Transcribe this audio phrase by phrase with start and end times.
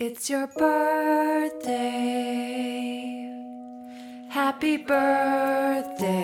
[0.00, 1.74] It's your birthday.
[4.28, 6.20] Happy birthday.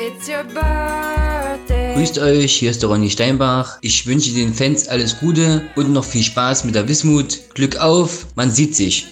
[0.00, 1.96] It's your birthday.
[1.96, 3.76] Grüßt euch, hier ist der Ronny Steinbach.
[3.82, 7.40] Ich wünsche den Fans alles Gute und noch viel Spaß mit der Wismut.
[7.52, 9.08] Glück auf, man sieht sich.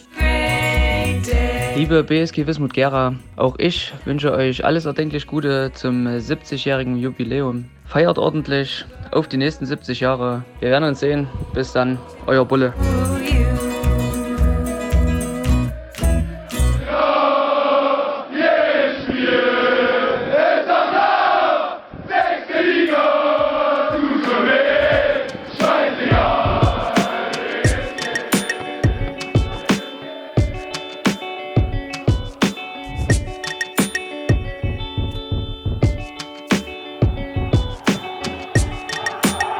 [1.76, 7.66] Liebe BSG Wismut Gera, auch ich wünsche euch alles erdenklich Gute zum 70-jährigen Jubiläum.
[7.84, 10.44] Feiert ordentlich auf die nächsten 70 Jahre.
[10.60, 11.28] Wir werden uns sehen.
[11.54, 12.74] Bis dann, euer Bulle.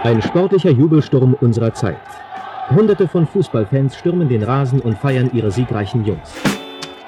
[0.06, 1.98] Ein sportlicher Jubelsturm unserer Zeit.
[2.70, 6.32] Hunderte von Fußballfans stürmen den Rasen und feiern ihre siegreichen Jungs.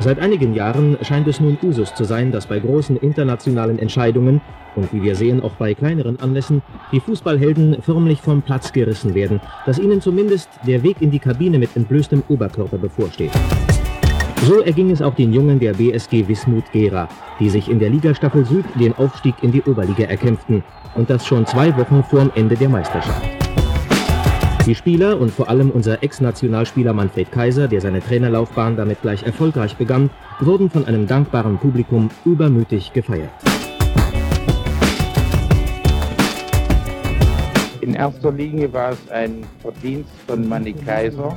[0.00, 4.40] Seit einigen Jahren scheint es nun Usus zu sein, dass bei großen internationalen Entscheidungen
[4.74, 6.60] und wie wir sehen auch bei kleineren Anlässen
[6.90, 11.60] die Fußballhelden förmlich vom Platz gerissen werden, dass ihnen zumindest der Weg in die Kabine
[11.60, 13.30] mit entblößtem Oberkörper bevorsteht.
[14.42, 18.44] So erging es auch den Jungen der BSG Wismut Gera, die sich in der Ligastaffel
[18.44, 22.68] Süd den Aufstieg in die Oberliga erkämpften und das schon zwei Wochen vorm Ende der
[22.68, 23.22] Meisterschaft.
[24.66, 29.76] Die Spieler und vor allem unser Ex-Nationalspieler Manfred Kaiser, der seine Trainerlaufbahn damit gleich erfolgreich
[29.76, 33.30] begann, wurden von einem dankbaren Publikum übermütig gefeiert.
[37.80, 41.34] In erster Linie war es ein Verdienst von Manny Kaiser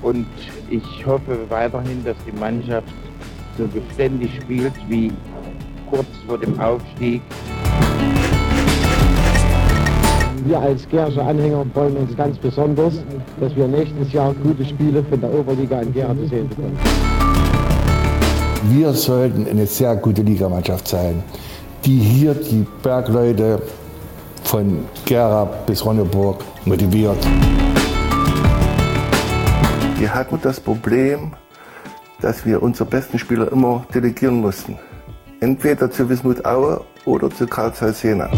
[0.00, 0.26] und
[0.70, 2.88] ich hoffe weiterhin, dass die Mannschaft
[3.58, 5.12] so beständig spielt wie
[5.90, 7.20] kurz vor dem Aufstieg.
[10.46, 12.94] Wir als Gersche Anhänger freuen uns ganz besonders,
[13.40, 16.78] dass wir nächstes Jahr gute Spiele von der Oberliga in Gera zu sehen bekommen.
[18.70, 21.24] Wir sollten eine sehr gute Ligamannschaft sein,
[21.84, 23.60] die hier die Bergleute
[24.44, 27.18] von Gera bis Ronneburg motiviert.
[29.98, 31.32] Wir hatten das Problem,
[32.20, 34.78] dass wir unsere besten Spieler immer delegieren mussten.
[35.40, 38.30] Entweder zu Wismut Aue oder zu Karl Zeiss Jena.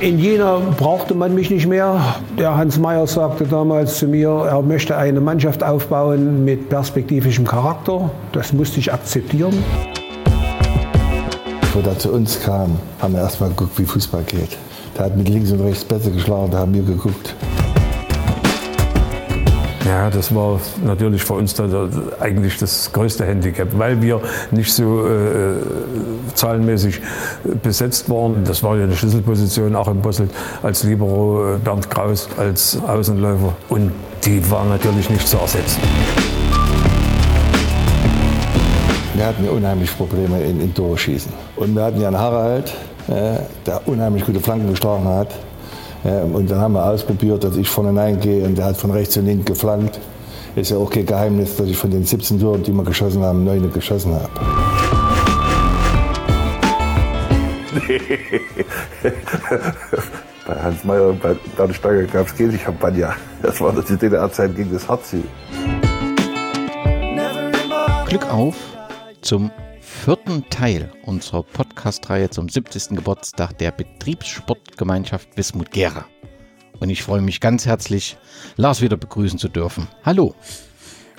[0.00, 2.14] In Jena brauchte man mich nicht mehr.
[2.38, 8.08] Der Hans Meyer sagte damals zu mir, er möchte eine Mannschaft aufbauen mit perspektivischem Charakter.
[8.30, 9.52] Das musste ich akzeptieren.
[11.60, 14.56] Bevor er zu uns kam, haben wir erstmal geguckt, wie Fußball geht.
[14.96, 17.34] Der hat mit links und rechts besser geschlagen, da haben wir geguckt.
[19.88, 21.88] Ja, das war natürlich für uns da, da,
[22.20, 25.54] eigentlich das größte Handicap, weil wir nicht so äh,
[26.34, 27.00] zahlenmäßig
[27.62, 28.44] besetzt waren.
[28.44, 30.28] Das war ja eine Schlüsselposition, auch im Bossel
[30.62, 33.56] als Libero, äh, Bernd Kraus als Außenläufer.
[33.70, 33.92] Und
[34.26, 35.80] die war natürlich nicht zu ersetzen.
[39.14, 40.98] Wir hatten unheimlich Probleme in, in Tore.
[41.56, 42.74] Und wir hatten einen Harald,
[43.08, 45.28] äh, der unheimlich gute Flanken geschlagen hat.
[46.04, 49.16] Ja, und dann haben wir ausprobiert, dass ich vorne reingehe und der hat von rechts
[49.16, 49.98] und links geflankt.
[50.54, 53.44] Ist ja auch kein Geheimnis, dass ich von den 17 Toren, die wir geschossen haben,
[53.44, 54.30] 9 geschossen habe.
[60.46, 63.14] bei Hans Meyer und bei Dan Steiger gab es keine Champagner.
[63.42, 65.24] Das war die DDR-Zeit gegen das Hartziel.
[68.08, 68.56] Glück auf
[69.20, 69.50] zum
[70.08, 72.96] vierten Teil unserer Podcast-Reihe zum 70.
[72.96, 76.06] Geburtstag der Betriebssportgemeinschaft Wismut Gera.
[76.80, 78.16] Und ich freue mich ganz herzlich,
[78.56, 79.86] Lars wieder begrüßen zu dürfen.
[80.04, 80.34] Hallo.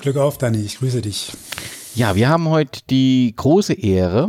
[0.02, 1.34] Glück auf, Dani, ich grüße dich.
[1.94, 4.28] Ja, wir haben heute die große Ehre,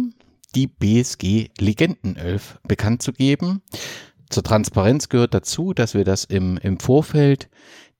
[0.54, 3.62] die BSG Legendenelf bekannt zu geben.
[4.28, 7.48] Zur Transparenz gehört dazu, dass wir das im, im Vorfeld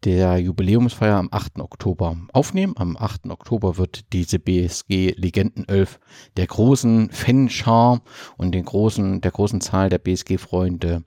[0.05, 1.61] der Jubiläumsfeier am 8.
[1.61, 2.75] Oktober aufnehmen.
[2.77, 3.29] Am 8.
[3.31, 6.01] Oktober wird diese BSG Legendenelf
[6.37, 8.01] der großen Fanschar
[8.37, 11.03] und den großen, der großen Zahl der BSG-Freunde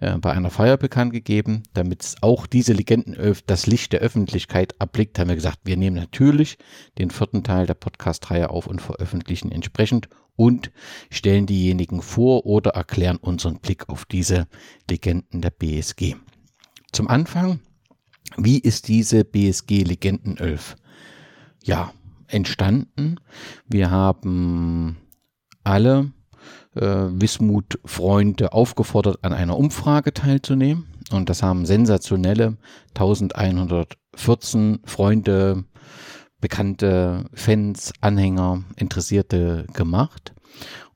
[0.00, 1.62] äh, bei einer Feier bekannt gegeben.
[1.72, 6.58] Damit auch diese Legendenelf das Licht der Öffentlichkeit erblickt, haben wir gesagt, wir nehmen natürlich
[6.98, 10.70] den vierten Teil der Podcast-Reihe auf und veröffentlichen entsprechend und
[11.10, 14.46] stellen diejenigen vor oder erklären unseren Blick auf diese
[14.90, 16.16] Legenden der BSG.
[16.92, 17.60] Zum Anfang
[18.36, 20.76] wie ist diese BSG Legendenelf?
[21.62, 21.92] Ja,
[22.28, 23.16] entstanden.
[23.66, 24.96] Wir haben
[25.62, 26.12] alle
[26.74, 30.86] äh, Wismut-Freunde aufgefordert, an einer Umfrage teilzunehmen.
[31.10, 32.56] Und das haben sensationelle
[32.94, 35.64] 1114 Freunde,
[36.40, 40.34] bekannte Fans, Anhänger, Interessierte gemacht.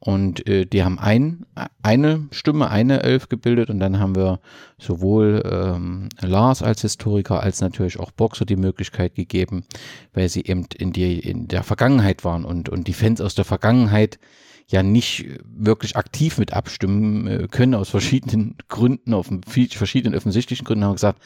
[0.01, 1.45] Und äh, die haben ein,
[1.83, 4.41] eine Stimme, eine Elf gebildet und dann haben wir
[4.79, 9.65] sowohl ähm, Lars als Historiker als natürlich auch Boxer die Möglichkeit gegeben,
[10.15, 13.45] weil sie eben in, die, in der Vergangenheit waren und, und die Fans aus der
[13.45, 14.21] Vergangenheit
[14.71, 20.85] ja nicht wirklich aktiv mit abstimmen äh, können, aus verschiedenen Gründen, auf verschiedenen offensichtlichen Gründen,
[20.85, 21.23] haben gesagt,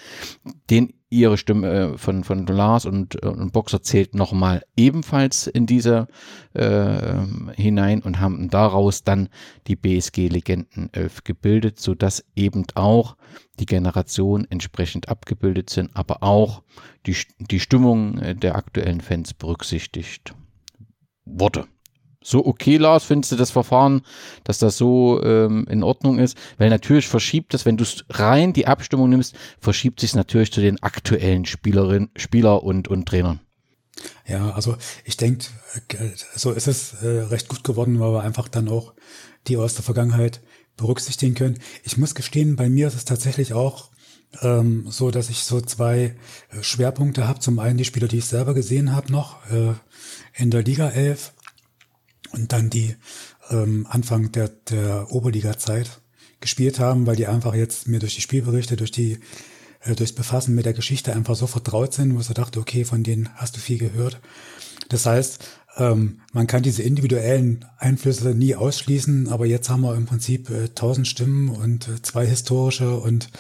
[0.71, 6.07] den ihre Stimme äh, von, von Lars und, und Boxer zählt nochmal ebenfalls in diese
[6.55, 7.17] äh,
[7.57, 9.29] hinein und haben daraus dann
[9.67, 13.17] die BSG Legenden 11 gebildet, sodass eben auch
[13.59, 16.63] die Generation entsprechend abgebildet sind, aber auch
[17.07, 20.35] die, die Stimmung der aktuellen Fans berücksichtigt
[21.25, 21.67] wurde
[22.23, 24.03] so okay, Lars, findest du das Verfahren,
[24.45, 26.37] dass das so ähm, in Ordnung ist?
[26.59, 30.83] Weil natürlich verschiebt das, wenn du rein die Abstimmung nimmst, verschiebt sich natürlich zu den
[30.83, 33.41] aktuellen Spielerinnen, Spieler und, und Trainern.
[34.27, 35.47] Ja, also ich denke,
[36.35, 38.95] so ist es äh, recht gut geworden, weil wir einfach dann auch
[39.47, 40.41] die aus der Vergangenheit
[40.77, 41.59] berücksichtigen können.
[41.83, 43.91] Ich muss gestehen, bei mir ist es tatsächlich auch
[44.41, 46.17] ähm, so, dass ich so zwei
[46.51, 47.41] äh, Schwerpunkte habe.
[47.41, 49.75] Zum einen die Spieler, die ich selber gesehen habe noch äh,
[50.35, 51.33] in der Liga 11
[52.33, 52.97] und dann die
[53.51, 56.01] ähm, Anfang der, der Oberliga-Zeit
[56.41, 59.19] gespielt haben, weil die einfach jetzt mir durch die Spielberichte, durch die
[59.85, 62.85] äh, durchs Befassen mit der Geschichte einfach so vertraut sind, wo ich so dachte, okay,
[62.85, 64.21] von denen hast du viel gehört.
[64.89, 65.45] Das heißt,
[65.79, 70.69] ähm, man kann diese individuellen Einflüsse nie ausschließen, aber jetzt haben wir im Prinzip äh,
[70.69, 73.31] tausend äh, Stimmen und äh, zwei historische und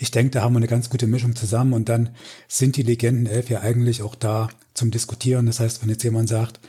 [0.00, 2.10] ich denke, da haben wir eine ganz gute Mischung zusammen und dann
[2.46, 5.46] sind die Legenden elf ja eigentlich auch da zum Diskutieren.
[5.46, 6.60] Das heißt, wenn jetzt jemand sagt,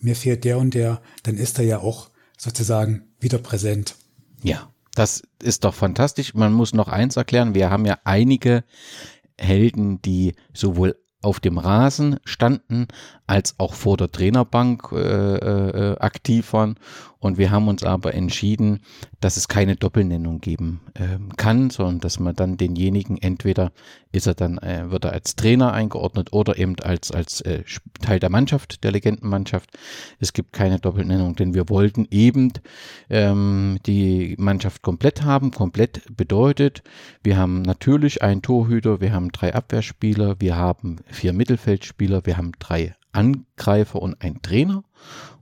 [0.00, 3.96] mir fehlt der und der, dann ist er ja auch sozusagen wieder präsent.
[4.42, 6.34] Ja, das ist doch fantastisch.
[6.34, 7.54] Man muss noch eins erklären.
[7.54, 8.64] Wir haben ja einige
[9.38, 12.86] Helden, die sowohl auf dem Rasen standen,
[13.26, 16.76] als auch vor der Trainerbank äh, äh, aktiv waren.
[17.20, 18.80] Und wir haben uns aber entschieden,
[19.20, 23.72] dass es keine Doppelnennung geben äh, kann, sondern dass man dann denjenigen entweder
[24.12, 27.64] ist er dann, äh, wird er als Trainer eingeordnet oder eben als, als äh,
[28.00, 29.70] Teil der Mannschaft, der Legendenmannschaft.
[30.18, 32.52] Es gibt keine Doppelnennung, denn wir wollten eben
[33.10, 35.50] ähm, die Mannschaft komplett haben.
[35.50, 36.82] Komplett bedeutet,
[37.22, 42.52] wir haben natürlich einen Torhüter, wir haben drei Abwehrspieler, wir haben vier Mittelfeldspieler, wir haben
[42.58, 44.84] drei Angreifer und ein Trainer.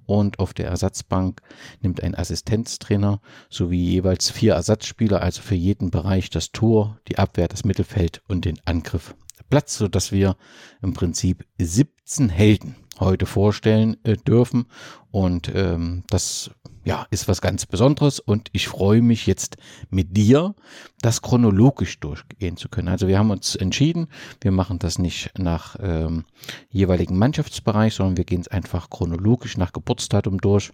[0.06, 1.42] Und auf der Ersatzbank
[1.80, 3.20] nimmt ein Assistenztrainer
[3.50, 8.44] sowie jeweils vier Ersatzspieler, also für jeden Bereich das Tor, die Abwehr, das Mittelfeld und
[8.44, 9.16] den Angriff
[9.48, 10.36] Platz, sodass wir
[10.82, 14.66] im Prinzip 17 Helden heute vorstellen äh, dürfen.
[15.10, 16.50] Und ähm, das
[16.84, 19.56] ja, ist was ganz Besonderes und ich freue mich jetzt
[19.90, 20.54] mit dir,
[21.00, 22.88] das chronologisch durchgehen zu können.
[22.88, 24.06] Also wir haben uns entschieden,
[24.40, 26.26] wir machen das nicht nach ähm,
[26.70, 30.70] jeweiligen Mannschaftsbereich, sondern wir gehen es einfach chronologisch nach Geburtsdatum durch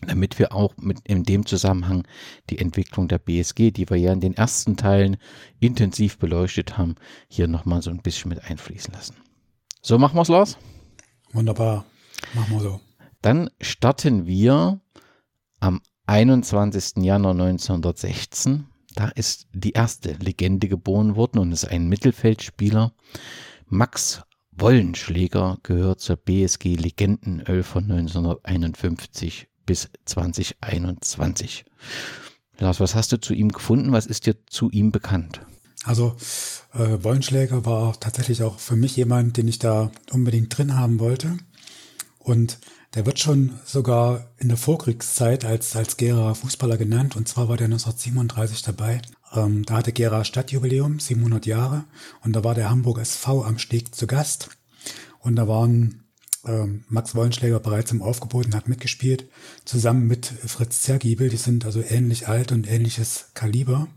[0.00, 2.06] damit wir auch mit in dem Zusammenhang
[2.50, 5.16] die Entwicklung der BSG, die wir ja in den ersten Teilen
[5.60, 6.96] intensiv beleuchtet haben,
[7.28, 9.16] hier nochmal so ein bisschen mit einfließen lassen.
[9.80, 10.58] So machen wir es, Lars?
[11.32, 11.84] Wunderbar.
[12.34, 12.80] Machen wir so.
[13.20, 14.80] Dann starten wir
[15.60, 17.04] am 21.
[17.04, 18.66] Januar 1916.
[18.94, 22.92] Da ist die erste Legende geboren worden und ist ein Mittelfeldspieler.
[23.66, 31.64] Max Wollenschläger gehört zur BSG Legendenölf von 1951 bis 2021.
[32.58, 33.92] Lars, was hast du zu ihm gefunden?
[33.92, 35.40] Was ist dir zu ihm bekannt?
[35.84, 36.14] Also
[36.74, 41.36] äh, Wollenschläger war tatsächlich auch für mich jemand, den ich da unbedingt drin haben wollte.
[42.18, 42.58] Und
[42.94, 47.16] der wird schon sogar in der Vorkriegszeit als, als Gera Fußballer genannt.
[47.16, 49.00] Und zwar war der 1937 dabei.
[49.32, 51.84] Ähm, da hatte Gera Stadtjubiläum, 700 Jahre.
[52.22, 54.50] Und da war der Hamburg SV am Steg zu Gast.
[55.18, 56.04] Und da waren
[56.46, 59.28] ähm, Max Wollenschläger bereits im Aufgebot und hat mitgespielt.
[59.64, 61.28] Zusammen mit Fritz Zergiebel.
[61.28, 63.88] Die sind also ähnlich alt und ähnliches Kaliber.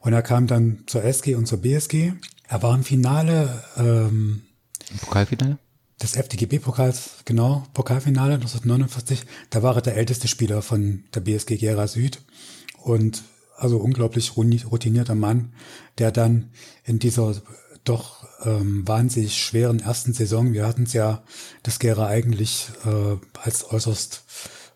[0.00, 2.12] Und er kam dann zur SG und zur BSG.
[2.48, 3.62] Er war im Finale.
[3.76, 4.42] Ähm,
[4.90, 5.58] Im Pokalfinale?
[6.02, 11.86] des FDGB-Pokals, genau, Pokalfinale 1949, da war er der älteste Spieler von der BSG Gera
[11.86, 12.20] Süd
[12.82, 13.22] und
[13.56, 15.54] also unglaublich routinierter Mann,
[15.96, 16.50] der dann
[16.84, 17.34] in dieser
[17.88, 21.22] doch ähm, wahnsinnig schweren ersten Saison, wir hatten es ja,
[21.62, 24.24] das Gera eigentlich äh, als äußerst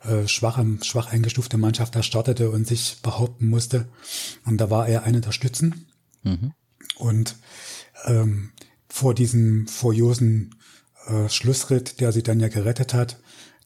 [0.05, 3.88] äh, schwach, schwach eingestufte Mannschaft da startete und sich behaupten musste.
[4.45, 5.87] Und da war er einer der Stützen.
[6.23, 6.52] Mhm.
[6.97, 7.37] Und
[8.07, 8.52] ähm,
[8.88, 10.55] vor diesem furiosen
[11.07, 13.21] äh, Schlussritt, der sie dann ja gerettet hat.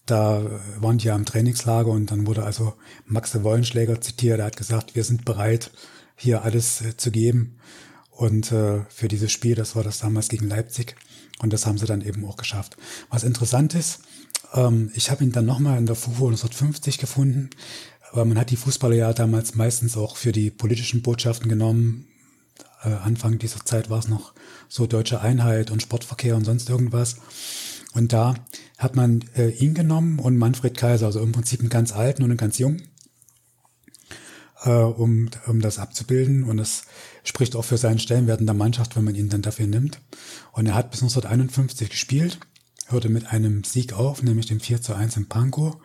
[0.06, 2.74] Da waren die ja im Trainingslager und dann wurde also
[3.06, 4.38] Max de Wollenschläger zitiert.
[4.38, 5.70] Er hat gesagt, wir sind bereit,
[6.16, 7.58] hier alles äh, zu geben.
[8.16, 10.96] Und äh, für dieses Spiel, das war das damals gegen Leipzig.
[11.40, 12.76] Und das haben sie dann eben auch geschafft.
[13.10, 14.00] Was interessant ist,
[14.54, 17.50] Ähm, ich habe ihn dann nochmal in der FUFO 1950 gefunden,
[18.12, 22.06] aber man hat die Fußballer ja damals meistens auch für die politischen Botschaften genommen.
[22.84, 24.32] Äh, Anfang dieser Zeit war es noch
[24.68, 27.16] so deutsche Einheit und Sportverkehr und sonst irgendwas.
[27.94, 28.34] Und da
[28.78, 32.30] hat man äh, ihn genommen und Manfred Kaiser, also im Prinzip einen ganz alten und
[32.30, 32.82] einen ganz jungen,
[34.64, 36.44] äh, um, um das abzubilden.
[36.44, 36.84] Und das
[37.22, 40.00] spricht auch für seinen Stellenwert in der Mannschaft, wenn man ihn dann dafür nimmt.
[40.52, 42.38] Und er hat bis 1951 gespielt,
[42.88, 45.76] hörte mit einem Sieg auf, nämlich dem 4 zu 1 in Pankow.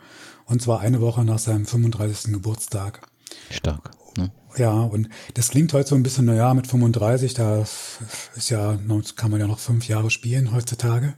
[0.46, 2.34] Und zwar eine Woche nach seinem 35.
[2.34, 3.08] Geburtstag.
[3.52, 3.92] Stark.
[4.18, 4.32] Ne?
[4.58, 7.62] Ja, und das klingt heute so ein bisschen, naja, mit 35, da
[8.36, 8.80] ist ja,
[9.16, 11.14] kann man ja noch fünf Jahre spielen heutzutage.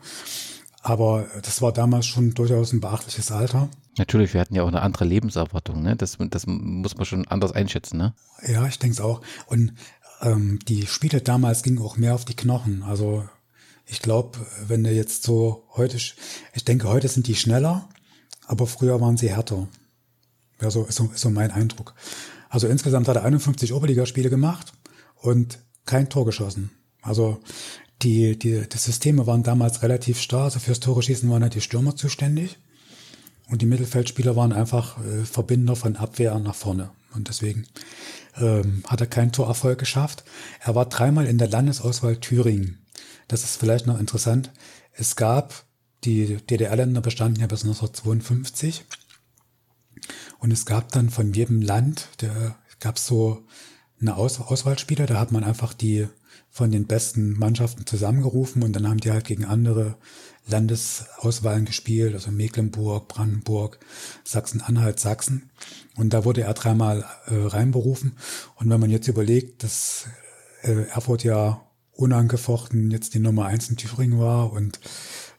[0.82, 3.70] Aber das war damals schon durchaus ein beachtliches Alter.
[3.98, 5.95] Natürlich, wir hatten ja auch eine andere Lebenserwartung, ne?
[5.95, 8.13] Das, das muss man schon anders einschätzen, ne?
[8.48, 9.21] Ja, ich denke es auch.
[9.48, 9.74] Und
[10.21, 12.83] ähm, die Spiele damals gingen auch mehr auf die Knochen.
[12.83, 13.27] Also
[13.86, 17.89] ich glaube, wenn du jetzt so heute, ich denke, heute sind die schneller,
[18.48, 19.67] aber früher waren sie härter.
[20.62, 21.93] Ja, so ist so, ist so mein Eindruck.
[22.50, 24.74] Also insgesamt hat er 51 Oberligaspiele gemacht
[25.15, 26.71] und kein Tor geschossen.
[27.01, 27.39] Also
[28.03, 30.45] die, die, die Systeme waren damals relativ starr.
[30.45, 32.57] Also fürs Tore schießen waren halt die Stürmer zuständig.
[33.51, 36.89] Und die Mittelfeldspieler waren einfach äh, Verbinder von Abwehr nach vorne.
[37.13, 37.67] Und deswegen
[38.38, 40.24] ähm, hat er keinen Torerfolg geschafft.
[40.62, 42.79] Er war dreimal in der Landesauswahl Thüringen.
[43.27, 44.51] Das ist vielleicht noch interessant.
[44.93, 45.65] Es gab,
[46.05, 48.86] die DDR-Länder bestanden ja bis 1952.
[50.39, 53.46] Und es gab dann von jedem Land, der gab so
[54.00, 56.08] eine Aus Auswahlspieler, da hat man einfach die
[56.50, 59.96] von den besten Mannschaften zusammengerufen und dann haben die halt gegen andere
[60.48, 63.79] Landesauswahlen gespielt, also Mecklenburg, Brandenburg,
[64.24, 65.50] Sachsen-Anhalt, Sachsen.
[65.95, 68.17] Und da wurde er dreimal äh, reinberufen.
[68.55, 70.07] Und wenn man jetzt überlegt, dass
[70.63, 74.79] äh, Erfurt ja unangefochten jetzt die Nummer eins in Thüringen war und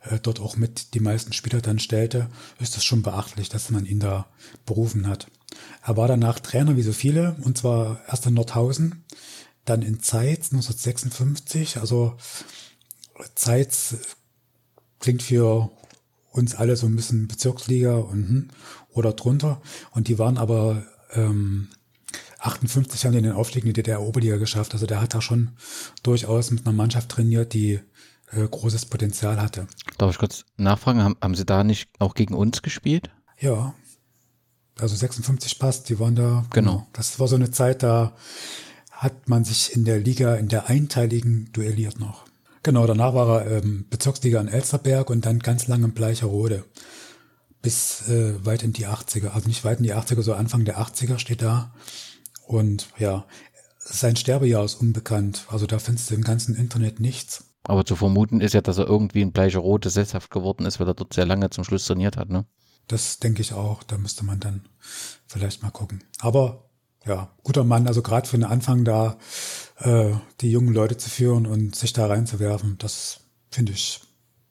[0.09, 2.29] äh, dort auch mit die meisten Spieler dann stellte,
[2.61, 4.27] ist das schon beachtlich, dass man ihn da
[4.67, 5.27] berufen hat.
[5.85, 9.05] Er war danach Trainer wie so viele, und zwar erst in Nordhausen,
[9.65, 11.79] dann in Zeitz 1956.
[11.79, 12.17] Also
[13.35, 13.97] Zeitz
[15.03, 15.71] klingt für
[16.31, 18.49] uns alle so ein bisschen Bezirksliga und, hm,
[18.91, 19.61] oder drunter.
[19.91, 21.69] Und die waren aber ähm,
[22.41, 24.73] 58 haben die den Aufstieg in die DDR-Oberliga geschafft.
[24.73, 25.51] Also der hat da schon
[26.03, 27.81] durchaus mit einer Mannschaft trainiert, die
[28.33, 29.67] äh, großes Potenzial hatte.
[29.99, 33.11] Darf ich kurz nachfragen, haben, haben Sie da nicht auch gegen uns gespielt?
[33.39, 33.75] Ja.
[34.81, 36.45] Also 56 passt, die waren da.
[36.51, 36.87] Genau.
[36.95, 38.17] Das war so eine Zeit, da
[38.91, 42.25] hat man sich in der Liga, in der einteiligen duelliert noch.
[42.63, 46.65] Genau, danach war er ähm, Bezirksliga in Elsterberg und dann ganz lange in Bleicherode.
[47.61, 49.31] Bis äh, weit in die 80er.
[49.31, 51.75] Also nicht weit in die 80er, so Anfang der 80er steht da.
[52.47, 53.25] Und ja,
[53.79, 55.47] sein Sterbejahr ist unbekannt.
[55.49, 57.45] Also da findest du im ganzen Internet nichts.
[57.65, 60.95] Aber zu vermuten ist ja, dass er irgendwie in Bleicherode sesshaft geworden ist, weil er
[60.95, 62.45] dort sehr lange zum Schluss trainiert hat, ne?
[62.89, 63.85] Das denke ich auch.
[63.85, 64.69] Da müsste man dann
[65.27, 66.03] vielleicht mal gucken.
[66.19, 66.69] Aber
[67.07, 67.87] ja, guter Mann.
[67.87, 69.17] Also gerade für den Anfang da
[69.83, 73.21] äh, die jungen Leute zu führen und sich da reinzuwerfen, das
[73.51, 74.01] finde ich,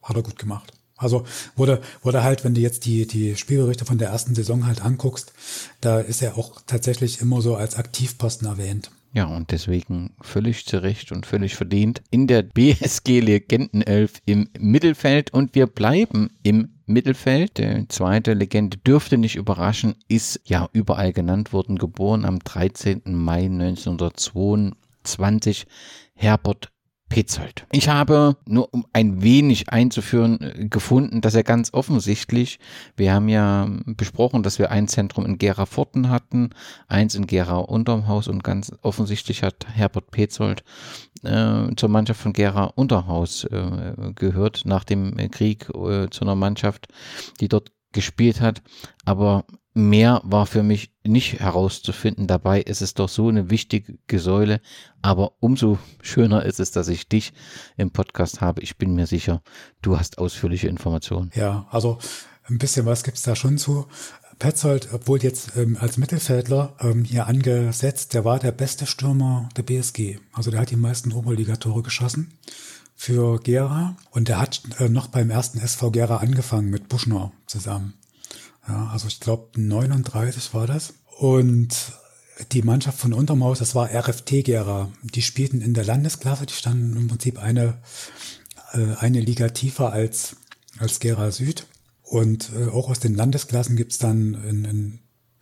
[0.01, 0.73] hat er gut gemacht.
[0.97, 4.83] Also wurde, wurde halt, wenn du jetzt die, die Spielberichte von der ersten Saison halt
[4.83, 5.33] anguckst,
[5.81, 8.91] da ist er auch tatsächlich immer so als Aktivposten erwähnt.
[9.13, 15.33] Ja, und deswegen völlig zu Recht und völlig verdient in der BSG Legendenelf im Mittelfeld
[15.33, 17.57] und wir bleiben im Mittelfeld.
[17.57, 23.01] Die zweite Legende dürfte nicht überraschen, ist ja überall genannt worden, geboren am 13.
[23.05, 23.49] Mai
[25.03, 25.65] 1922,
[26.13, 26.71] Herbert
[27.11, 27.67] Petzold.
[27.73, 32.57] Ich habe nur um ein wenig einzuführen äh, gefunden, dass er ganz offensichtlich,
[32.95, 36.51] wir haben ja besprochen, dass wir ein Zentrum in Gera Forten hatten,
[36.87, 40.63] eins in Gera unterm Haus und ganz offensichtlich hat Herbert Petzold
[41.23, 46.87] äh, zur Mannschaft von Gera Unterhaus äh, gehört, nach dem Krieg äh, zu einer Mannschaft,
[47.41, 48.61] die dort gespielt hat.
[49.03, 49.43] Aber
[49.73, 52.27] mehr war für mich nicht herauszufinden.
[52.27, 54.61] Dabei ist es doch so eine wichtige Säule.
[55.01, 57.33] Aber umso schöner ist es, dass ich dich
[57.77, 58.61] im Podcast habe.
[58.61, 59.41] Ich bin mir sicher,
[59.81, 61.31] du hast ausführliche Informationen.
[61.35, 61.99] Ja, also
[62.45, 63.87] ein bisschen was gibt's da schon zu.
[64.39, 69.61] Petzold, obwohl jetzt ähm, als Mittelfeldler ähm, hier angesetzt, der war der beste Stürmer der
[69.61, 70.17] BSG.
[70.33, 72.33] Also der hat die meisten Oberligatore geschossen
[72.95, 77.93] für Gera und der hat äh, noch beim ersten SV Gera angefangen mit Buschner zusammen.
[78.67, 80.93] Ja, also ich glaube 39 war das.
[81.19, 81.75] Und
[82.51, 84.91] die Mannschaft von Untermaus, das war RFT Gera.
[85.03, 87.79] Die spielten in der Landesklasse, die standen im Prinzip eine,
[88.73, 90.35] äh, eine Liga tiefer als,
[90.79, 91.67] als Gera Süd.
[92.01, 94.99] Und äh, auch aus den Landesklassen gibt's dann in, in,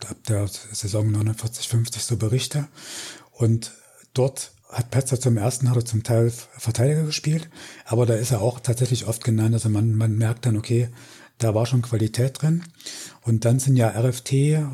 [0.08, 2.68] ab der Saison 49, 50 so Berichte.
[3.32, 3.72] Und
[4.14, 7.50] dort hat Petzer zum ersten, hat er zum Teil Verteidiger gespielt,
[7.86, 9.56] aber da ist er auch tatsächlich oft genannt.
[9.56, 10.90] Also man, man merkt dann, okay,
[11.40, 12.64] Da war schon Qualität drin.
[13.22, 14.34] Und dann sind ja RFT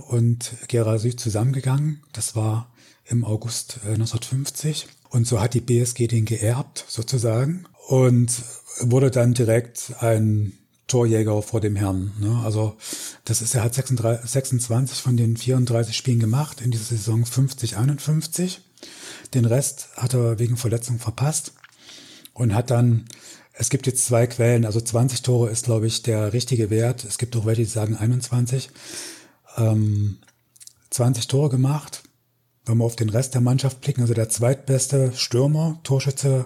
[0.09, 2.01] und Gera Süd zusammengegangen.
[2.11, 2.71] Das war
[3.05, 4.87] im August äh, 1950.
[5.09, 7.65] Und so hat die BSG den geerbt, sozusagen.
[7.87, 8.43] Und
[8.81, 10.53] wurde dann direkt ein
[10.87, 12.11] Torjäger vor dem Herrn.
[12.19, 12.41] Ne?
[12.43, 12.77] Also
[13.23, 17.77] das ist, er hat 36, 26 von den 34 Spielen gemacht in dieser Saison 50,
[17.77, 18.61] 51.
[19.33, 21.53] Den Rest hat er wegen Verletzung verpasst
[22.33, 23.05] und hat dann,
[23.57, 27.05] es gibt jetzt zwei Quellen, also 20 Tore ist, glaube ich, der richtige Wert.
[27.05, 28.69] Es gibt auch welche, die sagen 21.
[29.57, 30.17] Ähm,
[30.89, 32.03] 20 Tore gemacht.
[32.65, 36.45] Wenn wir auf den Rest der Mannschaft blicken, also der zweitbeste Stürmer, Torschütze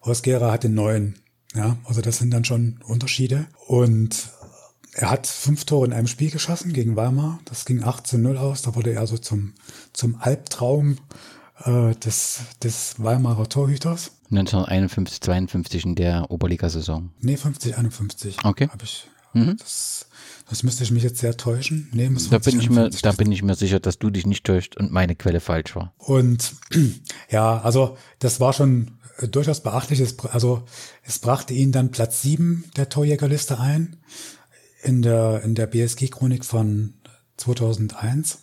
[0.00, 1.16] aus Gera hat den neuen.
[1.54, 3.46] Ja, also das sind dann schon Unterschiede.
[3.66, 4.30] Und
[4.92, 7.40] er hat fünf Tore in einem Spiel geschossen gegen Weimar.
[7.46, 8.62] Das ging 8 zu 0 aus.
[8.62, 9.54] Da wurde er so zum,
[9.92, 10.98] zum Albtraum
[11.64, 14.12] äh, des, des Weimarer Torhüters.
[14.30, 17.10] 1951, 52 in der Oberligasaison.
[17.20, 18.36] Nee, 50, 51.
[18.44, 18.68] Okay.
[18.68, 19.56] Hab ich, Mhm.
[19.58, 20.06] das,
[20.50, 21.88] das müsste ich mich jetzt sehr täuschen.
[21.92, 24.10] Nee, muss Da bin, 50, ich mir, 51 da bin ich mir sicher, dass du
[24.10, 25.94] dich nicht täuscht und meine Quelle falsch war.
[25.96, 26.52] Und
[27.30, 30.00] ja, also das war schon äh, durchaus beachtlich.
[30.00, 30.64] Es, br- also
[31.02, 33.96] es brachte ihn dann Platz sieben der Torjägerliste ein
[34.82, 36.92] in der, in der BSG-Chronik von
[37.38, 38.38] 2001.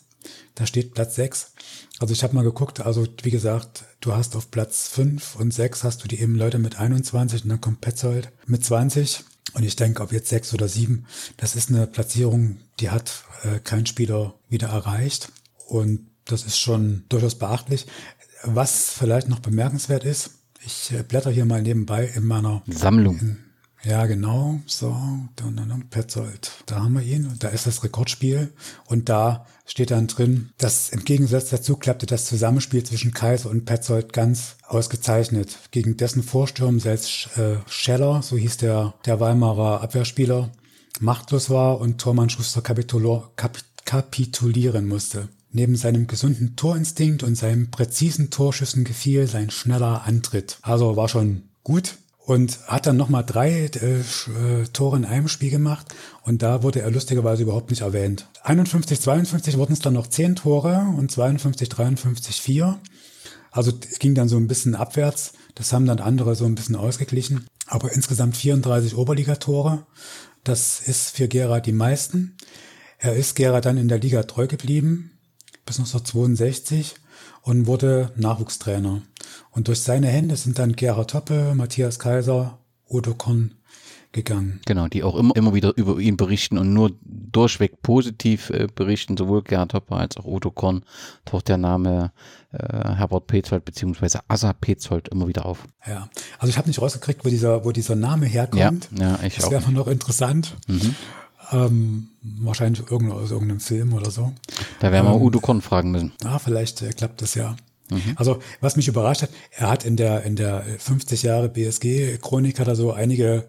[0.56, 1.54] Da steht Platz sechs.
[2.00, 5.84] Also ich habe mal geguckt, also wie gesagt, du hast auf Platz fünf und sechs
[5.84, 9.26] hast du die eben Leute mit 21 und dann kommt Petzold mit 20.
[9.54, 11.06] Und ich denke, ob jetzt sechs oder sieben,
[11.38, 15.32] das ist eine Platzierung, die hat äh, kein Spieler wieder erreicht.
[15.68, 17.86] Und das ist schon durchaus beachtlich.
[18.44, 20.32] Was vielleicht noch bemerkenswert ist,
[20.66, 23.38] ich äh, blätter hier mal nebenbei in meiner Sammlung.
[23.84, 24.60] Ja, genau.
[24.66, 24.96] So,
[25.90, 26.52] Petzold.
[26.66, 27.34] Da haben wir ihn.
[27.40, 28.52] Da ist das Rekordspiel.
[28.86, 33.66] Und da steht dann drin, dass im Gegensatz dazu klappte das Zusammenspiel zwischen Kaiser und
[33.66, 35.58] Petzold ganz ausgezeichnet.
[35.72, 40.52] Gegen dessen Vorsturm selbst äh, Scheller, so hieß der, der Weimarer Abwehrspieler,
[41.00, 45.30] machtlos war und Tormann Schuster kap kapitulieren musste.
[45.52, 50.60] Neben seinem gesunden Torinstinkt und seinen präzisen Torschüssen gefiel sein schneller Antritt.
[50.62, 51.98] Also war schon gut
[52.30, 55.88] und hat dann nochmal drei äh, äh, Tore in einem Spiel gemacht
[56.22, 58.28] und da wurde er lustigerweise überhaupt nicht erwähnt.
[58.44, 62.80] 51, 52 wurden es dann noch zehn Tore und 52, 53, vier.
[63.50, 65.34] Also ging dann so ein bisschen abwärts.
[65.56, 67.48] Das haben dann andere so ein bisschen ausgeglichen.
[67.66, 69.88] Aber insgesamt 34 Oberligatore.
[70.44, 72.38] Das ist für Gera die meisten.
[73.00, 75.18] Er ist Gera dann in der Liga treu geblieben
[75.66, 76.94] bis 1962
[77.42, 79.02] und wurde Nachwuchstrainer.
[79.52, 82.58] Und durch seine Hände sind dann Gera Toppe, Matthias Kaiser,
[82.90, 83.56] Udo Korn
[84.12, 84.60] gegangen.
[84.66, 89.16] Genau, die auch immer, immer wieder über ihn berichten und nur durchweg positiv äh, berichten,
[89.18, 90.84] sowohl Gerhard Hopper als auch Udo Korn
[91.26, 92.12] taucht der Name
[92.52, 95.66] äh, Herbert Petzold beziehungsweise Assa Petzold immer wieder auf.
[95.86, 98.90] Ja, also ich habe nicht rausgekriegt, wo dieser, wo dieser Name herkommt.
[98.98, 100.56] Ja, ja, ich das wäre noch interessant.
[100.68, 100.96] Mhm.
[101.52, 104.34] Ähm, wahrscheinlich irgendwo aus irgendeinem Film oder so.
[104.80, 106.14] Da werden wir Ähm, Udo Korn fragen müssen.
[106.24, 107.56] Ah, vielleicht äh, klappt das ja.
[107.90, 108.14] Mhm.
[108.16, 112.68] Also, was mich überrascht hat, er hat in der, in der 50 Jahre BSG-Chronik hat
[112.68, 113.48] er so einige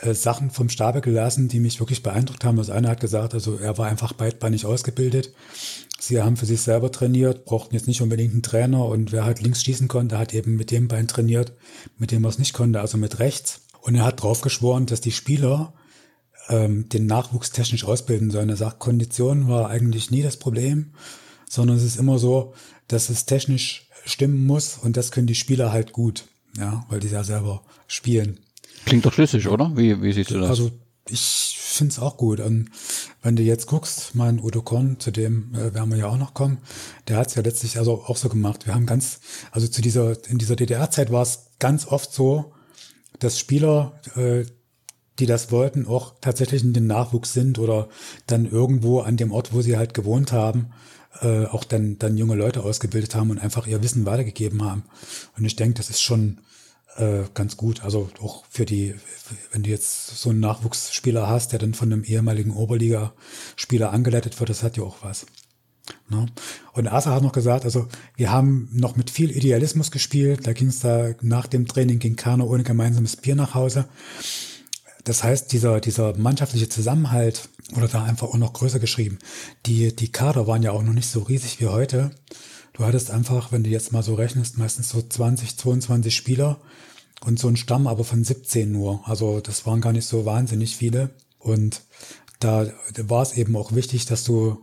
[0.00, 2.56] äh, Sachen vom Stapel gelassen, die mich wirklich beeindruckt haben.
[2.56, 5.32] Das eine hat gesagt, also er war einfach beidbeinig ausgebildet.
[5.98, 9.40] Sie haben für sich selber trainiert, brauchten jetzt nicht unbedingt einen Trainer und wer halt
[9.40, 11.54] links schießen konnte, hat eben mit dem Bein trainiert,
[11.96, 13.62] mit dem er es nicht konnte, also mit rechts.
[13.80, 15.72] Und er hat drauf geschworen, dass die Spieler
[16.48, 18.50] ähm, den Nachwuchs technisch ausbilden sollen.
[18.50, 20.92] Er sagt, Kondition war eigentlich nie das Problem,
[21.48, 22.54] sondern es ist immer so,
[22.88, 26.24] dass es technisch stimmen muss und das können die Spieler halt gut,
[26.56, 28.40] ja, weil die ja selber spielen.
[28.84, 29.72] Klingt doch schlüssig, oder?
[29.76, 30.50] Wie, wie siehst du das?
[30.50, 30.70] Also
[31.08, 32.40] ich finde es auch gut.
[32.40, 32.70] Und
[33.22, 36.34] wenn du jetzt guckst, mein Udo Korn, zu dem äh, werden wir ja auch noch
[36.34, 36.58] kommen,
[37.08, 38.66] der hat es ja letztlich also auch so gemacht.
[38.66, 42.52] Wir haben ganz, also zu dieser, in dieser DDR-Zeit war es ganz oft so,
[43.18, 44.44] dass Spieler, äh,
[45.18, 47.88] die das wollten, auch tatsächlich in den Nachwuchs sind oder
[48.26, 50.72] dann irgendwo an dem Ort, wo sie halt gewohnt haben,
[51.22, 54.84] äh, auch dann, dann junge Leute ausgebildet haben und einfach ihr Wissen weitergegeben haben.
[55.36, 56.38] Und ich denke, das ist schon
[56.96, 57.82] äh, ganz gut.
[57.82, 58.94] Also auch für die,
[59.52, 64.50] wenn du jetzt so einen Nachwuchsspieler hast, der dann von einem ehemaligen Oberliga-Spieler angeleitet wird,
[64.50, 65.26] das hat ja auch was.
[66.08, 66.26] Ne?
[66.72, 70.46] Und Asa hat noch gesagt, also wir haben noch mit viel Idealismus gespielt.
[70.46, 73.86] Da ging es da nach dem Training ging keiner ohne gemeinsames Bier nach Hause.
[75.04, 79.18] Das heißt, dieser, dieser mannschaftliche Zusammenhalt wurde da einfach auch noch größer geschrieben.
[79.66, 82.10] Die, die Kader waren ja auch noch nicht so riesig wie heute.
[82.72, 86.60] Du hattest einfach, wenn du jetzt mal so rechnest, meistens so 20, 22 Spieler
[87.24, 89.00] und so ein Stamm aber von 17 nur.
[89.08, 91.10] Also das waren gar nicht so wahnsinnig viele.
[91.38, 91.82] Und
[92.38, 94.58] da, da war es eben auch wichtig, dass du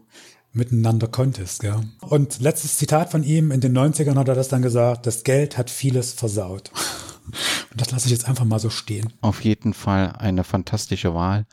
[0.54, 1.64] miteinander konntest.
[1.64, 1.82] Ja.
[2.02, 5.58] Und letztes Zitat von ihm, in den 90ern hat er das dann gesagt, das Geld
[5.58, 6.72] hat vieles versaut.
[7.72, 9.12] Und das lasse ich jetzt einfach mal so stehen.
[9.22, 11.48] Auf jeden Fall eine fantastische Wahl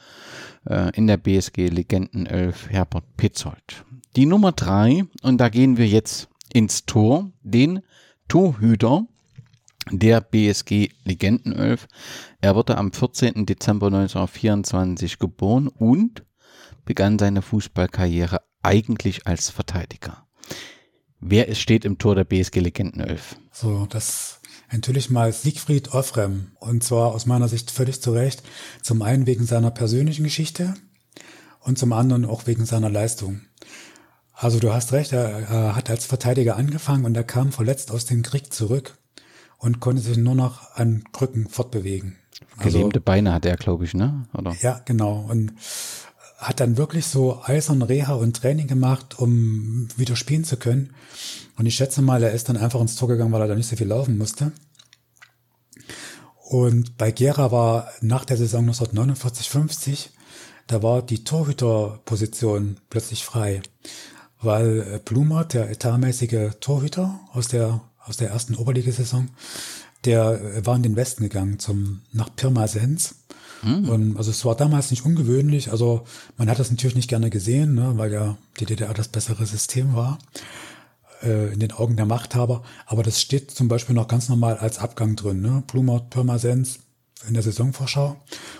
[0.67, 3.85] äh, in der BSG Legenden 11 Herbert Petzold.
[4.17, 7.81] Die Nummer drei und da gehen wir jetzt ins Tor, den
[8.29, 9.07] Torhüter
[9.91, 11.89] der BSG Legenden 11.
[12.41, 13.47] Er wurde am 14.
[13.47, 16.25] Dezember 1924 geboren und
[16.85, 20.27] begann seine Fußballkarriere eigentlich als Verteidiger.
[21.21, 23.37] Wer steht im Tor der BSG Legenden 11?
[23.53, 24.40] So, das
[24.73, 26.53] natürlich mal Siegfried Offrem.
[26.59, 28.43] Und zwar aus meiner Sicht völlig zu Recht.
[28.83, 30.75] Zum einen wegen seiner persönlichen Geschichte
[31.61, 33.43] und zum anderen auch wegen seiner Leistung.
[34.33, 38.07] Also du hast recht, er, er hat als Verteidiger angefangen und er kam verletzt aus
[38.07, 38.97] dem Krieg zurück
[39.59, 42.17] und konnte sich nur noch an Krücken fortbewegen.
[42.57, 44.27] Also, Gelähmte Beine hat er, glaube ich, ne?
[44.33, 44.57] Oder?
[44.63, 45.27] Ja, genau.
[45.29, 45.53] Und
[46.41, 50.95] hat dann wirklich so eisern Reha und Training gemacht, um wieder spielen zu können.
[51.59, 53.69] Und ich schätze mal, er ist dann einfach ins Tor gegangen, weil er da nicht
[53.69, 54.53] so viel laufen musste.
[56.49, 60.09] Und bei Gera war nach der Saison 1949-50,
[60.67, 63.61] da war die Torhüterposition plötzlich frei,
[64.41, 69.29] weil äh, Blumert, der etatmäßige Torhüter aus der, aus der ersten Oberligasaison,
[70.07, 73.17] der äh, war in den Westen gegangen zum, nach Pirmasens
[73.63, 73.89] Mhm.
[73.89, 75.71] Und also es war damals nicht ungewöhnlich.
[75.71, 76.05] Also
[76.37, 79.95] man hat das natürlich nicht gerne gesehen, ne, weil ja die DDR das bessere System
[79.95, 80.19] war
[81.23, 82.63] äh, in den Augen der Machthaber.
[82.87, 85.41] Aber das steht zum Beispiel noch ganz normal als Abgang drin.
[85.41, 85.63] Ne?
[85.67, 86.81] Blumert, Pirmasens
[87.29, 88.17] in der Saisonvorschau.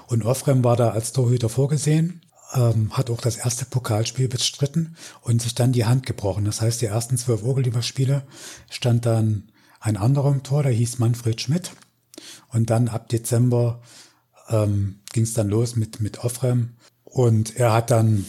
[0.07, 2.21] Und Ofrem war da als Torhüter vorgesehen
[2.55, 6.45] ähm, hat auch das erste Pokalspiel bestritten und sich dann die Hand gebrochen.
[6.45, 8.23] Das heißt, die ersten zwölf Oberliga-Spiele
[8.71, 11.73] stand dann ein anderer im Tor, der hieß Manfred Schmidt.
[12.53, 13.81] Und dann ab Dezember
[14.51, 16.71] ähm, ging es dann los mit, mit Ofrem.
[17.05, 18.27] Und er hat dann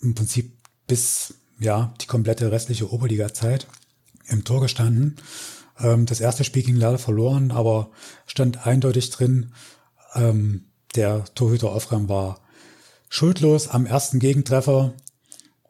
[0.00, 0.52] im Prinzip
[0.86, 3.66] bis ja die komplette restliche Oberliga-Zeit
[4.28, 5.16] im Tor gestanden.
[5.78, 7.90] Ähm, das erste Spiel ging leider verloren, aber
[8.26, 9.52] stand eindeutig drin,
[10.14, 12.40] ähm, der Torhüter Ofrem war
[13.08, 14.94] schuldlos am ersten Gegentreffer.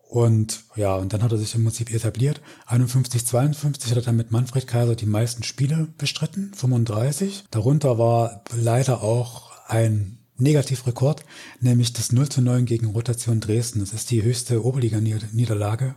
[0.08, 2.40] Und ja, und dann hat er sich im Prinzip etabliert.
[2.66, 7.44] 51, 52 hat er dann mit Manfred Kaiser die meisten Spiele bestritten, 35.
[7.50, 11.24] Darunter war leider auch ein Negativrekord,
[11.60, 13.80] nämlich das 0 zu 9 gegen Rotation Dresden.
[13.80, 15.94] Das ist die höchste Oberliga-Niederlage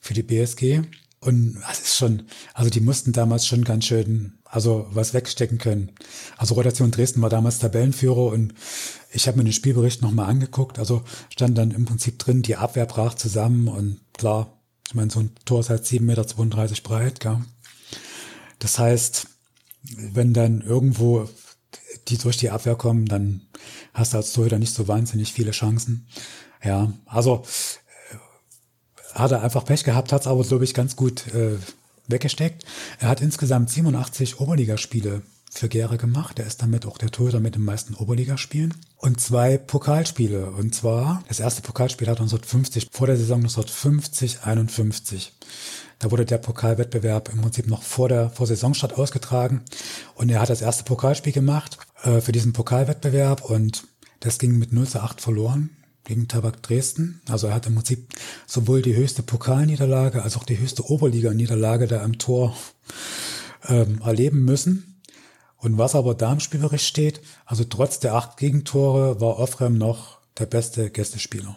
[0.00, 0.82] für die BSG.
[1.20, 5.92] Und das ist schon, also die mussten damals schon ganz schön, also was wegstecken können.
[6.36, 8.54] Also Rotation Dresden war damals Tabellenführer und
[9.12, 10.80] ich habe mir den Spielbericht nochmal angeguckt.
[10.80, 15.20] Also stand dann im Prinzip drin, die Abwehr brach zusammen und klar, ich meine, so
[15.20, 17.40] ein Tor ist halt 7,32 Meter breit, gell?
[18.58, 19.28] Das heißt,
[19.96, 21.28] wenn dann irgendwo
[22.08, 23.42] die durch die Abwehr kommen, dann
[23.94, 26.06] hast du als Torhüter nicht so wahnsinnig viele Chancen.
[26.64, 27.44] Ja, also
[28.10, 31.58] äh, hat er einfach Pech gehabt, hat es aber, glaube ich, ganz gut äh,
[32.08, 32.64] weggesteckt.
[32.98, 36.38] Er hat insgesamt 87 Oberligaspiele für Gera gemacht.
[36.38, 38.74] Er ist damit auch der Torhüter mit den meisten Oberligaspielen.
[38.96, 40.46] Und zwei Pokalspiele.
[40.46, 45.32] Und zwar, das erste Pokalspiel hat er 1950, vor der Saison 1950, 51.
[45.98, 49.62] Da wurde der Pokalwettbewerb im Prinzip noch vor der vor Saisonstart ausgetragen.
[50.14, 53.84] Und er hat das erste Pokalspiel gemacht äh, für diesen Pokalwettbewerb und
[54.20, 55.70] das ging mit 0 zu 8 verloren
[56.04, 57.20] gegen Tabak Dresden.
[57.28, 58.08] Also er hat im Prinzip
[58.46, 62.56] sowohl die höchste Pokalniederlage als auch die höchste Oberliga-Niederlage da im Tor
[63.68, 65.00] ähm, erleben müssen.
[65.56, 70.18] Und was aber da im Spielbericht steht, also trotz der acht Gegentore war Ofrem noch
[70.38, 71.56] der beste Gästespieler.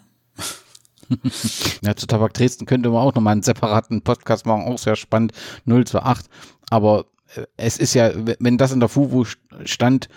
[1.81, 5.34] ja, zu Tabak Dresden könnte man auch nochmal einen separaten Podcast machen, auch sehr spannend,
[5.65, 6.27] 0 zu 8.
[6.69, 7.05] Aber
[7.58, 9.26] es ist ja, wenn das in der FUVU
[9.65, 10.10] stand,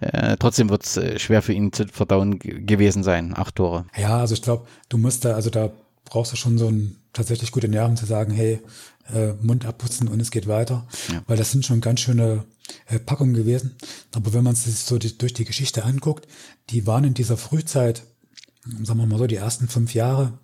[0.00, 3.86] äh, trotzdem wird es äh, schwer für ihn zu verdauen gewesen sein, acht Tore.
[3.96, 5.70] Ja, also ich glaube, du musst da, also da
[6.04, 8.60] brauchst du schon so ein tatsächlich gute Nerven zu sagen, hey,
[9.12, 11.22] äh, Mund abputzen und es geht weiter, ja.
[11.26, 12.44] weil das sind schon ganz schöne
[12.86, 13.76] äh, Packungen gewesen.
[14.14, 16.26] Aber wenn man sich so die, durch die Geschichte anguckt,
[16.70, 18.02] die waren in dieser Frühzeit,
[18.82, 20.38] sagen wir mal so, die ersten fünf Jahre,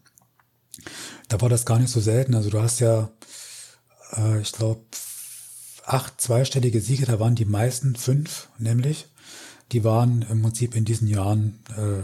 [1.29, 2.35] da war das gar nicht so selten.
[2.35, 3.11] Also du hast ja,
[4.17, 4.81] äh, ich glaube,
[5.87, 9.07] acht zweistellige Siege, da waren die meisten fünf, nämlich.
[9.73, 12.03] Die waren im Prinzip in diesen Jahren äh,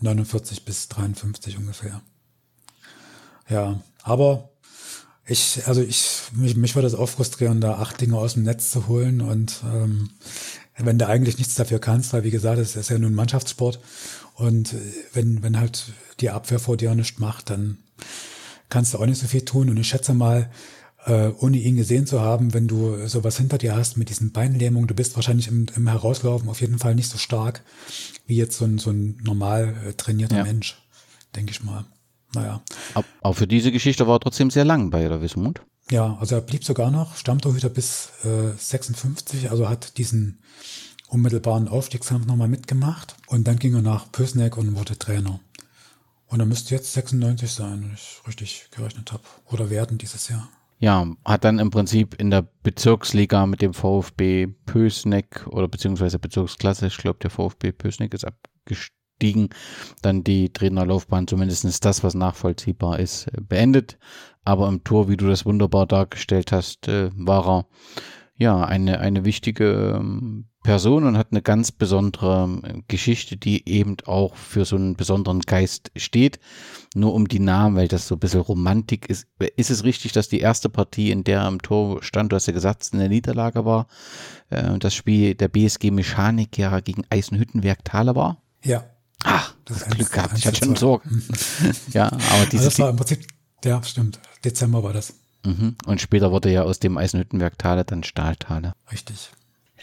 [0.00, 2.00] 49 bis 53 ungefähr.
[3.48, 4.50] Ja, aber
[5.26, 8.70] ich, also ich, mich, mich würde es auch frustrieren, da acht Dinge aus dem Netz
[8.70, 10.10] zu holen und ähm,
[10.76, 13.80] wenn du eigentlich nichts dafür kannst, weil wie gesagt, es ist ja nur ein Mannschaftssport
[14.34, 14.76] und äh,
[15.12, 17.78] wenn, wenn halt die Abwehr vor dir nichts macht, dann
[18.68, 20.50] kannst du auch nicht so viel tun und ich schätze mal,
[21.08, 24.86] äh, ohne ihn gesehen zu haben, wenn du sowas hinter dir hast mit diesen Beinlähmungen,
[24.86, 27.62] du bist wahrscheinlich im, im Herauslaufen auf jeden Fall nicht so stark
[28.26, 30.44] wie jetzt so ein, so ein normal äh, trainierter ja.
[30.44, 30.76] Mensch,
[31.34, 31.86] denke ich mal.
[32.34, 32.62] Naja.
[33.22, 35.62] Aber für diese Geschichte war er trotzdem sehr lang bei der Wismut.
[35.90, 40.42] Ja, also er blieb sogar noch Stammtorhüter bis äh, 56, also hat diesen
[41.08, 43.16] unmittelbaren Aufstiegskampf nochmal mitgemacht.
[43.28, 45.40] Und dann ging er nach Pösneck und wurde Trainer.
[46.26, 49.22] Und er müsste jetzt 96 sein, wenn ich richtig gerechnet habe.
[49.46, 50.50] Oder werden dieses Jahr.
[50.80, 56.86] Ja, hat dann im Prinzip in der Bezirksliga mit dem VfB Pösneck oder beziehungsweise Bezirksklasse,
[56.86, 59.48] ich glaube der VfB Pösneck ist abgestiegen,
[60.02, 63.98] dann die Trainerlaufbahn, zumindest das, was nachvollziehbar ist, beendet.
[64.44, 67.66] Aber im Tor, wie du das wunderbar dargestellt hast, äh, war er
[68.38, 73.96] ja eine, eine wichtige ähm, Person und hat eine ganz besondere ähm, Geschichte, die eben
[74.06, 76.38] auch für so einen besonderen Geist steht.
[76.94, 79.26] Nur um die Namen, weil das so ein bisschen Romantik ist.
[79.56, 82.52] Ist es richtig, dass die erste Partie, in der am Tor stand, du hast ja
[82.52, 83.88] gesagt, eine Niederlage war,
[84.50, 88.42] äh, das Spiel der BSG Mechanik ja gegen Eisenhüttenwerk Thale war?
[88.62, 88.84] Ja.
[89.24, 90.38] Ach, das Glück gehabt.
[90.38, 91.24] Ich hatte schon Sorgen.
[91.92, 92.64] ja, aber diese.
[92.64, 93.26] Also das war im Prinzip,
[93.64, 94.20] ja, stimmt.
[94.44, 95.14] Dezember war das.
[95.44, 95.76] Mhm.
[95.86, 98.72] Und später wurde ja aus dem Eisenhüttenwerk Thale dann Stahltale.
[98.90, 99.30] Richtig.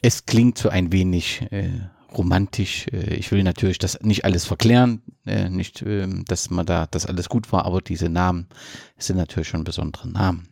[0.01, 2.87] Es klingt so ein wenig äh, romantisch.
[2.91, 7.05] Äh, ich will natürlich das nicht alles verklären, äh, nicht, äh, dass man da, dass
[7.05, 8.47] alles gut war, aber diese Namen
[8.97, 10.49] sind natürlich schon besondere Namen.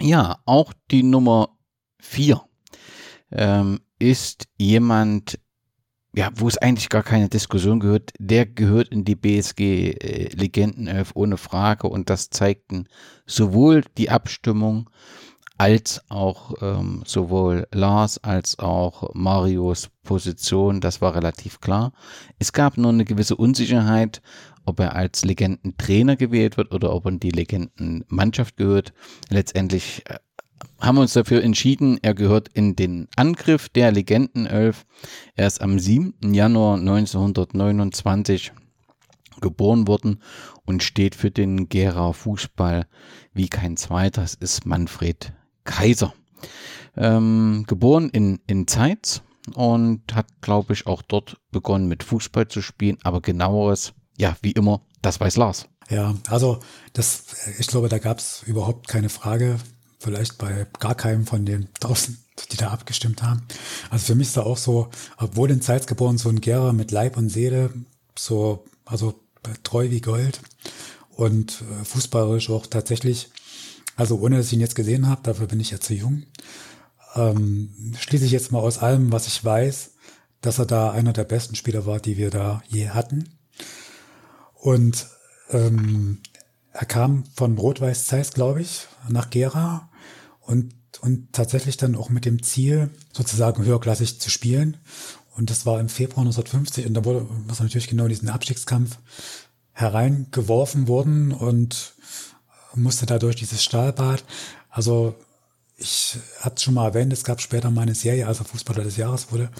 [0.00, 1.50] Ja, auch die Nummer
[1.98, 2.42] vier
[3.32, 5.38] ähm, ist jemand,
[6.14, 11.12] ja, wo es eigentlich gar keine Diskussion gehört, der gehört in die BSG äh, Legendenelf
[11.14, 12.86] ohne Frage und das zeigten
[13.26, 14.90] sowohl die Abstimmung
[15.60, 21.92] als auch ähm, sowohl Lars als auch Marios Position, das war relativ klar.
[22.38, 24.22] Es gab nur eine gewisse Unsicherheit,
[24.64, 28.94] ob er als Legendentrainer gewählt wird oder ob er in die Legendenmannschaft gehört.
[29.28, 30.18] Letztendlich äh,
[30.80, 34.86] haben wir uns dafür entschieden, er gehört in den Angriff der Legendenelf.
[35.34, 36.32] Er ist am 7.
[36.32, 38.52] Januar 1929
[39.40, 40.22] geboren worden
[40.64, 42.86] und steht für den Gera Fußball
[43.32, 44.22] wie kein zweiter.
[44.22, 45.32] Es ist Manfred
[45.64, 46.14] Kaiser.
[46.96, 49.22] Ähm, geboren in, in Zeitz
[49.54, 54.52] und hat, glaube ich, auch dort begonnen mit Fußball zu spielen, aber genaueres, ja, wie
[54.52, 55.68] immer, das weiß Lars.
[55.88, 56.60] Ja, also
[56.92, 57.24] das,
[57.58, 59.58] ich glaube, da gab es überhaupt keine Frage,
[60.00, 62.18] vielleicht bei gar keinem von den tausend,
[62.52, 63.42] die da abgestimmt haben.
[63.90, 66.90] Also für mich ist da auch so, obwohl in Zeitz geboren, so ein Gera mit
[66.90, 67.70] Leib und Seele,
[68.18, 69.14] so, also
[69.62, 70.40] treu wie Gold
[71.10, 73.30] und äh, fußballerisch auch tatsächlich
[74.00, 76.22] also ohne, dass ich ihn jetzt gesehen habe, dafür bin ich ja zu jung,
[77.16, 79.90] ähm, schließe ich jetzt mal aus allem, was ich weiß,
[80.40, 83.28] dass er da einer der besten Spieler war, die wir da je hatten.
[84.54, 85.06] Und
[85.50, 86.22] ähm,
[86.72, 89.89] er kam von Rot-Weiß Zeiss, glaube ich, nach Gera
[90.40, 94.76] und, und tatsächlich dann auch mit dem Ziel, sozusagen höherklassig zu spielen.
[95.36, 98.98] Und das war im Februar 1950 und da wurde, was natürlich genau in diesen Abstiegskampf
[99.72, 101.94] hereingeworfen worden und
[102.74, 104.24] musste dadurch dieses Stahlbad.
[104.68, 105.14] Also
[105.76, 108.96] ich hatte es schon mal erwähnt, es gab später mal eine Serie, also Fußballer des
[108.96, 109.50] Jahres wurde,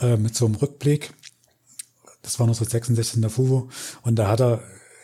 [0.00, 1.12] äh, mit so einem Rückblick.
[2.22, 3.68] Das war 1966 in der FUVO.
[4.02, 4.62] Und da hat er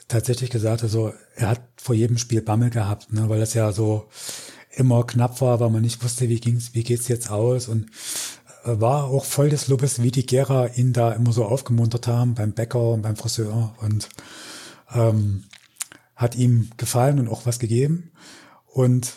[0.09, 4.09] tatsächlich gesagt, also er hat vor jedem Spiel Bammel gehabt, ne, weil das ja so
[4.75, 7.87] immer knapp war, weil man nicht wusste, wie ging's, wie geht's jetzt aus und
[8.65, 12.35] äh, war auch voll des Lobes, wie die Gera ihn da immer so aufgemuntert haben
[12.35, 14.09] beim Bäcker und beim Friseur und
[14.95, 15.45] ähm,
[16.17, 18.13] hat ihm gefallen und auch was gegeben.
[18.67, 19.15] Und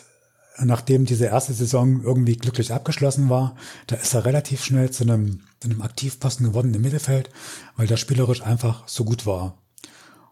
[0.58, 5.40] nachdem diese erste Saison irgendwie glücklich abgeschlossen war, da ist er relativ schnell zu einem,
[5.60, 7.30] zu einem Aktivposten geworden im Mittelfeld,
[7.76, 9.58] weil der spielerisch einfach so gut war.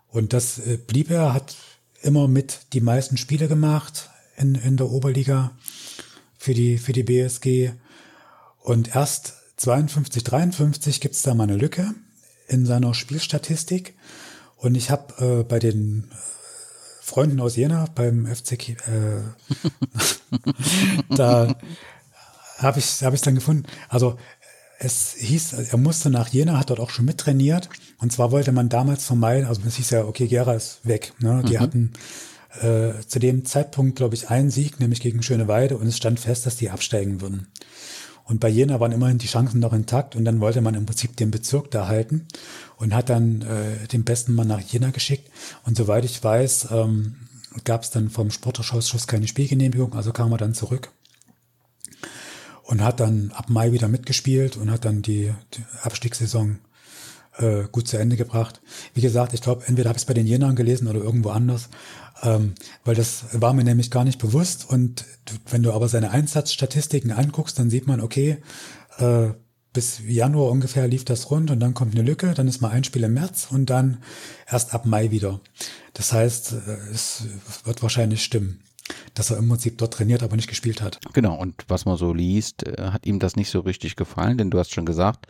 [0.08, 1.56] Und das äh, blieb er, hat
[2.02, 5.52] immer mit die meisten Spiele gemacht in, in der Oberliga
[6.38, 7.72] für die, für die BSG.
[8.60, 11.94] Und erst 52, 53 gibt's da mal eine Lücke
[12.48, 13.94] in seiner Spielstatistik.
[14.56, 16.10] Und ich habe äh, bei den
[17.00, 19.22] Freunden aus Jena beim FC, äh,
[21.14, 21.54] da
[22.58, 23.64] habe ich habe ich dann gefunden.
[23.88, 24.16] Also
[24.78, 27.68] es hieß, er musste nach Jena, hat dort auch schon mittrainiert.
[27.98, 31.12] Und zwar wollte man damals vermeiden, also es hieß ja, okay, Gera ist weg.
[31.20, 31.42] Ne?
[31.46, 31.60] Die mhm.
[31.60, 31.92] hatten
[32.60, 36.46] äh, zu dem Zeitpunkt, glaube ich, einen Sieg, nämlich gegen Schöneweide, und es stand fest,
[36.46, 37.48] dass die absteigen würden.
[38.24, 41.16] Und bei Jena waren immerhin die Chancen noch intakt und dann wollte man im Prinzip
[41.16, 42.26] den Bezirk da halten
[42.76, 45.30] und hat dann äh, den besten Mann nach Jena geschickt.
[45.64, 47.16] Und soweit ich weiß, ähm,
[47.64, 50.90] gab es dann vom Sportausschuss keine Spielgenehmigung, also kam er dann zurück
[52.64, 56.58] und hat dann ab Mai wieder mitgespielt und hat dann die, die Abstiegssaison
[57.36, 58.60] äh, gut zu Ende gebracht.
[58.94, 61.68] Wie gesagt, ich glaube, entweder habe ich es bei den Jenern gelesen oder irgendwo anders,
[62.24, 64.68] ähm, weil das war mir nämlich gar nicht bewusst.
[64.68, 65.04] Und
[65.50, 68.38] wenn du aber seine Einsatzstatistiken anguckst, dann sieht man, okay,
[68.98, 69.28] äh,
[69.72, 72.84] bis Januar ungefähr lief das rund und dann kommt eine Lücke, dann ist mal ein
[72.84, 73.98] Spiel im März und dann
[74.46, 75.40] erst ab Mai wieder.
[75.92, 77.24] Das heißt, äh, es
[77.64, 78.60] wird wahrscheinlich stimmen.
[79.14, 81.00] Dass er im Prinzip dort trainiert, aber nicht gespielt hat.
[81.12, 84.50] Genau, und was man so liest, äh, hat ihm das nicht so richtig gefallen, denn
[84.50, 85.26] du hast schon gesagt,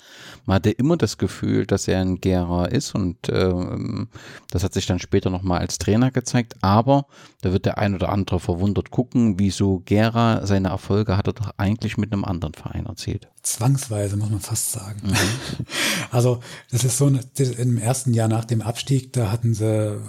[0.47, 4.09] man hatte immer das Gefühl, dass er ein Gera ist und ähm,
[4.51, 7.07] das hat sich dann später nochmal als Trainer gezeigt, aber
[7.43, 11.53] da wird der ein oder andere verwundert gucken, wieso Gera seine Erfolge hat er doch
[11.57, 13.29] eigentlich mit einem anderen Verein erzielt.
[13.43, 15.01] Zwangsweise, muss man fast sagen.
[15.05, 15.15] Mhm.
[16.11, 16.41] Also
[16.71, 20.01] das ist so, im ersten Jahr nach dem Abstieg, da hatten sie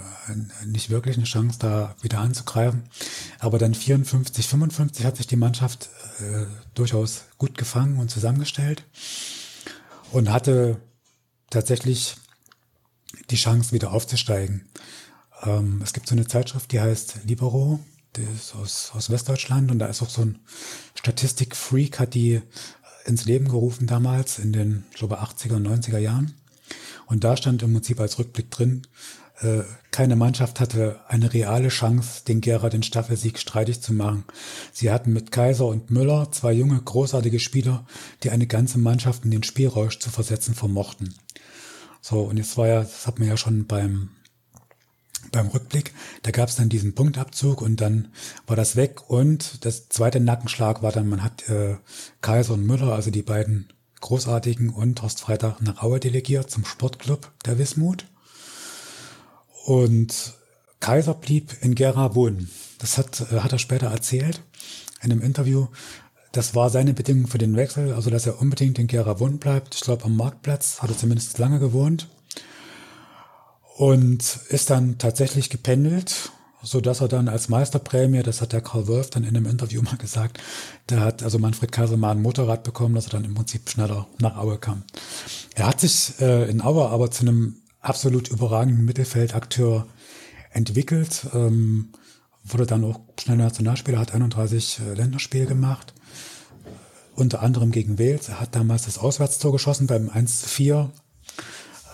[0.66, 2.84] nicht wirklich eine Chance, da wieder anzugreifen.
[3.46, 8.84] Aber dann 54, 55 hat sich die Mannschaft äh, durchaus gut gefangen und zusammengestellt
[10.12, 10.82] und hatte
[11.52, 12.16] tatsächlich
[13.30, 14.68] die Chance, wieder aufzusteigen.
[15.44, 17.80] Ähm, es gibt so eine Zeitschrift, die heißt Libero,
[18.16, 20.40] die ist aus, aus Westdeutschland und da ist auch so ein
[20.96, 22.42] Statistik-Freak, hat die
[23.06, 26.34] ins Leben gerufen damals in den, ich glaube, 80er und 90er Jahren.
[27.06, 28.88] Und da stand im Prinzip als Rückblick drin,
[29.92, 34.24] keine Mannschaft hatte eine reale Chance, den Gera den Staffelsieg streitig zu machen.
[34.72, 37.86] Sie hatten mit Kaiser und Müller zwei junge, großartige Spieler,
[38.24, 41.16] die eine ganze Mannschaft in den Spielrausch zu versetzen vermochten.
[42.02, 44.10] So, und jetzt war ja, das hat man ja schon beim
[45.32, 48.10] beim Rückblick, da gab es dann diesen Punktabzug und dann
[48.46, 51.78] war das weg und das zweite Nackenschlag war dann, man hat äh,
[52.22, 57.32] Kaiser und Müller, also die beiden großartigen und Horst Freitag nach Aue delegiert zum Sportclub
[57.44, 58.06] der Wismut.
[59.66, 60.34] Und
[60.80, 62.50] Kaiser blieb in Gera wohnen.
[62.78, 64.42] Das hat, äh, hat er später erzählt
[65.02, 65.68] in einem Interview.
[66.32, 69.74] Das war seine Bedingung für den Wechsel, also dass er unbedingt in Gera wohnen bleibt.
[69.74, 72.10] Ich glaube, am Marktplatz hat er zumindest lange gewohnt.
[73.78, 78.88] Und ist dann tatsächlich gependelt, so dass er dann als Meisterprämie, das hat der Karl
[78.88, 80.40] Wolf dann in einem Interview mal gesagt,
[80.88, 84.08] da hat also Manfred Kaiser mal ein Motorrad bekommen, dass er dann im Prinzip schneller
[84.20, 84.84] nach Aue kam.
[85.56, 89.88] Er hat sich äh, in Aue aber zu einem absolut überragenden Mittelfeldakteur
[90.52, 91.90] entwickelt, ähm,
[92.44, 95.94] wurde dann auch schnell Nationalspieler, hat 31 äh, Länderspiele gemacht,
[97.16, 98.30] unter anderem gegen Wales.
[98.30, 100.92] Er hat damals das Auswärtstor geschossen beim 1 zu 4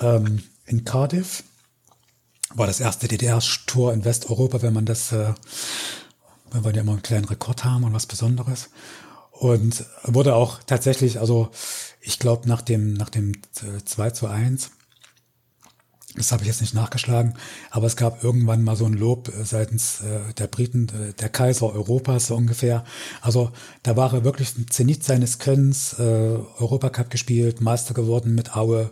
[0.01, 1.43] ähm, in Cardiff.
[2.54, 5.34] War das erste DDR-Tor in Westeuropa, wenn man das, äh,
[6.51, 8.69] wenn wir ja immer einen kleinen Rekord haben und was Besonderes.
[9.32, 11.49] Und wurde auch tatsächlich, also
[12.01, 13.34] ich glaube nach dem, nach dem
[13.86, 14.71] 2 äh, zu 1
[16.15, 17.36] das habe ich jetzt nicht nachgeschlagen,
[17.69, 21.30] aber es gab irgendwann mal so ein Lob äh, seitens äh, der Briten, äh, der
[21.30, 22.84] Kaiser Europas so ungefähr.
[23.21, 23.52] Also
[23.84, 28.91] da war er wirklich ein Zenit seines Könnens, äh, Europacup gespielt, Meister geworden mit Aue,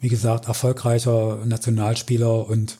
[0.00, 2.78] wie gesagt, erfolgreicher Nationalspieler und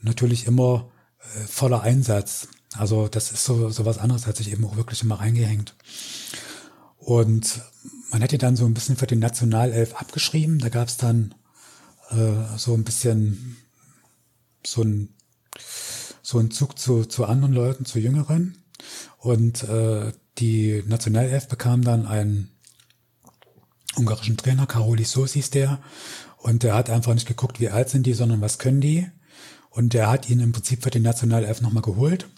[0.00, 0.88] natürlich immer
[1.20, 2.48] äh, voller Einsatz.
[2.76, 5.74] Also das ist so, so was anderes, hat sich eben auch wirklich immer reingehängt.
[6.98, 7.62] Und
[8.12, 10.58] man hätte dann so ein bisschen für den Nationalelf abgeschrieben.
[10.58, 11.34] Da gab es dann
[12.10, 13.56] äh, so ein bisschen
[14.66, 15.14] so ein,
[16.22, 18.58] so ein Zug zu, zu anderen Leuten, zu Jüngeren.
[19.18, 22.50] Und äh, die Nationalelf bekam dann einen
[23.96, 25.80] ungarischen Trainer, Karolis Sos hieß der.
[26.36, 29.08] Und der hat einfach nicht geguckt, wie alt sind die, sondern was können die.
[29.70, 32.28] Und der hat ihn im Prinzip für die Nationalelf nochmal geholt.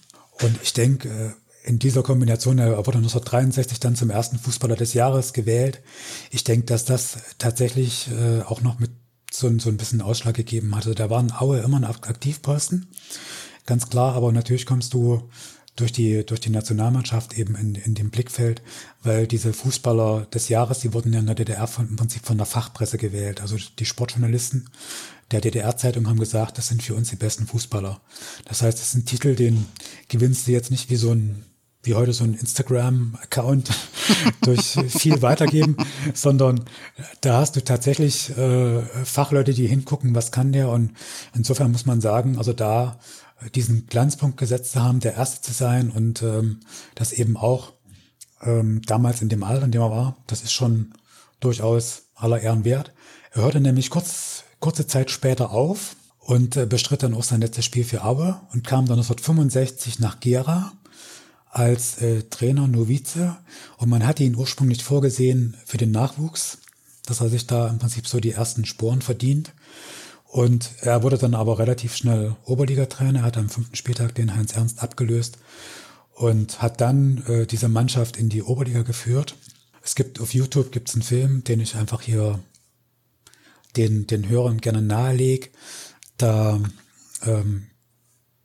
[0.41, 1.31] Und ich denke, äh,
[1.63, 5.81] in dieser Kombination, er wurde 1963 dann zum ersten Fußballer des Jahres gewählt.
[6.31, 8.89] Ich denke, dass das tatsächlich äh, auch noch mit
[9.31, 10.93] so, so ein bisschen Ausschlag gegeben hatte.
[10.93, 12.87] Da waren Aue immer ein Aktivposten,
[13.65, 15.29] ganz klar, aber natürlich kommst du
[15.75, 18.61] durch die, durch die Nationalmannschaft eben in, in dem Blickfeld,
[19.03, 22.37] weil diese Fußballer des Jahres, die wurden ja in der DDR von, im Prinzip von
[22.37, 23.41] der Fachpresse gewählt.
[23.41, 24.69] Also die Sportjournalisten
[25.31, 28.01] der DDR-Zeitung haben gesagt, das sind für uns die besten Fußballer.
[28.45, 29.65] Das heißt, das ist ein Titel, den
[30.09, 31.45] gewinnst du jetzt nicht wie so ein
[31.83, 33.71] wie heute so ein Instagram-Account
[34.41, 35.77] durch viel weitergeben,
[36.13, 36.63] sondern
[37.21, 40.91] da hast du tatsächlich äh, Fachleute, die hingucken, was kann der und
[41.33, 42.99] insofern muss man sagen, also da
[43.55, 46.59] diesen Glanzpunkt gesetzt zu haben, der Erste zu sein und ähm,
[46.95, 47.73] das eben auch
[48.43, 50.93] ähm, damals in dem Alter, in dem er war, das ist schon
[51.39, 52.93] durchaus aller Ehren wert.
[53.31, 57.65] Er hörte nämlich kurz, kurze Zeit später auf und äh, bestritt dann auch sein letztes
[57.65, 60.73] Spiel für Aue und kam dann 1965 nach Gera
[61.51, 63.37] als äh, Trainer Novize
[63.77, 66.59] und man hatte ihn ursprünglich vorgesehen für den Nachwuchs,
[67.05, 69.53] dass er sich da im Prinzip so die ersten Sporen verdient.
[70.25, 74.53] Und er wurde dann aber relativ schnell Oberligatrainer, er hat am fünften Spieltag den Heinz
[74.53, 75.39] Ernst abgelöst
[76.13, 79.35] und hat dann äh, diese Mannschaft in die Oberliga geführt.
[79.83, 82.39] Es gibt auf YouTube gibt's einen Film, den ich einfach hier
[83.75, 85.49] den, den Hörern gerne nahelege.
[86.17, 86.61] Da
[87.25, 87.67] ähm,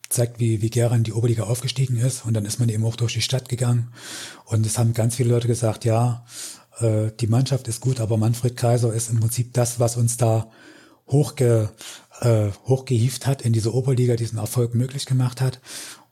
[0.09, 2.25] zeigt, wie, wie Gera in die Oberliga aufgestiegen ist.
[2.25, 3.89] Und dann ist man eben auch durch die Stadt gegangen.
[4.45, 6.25] Und es haben ganz viele Leute gesagt, ja,
[6.79, 10.51] äh, die Mannschaft ist gut, aber Manfred Kaiser ist im Prinzip das, was uns da
[11.07, 11.71] hochge,
[12.21, 15.61] äh, hochgehieft hat in diese Oberliga, diesen Erfolg möglich gemacht hat.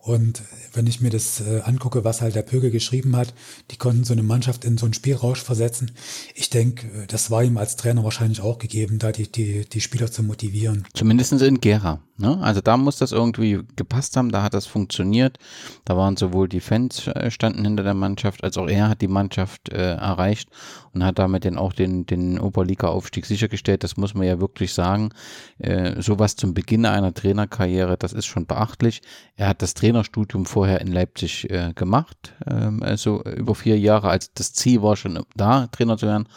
[0.05, 0.42] Und
[0.74, 3.32] wenn ich mir das äh, angucke, was halt der Pögel geschrieben hat,
[3.70, 5.92] die konnten so eine Mannschaft in so einen Spielrausch versetzen.
[6.34, 9.80] Ich denke, äh, das war ihm als Trainer wahrscheinlich auch gegeben, da die, die, die
[9.80, 10.86] Spieler zu motivieren.
[10.92, 12.03] Zumindest in Gera.
[12.17, 12.39] Ne?
[12.41, 15.39] Also da muss das irgendwie gepasst haben, da hat das funktioniert.
[15.85, 19.09] Da waren sowohl die Fans äh, standen hinter der Mannschaft, als auch er hat die
[19.09, 20.49] Mannschaft äh, erreicht
[20.93, 23.83] und hat damit dann auch den, den Oberliga-Aufstieg sichergestellt.
[23.83, 25.11] Das muss man ja wirklich sagen.
[25.59, 29.03] Äh, sowas zum Beginn einer Trainerkarriere, das ist schon beachtlich.
[29.35, 34.33] Er hat das Trainerstudium vorher in Leipzig äh, gemacht, ähm, also über vier Jahre, als
[34.35, 36.29] das Ziel war schon da, Trainer zu werden.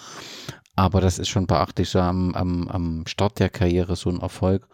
[0.76, 4.68] Aber das ist schon beachtlich, so am, am, am Start der Karriere so ein Erfolg.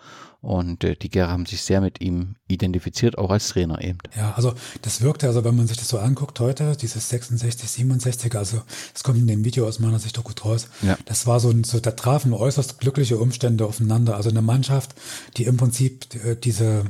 [0.43, 3.99] Und äh, die Gera haben sich sehr mit ihm identifiziert, auch als Trainer eben.
[4.13, 8.35] Ja, also das wirkte, also wenn man sich das so anguckt heute, dieses 66, 67,
[8.35, 10.67] also das kommt in dem Video aus meiner Sicht auch gut raus.
[10.81, 10.97] Ja.
[11.05, 14.17] Das war so, ein, so da trafen äußerst glückliche Umstände aufeinander.
[14.17, 14.95] Also eine Mannschaft,
[15.37, 16.83] die im Prinzip äh, diese,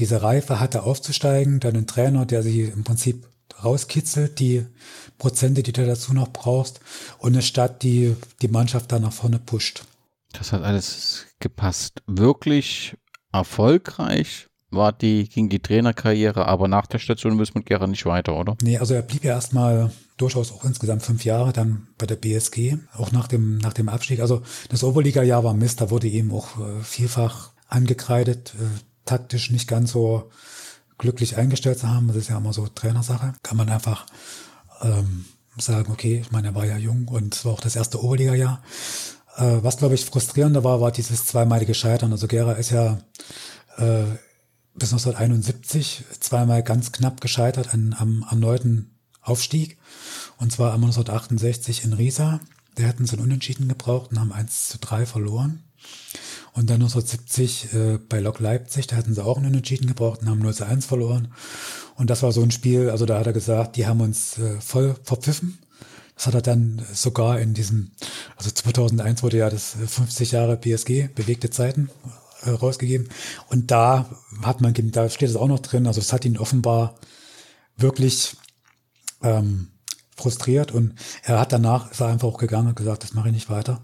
[0.00, 3.28] diese Reife hatte aufzusteigen, dann ein Trainer, der sie im Prinzip
[3.62, 4.66] rauskitzelt, die
[5.18, 6.80] Prozente, die du dazu noch brauchst,
[7.18, 9.84] und eine Stadt, die die Mannschaft da nach vorne pusht.
[10.32, 12.02] Das hat alles gepasst.
[12.06, 12.96] Wirklich
[13.32, 18.56] erfolgreich war die, ging die Trainerkarriere, aber nach der Station Wismut Gera nicht weiter, oder?
[18.62, 22.78] Nee, also er blieb ja erstmal durchaus auch insgesamt fünf Jahre dann bei der BSG,
[22.94, 24.20] auch nach dem, nach dem Abstieg.
[24.20, 24.40] Also
[24.70, 28.64] das Oberliga-Jahr war Mist, da wurde ihm auch äh, vielfach angekreidet, äh,
[29.04, 30.30] taktisch nicht ganz so
[30.96, 32.08] glücklich eingestellt zu haben.
[32.08, 33.34] Das ist ja immer so Trainersache.
[33.42, 34.06] Kann man einfach
[34.80, 35.26] ähm,
[35.58, 38.62] sagen, okay, ich meine, er war ja jung und es war auch das erste Oberliga-Jahr.
[39.36, 42.12] Äh, was, glaube ich, frustrierender war, war dieses zweimalige Scheitern.
[42.12, 42.98] Also Gera ist ja
[43.76, 44.04] äh,
[44.74, 49.78] bis 1971 zweimal ganz knapp gescheitert an, am erneuten Aufstieg.
[50.38, 52.40] Und zwar am 1968 in Riesa.
[52.74, 55.62] Da hätten sie einen Unentschieden gebraucht und haben 1 zu 3 verloren.
[56.54, 60.28] Und dann 1970 äh, bei Lok Leipzig, da hatten sie auch einen Unentschieden gebraucht und
[60.28, 61.32] haben 0 zu 1 verloren.
[61.96, 64.60] Und das war so ein Spiel, also da hat er gesagt, die haben uns äh,
[64.60, 65.58] voll verpfiffen.
[66.22, 67.90] Das hat er dann sogar in diesem,
[68.36, 71.90] also 2001 wurde ja das 50 Jahre PSG, bewegte Zeiten,
[72.42, 73.08] äh, rausgegeben.
[73.48, 74.08] Und da
[74.40, 76.94] hat man, da steht es auch noch drin, also es hat ihn offenbar
[77.76, 78.36] wirklich
[79.20, 79.72] ähm,
[80.16, 80.94] frustriert und
[81.24, 83.82] er hat danach, ist er einfach auch gegangen und gesagt, das mache ich nicht weiter.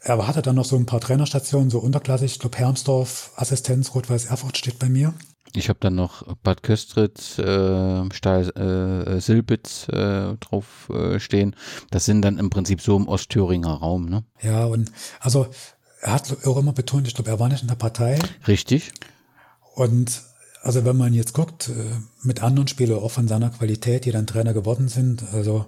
[0.00, 4.24] Er hatte dann noch so ein paar Trainerstationen, so unterklassig, ich glaube Hermsdorf, Assistenz, Rot-Weiß
[4.24, 5.12] Erfurt steht bei mir.
[5.54, 11.54] Ich habe dann noch Bad Köstritz, äh, Stahl, äh, Silbitz äh, drauf äh, stehen.
[11.90, 14.24] Das sind dann im Prinzip so im Ostthüringer Raum, ne?
[14.40, 14.90] Ja, und
[15.20, 15.48] also
[16.00, 18.18] er hat auch immer betont, ich glaube, er war nicht in der Partei.
[18.48, 18.92] Richtig.
[19.74, 20.22] Und
[20.62, 21.72] also wenn man jetzt guckt, äh,
[22.22, 25.66] mit anderen Spielern auch von seiner Qualität, die dann Trainer geworden sind, also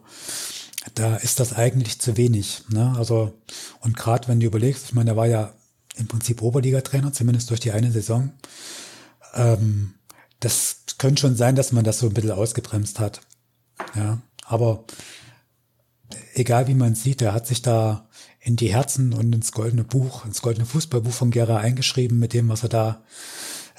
[0.94, 2.62] da ist das eigentlich zu wenig.
[2.68, 2.94] Ne?
[2.96, 3.32] Also,
[3.80, 5.52] und gerade wenn du überlegst, ich meine, er war ja
[5.96, 8.32] im Prinzip Oberliga-Trainer, zumindest durch die eine Saison.
[9.34, 9.94] Ähm,
[10.40, 13.20] das könnte schon sein, dass man das so ein bisschen ausgebremst hat.
[13.94, 14.84] Ja, aber
[16.34, 18.08] egal wie man sieht, er hat sich da
[18.40, 22.48] in die Herzen und ins goldene Buch, ins goldene Fußballbuch von Gera eingeschrieben mit dem,
[22.48, 23.02] was er da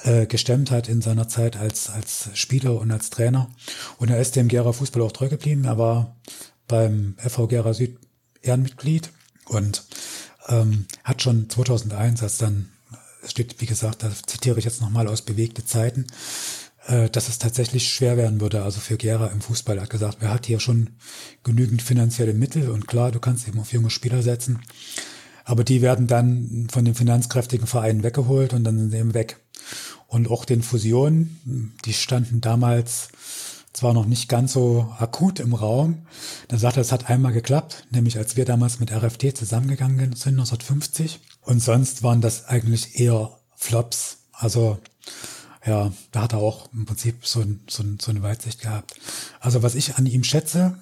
[0.03, 3.49] äh, gestemmt hat in seiner Zeit als, als Spieler und als Trainer.
[3.97, 5.65] Und er ist dem Gera Fußball auch treu geblieben.
[5.65, 6.15] Er war
[6.67, 7.99] beim FV Gera Süd
[8.41, 9.11] Ehrenmitglied
[9.45, 9.85] und
[10.47, 12.69] ähm, hat schon 2001, als dann,
[13.26, 16.05] es steht, wie gesagt, da zitiere ich jetzt nochmal aus bewegte Zeiten,
[16.88, 19.82] äh, dass es tatsächlich schwer werden würde, also für Gera im Fußball.
[19.82, 20.91] Hat gesagt, wer hat hier schon
[21.43, 24.59] genügend finanzielle Mittel und klar, du kannst eben auf junge Spieler setzen,
[25.43, 29.38] aber die werden dann von den finanzkräftigen Vereinen weggeholt und dann sind sie eben weg.
[30.07, 33.09] Und auch den Fusionen, die standen damals
[33.76, 36.07] zwar noch nicht ganz so akut im Raum.
[36.47, 40.39] Da sagt er, es hat einmal geklappt, nämlich als wir damals mit RFT zusammengegangen sind,
[40.39, 41.19] 1950.
[41.41, 44.19] Und sonst waren das eigentlich eher Flops.
[44.32, 44.80] Also
[45.65, 48.95] ja, da hat er auch im Prinzip so, ein, so, ein, so eine Weitsicht gehabt.
[49.41, 50.78] Also was ich an ihm schätze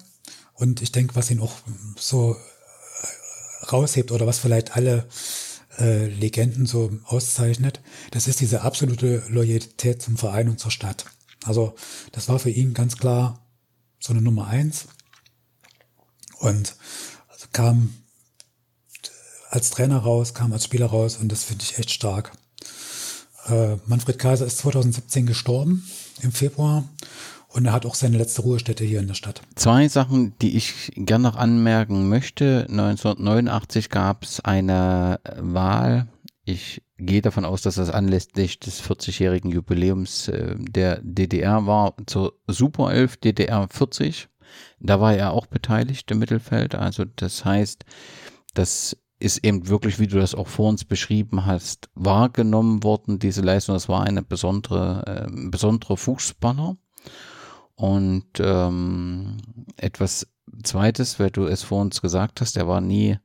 [0.54, 1.54] und ich denke, was ihn auch
[1.96, 5.08] so äh, raushebt oder was vielleicht alle
[5.78, 7.80] äh, Legenden so auszeichnet,
[8.12, 11.06] das ist diese absolute Loyalität zum Verein und zur Stadt.
[11.44, 11.74] Also
[12.12, 13.38] das war für ihn ganz klar
[14.00, 14.86] so eine Nummer eins.
[16.40, 16.76] Und
[17.28, 17.94] also kam
[19.50, 22.32] als Trainer raus, kam als Spieler raus und das finde ich echt stark.
[23.46, 25.86] Äh, Manfred Kaiser ist 2017 gestorben
[26.22, 26.84] im Februar
[27.48, 29.42] und er hat auch seine letzte Ruhestätte hier in der Stadt.
[29.54, 32.66] Zwei Sachen, die ich gerne noch anmerken möchte.
[32.68, 36.08] 1989 gab es eine Wahl.
[36.44, 42.34] Ich gehe davon aus, dass das anlässlich des 40-jährigen Jubiläums äh, der DDR war, zur
[42.46, 44.28] Super 11 DDR 40.
[44.80, 46.74] Da war er auch beteiligt im Mittelfeld.
[46.74, 47.84] Also das heißt,
[48.54, 53.42] das ist eben wirklich, wie du das auch vor uns beschrieben hast, wahrgenommen worden, diese
[53.42, 53.74] Leistung.
[53.74, 56.76] Das war eine besondere, äh, besondere Fußballer.
[57.74, 59.38] Und ähm,
[59.76, 60.28] etwas
[60.62, 63.18] Zweites, weil du es vor uns gesagt hast, er war nie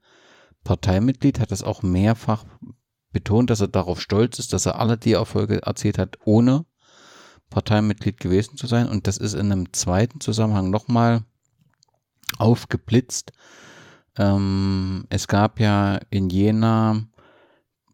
[0.63, 2.45] Parteimitglied, hat das auch mehrfach
[3.11, 6.65] betont, dass er darauf stolz ist, dass er alle die Erfolge erzählt hat, ohne
[7.49, 8.87] Parteimitglied gewesen zu sein.
[8.87, 11.23] Und das ist in einem zweiten Zusammenhang nochmal
[12.37, 13.31] aufgeblitzt.
[14.17, 17.03] Ähm, es gab ja in Jena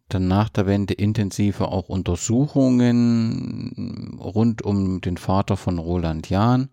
[0.08, 6.70] dann nach der Wende intensive auch Untersuchungen rund um den Vater von Roland Jahn,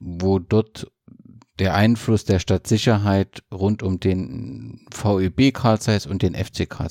[0.00, 0.90] wo dort
[1.58, 5.78] der Einfluss der Stadtsicherheit rund um den VEB Karl
[6.08, 6.88] und den FC Karl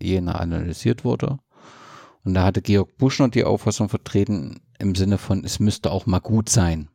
[0.00, 1.38] Jena analysiert wurde.
[2.24, 6.20] Und da hatte Georg Buschner die Auffassung vertreten im Sinne von, es müsste auch mal
[6.20, 6.88] gut sein.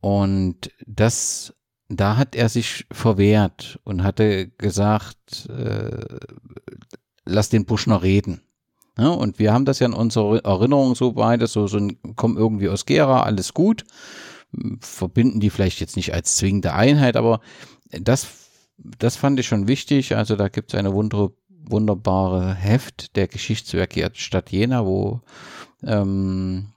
[0.00, 1.54] Und das,
[1.88, 6.18] da hat er sich verwehrt und hatte gesagt, äh,
[7.24, 8.42] lass den Buschner reden.
[8.96, 11.78] Ja, und wir haben das ja in unserer Erinnerung so beides, so, so
[12.16, 13.84] kommen irgendwie aus Gera, alles gut.
[14.80, 17.40] Verbinden die vielleicht jetzt nicht als zwingende Einheit, aber
[17.90, 20.16] das, das fand ich schon wichtig.
[20.16, 25.20] Also da gibt es eine wunder, wunderbare Heft der Geschichtswerke Stadt Jena, wo
[25.82, 26.68] ähm,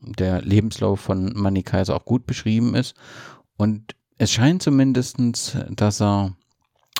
[0.00, 2.94] der Lebenslauf von Manny Kaiser auch gut beschrieben ist.
[3.56, 6.36] Und es scheint zumindestens, dass er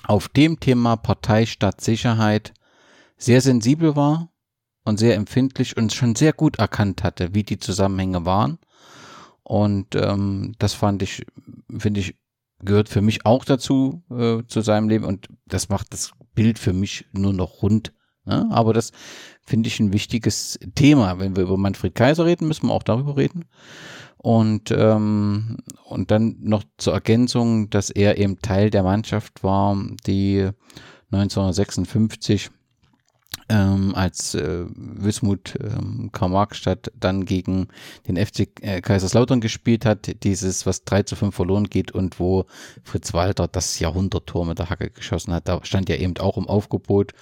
[0.07, 2.55] auf dem Thema Partei statt Sicherheit
[3.17, 4.31] sehr sensibel war
[4.85, 8.59] und sehr empfindlich und schon sehr gut erkannt hatte, wie die Zusammenhänge waren.
[9.45, 11.25] Und ähm, das fand ich,
[11.79, 12.17] finde ich,
[12.61, 15.05] gehört für mich auch dazu, äh, zu seinem Leben.
[15.05, 17.93] Und das macht das Bild für mich nur noch rund.
[18.25, 18.49] Ne?
[18.51, 18.91] Aber das
[19.43, 21.19] finde ich ein wichtiges Thema.
[21.19, 23.45] Wenn wir über Manfred Kaiser reden, müssen wir auch darüber reden.
[24.17, 29.77] Und, ähm, und dann noch zur Ergänzung, dass er eben Teil der Mannschaft war,
[30.07, 30.49] die
[31.11, 32.51] 1956
[33.49, 37.69] ähm, als äh, Wismut ähm, Karl-Marx-Stadt dann gegen
[38.09, 42.47] den FC äh, Kaiserslautern gespielt hat, dieses, was 3 zu 5 verloren geht und wo
[42.83, 46.49] Fritz Walter das Jahrhunderttor mit der Hacke geschossen hat, da stand ja eben auch im
[46.49, 47.13] Aufgebot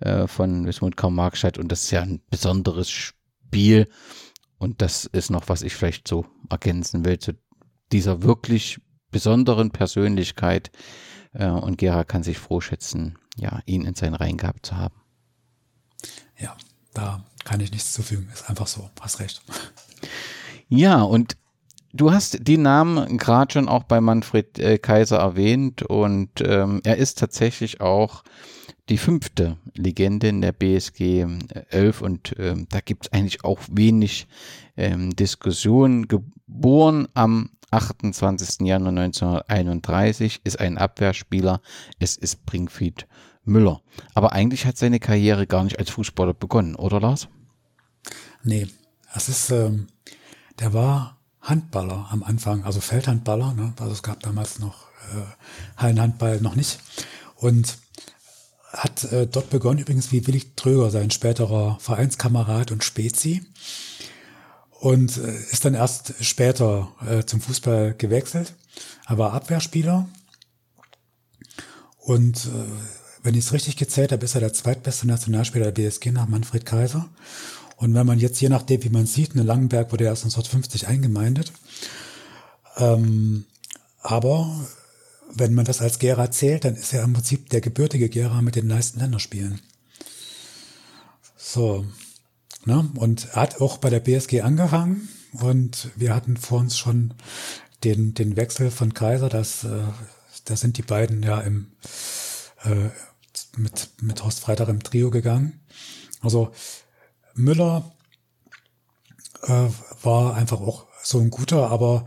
[0.00, 3.88] äh, von Wismut Karl-Marx-Stadt und das ist ja ein besonderes Spiel.
[4.58, 7.34] Und das ist noch, was ich vielleicht so ergänzen will zu
[7.92, 8.80] dieser wirklich
[9.12, 10.72] besonderen Persönlichkeit
[11.32, 14.96] äh, und Gera kann sich froh schätzen, ja, ihn in seinen Reihen gehabt zu haben
[16.38, 16.56] ja,
[16.94, 18.28] da kann ich nichts zufügen.
[18.32, 18.90] Ist einfach so.
[19.00, 19.42] Hast recht.
[20.68, 21.36] Ja, und
[21.92, 26.96] du hast die Namen gerade schon auch bei Manfred äh, Kaiser erwähnt und ähm, er
[26.96, 28.22] ist tatsächlich auch
[28.88, 31.26] die fünfte Legende in der BSG
[31.70, 34.26] 11 und ähm, da gibt es eigentlich auch wenig
[34.76, 36.08] ähm, Diskussion.
[36.08, 38.66] Geboren am 28.
[38.66, 41.60] Januar 1931 ist ein Abwehrspieler.
[41.98, 43.06] Es ist Bringfried
[43.48, 43.82] Müller.
[44.14, 47.28] Aber eigentlich hat seine Karriere gar nicht als Fußballer begonnen, oder Lars?
[48.42, 48.68] Nee,
[49.14, 49.88] es ist, ähm,
[50.60, 53.72] der war Handballer am Anfang, also Feldhandballer, ne?
[53.80, 56.78] also es gab damals noch äh, Hallenhandball noch nicht.
[57.36, 57.78] Und
[58.72, 63.42] hat äh, dort begonnen, übrigens wie Willi Tröger, sein späterer Vereinskamerad und Spezi.
[64.80, 68.54] Und äh, ist dann erst später äh, zum Fußball gewechselt.
[69.08, 70.08] Er war Abwehrspieler
[71.98, 72.97] und äh,
[73.28, 76.64] wenn ich es richtig gezählt habe, ist er der zweitbeste Nationalspieler der BSG nach Manfred
[76.64, 77.10] Kaiser.
[77.76, 81.52] Und wenn man jetzt, je nachdem, wie man sieht, eine Langenberg wurde erst 1950 eingemeindet.
[82.78, 83.44] Ähm,
[84.00, 84.66] aber
[85.34, 88.56] wenn man das als Gera zählt, dann ist er im Prinzip der gebürtige Gera mit
[88.56, 89.60] den meisten Länderspielen.
[91.36, 91.84] So.
[92.64, 92.90] Ne?
[92.94, 97.12] Und er hat auch bei der BSG angefangen und wir hatten vor uns schon
[97.84, 99.82] den, den Wechsel von Kaiser, das, äh,
[100.46, 101.66] da sind die beiden ja im,
[102.64, 102.88] äh,
[103.58, 105.60] mit, mit Horst Freitag im Trio gegangen.
[106.20, 106.50] Also
[107.34, 107.92] Müller
[109.42, 109.68] äh,
[110.02, 112.06] war einfach auch so ein guter, aber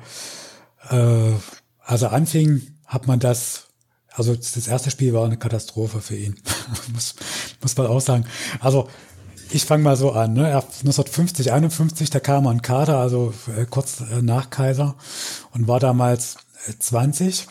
[0.90, 1.32] äh,
[1.80, 3.68] als er anfing, hat man das,
[4.12, 6.36] also das erste Spiel war eine Katastrophe für ihn,
[6.94, 7.16] muss,
[7.62, 8.26] muss man auch sagen.
[8.60, 8.90] Also
[9.54, 10.34] ich fange mal so an.
[10.34, 10.46] Ne?
[10.46, 14.96] 1950, 51, da kam er in Kader, also äh, kurz äh, nach Kaiser
[15.52, 16.38] und war damals
[16.68, 17.48] äh, 20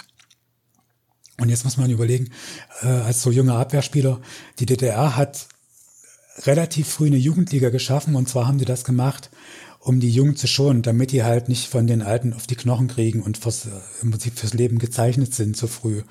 [1.40, 2.30] und jetzt muss man überlegen,
[2.82, 4.20] äh, als so junger Abwehrspieler,
[4.58, 5.48] die DDR hat
[6.46, 9.30] relativ früh eine Jugendliga geschaffen und zwar haben die das gemacht,
[9.80, 12.88] um die Jungen zu schonen, damit die halt nicht von den Alten auf die Knochen
[12.88, 13.70] kriegen und fürs, äh,
[14.02, 16.02] im Prinzip fürs Leben gezeichnet sind zu früh.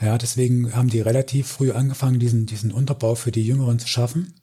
[0.00, 4.34] Ja, deswegen haben die relativ früh angefangen, diesen, diesen Unterbau für die Jüngeren zu schaffen.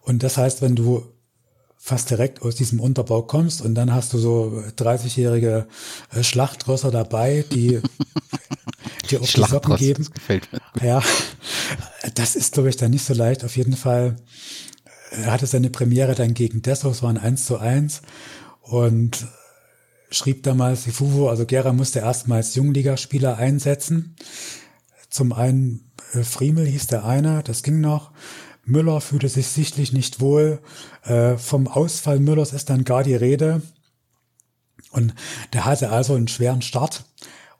[0.00, 1.06] Und das heißt, wenn du
[1.76, 5.66] fast direkt aus diesem Unterbau kommst und dann hast du so 30-jährige
[6.14, 7.80] äh, Schlachtrösser dabei, die
[9.10, 10.04] dir auf die Socken geben.
[10.04, 10.60] das gefällt mir.
[10.82, 11.02] Ja,
[12.14, 13.44] das ist, glaube ich, dann nicht so leicht.
[13.44, 14.16] Auf jeden Fall,
[15.10, 18.02] er hatte seine Premiere dann gegen Dessau, es war ein 1 zu 1
[18.62, 19.26] und
[20.10, 24.16] schrieb damals, die Fuvo, also Gera musste erstmals Jungligaspieler einsetzen.
[25.08, 28.12] Zum einen äh, Friemel hieß der eine, das ging noch.
[28.64, 30.60] Müller fühlte sich sichtlich nicht wohl.
[31.04, 33.62] Äh, vom Ausfall Müllers ist dann gar die Rede.
[34.90, 35.14] Und
[35.52, 37.04] der hatte also einen schweren Start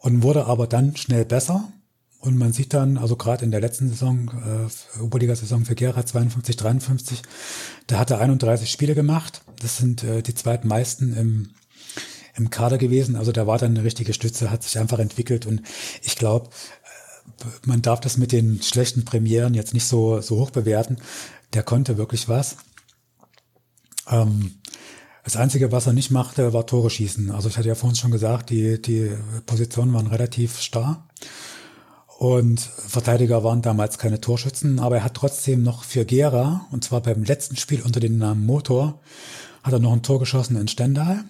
[0.02, 1.72] und wurde aber dann schnell besser.
[2.18, 6.56] Und man sieht dann, also gerade in der letzten Saison, äh, Oberliga-Saison für Gera 52,
[6.56, 7.22] 53,
[7.88, 9.42] da hat er 31 Spiele gemacht.
[9.60, 11.50] Das sind äh, die zweitmeisten im,
[12.36, 13.16] im Kader gewesen.
[13.16, 15.46] Also der war dann eine richtige Stütze, hat sich einfach entwickelt.
[15.46, 15.62] Und
[16.02, 16.50] ich glaube,
[17.64, 20.98] man darf das mit den schlechten Premieren jetzt nicht so, so hoch bewerten.
[21.54, 22.56] Der konnte wirklich was.
[24.08, 24.54] Ähm,
[25.24, 27.30] das Einzige, was er nicht machte, war Tore schießen.
[27.30, 29.12] Also ich hatte ja vorhin schon gesagt, die, die
[29.46, 31.06] Positionen waren relativ starr.
[32.18, 37.00] Und Verteidiger waren damals keine Torschützen, aber er hat trotzdem noch für Gera, und zwar
[37.00, 39.00] beim letzten Spiel unter dem Namen Motor,
[39.62, 41.24] hat er noch ein Tor geschossen in Stendal.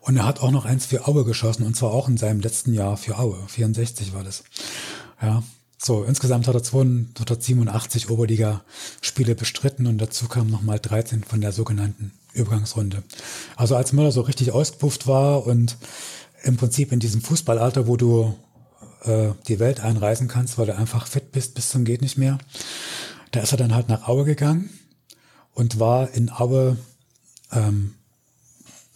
[0.00, 2.72] Und er hat auch noch eins für Aue geschossen, und zwar auch in seinem letzten
[2.74, 3.38] Jahr für Aue.
[3.48, 4.44] 64 war das.
[5.20, 5.42] Ja.
[5.84, 12.12] So, insgesamt hat er 287 Oberliga-Spiele bestritten und dazu kamen nochmal 13 von der sogenannten
[12.32, 13.02] Übergangsrunde.
[13.54, 15.76] Also als Müller so richtig ausgepufft war und
[16.42, 18.34] im Prinzip in diesem Fußballalter, wo du
[19.02, 22.38] äh, die Welt einreisen kannst, weil du einfach fit bist bis zum geht nicht mehr,
[23.32, 24.70] da ist er dann halt nach Aue gegangen
[25.52, 26.78] und war in Aue
[27.52, 27.92] ähm,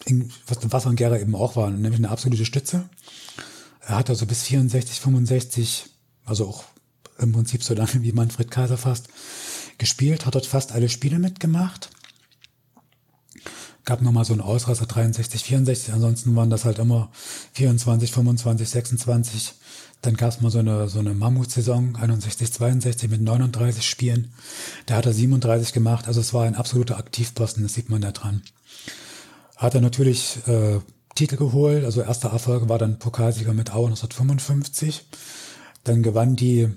[0.07, 2.89] in, was, an Gera eben auch war, nämlich eine absolute Stütze.
[3.82, 5.84] Er hat also bis 64, 65,
[6.24, 6.64] also auch
[7.19, 9.09] im Prinzip so lange wie Manfred Kaiser fast,
[9.79, 11.91] gespielt, hat dort fast alle Spiele mitgemacht.
[13.85, 17.11] Gab nochmal so einen Ausreißer 63, 64, ansonsten waren das halt immer
[17.55, 19.55] 24, 25, 26.
[20.03, 24.33] Dann gab es mal so eine, so eine Mammutsaison, 61, 62 mit 39 Spielen.
[24.87, 28.12] Da hat er 37 gemacht, also es war ein absoluter Aktivposten, das sieht man da
[28.12, 28.43] dran.
[29.57, 30.81] Hat er natürlich äh,
[31.14, 35.05] Titel geholt, also erster Erfolg war dann Pokalsieger mit Aue 1955.
[35.83, 36.69] Dann gewann die,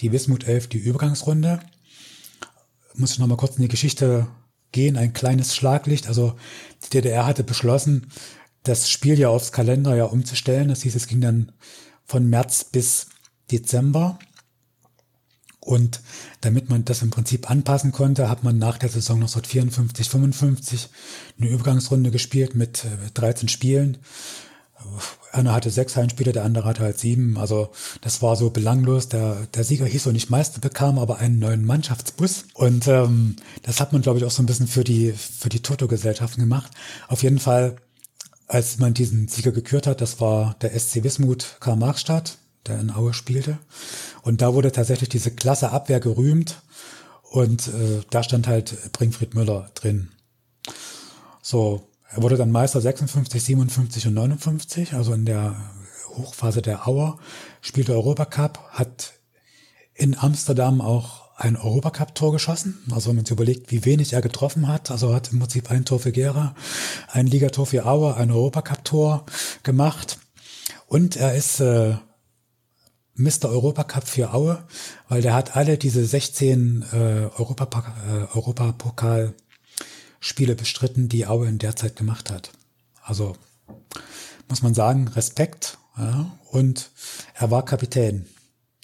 [0.00, 1.60] die Wismut 11 die Übergangsrunde.
[2.94, 4.26] Muss ich nochmal kurz in die Geschichte
[4.72, 6.08] gehen, ein kleines Schlaglicht.
[6.08, 6.36] Also
[6.84, 8.08] die DDR hatte beschlossen,
[8.62, 10.68] das Spieljahr aufs Kalenderjahr umzustellen.
[10.68, 11.52] Das hieß, es ging dann
[12.04, 13.06] von März bis
[13.50, 14.18] Dezember.
[15.60, 16.00] Und
[16.42, 20.88] damit man das im Prinzip anpassen konnte, hat man nach der Saison 1954, 55
[21.38, 23.98] eine Übergangsrunde gespielt mit 13 Spielen.
[25.36, 27.36] Einer hatte sechs Heimspiele, der andere hatte halt sieben.
[27.36, 27.68] Also
[28.00, 29.10] das war so belanglos.
[29.10, 32.46] Der, der Sieger hieß so nicht Meister, bekam aber einen neuen Mannschaftsbus.
[32.54, 35.60] Und ähm, das hat man, glaube ich, auch so ein bisschen für die, für die
[35.60, 36.72] Toto-Gesellschaften gemacht.
[37.08, 37.76] Auf jeden Fall,
[38.48, 43.12] als man diesen Sieger gekürt hat, das war der SC Wismut Karl-Marx-Stadt, der in Aue
[43.12, 43.58] spielte.
[44.22, 46.62] Und da wurde tatsächlich diese klasse Abwehr gerühmt.
[47.30, 50.08] Und äh, da stand halt Bringfried Müller drin.
[51.42, 55.56] So, er wurde dann Meister 56, 57 und 59, also in der
[56.08, 57.18] Hochphase der Auer,
[57.60, 59.14] spielte Europacup, hat
[59.94, 62.78] in Amsterdam auch ein Europacup-Tor geschossen.
[62.90, 65.84] Also wenn man sich überlegt, wie wenig er getroffen hat, also hat im Prinzip ein
[65.84, 66.54] Tor für Gera,
[67.10, 69.26] ein Ligator für Auer, ein Europacup-Tor
[69.62, 70.18] gemacht.
[70.86, 71.96] Und er ist äh,
[73.14, 73.48] Mr.
[73.48, 74.64] Europacup für Aue,
[75.08, 76.96] weil der hat alle diese 16 äh,
[77.38, 79.34] Europapokal äh, Europapokal
[80.20, 82.50] Spiele bestritten, die Aue in der Zeit gemacht hat.
[83.02, 83.36] Also
[84.48, 85.78] muss man sagen, Respekt.
[85.96, 86.90] Ja, und
[87.34, 88.26] er war Kapitän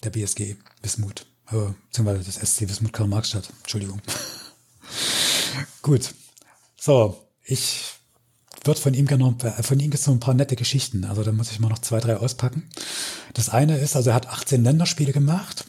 [0.02, 3.50] der BSG Wismut, äh, beziehungsweise des SC Wismut Karl-Marx-Stadt.
[3.60, 4.00] Entschuldigung.
[5.82, 6.14] Gut.
[6.80, 7.82] So, ich
[8.64, 11.04] würde von ihm gerne noch, von ihm gibt es noch ein paar nette Geschichten.
[11.04, 12.68] Also da muss ich mal noch zwei, drei auspacken.
[13.34, 15.64] Das eine ist, also er hat 18 Länderspiele gemacht.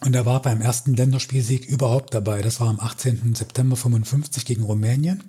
[0.00, 2.42] Und er war beim ersten Länderspielsieg überhaupt dabei.
[2.42, 3.34] Das war am 18.
[3.34, 5.24] September 55 gegen Rumänien.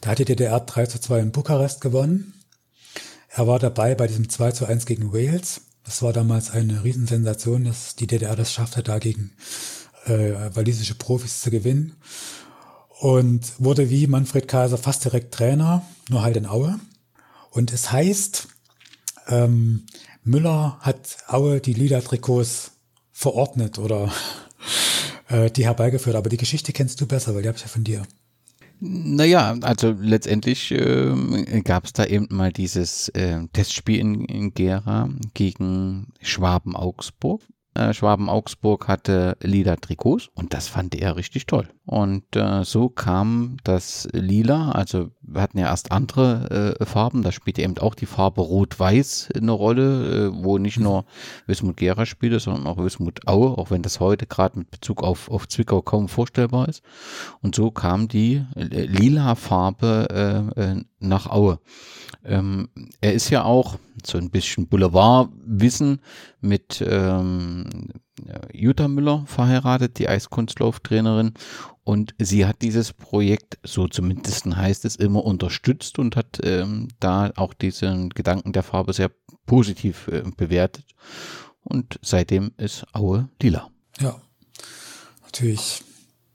[0.00, 2.34] Da hat die DDR 3 zu 2 in Bukarest gewonnen.
[3.28, 5.62] Er war dabei bei diesem 2 zu 1 gegen Wales.
[5.84, 9.32] Das war damals eine Riesensensation, dass die DDR das schaffte, da gegen
[10.06, 11.96] äh, walisische Profis zu gewinnen.
[13.00, 16.78] Und wurde wie Manfred Kaiser fast direkt Trainer, nur halt in Aue.
[17.50, 18.48] Und es heißt,
[19.28, 19.86] ähm,
[20.24, 22.72] Müller hat Aue die Lila-Trikots
[23.16, 24.12] verordnet oder
[25.28, 26.14] äh, die herbeigeführt.
[26.14, 28.02] Aber die Geschichte kennst du besser, weil die habe ich ja von dir.
[28.78, 35.08] Naja, also letztendlich äh, gab es da eben mal dieses äh, Testspiel in, in Gera
[35.32, 37.40] gegen Schwaben-Augsburg.
[37.72, 41.68] Äh, Schwaben-Augsburg hatte lila Trikots und das fand er richtig toll.
[41.86, 47.32] Und äh, so kam das Lila, also wir hatten ja erst andere äh, Farben, da
[47.32, 51.04] spielte eben auch die Farbe Rot-Weiß eine Rolle, äh, wo nicht nur
[51.46, 55.30] Wismut Gera spielte, sondern auch Wismut Aue, auch wenn das heute gerade mit Bezug auf,
[55.30, 56.82] auf Zwickau kaum vorstellbar ist.
[57.42, 61.58] Und so kam die äh, lila Farbe äh, äh, nach Aue.
[62.24, 62.68] Ähm,
[63.00, 66.00] er ist ja auch so ein bisschen Boulevardwissen
[66.40, 67.88] mit ähm,
[68.52, 71.34] Jutta Müller verheiratet, die Eiskunstlauftrainerin.
[71.86, 77.30] Und sie hat dieses Projekt, so zumindest heißt es, immer unterstützt und hat ähm, da
[77.36, 79.08] auch diesen Gedanken der Farbe sehr
[79.46, 80.84] positiv äh, bewertet.
[81.62, 83.70] Und seitdem ist Aue lila.
[84.00, 84.20] Ja,
[85.22, 85.84] natürlich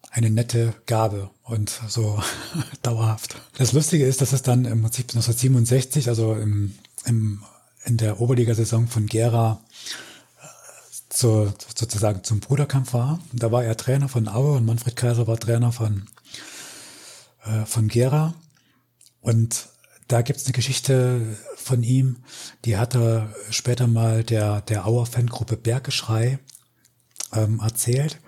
[0.10, 2.24] eine nette Gabe und so
[2.82, 3.36] dauerhaft.
[3.58, 6.76] Das Lustige ist, dass es dann im Prinzip 1967, also im,
[7.06, 7.44] im,
[7.84, 9.60] in der Oberligasaison von Gera,
[11.22, 13.20] zu, sozusagen zum Bruderkampf war.
[13.32, 16.08] Da war er Trainer von Aue und Manfred Kaiser war Trainer von,
[17.46, 18.34] äh, von Gera.
[19.22, 19.68] Und
[20.08, 22.24] da gibt's eine Geschichte von ihm,
[22.66, 26.40] die hat er später mal der, der Auer Fangruppe Bergeschrei
[27.34, 28.20] ähm, erzählt.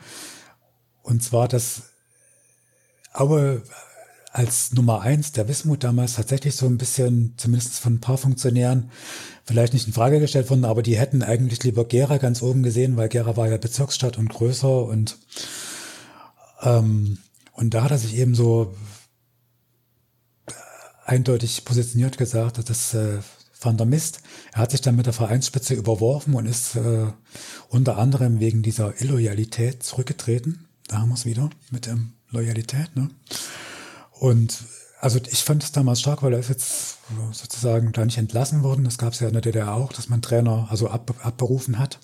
[1.01, 1.81] Und zwar, dass
[3.11, 3.63] Aue
[4.33, 8.89] als Nummer eins der Wismut damals tatsächlich so ein bisschen, zumindest von ein paar Funktionären,
[9.45, 12.97] vielleicht nicht in Frage gestellt worden, aber die hätten eigentlich lieber Gera ganz oben gesehen,
[12.97, 15.17] weil Gera war ja Bezirksstadt und größer und
[16.61, 17.19] ähm,
[17.51, 18.73] und da hat er sich eben so
[21.05, 23.19] eindeutig positioniert gesagt, dass das äh,
[23.51, 24.21] fand er Mist.
[24.53, 27.05] Er hat sich dann mit der Vereinsspitze überworfen und ist äh,
[27.69, 30.67] unter anderem wegen dieser Illoyalität zurückgetreten.
[30.87, 31.99] Da haben wir es wieder mit der
[32.31, 32.95] Loyalität.
[32.95, 33.09] Ne?
[34.23, 34.63] Und
[35.01, 36.95] also ich fand es damals stark, weil er ist jetzt
[37.33, 38.85] sozusagen da nicht entlassen worden.
[38.85, 41.99] Das gab es ja in der DDR auch, dass man Trainer also ab, abberufen hat.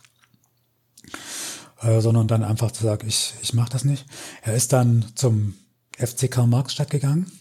[1.82, 4.06] Äh, sondern dann einfach zu sagen, ich, ich mache das nicht.
[4.42, 5.54] Er ist dann zum
[5.98, 7.32] FC Karl Marxstadt gegangen,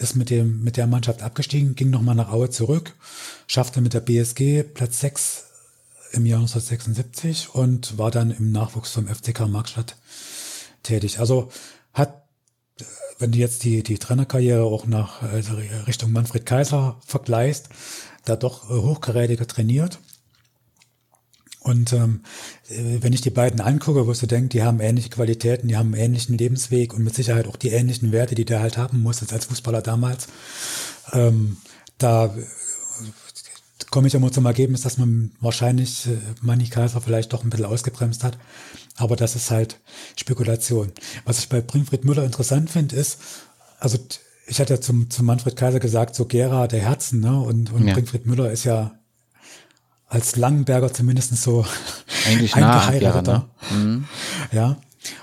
[0.00, 2.96] ist mit dem mit der Mannschaft abgestiegen, ging nochmal nach Aue zurück,
[3.46, 5.44] schaffte mit der BSG Platz 6
[6.10, 9.94] im Jahr 1976 und war dann im Nachwuchs vom FC Karl Marxstadt
[10.82, 11.20] tätig.
[11.20, 11.52] Also
[13.18, 15.54] wenn du jetzt die, die Trainerkarriere auch nach also
[15.86, 17.68] Richtung Manfred Kaiser vergleichst,
[18.24, 19.98] da doch äh, hochkarätiger trainiert.
[21.60, 22.20] Und ähm,
[22.68, 25.94] äh, wenn ich die beiden angucke, wo du denkst, die haben ähnliche Qualitäten, die haben
[25.94, 29.26] einen ähnlichen Lebensweg und mit Sicherheit auch die ähnlichen Werte, die der halt haben muss
[29.32, 30.28] als Fußballer damals,
[31.12, 31.56] ähm,
[31.98, 32.34] da
[33.90, 37.66] komme ich immer zum Ergebnis, dass man wahrscheinlich äh, Manny Kaiser vielleicht doch ein bisschen
[37.66, 38.38] ausgebremst hat.
[38.96, 39.80] Aber das ist halt
[40.16, 40.92] Spekulation.
[41.24, 43.18] Was ich bei Bringfried Müller interessant finde, ist,
[43.78, 43.98] also
[44.46, 47.38] ich hatte ja zum, zum Manfred Kaiser gesagt, so Gera der Herzen, ne?
[47.40, 47.94] Und, und ja.
[47.94, 48.98] Bringfried Müller ist ja
[50.08, 51.66] als Langenberger zumindest so
[52.26, 53.48] Eigentlich eingeheirateter.
[53.70, 53.76] Ne?
[53.76, 54.04] Mhm.
[54.52, 54.76] Ja.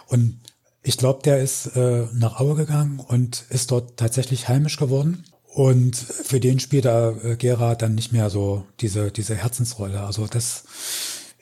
[0.08, 0.40] Und
[0.84, 5.24] ich glaube, der ist äh, nach Aue gegangen und ist dort tatsächlich heimisch geworden.
[5.46, 10.02] Und für den spielt er äh, Gera dann nicht mehr so diese, diese Herzensrolle.
[10.02, 10.64] Also das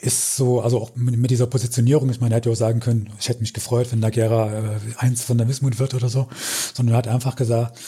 [0.02, 3.30] ist so, also auch mit, dieser Positionierung, ich meine, er hätte auch sagen können, ich
[3.30, 6.28] hätte mich gefreut, wenn da Gera äh, eins von der Wismut wird oder so,
[6.74, 7.80] sondern er hat einfach gesagt,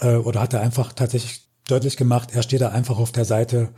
[0.00, 3.70] äh, oder hat er einfach tatsächlich deutlich gemacht, er steht da einfach auf der Seite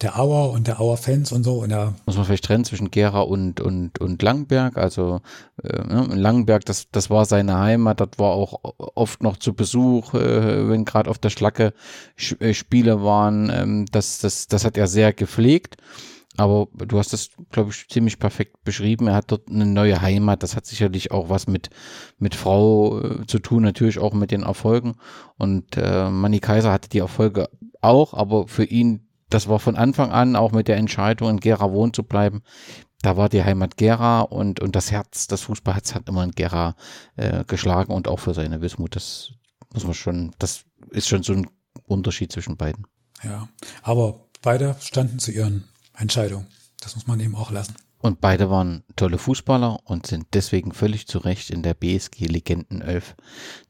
[0.00, 1.54] der Auer und der Auer Fans und so.
[1.62, 4.76] Und er Muss man vielleicht trennen zwischen Gera und, und, und Langenberg.
[4.76, 5.20] Also
[5.62, 8.60] äh, ne, Langenberg, das, das war seine Heimat, dort war auch
[8.94, 11.72] oft noch zu Besuch, äh, wenn gerade auf der Schlacke
[12.40, 13.50] äh, Spiele waren.
[13.52, 15.76] Ähm, das, das, das hat er sehr gepflegt.
[16.38, 19.08] Aber du hast das, glaube ich, ziemlich perfekt beschrieben.
[19.08, 20.44] Er hat dort eine neue Heimat.
[20.44, 21.68] Das hat sicherlich auch was mit,
[22.18, 24.94] mit Frau äh, zu tun, natürlich auch mit den Erfolgen.
[25.36, 27.48] Und äh, Manny Kaiser hatte die Erfolge
[27.80, 31.72] auch, aber für ihn, das war von Anfang an auch mit der Entscheidung, in Gera
[31.72, 32.42] wohnen zu bleiben.
[33.02, 36.76] Da war die Heimat Gera und, und das Herz, das Fußballherz hat immer in Gera
[37.16, 38.94] äh, geschlagen und auch für seine Wismut.
[38.94, 39.32] Das
[39.74, 41.48] muss man schon, das ist schon so ein
[41.86, 42.86] Unterschied zwischen beiden.
[43.24, 43.48] Ja,
[43.82, 45.64] aber beide standen zu ihren
[45.98, 46.46] Entscheidung.
[46.80, 47.74] Das muss man eben auch lassen.
[48.00, 52.80] Und beide waren tolle Fußballer und sind deswegen völlig zu Recht in der BSG Legenden
[52.80, 53.16] 11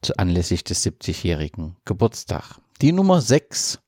[0.03, 2.61] zu anlässlich des 70-jährigen Geburtstag.
[2.83, 3.81] Die Nummer 6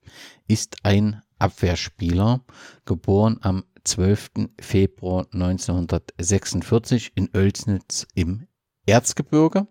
[0.48, 2.40] ist ein Abwehrspieler,
[2.86, 4.30] geboren am 12.
[4.60, 8.46] Februar 1946 in Oelsnitz im
[8.86, 9.66] Erzgebirge.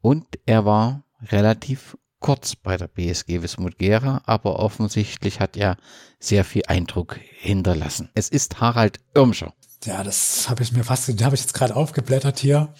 [0.00, 5.76] Und er war relativ kurz bei der BSG Wismut Gera, aber offensichtlich hat er
[6.18, 8.08] sehr viel Eindruck hinterlassen.
[8.14, 9.54] Es ist Harald Irmscher.
[9.84, 12.74] Ja, das habe ich mir fast, den habe ich jetzt gerade aufgeblättert hier.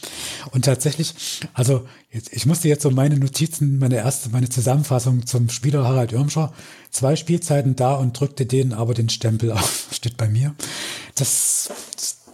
[0.50, 1.14] Und tatsächlich,
[1.54, 6.12] also jetzt, ich musste jetzt so meine Notizen, meine erste, meine Zusammenfassung zum Spieler Harald
[6.12, 6.52] Irmscher,
[6.90, 10.54] zwei Spielzeiten da und drückte denen aber den Stempel auf, steht bei mir.
[11.14, 11.70] Das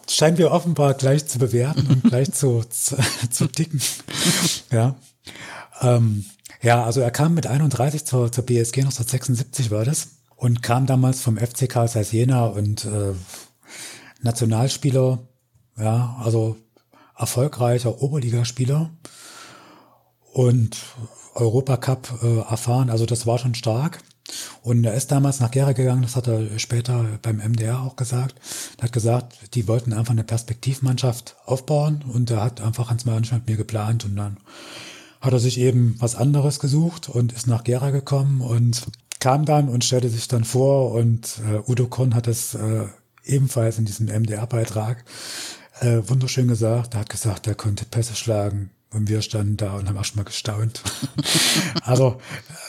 [0.08, 2.96] scheinen wir offenbar gleich zu bewerten und gleich zu, zu,
[3.30, 3.82] zu ticken.
[4.70, 4.96] Ja.
[5.82, 6.24] Ähm,
[6.62, 10.08] ja, also er kam mit 31 zur, zur BSG 1976 war das
[10.42, 13.14] und kam damals vom FC Karl Zeiss Jena und äh,
[14.22, 15.20] Nationalspieler,
[15.78, 16.56] ja, also
[17.16, 18.90] erfolgreicher Oberligaspieler
[20.32, 20.76] und
[21.36, 24.00] Europacup äh, erfahren, also das war schon stark.
[24.62, 28.34] Und er ist damals nach Gera gegangen, das hat er später beim MDR auch gesagt.
[28.78, 33.46] Er hat gesagt, die wollten einfach eine Perspektivmannschaft aufbauen und er hat einfach Mansch mit
[33.46, 34.38] mir geplant und dann
[35.20, 38.86] hat er sich eben was anderes gesucht und ist nach Gera gekommen und
[39.22, 42.86] kam dann und stellte sich dann vor und äh, Udo Korn hat es äh,
[43.24, 45.04] ebenfalls in diesem MDR-Beitrag
[45.80, 46.94] äh, wunderschön gesagt.
[46.94, 50.82] Er hat gesagt, er konnte Pässe schlagen, und wir standen da und haben erstmal gestaunt.
[51.82, 52.20] also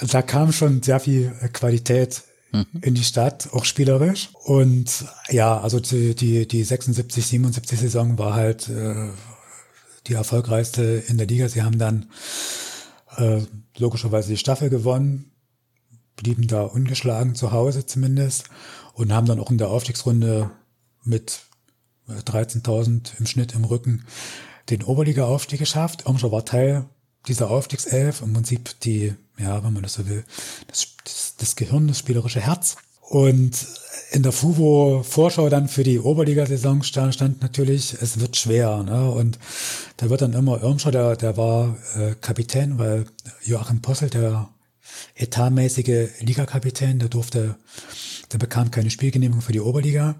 [0.02, 2.66] da kam schon sehr viel Qualität mhm.
[2.82, 4.30] in die Stadt, auch spielerisch.
[4.46, 9.10] Und ja, also die, die, die 76, 77 Saison war halt äh,
[10.06, 11.50] die erfolgreichste in der Liga.
[11.50, 12.06] Sie haben dann
[13.18, 13.42] äh,
[13.78, 15.33] logischerweise die Staffel gewonnen,
[16.16, 18.46] blieben da ungeschlagen zu Hause zumindest
[18.94, 20.52] und haben dann auch in der Aufstiegsrunde
[21.04, 21.42] mit
[22.10, 24.06] 13.000 im Schnitt im Rücken
[24.70, 26.06] den Oberliga-Aufstieg geschafft.
[26.06, 26.86] Irmscher war Teil
[27.28, 30.24] dieser Aufstiegself, im Prinzip die, ja, wenn man das so will,
[30.68, 32.76] das, das, das Gehirn, das spielerische Herz.
[33.02, 33.68] Und
[34.12, 38.84] in der FUVO-Vorschau dann für die Oberliga-Saison stand, stand, natürlich, es wird schwer.
[38.84, 39.10] Ne?
[39.10, 39.40] Und
[39.98, 43.06] da wird dann immer Irmscher, der, der war äh, Kapitän, weil
[43.44, 44.50] Joachim Possel, der
[45.16, 47.56] etatmäßige Ligakapitän, der durfte,
[48.32, 50.16] der bekam keine Spielgenehmigung für die Oberliga.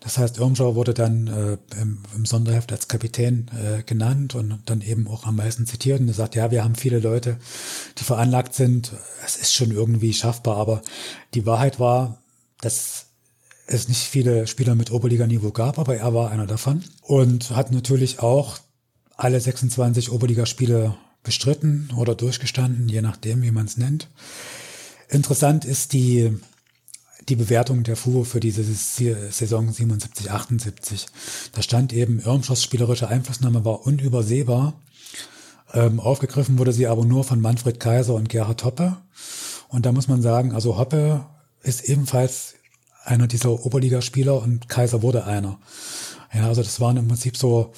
[0.00, 4.80] Das heißt, Irmschau wurde dann äh, im, im, Sonderheft als Kapitän äh, genannt und dann
[4.80, 6.00] eben auch am meisten zitiert.
[6.00, 7.38] Und er sagt, ja, wir haben viele Leute,
[7.98, 8.92] die veranlagt sind.
[9.26, 10.82] Es ist schon irgendwie schaffbar, aber
[11.34, 12.22] die Wahrheit war,
[12.60, 13.06] dass
[13.66, 18.20] es nicht viele Spieler mit Oberliganiveau gab, aber er war einer davon und hat natürlich
[18.20, 18.58] auch
[19.16, 20.96] alle 26 Oberligaspiele
[21.28, 24.08] bestritten oder durchgestanden, je nachdem, wie man es nennt.
[25.08, 26.34] Interessant ist die
[27.28, 31.06] die Bewertung der FUO für diese Saison 77, 78.
[31.52, 34.80] Da stand eben, Irmschers spielerische Einflussnahme war unübersehbar.
[35.74, 38.96] Ähm, aufgegriffen wurde sie aber nur von Manfred Kaiser und Gerhard Hoppe.
[39.68, 41.26] Und da muss man sagen, also Hoppe
[41.62, 42.54] ist ebenfalls
[43.04, 45.58] einer dieser Oberligaspieler und Kaiser wurde einer.
[46.32, 47.72] Ja, also das waren im Prinzip so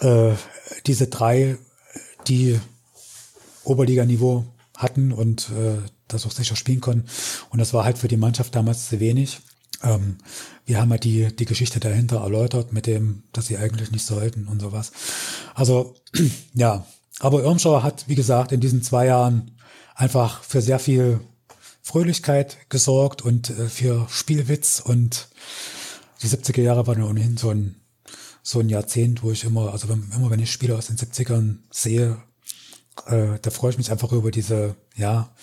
[0.00, 0.32] äh,
[0.86, 1.56] diese drei,
[2.28, 2.60] die
[3.64, 4.44] Oberliganiveau
[4.76, 7.08] hatten und äh, das auch sicher spielen konnten.
[7.50, 9.40] Und das war halt für die Mannschaft damals zu wenig.
[9.82, 10.18] Ähm,
[10.64, 14.48] wir haben halt die, die Geschichte dahinter erläutert mit dem, dass sie eigentlich nicht sollten
[14.48, 14.92] und sowas.
[15.54, 15.94] Also,
[16.54, 16.86] ja.
[17.20, 19.50] Aber Irmschau hat, wie gesagt, in diesen zwei Jahren
[19.94, 21.20] einfach für sehr viel
[21.82, 25.28] Fröhlichkeit gesorgt und äh, für Spielwitz und
[26.22, 27.76] die 70er Jahre waren ja ohnehin so ein,
[28.48, 31.58] so ein Jahrzehnt, wo ich immer, also wenn, immer wenn ich Spiele aus den 70ern
[31.70, 32.16] sehe,
[33.04, 35.34] äh, da freue ich mich einfach über diese, ja,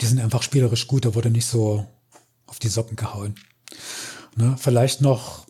[0.00, 1.84] die sind einfach spielerisch gut, da wurde nicht so
[2.46, 3.34] auf die Socken gehauen.
[4.36, 5.48] Ne, vielleicht noch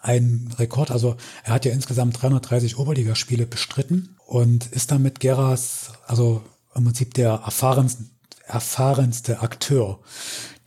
[0.00, 6.42] ein Rekord, also er hat ja insgesamt 330 Oberligaspiele bestritten und ist damit Geras, also
[6.74, 8.04] im Prinzip der erfahrenste,
[8.46, 10.00] erfahrenste Akteur,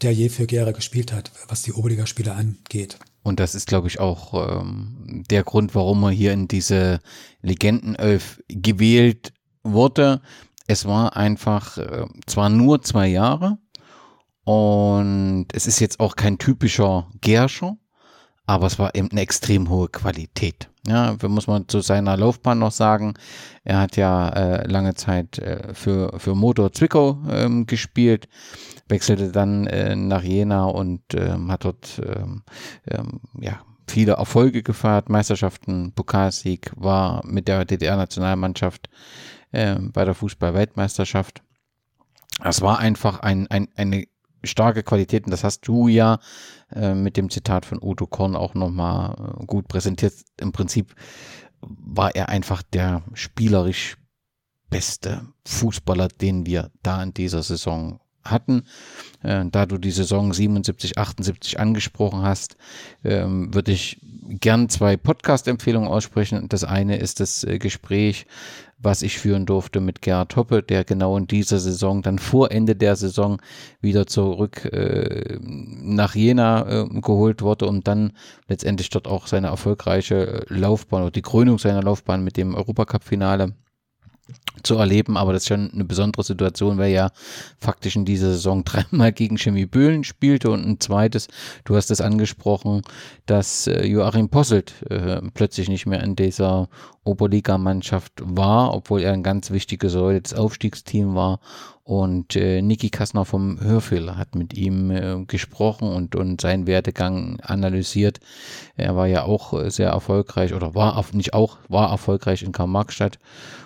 [0.04, 3.00] der je für Gera gespielt hat, was die Oberligaspiele angeht.
[3.26, 7.00] Und das ist, glaube ich, auch ähm, der Grund, warum er hier in diese
[7.42, 10.22] Legendenelf gewählt wurde.
[10.68, 13.58] Es war einfach äh, zwar nur zwei Jahre
[14.44, 17.78] und es ist jetzt auch kein typischer Gerscher,
[18.46, 20.70] aber es war eben eine extrem hohe Qualität.
[20.88, 23.16] Ja, muss man zu seiner Laufbahn noch sagen.
[23.64, 28.28] Er hat ja äh, lange Zeit äh, für, für Motor Zwickau ähm, gespielt,
[28.88, 32.44] wechselte dann äh, nach Jena und ähm, hat dort ähm,
[32.88, 38.90] ähm ja, viele Erfolge gefeiert, Meisterschaften, Pokalsieg, war mit der DDR-Nationalmannschaft
[39.52, 41.44] äh, bei der Fußball-Weltmeisterschaft.
[42.44, 44.06] Das war einfach ein, ein, eine
[44.44, 46.20] starke Qualität und das hast du ja
[46.72, 50.14] äh, mit dem Zitat von Udo Korn auch nochmal äh, gut präsentiert.
[50.40, 50.96] Im Prinzip
[51.62, 53.98] war er einfach der spielerisch
[54.70, 58.64] beste Fußballer, den wir da in dieser Saison hatten.
[59.24, 62.58] Äh, da du die Saison 77, 78 angesprochen hast,
[63.04, 66.48] ähm, würde ich gern zwei Podcast-Empfehlungen aussprechen.
[66.50, 68.26] Das eine ist das äh, Gespräch,
[68.78, 72.76] was ich führen durfte mit Gerhard Hoppe, der genau in dieser Saison, dann vor Ende
[72.76, 73.42] der Saison,
[73.82, 78.14] wieder zurück äh, nach Jena äh, geholt wurde und dann
[78.48, 83.54] letztendlich dort auch seine erfolgreiche Laufbahn oder die Krönung seiner Laufbahn mit dem Europacup-Finale
[84.64, 87.12] zu erleben, aber das ist schon eine besondere Situation, weil ja
[87.60, 91.28] faktisch in dieser Saison dreimal gegen Chemie Böhlen spielte und ein zweites,
[91.64, 92.82] du hast es angesprochen,
[93.26, 96.70] dass äh, Joachim Posselt äh, plötzlich nicht mehr in dieser
[97.04, 101.40] Oberligamannschaft war, obwohl er ein ganz wichtige Säule des Aufstiegsteams war.
[101.84, 107.40] Und äh, Niki Kassner vom Hörfehler hat mit ihm äh, gesprochen und, und seinen Werdegang
[107.42, 108.20] analysiert.
[108.76, 113.20] Er war ja auch äh, sehr erfolgreich oder war nicht auch, war erfolgreich in Karl-Marx-Stadt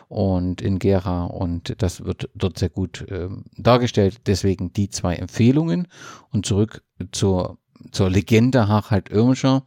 [0.10, 4.22] und in Gera und das wird dort sehr gut äh, dargestellt.
[4.26, 5.88] Deswegen die zwei Empfehlungen
[6.32, 7.58] und zurück zur
[7.92, 9.64] zur Legende Harald Irmscher.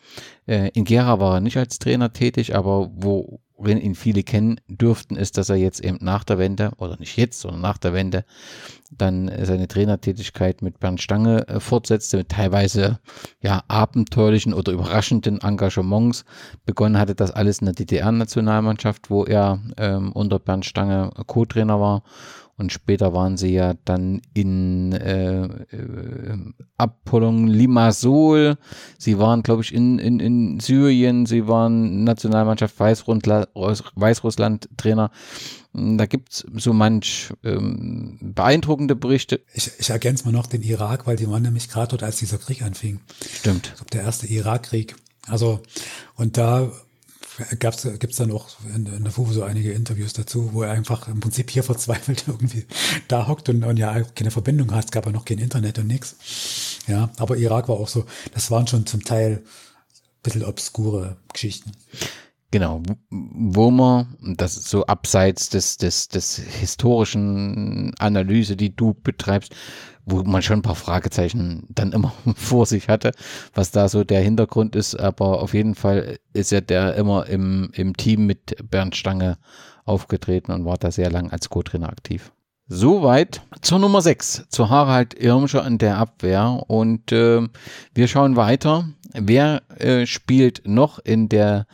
[0.47, 4.61] Äh, in Gera war er nicht als Trainer tätig, aber wo worin ihn viele kennen
[4.67, 7.93] dürften, ist, dass er jetzt eben nach der Wende, oder nicht jetzt, sondern nach der
[7.93, 8.25] Wende,
[8.91, 12.99] dann seine Trainertätigkeit mit Bernd Stange äh, fortsetzte, mit teilweise
[13.41, 16.25] ja abenteuerlichen oder überraschenden Engagements.
[16.67, 22.03] Begonnen hatte das alles in der DDR-Nationalmannschaft, wo er ähm, unter Bernd Stange Co-Trainer war
[22.59, 26.39] und später waren sie ja dann in äh, äh,
[26.77, 28.57] Apollon Limassol.
[28.99, 31.27] Sie waren, glaube ich, in, in, in Syrien.
[31.27, 35.11] Sie waren Nationalmannschaft Weißrussland Trainer.
[35.73, 39.41] Da gibt es so manch ähm, beeindruckende Berichte.
[39.55, 42.37] Ich, ich ergänze mal noch den Irak, weil die waren nämlich gerade dort, als dieser
[42.37, 43.01] Krieg anfing.
[43.33, 43.69] Stimmt.
[43.69, 44.95] Ich glaube, der erste Irakkrieg.
[45.27, 45.61] Also,
[46.17, 46.71] und da
[47.59, 51.09] gab's, gibt's dann auch in, in der FUFO so einige Interviews dazu, wo er einfach
[51.09, 52.67] im Prinzip hier verzweifelt irgendwie
[53.09, 54.87] da hockt und, und ja keine Verbindung hat.
[54.87, 56.81] Es gab ja noch kein Internet und nix.
[56.87, 58.05] Ja, aber Irak war auch so,
[58.35, 61.73] das waren schon zum Teil ein bisschen obskure Geschichten.
[62.53, 69.55] Genau, wo man, das ist so abseits des, des, des historischen Analyse, die du betreibst,
[70.05, 73.13] wo man schon ein paar Fragezeichen dann immer vor sich hatte,
[73.55, 74.95] was da so der Hintergrund ist.
[74.95, 79.39] Aber auf jeden Fall ist ja der immer im, im Team mit Bernd Stange
[79.85, 82.33] aufgetreten und war da sehr lang als Co-Trainer aktiv.
[82.69, 86.63] Soweit zur Nummer 6, zu Harald Irmscher in der Abwehr.
[86.69, 87.47] Und äh,
[87.95, 88.89] wir schauen weiter.
[89.13, 91.67] Wer äh, spielt noch in der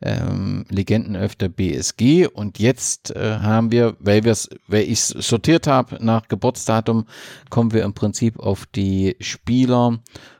[0.00, 2.26] ähm, Legendenelf der BSG.
[2.26, 4.36] Und jetzt äh, haben wir, weil wir
[4.68, 7.06] weil ich sortiert habe nach Geburtsdatum,
[7.50, 9.98] kommen wir im Prinzip auf die Spieler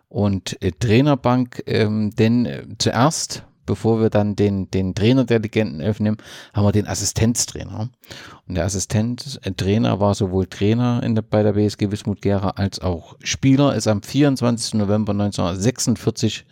[0.09, 1.62] und äh, Trainerbank.
[1.66, 6.18] Ähm, denn äh, zuerst bevor wir dann den, den Trainer der Legendenelf nehmen,
[6.52, 7.88] haben wir den Assistenztrainer.
[8.46, 13.16] Und der Assistenztrainer war sowohl Trainer in der, bei der BSG Wismut Gera als auch
[13.22, 14.74] Spieler, ist am 24.
[14.74, 16.44] November 1946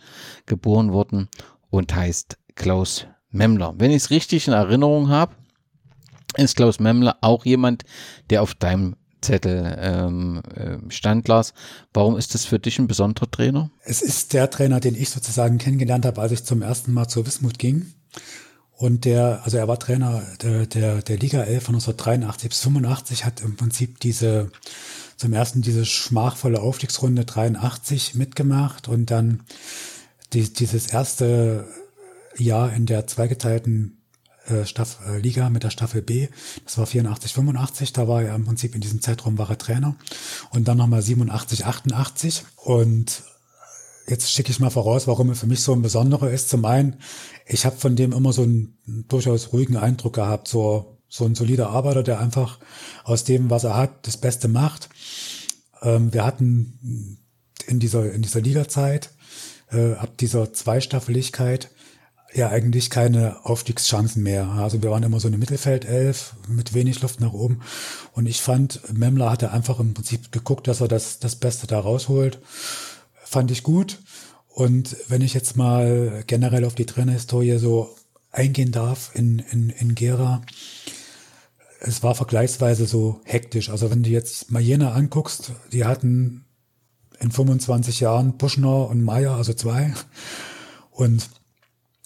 [0.45, 1.29] geboren worden
[1.69, 3.73] und heißt Klaus Memmler.
[3.77, 5.35] Wenn ich es richtig in Erinnerung habe,
[6.37, 7.83] ist Klaus Memmler auch jemand,
[8.29, 11.53] der auf deinem Zettel ähm, äh, stand, Lars.
[11.93, 13.71] Warum ist das für dich ein besonderer Trainer?
[13.83, 17.25] Es ist der Trainer, den ich sozusagen kennengelernt habe, als ich zum ersten Mal zur
[17.25, 17.93] Wismut ging.
[18.75, 23.25] Und der, also er war Trainer der, der, der Liga 11 von 1983 bis 85,
[23.25, 24.51] hat im Prinzip diese,
[25.15, 29.43] zum ersten diese schmachvolle Aufstiegsrunde 83 mitgemacht und dann
[30.33, 31.67] die, dieses erste
[32.37, 34.03] Jahr in der zweigeteilten
[34.45, 36.27] äh, Staff, äh, Liga mit der Staffel B.
[36.65, 37.93] Das war 84, 85.
[37.93, 39.95] Da war er im Prinzip in diesem Zeitraum war er Trainer.
[40.51, 42.43] Und dann nochmal 87, 88.
[42.57, 43.23] Und
[44.07, 46.49] jetzt schicke ich mal voraus, warum er für mich so ein besonderer ist.
[46.49, 46.97] Zum einen,
[47.45, 48.77] ich habe von dem immer so einen
[49.07, 50.47] durchaus ruhigen Eindruck gehabt.
[50.47, 52.59] So, so ein solider Arbeiter, der einfach
[53.03, 54.89] aus dem, was er hat, das Beste macht.
[55.81, 57.19] Ähm, wir hatten
[57.67, 59.11] in dieser, in dieser Liga-Zeit,
[59.71, 61.69] äh, ab dieser Zweistaffeligkeit,
[62.33, 64.47] ja eigentlich keine Aufstiegschancen mehr.
[64.47, 67.61] Also wir waren immer so eine Mittelfeldelf mit wenig Luft nach oben.
[68.13, 71.79] Und ich fand, Memler hatte einfach im Prinzip geguckt, dass er das, das Beste da
[71.79, 72.39] rausholt.
[73.23, 73.99] Fand ich gut.
[74.47, 77.95] Und wenn ich jetzt mal generell auf die Trainerhistorie so
[78.31, 80.41] eingehen darf in, in, in Gera,
[81.79, 83.69] es war vergleichsweise so hektisch.
[83.69, 86.45] Also wenn du jetzt mal Jena anguckst, die hatten
[87.19, 89.93] in 25 Jahren Buschner und Meier, also zwei.
[90.91, 91.29] Und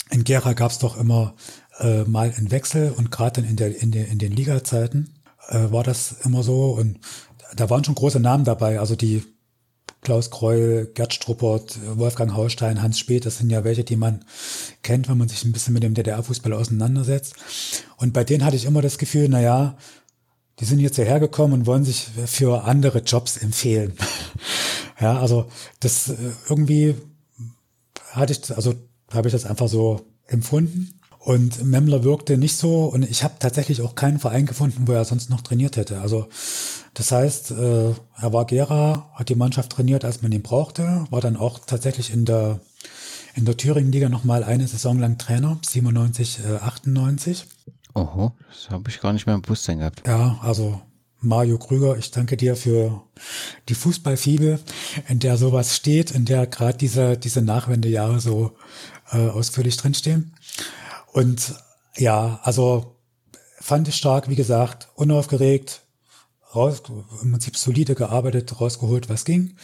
[0.09, 1.35] in Gera gab es doch immer
[1.79, 5.13] äh, mal einen Wechsel und gerade dann in, der, in, der, in den Liga-Zeiten
[5.49, 6.99] äh, war das immer so und
[7.55, 9.23] da waren schon große Namen dabei, also die
[10.01, 14.23] Klaus Kreul, Gerd Struppert, Wolfgang Haustein, Hans Speth, das sind ja welche, die man
[14.83, 17.35] kennt, wenn man sich ein bisschen mit dem DDR-Fußball auseinandersetzt.
[17.97, 19.77] Und bei denen hatte ich immer das Gefühl, na ja,
[20.59, 23.93] die sind jetzt hierher gekommen und wollen sich für andere Jobs empfehlen.
[24.99, 25.47] ja, also
[25.79, 26.15] das äh,
[26.47, 26.95] irgendwie
[28.11, 28.75] hatte ich, also
[29.11, 30.93] habe ich das einfach so empfunden.
[31.19, 35.03] Und Memler wirkte nicht so und ich habe tatsächlich auch keinen Verein gefunden, wo er
[35.03, 35.99] sonst noch trainiert hätte.
[35.99, 36.29] Also
[36.93, 41.19] das heißt, äh, er war Gera, hat die Mannschaft trainiert, als man ihn brauchte, war
[41.19, 42.61] dann auch tatsächlich in der
[43.35, 47.45] in der Thüringen-Liga nochmal eine Saison lang Trainer, 97, äh, 98.
[47.93, 50.03] Oho, das habe ich gar nicht mehr im Bewusstsein gehabt.
[50.07, 50.81] Ja, also
[51.19, 53.03] Mario Krüger, ich danke dir für
[53.69, 54.59] die Fußballfibel,
[55.07, 58.51] in der sowas steht, in der gerade diese, diese Nachwendejahre so
[59.11, 60.33] äh, ausführlich drinstehen.
[61.13, 61.55] Und
[61.95, 62.95] ja, also
[63.59, 65.81] fand ich stark, wie gesagt, unaufgeregt,
[66.55, 66.83] raus,
[67.21, 69.55] im Prinzip solide gearbeitet, rausgeholt, was ging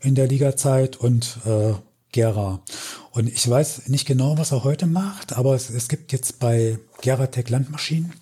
[0.00, 1.74] in der Liga-Zeit und äh,
[2.12, 2.62] Gera.
[3.10, 6.78] Und ich weiß nicht genau, was er heute macht, aber es, es gibt jetzt bei
[7.02, 8.12] Geratec Landmaschinen,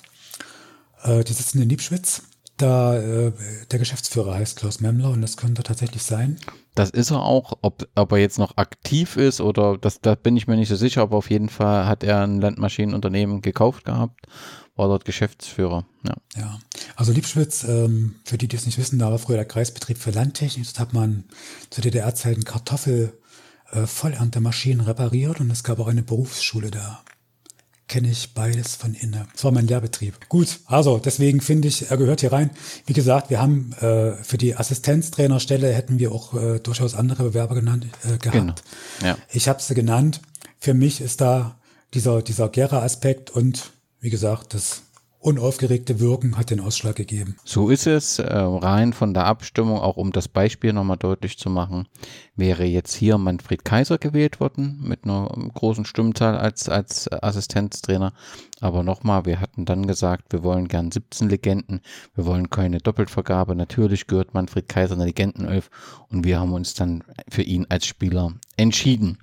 [1.04, 2.22] äh, die sitzen in Liebschwitz,
[2.56, 3.32] da äh,
[3.70, 6.38] der Geschäftsführer heißt Klaus Memmler und das könnte tatsächlich sein.
[6.76, 10.36] Das ist er auch, ob, ob er jetzt noch aktiv ist oder das, da bin
[10.36, 14.26] ich mir nicht so sicher, aber auf jeden Fall hat er ein Landmaschinenunternehmen gekauft gehabt,
[14.76, 15.86] war dort Geschäftsführer.
[16.04, 16.58] Ja, ja.
[16.94, 20.10] also Liebschwitz, ähm, für die, die es nicht wissen, da war früher der Kreisbetrieb für
[20.10, 20.66] Landtechnik.
[20.66, 21.24] Dort hat man
[21.70, 23.18] zu DDR-Zeiten Kartoffel
[23.72, 27.02] äh, Vollerntemaschinen repariert und es gab auch eine Berufsschule da.
[27.88, 29.28] Kenne ich beides von innen.
[29.32, 30.28] Das war mein Lehrbetrieb.
[30.28, 32.50] Gut, also deswegen finde ich, er gehört hier rein.
[32.86, 37.54] Wie gesagt, wir haben äh, für die Assistenztrainerstelle hätten wir auch äh, durchaus andere Bewerber
[37.54, 38.32] genannt äh, gehabt.
[38.32, 38.54] Genau.
[39.02, 39.16] Ja.
[39.30, 40.20] Ich habe sie genannt.
[40.58, 41.60] Für mich ist da
[41.94, 43.70] dieser, dieser Gera-Aspekt und
[44.00, 44.82] wie gesagt, das
[45.26, 47.36] unaufgeregte Wirken hat den Ausschlag gegeben.
[47.44, 48.20] So ist es.
[48.20, 51.88] Äh, rein von der Abstimmung, auch um das Beispiel nochmal deutlich zu machen,
[52.36, 58.12] wäre jetzt hier Manfred Kaiser gewählt worden mit einer großen Stimmenzahl als, als Assistenztrainer.
[58.60, 61.80] Aber nochmal, wir hatten dann gesagt, wir wollen gern 17 Legenden,
[62.14, 63.56] wir wollen keine Doppelvergabe.
[63.56, 65.70] Natürlich gehört Manfred Kaiser in der Legendenelf
[66.08, 69.18] und wir haben uns dann für ihn als Spieler entschieden.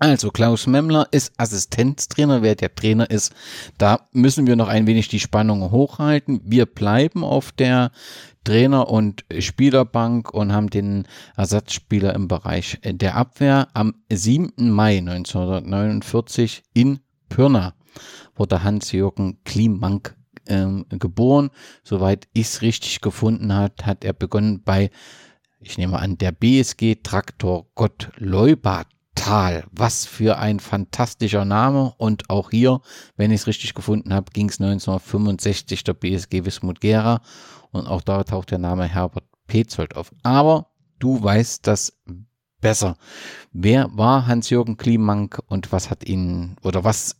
[0.00, 3.32] Also Klaus Memmler ist Assistenztrainer, wer der Trainer ist.
[3.78, 6.40] Da müssen wir noch ein wenig die Spannung hochhalten.
[6.44, 7.92] Wir bleiben auf der
[8.42, 13.68] Trainer- und Spielerbank und haben den Ersatzspieler im Bereich der Abwehr.
[13.72, 14.70] Am 7.
[14.70, 17.74] Mai 1949 in Pirna
[18.34, 20.16] wurde Hans-Jürgen Klimank
[20.46, 21.50] ähm, geboren.
[21.84, 24.90] Soweit ich es richtig gefunden hat, hat er begonnen bei,
[25.60, 28.88] ich nehme an, der BSG Traktor Gott Leubat
[29.24, 29.64] Tal.
[29.70, 31.94] Was für ein fantastischer Name.
[31.96, 32.82] Und auch hier,
[33.16, 37.22] wenn ich es richtig gefunden habe, ging es 1965 der BSG Wismut Gera.
[37.72, 40.12] Und auch da taucht der Name Herbert Petzold auf.
[40.22, 40.66] Aber
[40.98, 41.96] du weißt das
[42.60, 42.98] besser.
[43.50, 47.16] Wer war Hans-Jürgen Klimank und was hat ihn oder was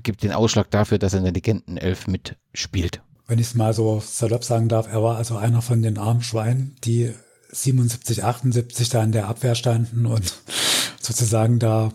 [0.00, 3.02] gibt den Ausschlag dafür, dass er in der Legendenelf mitspielt?
[3.26, 6.22] Wenn ich es mal so salopp sagen darf, er war also einer von den armen
[6.22, 7.12] Schweinen, die
[7.52, 10.40] 77, 78 da in der Abwehr standen und
[11.00, 11.92] sozusagen da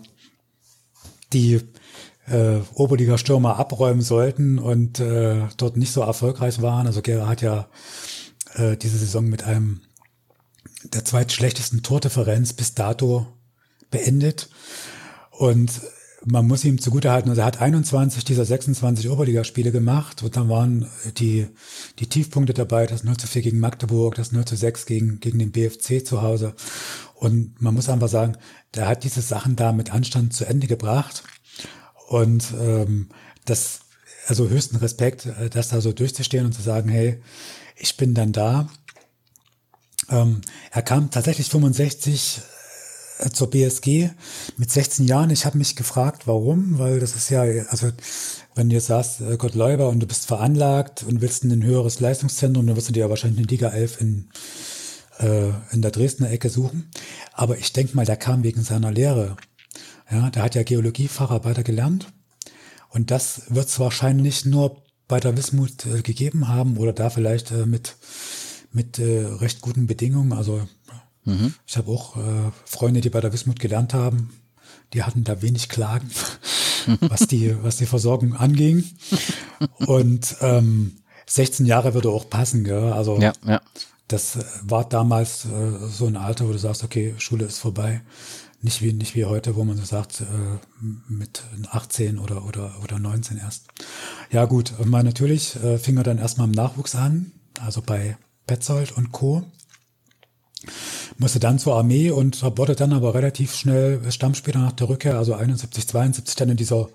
[1.32, 1.60] die
[2.26, 6.86] äh, Oberliga-Stürmer abräumen sollten und äh, dort nicht so erfolgreich waren.
[6.86, 7.68] Also Gera hat ja
[8.54, 9.80] äh, diese Saison mit einem
[10.84, 13.26] der zweitschlechtesten Tordifferenz bis dato
[13.90, 14.48] beendet.
[15.30, 15.70] Und
[16.24, 20.88] man muss ihm zugutehalten, also er hat 21 dieser 26 Oberligaspiele gemacht und dann waren
[21.18, 21.46] die,
[21.98, 25.38] die Tiefpunkte dabei, das 0 zu 4 gegen Magdeburg, das 0 zu 6 gegen, gegen
[25.38, 26.54] den BFC zu Hause.
[27.14, 28.36] Und man muss einfach sagen,
[28.74, 31.22] der hat diese Sachen da mit Anstand zu Ende gebracht.
[32.08, 33.08] Und ähm,
[33.44, 33.80] das,
[34.26, 37.20] also höchsten Respekt, äh, das da so durchzustehen und zu sagen, hey,
[37.76, 38.68] ich bin dann da.
[40.10, 40.40] Ähm,
[40.70, 42.57] er kam tatsächlich 65 äh,
[43.32, 44.10] zur BSG
[44.56, 45.30] mit 16 Jahren.
[45.30, 47.90] Ich habe mich gefragt, warum, weil das ist ja, also
[48.54, 51.62] wenn du jetzt sagst, äh, Gott Leuber und du bist veranlagt und willst in ein
[51.62, 54.28] höheres Leistungszentrum, dann wirst du dir ja wahrscheinlich eine Liga 11 in,
[55.20, 56.90] äh, in der Dresdner Ecke suchen.
[57.32, 59.36] Aber ich denke mal, der kam wegen seiner Lehre.
[60.10, 62.12] Ja, der hat ja Geologie-Facharbeiter gelernt.
[62.90, 67.50] Und das wird es wahrscheinlich nur bei der Wismut äh, gegeben haben oder da vielleicht
[67.50, 67.96] äh, mit,
[68.72, 70.32] mit äh, recht guten Bedingungen.
[70.32, 70.66] Also
[71.28, 71.54] mhm.
[71.66, 74.30] ich habe auch äh, Freunde, die bei der Wismut gelernt haben,
[74.92, 76.10] die hatten da wenig Klagen,
[77.00, 78.84] was die, was die Versorgung anging.
[79.86, 82.92] Und ähm, 16 Jahre würde auch passen, gell?
[82.92, 83.60] Also ja, ja.
[84.08, 88.02] das war damals äh, so ein Alter, wo du sagst, okay, Schule ist vorbei.
[88.60, 90.24] Nicht wie, nicht wie heute, wo man so sagt, äh,
[91.08, 93.66] mit 18 oder, oder, oder 19 erst.
[94.32, 98.96] Ja gut, mal natürlich äh, fing er dann erstmal im Nachwuchs an, also bei Petzold
[98.96, 99.44] und Co.
[101.18, 105.34] Musste dann zur Armee und wurde dann aber relativ schnell Stammspieler nach der Rückkehr, also
[105.34, 106.88] 71, 72 dann in dieser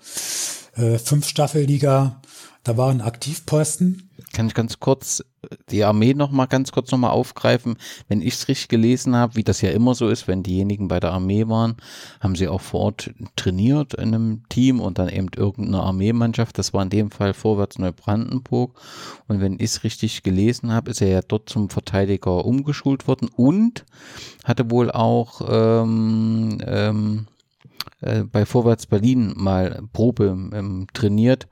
[0.76, 2.22] äh, Fünf-Staffel-Liga.
[2.64, 4.10] Da war ein Aktivposten.
[4.32, 5.22] Kann ich ganz kurz
[5.70, 7.76] die Armee noch mal ganz kurz noch mal aufgreifen.
[8.08, 10.98] Wenn ich es richtig gelesen habe, wie das ja immer so ist, wenn diejenigen bei
[10.98, 11.76] der Armee waren,
[12.20, 16.58] haben sie auch vor Ort trainiert in einem Team und dann eben irgendeine Armeemannschaft.
[16.58, 18.80] Das war in dem Fall Vorwärts Neubrandenburg.
[19.28, 23.28] Und wenn ich es richtig gelesen habe, ist er ja dort zum Verteidiger umgeschult worden
[23.36, 23.84] und
[24.42, 27.26] hatte wohl auch ähm, ähm,
[28.04, 31.46] äh, bei Vorwärts Berlin mal Probe ähm, trainiert,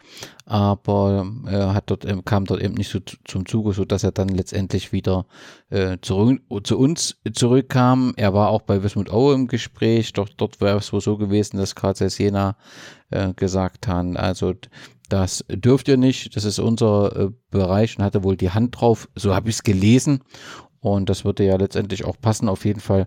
[0.44, 4.12] aber äh, hat dort, ähm, kam dort eben nicht so zum Zuge, so dass er
[4.12, 5.24] dann letztendlich wieder
[5.70, 8.12] äh, zurück, zu uns zurückkam.
[8.16, 11.56] Er war auch bei Wismut Aue im Gespräch, doch dort wäre es wohl so gewesen,
[11.56, 12.56] dass Zeiss Jena
[13.10, 14.52] äh, gesagt haben, also
[15.08, 19.08] das dürft ihr nicht, das ist unser äh, Bereich und hatte wohl die Hand drauf,
[19.14, 20.20] so habe ich es gelesen.
[20.80, 23.06] Und das würde ja letztendlich auch passen, auf jeden Fall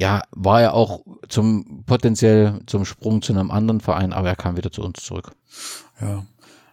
[0.00, 4.56] ja, war er auch zum potenziell zum Sprung zu einem anderen Verein, aber er kam
[4.56, 5.32] wieder zu uns zurück.
[6.00, 6.24] Ja,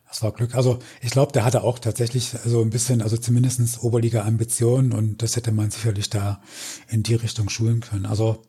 [0.07, 0.55] das war Glück.
[0.55, 5.35] Also ich glaube, der hatte auch tatsächlich so ein bisschen, also zumindestens Oberliga-Ambitionen und das
[5.35, 6.41] hätte man sicherlich da
[6.87, 8.05] in die Richtung schulen können.
[8.05, 8.43] Also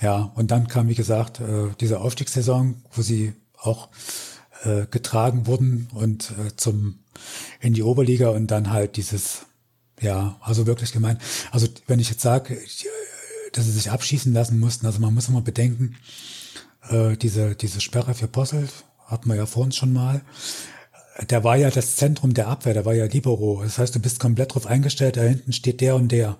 [0.00, 3.90] ja, und dann kam, wie gesagt, äh, diese Aufstiegssaison, wo sie auch
[4.64, 6.98] äh, getragen wurden und äh, zum
[7.60, 9.46] in die Oberliga und dann halt dieses,
[10.00, 11.18] ja, also wirklich gemein.
[11.52, 12.58] Also wenn ich jetzt sage,
[13.52, 14.86] dass sie sich abschießen lassen mussten.
[14.86, 15.96] Also man muss immer bedenken,
[16.88, 18.72] äh, diese, diese Sperre für Posselt,
[19.06, 20.22] hatten wir ja vorhin schon mal,
[21.28, 23.62] der war ja das Zentrum der Abwehr, der war ja Libero.
[23.62, 26.38] Das heißt, du bist komplett drauf eingestellt, da hinten steht der und der.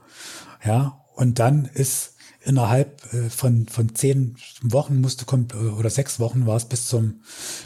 [0.64, 6.46] Ja, und dann ist innerhalb äh, von, von zehn Wochen musst du oder sechs Wochen
[6.46, 7.20] war es bis zum,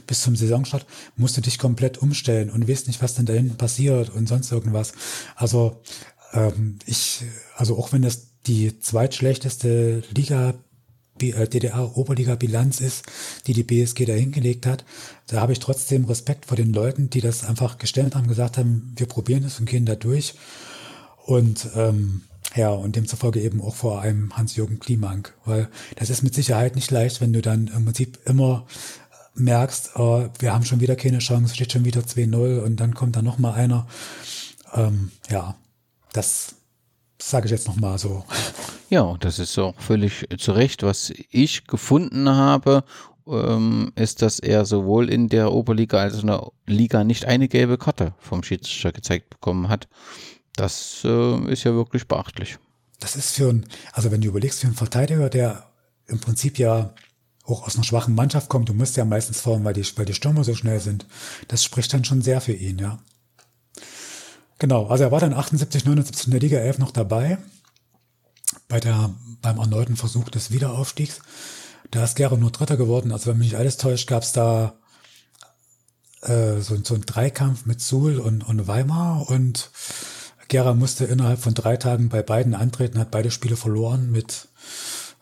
[0.07, 3.57] bis zum Saisonstart, musst du dich komplett umstellen und weißt nicht, was denn da hinten
[3.57, 4.93] passiert und sonst irgendwas.
[5.37, 5.81] Also,
[6.33, 7.23] ähm, ich,
[7.57, 10.55] also auch wenn das die zweitschlechteste Liga
[11.21, 13.05] äh, DDR-Oberliga-Bilanz ist,
[13.47, 14.85] die die BSG da hingelegt hat.
[15.27, 18.93] Da habe ich trotzdem Respekt vor den Leuten, die das einfach gestellt haben, gesagt haben,
[18.97, 20.35] wir probieren es und gehen da durch.
[21.25, 22.23] Und ähm,
[22.55, 26.91] ja, und demzufolge eben auch vor einem Hans-Jürgen Klimank, weil das ist mit Sicherheit nicht
[26.91, 28.67] leicht, wenn du dann im Prinzip immer
[29.35, 33.17] merkst, oh, wir haben schon wieder keine Chance, steht schon wieder 2-0 und dann kommt
[33.17, 33.89] da noch mal einer.
[34.73, 35.57] Ähm, ja,
[36.13, 36.55] das
[37.31, 38.25] sage ich jetzt noch mal so.
[38.91, 40.83] Ja, das ist auch völlig zu Recht.
[40.83, 42.85] Was ich gefunden habe,
[43.27, 47.49] ähm, ist, dass er sowohl in der Oberliga als auch in der Liga nicht eine
[47.49, 49.89] gelbe Karte vom Schiedsrichter gezeigt bekommen hat.
[50.57, 52.59] Das äh, ist ja wirklich beachtlich.
[53.01, 55.71] Das ist für ein, also wenn du überlegst, für einen Verteidiger, der
[56.07, 56.95] im Prinzip ja
[57.45, 60.15] auch aus einer schwachen Mannschaft kommt, du musst ja meistens fahren, weil die, weil die
[60.15, 61.07] Stürmer so schnell sind.
[61.49, 62.99] Das spricht dann schon sehr für ihn, ja.
[64.59, 67.39] Genau, also er war dann 78, 79 in der Liga 11 noch dabei
[68.69, 71.21] bei der, beim erneuten Versuch des Wiederaufstiegs.
[71.91, 73.13] Da ist Gera nur Dritter geworden.
[73.13, 74.75] Also wenn mich nicht alles täuscht, gab es da
[76.23, 79.71] äh, so, so einen Dreikampf mit Suhl und, und Weimar und
[80.49, 84.49] Gera musste innerhalb von drei Tagen bei beiden antreten, hat beide Spiele verloren mit,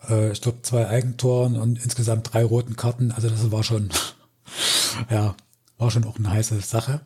[0.09, 3.11] äh, ich glaube, zwei Eigentoren und insgesamt drei roten Karten.
[3.11, 3.89] Also das war schon,
[5.09, 5.35] ja,
[5.77, 7.01] war schon auch eine heiße Sache.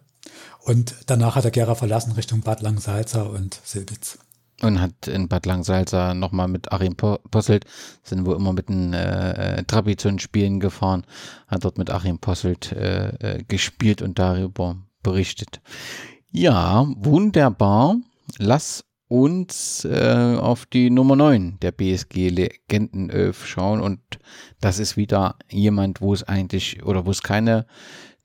[0.68, 4.20] Und danach hat er Gera verlassen Richtung Bad Langsalza und Silbitz.
[4.62, 7.64] Und hat in Bad Langsalza nochmal mit Achim Posselt,
[8.04, 11.06] sind wohl immer mit den äh, Trabi zu den Spielen gefahren,
[11.48, 13.08] hat dort mit Achim Posselt äh,
[13.38, 15.62] äh, gespielt und darüber berichtet.
[16.32, 17.96] Ja, wunderbar.
[18.38, 24.02] Lass uns äh, auf die Nummer 9 der BSG Legenden 11 schauen und
[24.60, 27.68] das ist wieder jemand, wo es eigentlich oder wo es keine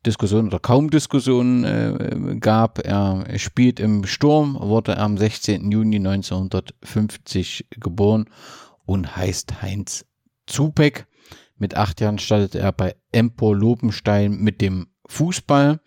[0.05, 2.79] Diskussion oder kaum Diskussionen äh, gab.
[2.85, 5.71] Er spielt im Sturm, wurde am 16.
[5.71, 8.27] Juni 1950 geboren
[8.85, 10.05] und heißt Heinz
[10.47, 11.07] Zubeck.
[11.57, 15.81] Mit acht Jahren startete er bei Empor Lobenstein mit dem Fußball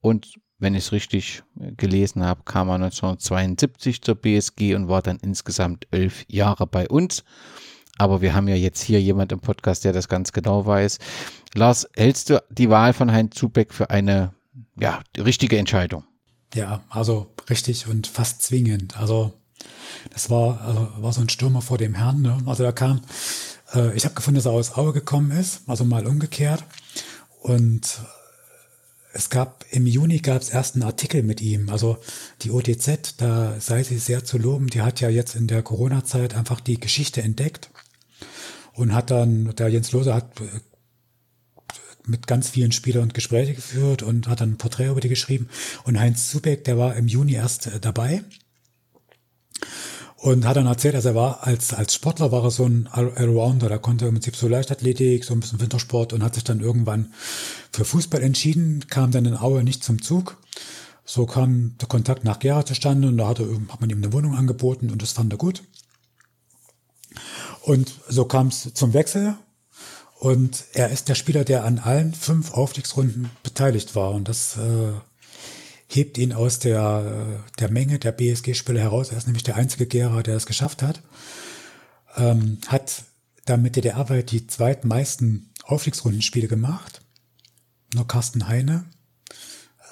[0.00, 5.02] und wenn ich es richtig äh, gelesen habe, kam er 1972 zur BSG und war
[5.02, 7.24] dann insgesamt elf Jahre bei uns.
[7.96, 10.98] Aber wir haben ja jetzt hier jemand im Podcast, der das ganz genau weiß.
[11.54, 14.34] Lars, hältst du die Wahl von Heinz Zubeck für eine
[14.78, 16.04] ja, richtige Entscheidung?
[16.52, 18.98] Ja, also richtig und fast zwingend.
[18.98, 19.32] Also
[20.12, 22.22] das war, also war so ein Stürmer vor dem Herrn.
[22.22, 22.38] Ne?
[22.46, 23.02] Also da kam,
[23.72, 26.64] äh, ich habe gefunden, dass er aus Aue gekommen ist, also mal umgekehrt.
[27.40, 28.00] Und
[29.12, 31.68] es gab im Juni gab es erst einen Artikel mit ihm.
[31.68, 31.98] Also
[32.42, 34.66] die OTZ, da sei sie sehr zu loben.
[34.66, 37.70] Die hat ja jetzt in der Corona-Zeit einfach die Geschichte entdeckt
[38.72, 40.60] und hat dann, der Jens Lose hat äh,
[42.06, 45.48] mit ganz vielen Spielern Gespräche geführt und hat dann ein Porträt über die geschrieben.
[45.84, 48.22] Und Heinz Zubeck, der war im Juni erst äh, dabei
[50.24, 53.68] und hat dann erzählt, dass er war als, als Sportler war er so ein Allrounder,
[53.68, 57.12] da konnte im Prinzip so Leichtathletik, so ein bisschen Wintersport und hat sich dann irgendwann
[57.72, 60.38] für Fußball entschieden, kam dann in Aue nicht zum Zug.
[61.04, 64.14] So kam der Kontakt nach Gera zustande und da hat, er, hat man ihm eine
[64.14, 65.62] Wohnung angeboten und das fand er gut.
[67.60, 69.36] Und so kam es zum Wechsel.
[70.24, 74.12] Und er ist der Spieler, der an allen fünf Aufstiegsrunden beteiligt war.
[74.12, 74.94] Und das äh,
[75.86, 79.10] hebt ihn aus der, äh, der Menge der BSG-Spieler heraus.
[79.10, 81.02] Er ist nämlich der einzige Gera, der das geschafft hat.
[82.16, 83.02] Ähm, hat
[83.44, 87.02] damit der Arbeit die zweitmeisten Aufstiegsrundenspiele gemacht.
[87.92, 88.86] Nur Carsten Heine,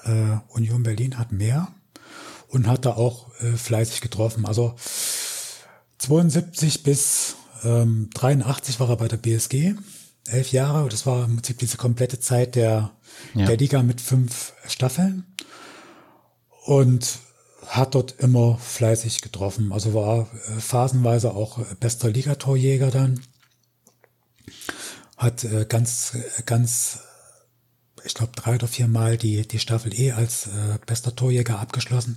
[0.05, 1.75] äh, Union Berlin hat mehr
[2.49, 4.47] und hat da auch äh, fleißig getroffen.
[4.47, 4.77] Also
[5.99, 9.75] 72 bis ähm, 83 war er bei der BSG,
[10.29, 10.89] elf Jahre.
[10.89, 12.93] Das war im Prinzip diese komplette Zeit der,
[13.35, 13.47] Ja.
[13.47, 15.25] der Liga mit fünf Staffeln
[16.65, 17.19] und
[17.67, 19.73] hat dort immer fleißig getroffen.
[19.73, 23.21] Also war äh, phasenweise auch äh, bester Ligatorjäger dann.
[25.17, 26.17] Hat äh, ganz,
[26.47, 26.99] ganz,
[28.05, 32.17] ich glaube, drei oder vier Mal die, die Staffel E als äh, bester Torjäger abgeschlossen.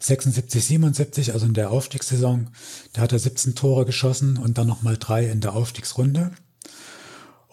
[0.00, 2.48] 76, 77, also in der Aufstiegssaison,
[2.92, 6.32] da hat er 17 Tore geschossen und dann nochmal drei in der Aufstiegsrunde.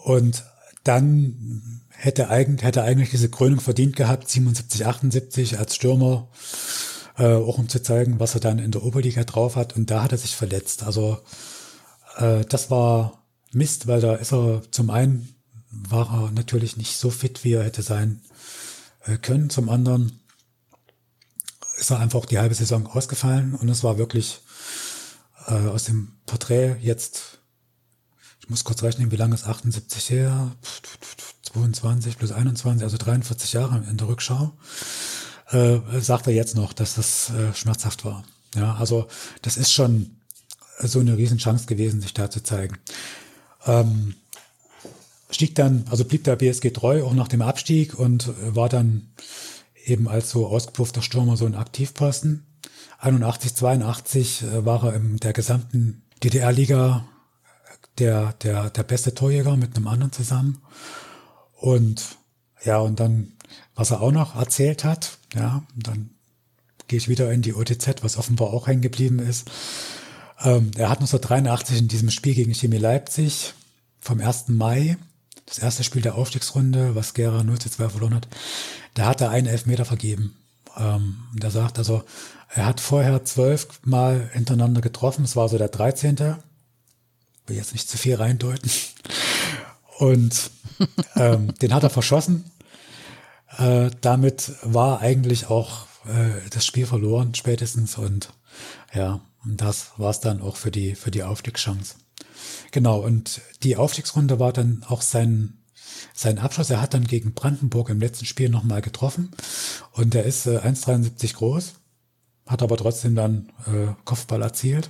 [0.07, 0.45] Und
[0.85, 6.29] dann hätte eigentlich, hätte eigentlich diese Krönung verdient gehabt, 77, 78 als Stürmer,
[7.17, 9.75] äh, auch um zu zeigen, was er dann in der Oberliga drauf hat.
[9.75, 10.83] Und da hat er sich verletzt.
[10.83, 11.17] Also
[12.15, 15.35] äh, das war Mist, weil da ist er zum einen
[15.69, 18.21] war er natürlich nicht so fit, wie er hätte sein
[19.03, 19.49] äh, können.
[19.49, 20.21] Zum anderen
[21.77, 24.39] ist er einfach die halbe Saison ausgefallen und es war wirklich
[25.47, 27.36] äh, aus dem Porträt jetzt,
[28.47, 30.55] ich muss kurz rechnen, wie lange ist 78 her?
[31.51, 34.53] 22 plus 21, also 43 Jahre in der Rückschau.
[35.51, 38.23] Äh, sagt er jetzt noch, dass das äh, schmerzhaft war.
[38.55, 39.07] Ja, also
[39.41, 40.11] das ist schon
[40.79, 42.77] so eine Riesenchance gewesen, sich da zu zeigen.
[43.65, 44.15] Ähm,
[45.29, 49.09] stieg dann, also blieb der BSG treu, auch nach dem Abstieg und äh, war dann
[49.83, 52.45] eben als so ausgepuffter Stürmer so ein Aktivposten.
[52.99, 57.09] 81, 82 äh, war er in der gesamten DDR-Liga
[57.99, 60.61] der, der, der beste Torjäger mit einem anderen zusammen.
[61.53, 62.17] Und
[62.63, 63.33] ja, und dann,
[63.75, 66.11] was er auch noch erzählt hat, ja, dann
[66.87, 69.49] gehe ich wieder in die OTZ, was offenbar auch hängen geblieben ist.
[70.43, 73.53] Ähm, er hat 1983 in diesem Spiel gegen Chemie Leipzig
[73.99, 74.49] vom 1.
[74.49, 74.97] Mai,
[75.45, 78.27] das erste Spiel der Aufstiegsrunde, was Gera 0 zu 2 verloren hat,
[78.93, 80.35] da hat er einen Elfmeter vergeben.
[80.77, 82.03] Ähm, und er sagt also,
[82.53, 86.37] er hat vorher zwölf Mal hintereinander getroffen, es war so der 13.
[87.47, 88.69] Will jetzt nicht zu viel reindeuten.
[89.97, 90.51] Und
[91.15, 92.45] ähm, den hat er verschossen.
[93.57, 97.97] Äh, damit war eigentlich auch äh, das Spiel verloren, spätestens.
[97.97, 98.33] Und
[98.93, 101.95] ja, und das war es dann auch für die, für die Aufstiegschance.
[102.71, 105.57] Genau, und die Aufstiegsrunde war dann auch sein,
[106.13, 106.69] sein Abschluss.
[106.69, 109.31] Er hat dann gegen Brandenburg im letzten Spiel nochmal getroffen.
[109.93, 111.73] Und er ist äh, 1,73 groß,
[112.45, 114.89] hat aber trotzdem dann äh, Kopfball erzielt.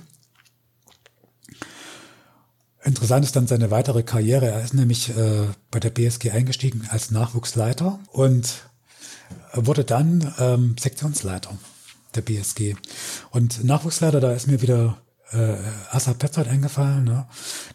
[2.88, 4.46] Interessant ist dann seine weitere Karriere.
[4.46, 8.62] Er ist nämlich äh, bei der BSG eingestiegen als Nachwuchsleiter und
[9.52, 11.50] wurde dann ähm, Sektionsleiter
[12.14, 12.76] der BSG.
[13.28, 14.96] Und Nachwuchsleiter, da ist mir wieder
[15.32, 15.56] äh,
[15.90, 17.26] Assa Petzold eingefallen, ne,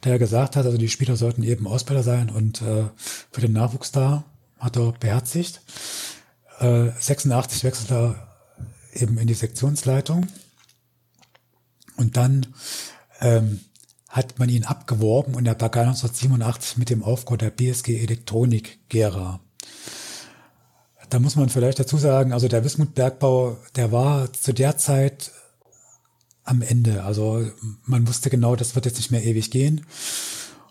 [0.04, 2.86] der gesagt hat, also die Spieler sollten eben Ausbilder sein und äh,
[3.32, 4.24] für den Nachwuchs da
[4.58, 5.62] hat er beherzigt.
[6.58, 8.16] Äh, 86 wechselt er
[8.94, 10.26] eben in die Sektionsleitung
[11.98, 12.48] und dann
[13.22, 13.60] ähm,
[14.14, 19.40] hat man ihn abgeworben und er begann 1987 mit dem Aufbau der BSG Elektronik Gera.
[21.10, 25.32] Da muss man vielleicht dazu sagen, also der Wismut Bergbau, der war zu der Zeit
[26.44, 27.04] am Ende.
[27.04, 27.44] Also
[27.86, 29.84] man wusste genau, das wird jetzt nicht mehr ewig gehen.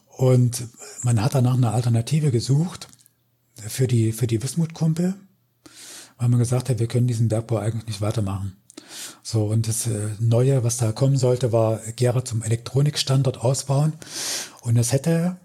[0.06, 0.69] Und
[1.02, 2.86] man hat danach eine Alternative gesucht
[3.56, 5.14] für die, für die Wismut-Kumpel,
[6.16, 8.56] weil man gesagt hat, wir können diesen Bergbau eigentlich nicht weitermachen.
[9.23, 13.93] So, und das äh, Neue, was da kommen sollte, war Gera zum Elektronikstandort ausbauen.
[14.62, 15.36] Und das hätte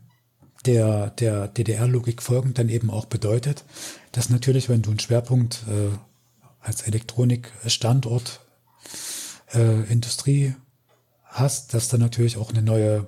[0.66, 3.64] der, der DDR-Logik folgend dann eben auch bedeutet,
[4.12, 5.96] dass natürlich, wenn du einen Schwerpunkt äh,
[6.60, 8.42] als Elektronikstandort
[9.54, 10.56] äh, Industrie
[11.24, 13.08] hast, dass da natürlich auch eine neue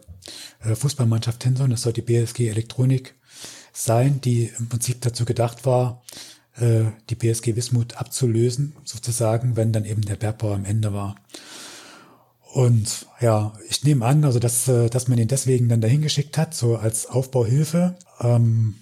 [0.64, 1.70] äh, Fußballmannschaft hin soll.
[1.70, 3.16] Das soll die BSG Elektronik
[3.74, 6.04] sein, die im Prinzip dazu gedacht war,
[6.60, 11.16] äh, die BSG Wismut abzulösen, sozusagen, wenn dann eben der Bergbau am Ende war.
[12.54, 16.38] Und ja, ich nehme an, also dass, äh, dass man ihn deswegen dann dahin geschickt
[16.38, 17.96] hat, so als Aufbauhilfe.
[18.22, 18.76] Ähm,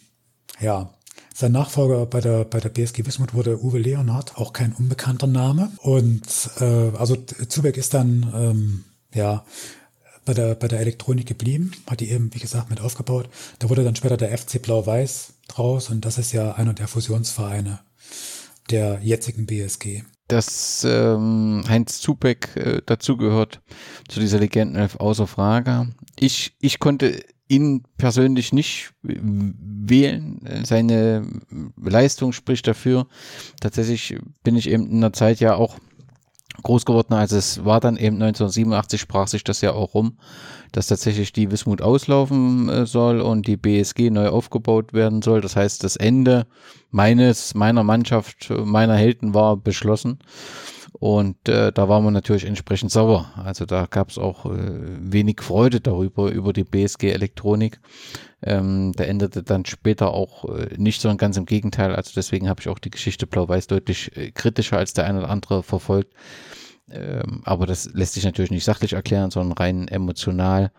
[0.59, 0.93] ja,
[1.33, 5.71] sein Nachfolger bei der, bei der BSG Wismut wurde Uwe Leonhardt, auch kein unbekannter Name.
[5.79, 6.23] Und
[6.59, 8.83] äh, also Zubeck ist dann ähm,
[9.13, 9.45] ja
[10.27, 13.29] bei der, bei der Elektronik geblieben, hat die eben, wie gesagt, mit aufgebaut.
[13.59, 17.79] Da wurde dann später der FC Blau-Weiß draus und das ist ja einer der Fusionsvereine
[18.69, 20.03] der jetzigen BSG.
[20.27, 23.61] Dass ähm, Heinz Zubeck äh, dazugehört
[24.09, 25.87] zu dieser Legendenelf außer Frage.
[26.19, 30.41] Ich, ich konnte ihn persönlich nicht wählen.
[30.65, 31.25] Seine
[31.81, 33.07] Leistung spricht dafür.
[33.61, 35.77] Tatsächlich bin ich eben in der Zeit ja auch
[36.63, 37.13] groß geworden.
[37.13, 40.17] Also es war dann eben 1987 sprach sich das ja auch rum,
[40.71, 45.41] dass tatsächlich die Wismut auslaufen äh, soll und die BSG neu aufgebaut werden soll.
[45.41, 46.47] Das heißt, das Ende
[46.91, 50.19] meines, meiner Mannschaft, meiner Helden war beschlossen.
[50.99, 53.31] Und äh, da war man natürlich entsprechend sauer.
[53.35, 54.49] Also da gab es auch äh,
[54.99, 57.79] wenig Freude darüber, über die BSG Elektronik.
[58.41, 61.95] Ähm, der endete dann später auch äh, nicht, sondern ganz im Gegenteil.
[61.95, 65.29] Also deswegen habe ich auch die Geschichte Blau-Weiß deutlich äh, kritischer als der eine oder
[65.29, 66.13] andere verfolgt.
[66.89, 70.71] Ähm, aber das lässt sich natürlich nicht sachlich erklären, sondern rein emotional.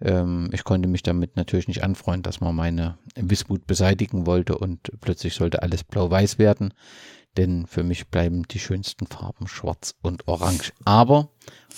[0.00, 4.90] Ähm, ich konnte mich damit natürlich nicht anfreunden, dass man meine Wismut beseitigen wollte und
[5.02, 6.72] plötzlich sollte alles blau-weiß werden
[7.36, 10.72] denn für mich bleiben die schönsten Farben schwarz und orange.
[10.84, 11.30] Aber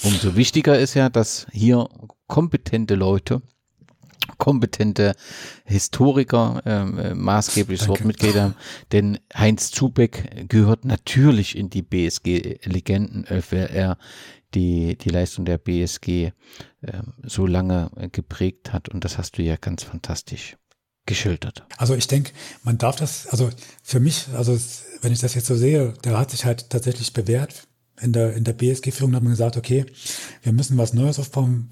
[0.02, 1.89] umso wichtiger ist ja, dass hier
[2.26, 3.43] kompetente Leute,
[4.36, 5.14] kompetente
[5.64, 8.55] Historiker ähm, äh, maßgeblich das Wort mitgegeben haben,
[8.93, 13.98] denn Heinz Zubeck gehört natürlich in die BSG-Legenden, weil er
[14.55, 16.32] die, die Leistung der BSG äh,
[17.22, 18.89] so lange äh, geprägt hat.
[18.89, 20.56] Und das hast du ja ganz fantastisch
[21.09, 21.64] geschildert.
[21.76, 22.30] Also ich denke,
[22.62, 23.51] man darf das, also
[23.82, 24.56] für mich, also
[25.01, 27.66] wenn ich das jetzt so sehe, der hat sich halt tatsächlich bewährt.
[28.01, 29.85] In der, in der BSG-Führung hat man gesagt, okay,
[30.43, 31.68] wir müssen was Neues aufbauen.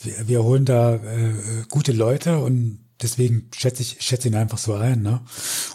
[0.00, 4.74] Wir, wir holen da äh, gute Leute und deswegen schätze ich, schätze ihn einfach so
[4.74, 5.02] ein.
[5.02, 5.20] Ne?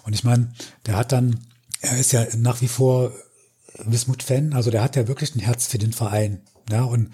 [0.06, 0.54] Und ich meine,
[0.86, 1.40] der hat dann,
[1.82, 3.12] er ist ja nach wie vor
[3.84, 6.42] Wismut-Fan, also der hat ja wirklich ein Herz für den Verein.
[6.70, 7.10] Ja, und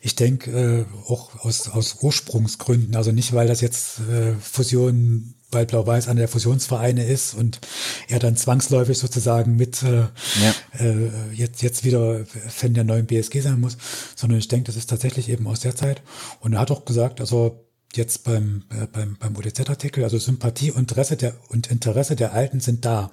[0.00, 5.66] ich denke äh, auch aus, aus Ursprungsgründen, also nicht, weil das jetzt äh, Fusion, weil
[5.66, 7.60] Blau-Weiß einer der Fusionsvereine ist und
[8.08, 10.54] er dann zwangsläufig sozusagen mit äh, ja.
[10.78, 13.76] äh, jetzt, jetzt wieder Fan der neuen BSG sein muss,
[14.16, 16.02] sondern ich denke, das ist tatsächlich eben aus der Zeit.
[16.40, 17.65] Und er hat auch gesagt, also
[17.96, 22.60] jetzt beim, äh, beim, beim ODZ-Artikel, also Sympathie und Interesse der, und Interesse der Alten
[22.60, 23.12] sind da.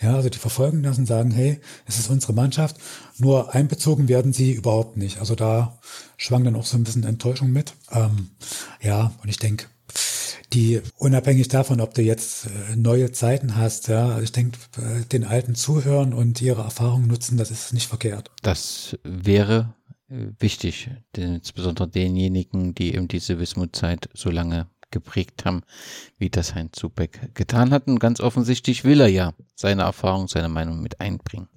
[0.00, 2.76] Ja, also die verfolgen das und sagen, hey, es ist unsere Mannschaft,
[3.18, 5.18] nur einbezogen werden sie überhaupt nicht.
[5.18, 5.78] Also da
[6.16, 7.74] schwang dann auch so ein bisschen Enttäuschung mit.
[7.90, 8.30] Ähm,
[8.80, 9.66] ja, und ich denke,
[10.52, 15.04] die unabhängig davon, ob du jetzt äh, neue Zeiten hast, ja, also ich denke, äh,
[15.04, 18.30] den Alten zuhören und ihre Erfahrungen nutzen, das ist nicht verkehrt.
[18.42, 19.74] Das wäre
[20.08, 25.62] wichtig, denn insbesondere denjenigen, die eben diese Wismutzeit so lange geprägt haben,
[26.18, 27.86] wie das Heinz Zubeck getan hat.
[27.88, 31.48] Und ganz offensichtlich will er ja seine Erfahrung, seine Meinung mit einbringen.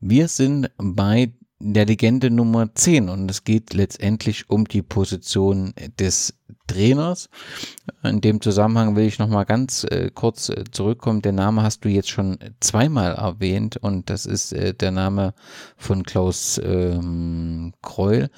[0.00, 6.34] Wir sind bei der Legende Nummer 10 und es geht letztendlich um die Position des
[6.66, 7.28] Trainers.
[8.02, 11.20] In dem Zusammenhang will ich noch mal ganz äh, kurz äh, zurückkommen.
[11.20, 15.34] Der Name hast du jetzt schon zweimal erwähnt und das ist äh, der Name
[15.76, 18.30] von Klaus ähm, Kreul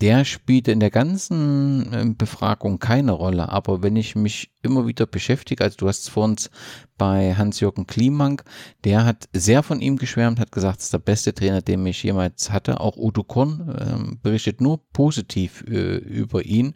[0.00, 3.48] der spielte in der ganzen ähm, Befragung keine Rolle.
[3.48, 6.50] Aber wenn ich mich immer wieder beschäftige, also du hast es vor uns
[6.96, 8.44] bei Hans-Jürgen Klimank,
[8.84, 12.02] der hat sehr von ihm geschwärmt, hat gesagt, es ist der beste Trainer, den ich
[12.02, 12.80] jemals hatte.
[12.80, 16.74] Auch Udo Korn äh, berichtet nur positiv äh, über ihn.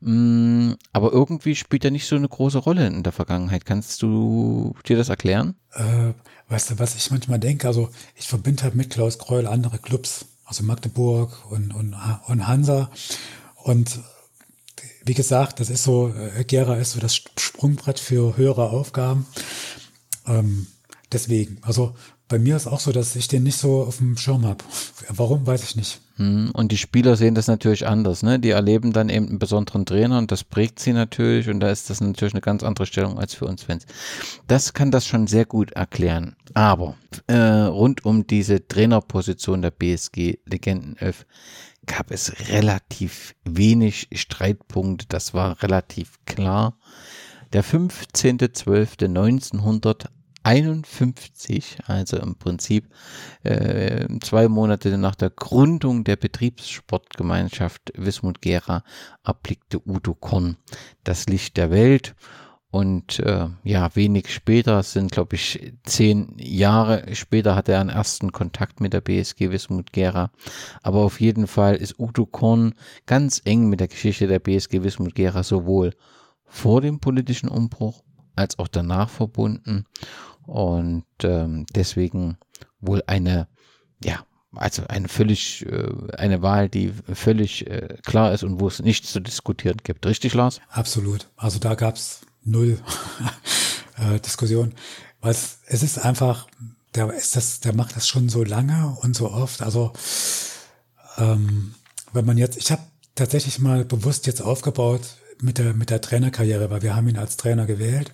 [0.00, 3.64] Mm, aber irgendwie spielt er nicht so eine große Rolle in der Vergangenheit.
[3.64, 5.54] Kannst du dir das erklären?
[5.74, 6.12] Äh,
[6.48, 7.66] weißt du, was ich manchmal denke?
[7.66, 11.96] Also ich verbinde halt mit Klaus Kreul andere Clubs also Magdeburg und, und,
[12.26, 12.90] und Hansa.
[13.56, 14.00] Und
[15.04, 19.26] wie gesagt, das ist so, äh, Gera ist so das Sprungbrett für höhere Aufgaben.
[20.26, 20.66] Ähm,
[21.10, 21.94] deswegen, also
[22.28, 24.64] bei mir ist auch so, dass ich den nicht so auf dem Schirm habe.
[25.08, 26.00] Warum, weiß ich nicht.
[26.22, 28.38] Hm, und die Spieler sehen das natürlich anders, ne?
[28.38, 31.90] Die erleben dann eben einen besonderen Trainer und das prägt sie natürlich und da ist
[31.90, 33.86] das natürlich eine ganz andere Stellung als für uns Fans.
[34.46, 36.36] Das kann das schon sehr gut erklären.
[36.54, 36.94] Aber
[37.26, 41.26] äh, rund um diese Trainerposition der BSG Legenden 11
[41.86, 45.06] gab es relativ wenig Streitpunkte.
[45.08, 46.78] Das war relativ klar.
[47.52, 50.06] Der 15.12.1900
[50.42, 52.88] 51, also im Prinzip
[53.42, 58.82] äh, zwei Monate nach der Gründung der Betriebssportgemeinschaft Wismut Gera,
[59.24, 60.56] erblickte Udo Korn
[61.04, 62.14] das Licht der Welt.
[62.72, 68.32] Und äh, ja, wenig später, sind glaube ich zehn Jahre später, hatte er einen ersten
[68.32, 70.30] Kontakt mit der BSG Wismut Gera.
[70.82, 72.74] Aber auf jeden Fall ist Udo Korn
[73.04, 75.92] ganz eng mit der Geschichte der BSG Wismut Gera sowohl
[76.46, 78.02] vor dem politischen Umbruch
[78.36, 79.84] als auch danach verbunden.
[80.46, 82.36] Und ähm, deswegen
[82.80, 83.48] wohl eine,
[84.02, 84.24] ja,
[84.54, 89.12] also eine völlig, äh, eine Wahl, die völlig äh, klar ist und wo es nichts
[89.12, 90.04] zu diskutieren gibt.
[90.04, 90.60] Richtig, Lars?
[90.70, 91.28] Absolut.
[91.36, 92.78] Also da gab's null
[93.96, 94.74] äh, Diskussion.
[95.20, 96.48] Weil es, es ist einfach,
[96.94, 99.62] der ist das, der macht das schon so lange und so oft.
[99.62, 99.92] Also
[101.16, 101.74] ähm,
[102.12, 102.82] wenn man jetzt, ich habe
[103.14, 107.36] tatsächlich mal bewusst jetzt aufgebaut, mit der, mit der Trainerkarriere, weil wir haben ihn als
[107.36, 108.12] Trainer gewählt.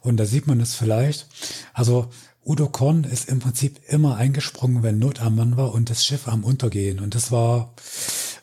[0.00, 1.26] Und da sieht man es vielleicht.
[1.72, 2.10] Also
[2.44, 6.28] Udo Korn ist im Prinzip immer eingesprungen, wenn Not am Mann war und das Schiff
[6.28, 7.00] am Untergehen.
[7.00, 7.74] Und das war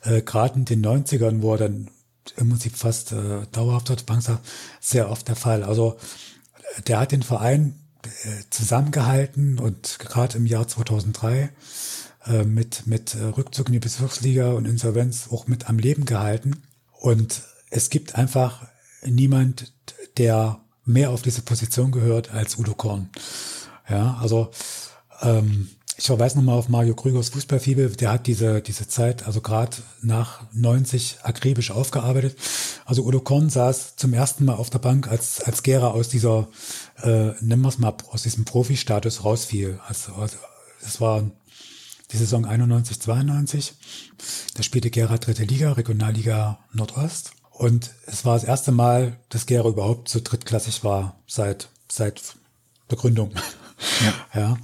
[0.02, 1.90] äh, gerade in den 90ern, wo er dann
[2.36, 4.38] im Prinzip fast äh, dauerhaft dort Bank saß,
[4.80, 5.62] sehr oft der Fall.
[5.62, 5.96] Also
[6.86, 11.50] der hat den Verein äh, zusammengehalten und gerade im Jahr 2003
[12.26, 16.62] äh, mit, mit äh, Rückzug in die Bezirksliga und Insolvenz auch mit am Leben gehalten.
[16.92, 17.42] Und
[17.74, 18.66] es gibt einfach
[19.04, 19.72] niemand,
[20.16, 23.10] der mehr auf diese Position gehört als Udo Korn.
[23.88, 24.50] Ja, also
[25.22, 29.76] ähm, ich verweise nochmal auf Mario Krügers Fußballfibel, der hat diese, diese Zeit, also gerade
[30.02, 32.36] nach 90 akribisch aufgearbeitet.
[32.84, 36.48] Also Udo Korn saß zum ersten Mal auf der Bank, als, als Gera aus dieser,
[37.02, 39.80] äh, nennen wir es mal, aus diesem Profi-Status rausfiel.
[39.86, 40.36] Also, also
[40.86, 41.28] es war
[42.12, 43.74] die Saison 91, 92.
[44.54, 47.32] Da spielte Gera dritte Liga, Regionalliga Nordost.
[47.54, 52.36] Und es war das erste Mal, dass Gera überhaupt so drittklassig war seit, seit
[52.90, 53.32] der Gründung.
[54.04, 54.14] Ja.
[54.40, 54.58] ja.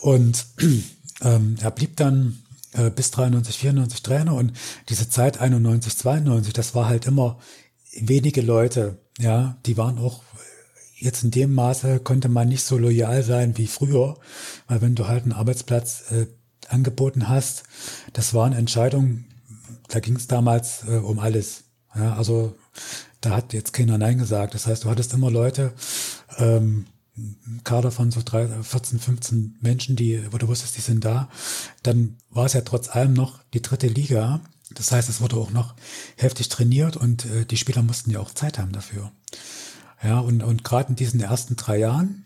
[0.00, 0.46] Und
[1.22, 4.52] ähm, er blieb dann äh, bis 93, 94 Trainer und
[4.88, 7.38] diese Zeit 91, 92, das war halt immer
[7.92, 10.22] wenige Leute, ja, die waren auch
[11.00, 14.16] jetzt in dem Maße konnte man nicht so loyal sein wie früher,
[14.66, 16.26] weil wenn du halt einen Arbeitsplatz äh,
[16.68, 17.64] angeboten hast,
[18.12, 19.26] das waren Entscheidungen,
[19.88, 21.64] da ging es damals äh, um alles.
[21.94, 22.56] Ja, also
[23.20, 24.54] da hat jetzt keiner Nein gesagt.
[24.54, 25.72] Das heißt, du hattest immer Leute,
[26.36, 26.86] ähm,
[27.64, 31.28] Kader von so drei, 14, 15 Menschen, die, wo du wusstest, die sind da,
[31.82, 34.40] dann war es ja trotz allem noch die dritte Liga.
[34.70, 35.74] Das heißt, es wurde auch noch
[36.16, 39.10] heftig trainiert und äh, die Spieler mussten ja auch Zeit haben dafür.
[40.02, 42.24] Ja, und, und gerade in diesen ersten drei Jahren,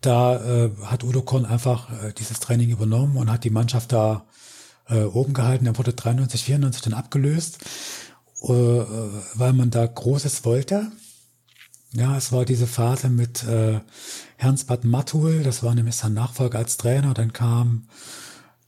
[0.00, 4.26] da äh, hat Udo Korn einfach äh, dieses Training übernommen und hat die Mannschaft da
[4.88, 5.66] äh, oben gehalten.
[5.66, 7.58] Er wurde 93, 94 dann abgelöst,
[8.48, 10.90] weil man da Großes wollte.
[11.92, 13.80] Ja, es war diese Phase mit äh,
[14.38, 17.12] Ernst-Bad Matul, das war nämlich sein Nachfolger als Trainer.
[17.12, 17.88] Dann kam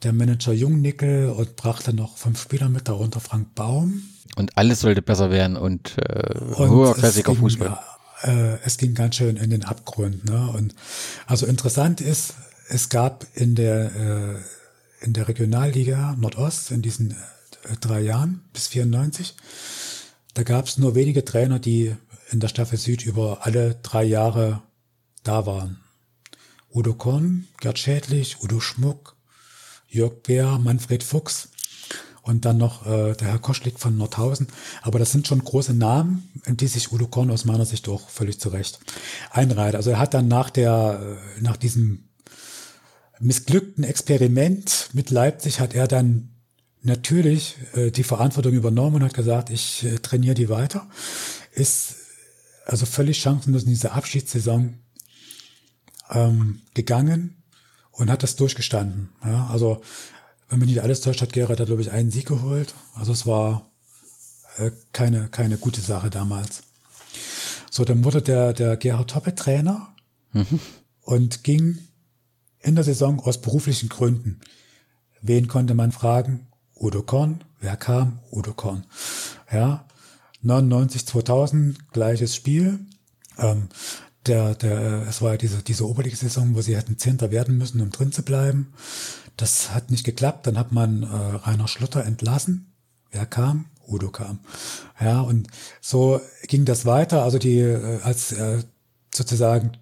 [0.02, 4.02] der Manager Jungnickel und brachte noch fünf Spieler mit, darunter Frank Baum.
[4.36, 7.78] Und alles sollte besser werden und, äh, und hoher Klassiker Fußball.
[8.22, 10.24] Äh, es ging ganz schön in den Abgrund.
[10.26, 10.50] Ne?
[10.50, 10.74] Und
[11.26, 12.34] also interessant ist,
[12.68, 17.14] es gab in der äh, in der Regionalliga Nordost in diesen äh,
[17.80, 19.34] drei Jahren bis 94,
[20.34, 21.94] da gab es nur wenige Trainer, die
[22.30, 24.62] in der Staffel Süd über alle drei Jahre
[25.22, 25.80] da waren.
[26.72, 29.16] Udo Korn, Gerd Schädlich, Udo Schmuck,
[29.88, 31.48] Jörg Bär, Manfred Fuchs
[32.22, 34.48] und dann noch äh, der Herr Koschlik von Nordhausen.
[34.82, 38.08] Aber das sind schon große Namen, in die sich Udo Korn aus meiner Sicht auch
[38.08, 38.80] völlig zurecht
[39.30, 39.76] einreiht.
[39.76, 42.08] Also er hat dann nach der, äh, nach diesem
[43.20, 46.33] missglückten Experiment mit Leipzig hat er dann
[46.84, 50.86] natürlich äh, die Verantwortung übernommen und hat gesagt, ich äh, trainiere die weiter.
[51.52, 51.96] Ist
[52.66, 54.74] also völlig chancenlos in diese Abschiedssaison
[56.10, 57.42] ähm, gegangen
[57.90, 59.10] und hat das durchgestanden.
[59.24, 59.82] Ja, also
[60.48, 62.74] wenn man nicht alles täuscht, hat Gerhard da glaube ich einen Sieg geholt.
[62.94, 63.70] Also es war
[64.58, 66.62] äh, keine keine gute Sache damals.
[67.70, 69.94] So, dann wurde der der Gerhard Toppe Trainer
[70.32, 70.60] mhm.
[71.02, 71.78] und ging
[72.60, 74.40] in der Saison aus beruflichen Gründen.
[75.20, 76.46] Wen konnte man fragen?
[76.76, 77.42] Udo Korn.
[77.60, 78.18] Wer kam?
[78.30, 78.84] Udo Korn.
[79.50, 79.84] Ja,
[80.42, 82.80] 99, 2000, gleiches Spiel.
[83.38, 83.68] Ähm,
[84.26, 87.90] der, der, es war ja diese, diese Oberliga-Saison, wo sie hätten Zehnter werden müssen, um
[87.90, 88.72] drin zu bleiben.
[89.36, 90.46] Das hat nicht geklappt.
[90.46, 92.72] Dann hat man äh, Rainer Schlutter entlassen.
[93.10, 93.66] Wer kam?
[93.86, 94.38] Udo kam.
[95.00, 95.48] Ja, und
[95.80, 97.22] so ging das weiter.
[97.22, 98.62] Also die, äh, als äh,
[99.14, 99.72] sozusagen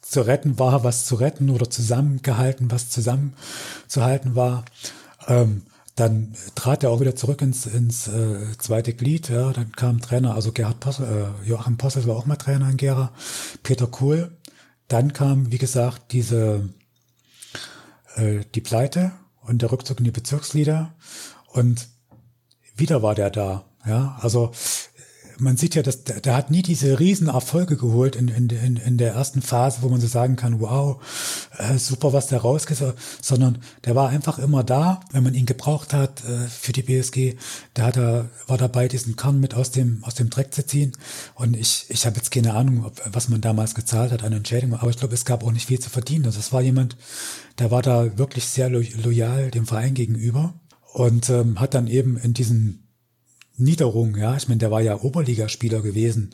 [0.00, 4.64] zu retten war, was zu retten oder zusammengehalten, was zusammenzuhalten war.
[5.28, 5.62] Ähm,
[6.02, 9.28] dann trat er auch wieder zurück ins, ins äh, zweite Glied.
[9.28, 11.06] Ja, dann kam Trainer, also Gerhard Possel,
[11.44, 13.12] äh, Joachim Possel war auch mal Trainer in Gera,
[13.62, 14.36] Peter Kohl.
[14.88, 16.68] Dann kam, wie gesagt, diese
[18.16, 19.12] äh, die Pleite
[19.42, 20.92] und der Rückzug in die Bezirkslieder
[21.46, 21.88] und
[22.74, 23.64] wieder war der da.
[23.86, 24.50] Ja, also
[25.38, 28.76] man sieht ja, dass der, der hat nie diese riesen Erfolge geholt in, in, in,
[28.76, 31.02] in der ersten Phase, wo man so sagen kann, wow,
[31.58, 32.78] äh, super, was der rausgeht,
[33.20, 37.36] sondern der war einfach immer da, wenn man ihn gebraucht hat äh, für die BSG.
[37.76, 40.92] Der hat er, war dabei, diesen Kern mit aus dem, aus dem Dreck zu ziehen.
[41.34, 44.78] Und ich, ich habe jetzt keine Ahnung, ob, was man damals gezahlt hat an Entschädigung,
[44.78, 46.26] aber ich glaube, es gab auch nicht viel zu verdienen.
[46.26, 46.96] Also es war jemand,
[47.58, 50.54] der war da wirklich sehr lo loyal dem Verein gegenüber
[50.92, 52.81] und ähm, hat dann eben in diesen
[53.56, 54.36] Niederung, ja.
[54.36, 56.30] Ich meine, der war ja Oberligaspieler gewesen.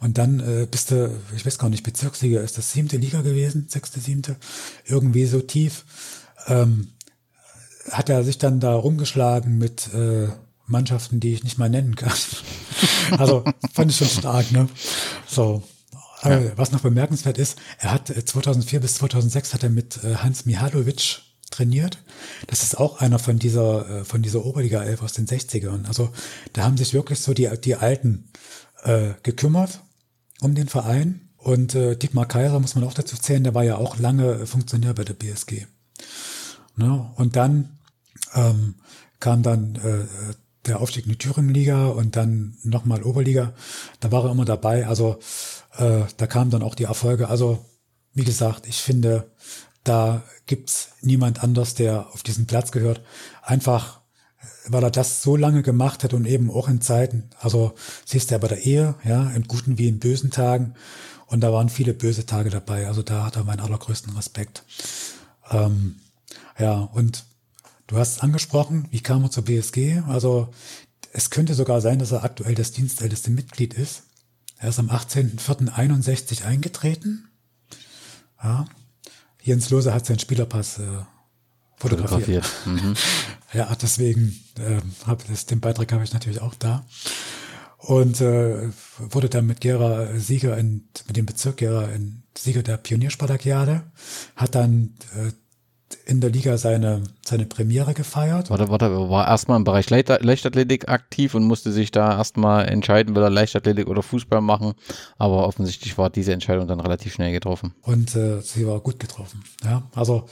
[0.00, 3.66] Und dann äh, bist du, ich weiß gar nicht, Bezirksliga, ist das siebte Liga gewesen,
[3.68, 4.36] sechste, siebte,
[4.84, 5.84] irgendwie so tief.
[6.48, 6.88] Ähm,
[7.90, 10.28] hat er sich dann da rumgeschlagen mit äh,
[10.66, 12.12] Mannschaften, die ich nicht mal nennen kann.
[13.18, 14.68] also fand ich schon stark, ne?
[15.26, 15.62] So.
[16.22, 20.16] äh, was noch bemerkenswert ist, er hat äh, 2004 bis 2006 hat er mit äh,
[20.16, 21.20] Hans Mihalovic
[21.52, 21.98] trainiert.
[22.48, 25.86] Das ist auch einer von dieser, äh, von dieser Oberliga 11 aus den 60ern.
[25.86, 26.10] Also
[26.52, 28.30] da haben sich wirklich so die, die Alten
[28.82, 29.80] äh, gekümmert
[30.40, 31.28] um den Verein.
[31.36, 34.46] Und äh, Dietmar Kaiser muss man auch dazu zählen, der war ja auch lange äh,
[34.46, 35.66] Funktionär bei der BSG.
[36.76, 37.10] Ne?
[37.16, 37.78] Und dann
[38.34, 38.74] ähm,
[39.20, 40.34] kam dann äh,
[40.66, 43.52] der Aufstieg in die Thüringen-Liga und dann nochmal Oberliga.
[44.00, 44.86] Da war er immer dabei.
[44.86, 45.18] Also
[45.76, 47.28] äh, da kamen dann auch die Erfolge.
[47.28, 47.64] Also
[48.14, 49.30] wie gesagt, ich finde,
[49.84, 53.00] da gibt's niemand anders, der auf diesen Platz gehört.
[53.42, 54.00] Einfach,
[54.66, 58.34] weil er das so lange gemacht hat und eben auch in Zeiten, also siehst du
[58.34, 60.74] ja bei der Ehe, ja, in guten wie in bösen Tagen.
[61.26, 62.86] Und da waren viele böse Tage dabei.
[62.86, 64.64] Also da hat er meinen allergrößten Respekt.
[65.50, 65.96] Ähm,
[66.58, 67.24] ja, und
[67.86, 70.02] du hast es angesprochen, wie kam er zur BSG?
[70.08, 70.52] Also
[71.12, 74.04] es könnte sogar sein, dass er aktuell das dienstälteste Mitglied ist.
[74.58, 77.28] Er ist am 18.04.61 eingetreten.
[78.42, 78.66] Ja.
[79.42, 80.82] Jens Lose hat seinen Spielerpass äh,
[81.76, 82.46] fotografiert.
[82.46, 82.84] Fotografiert.
[82.84, 82.94] Mhm.
[83.52, 86.84] ja, deswegen äh, hab das, den Beitrag habe ich natürlich auch da.
[87.78, 92.76] Und äh, wurde dann mit Gera Sieger in, mit dem Bezirk Gera in Sieger der
[92.76, 93.82] Pionierspartakiade,
[94.36, 95.32] hat dann äh,
[96.06, 98.50] in der Liga seine, seine Premiere gefeiert.
[98.50, 103.14] Warte, warte, war erstmal im Bereich Leicht Leichtathletik aktiv und musste sich da erstmal entscheiden,
[103.14, 104.74] will er Leichtathletik oder Fußball machen.
[105.18, 107.74] Aber offensichtlich war diese Entscheidung dann relativ schnell getroffen.
[107.82, 109.42] Und äh, sie war gut getroffen.
[109.64, 110.24] Ja, also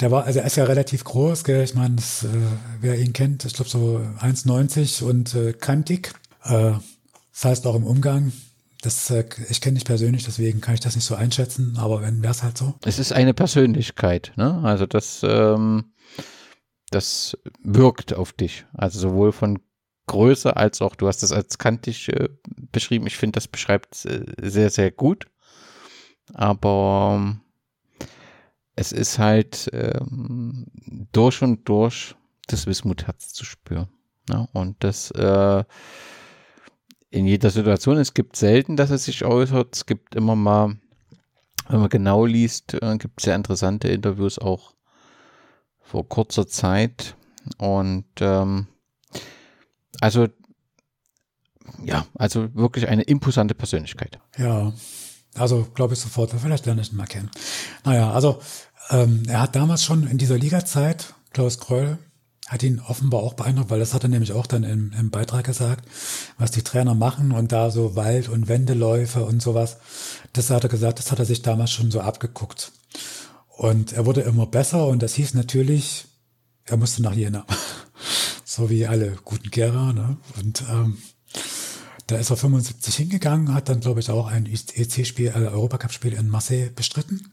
[0.00, 1.64] der war, also er ist ja relativ groß, gell?
[1.64, 2.26] Ich meine, äh,
[2.80, 6.12] wer ihn kennt, ich glaube so 1,90 und äh, kantig.
[6.44, 6.72] Äh,
[7.32, 8.32] das heißt auch im Umgang,
[8.86, 12.22] das, äh, ich kenne dich persönlich, deswegen kann ich das nicht so einschätzen, aber wenn
[12.22, 12.74] wäre es halt so.
[12.84, 14.60] Es ist eine Persönlichkeit, ne?
[14.62, 15.92] Also das, ähm,
[16.90, 18.64] das wirkt auf dich.
[18.74, 19.58] Also sowohl von
[20.06, 22.28] Größe als auch, du hast das als kantig äh,
[22.70, 23.08] beschrieben.
[23.08, 25.26] Ich finde, das beschreibt äh, sehr, sehr gut.
[26.32, 27.40] Aber ähm,
[28.76, 30.66] es ist halt ähm,
[31.10, 32.14] durch und durch
[32.46, 33.88] das Wismutherz zu spüren.
[34.28, 34.48] Ne?
[34.52, 35.64] Und das äh,
[37.16, 37.96] in jeder Situation.
[37.96, 39.74] Es gibt selten, dass es sich äußert.
[39.74, 40.76] Es gibt immer mal,
[41.68, 44.74] wenn man genau liest, äh, gibt es sehr interessante Interviews auch
[45.80, 47.16] vor kurzer Zeit.
[47.58, 48.66] Und ähm,
[50.00, 50.28] also
[51.82, 54.18] ja, also wirklich eine imposante Persönlichkeit.
[54.36, 54.72] Ja,
[55.34, 57.30] also glaube ich sofort, vielleicht lerne ich ihn mal kennen.
[57.84, 58.40] Naja, also
[58.90, 61.98] ähm, er hat damals schon in dieser Liga-Zeit, Klaus Kreul,
[62.46, 65.44] hat ihn offenbar auch beeindruckt, weil das hat er nämlich auch dann im, im Beitrag
[65.44, 65.84] gesagt,
[66.38, 69.78] was die Trainer machen und da so Wald- und Wendeläufe und sowas.
[70.32, 72.70] Das hat er gesagt, das hat er sich damals schon so abgeguckt.
[73.48, 76.06] Und er wurde immer besser und das hieß natürlich,
[76.64, 77.44] er musste nach Jena.
[78.44, 79.92] so wie alle guten Gera.
[79.92, 80.16] Ne?
[80.38, 80.98] Und ähm,
[82.06, 86.28] da ist er 75 hingegangen, hat dann, glaube ich, auch ein EC-Spiel, äh, Europacup-Spiel in
[86.28, 87.32] Marseille bestritten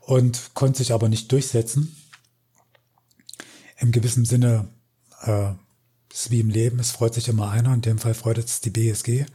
[0.00, 1.96] und konnte sich aber nicht durchsetzen
[3.82, 4.68] im gewissen Sinne
[5.22, 5.52] äh,
[6.12, 8.70] ist wie im Leben, es freut sich immer einer, in dem Fall freut es die
[8.70, 9.26] BSG,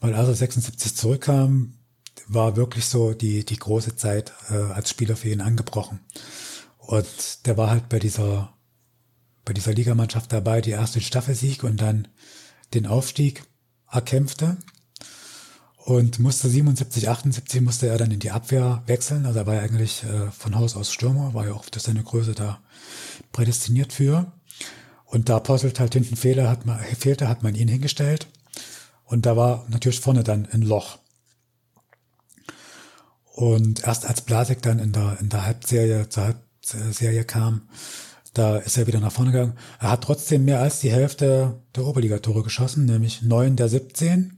[0.00, 1.74] weil als er 76 zurückkam,
[2.26, 6.00] war wirklich so die, die große Zeit äh, als Spieler für ihn angebrochen.
[6.78, 8.54] Und der war halt bei dieser,
[9.44, 12.08] bei dieser Ligamannschaft dabei, die erste Staffelsieg und dann
[12.72, 13.44] den Aufstieg
[13.90, 14.56] erkämpfte
[15.84, 19.26] und musste 77, 78 musste er dann in die Abwehr wechseln.
[19.26, 22.02] Also er war ja eigentlich äh, von Haus aus Stürmer, war ja auch durch seine
[22.02, 22.60] Größe da
[23.32, 24.32] prädestiniert für.
[25.04, 28.28] Und da Posselt halt hinten Fehler hat man, fehlte, hat man ihn hingestellt.
[29.04, 30.98] Und da war natürlich vorne dann ein Loch.
[33.34, 36.24] Und erst als Blasek dann in der, in der Halbserie, zur
[36.62, 37.68] Halbserie kam,
[38.32, 39.58] da ist er wieder nach vorne gegangen.
[39.80, 44.33] Er hat trotzdem mehr als die Hälfte der Oberligatore geschossen, nämlich neun der 17.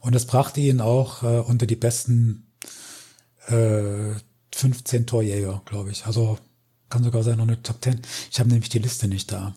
[0.00, 2.46] Und das brachte ihn auch äh, unter die besten
[3.46, 4.14] äh,
[4.54, 6.06] 15 Torjäger, glaube ich.
[6.06, 6.38] Also
[6.88, 8.00] kann sogar sein, noch eine Top 10.
[8.30, 9.54] Ich habe nämlich die Liste nicht da.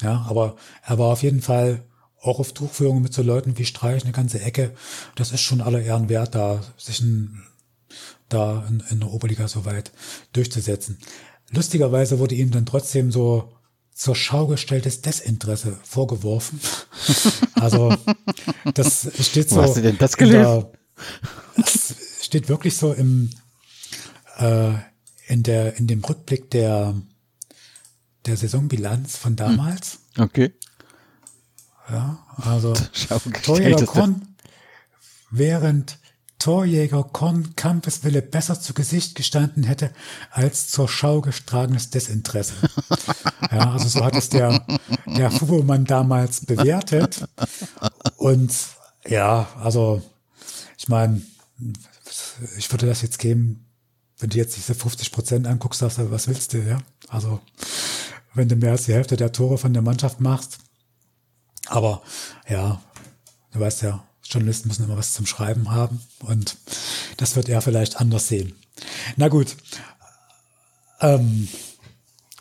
[0.00, 1.84] Ja, aber er war auf jeden Fall
[2.20, 4.74] auch auf Tuchführung mit so Leuten wie Streich eine ganze Ecke.
[5.14, 7.42] Das ist schon aller Ehren wert, da sich ein,
[8.28, 9.92] da in, in der Oberliga so weit
[10.32, 10.98] durchzusetzen.
[11.50, 13.52] Lustigerweise wurde ihm dann trotzdem so
[13.94, 16.60] zur Schau gestelltes Desinteresse vorgeworfen.
[17.54, 17.96] Also
[18.74, 19.56] das steht so.
[19.56, 20.66] Wo hast du denn das gelesen?
[21.56, 23.30] Das steht wirklich so im
[24.36, 24.74] äh,
[25.28, 26.94] in der in dem Rückblick der
[28.26, 30.00] der Saisonbilanz von damals.
[30.18, 30.52] Okay.
[31.88, 32.74] Ja, also
[33.44, 34.36] Torjäger Korn,
[35.30, 35.98] während
[36.44, 39.90] Torjäger Korn Kampfeswille besser zu Gesicht gestanden hätte
[40.30, 42.52] als zur Schau getragenes Desinteresse.
[43.50, 44.62] ja, also so hat es der,
[45.06, 47.26] der Fubomann damals bewertet.
[48.18, 48.54] Und
[49.08, 50.02] ja, also
[50.76, 51.22] ich meine,
[52.58, 53.64] ich würde das jetzt geben,
[54.18, 56.76] wenn du jetzt diese 50 Prozent anguckst, sagst du, was willst du, ja?
[57.08, 57.40] Also,
[58.34, 60.58] wenn du mehr als die Hälfte der Tore von der Mannschaft machst.
[61.68, 62.02] Aber,
[62.46, 62.82] ja,
[63.52, 66.56] du weißt ja, Journalisten müssen immer was zum Schreiben haben und
[67.16, 68.54] das wird er vielleicht anders sehen.
[69.16, 69.56] Na gut,
[71.00, 71.48] ähm,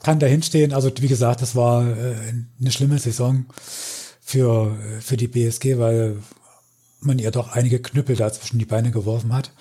[0.01, 0.73] kann dahinstehen.
[0.73, 2.15] Also wie gesagt, das war äh,
[2.59, 3.45] eine schlimme Saison
[4.21, 6.17] für, für die BSG, weil
[6.99, 9.51] man ihr doch einige Knüppel da zwischen die Beine geworfen hat.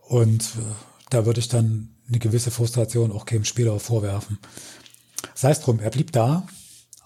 [0.00, 0.74] Und äh,
[1.10, 4.38] da würde ich dann eine gewisse Frustration auch keinem Spieler vorwerfen.
[5.34, 6.46] Sei es drum, er blieb da,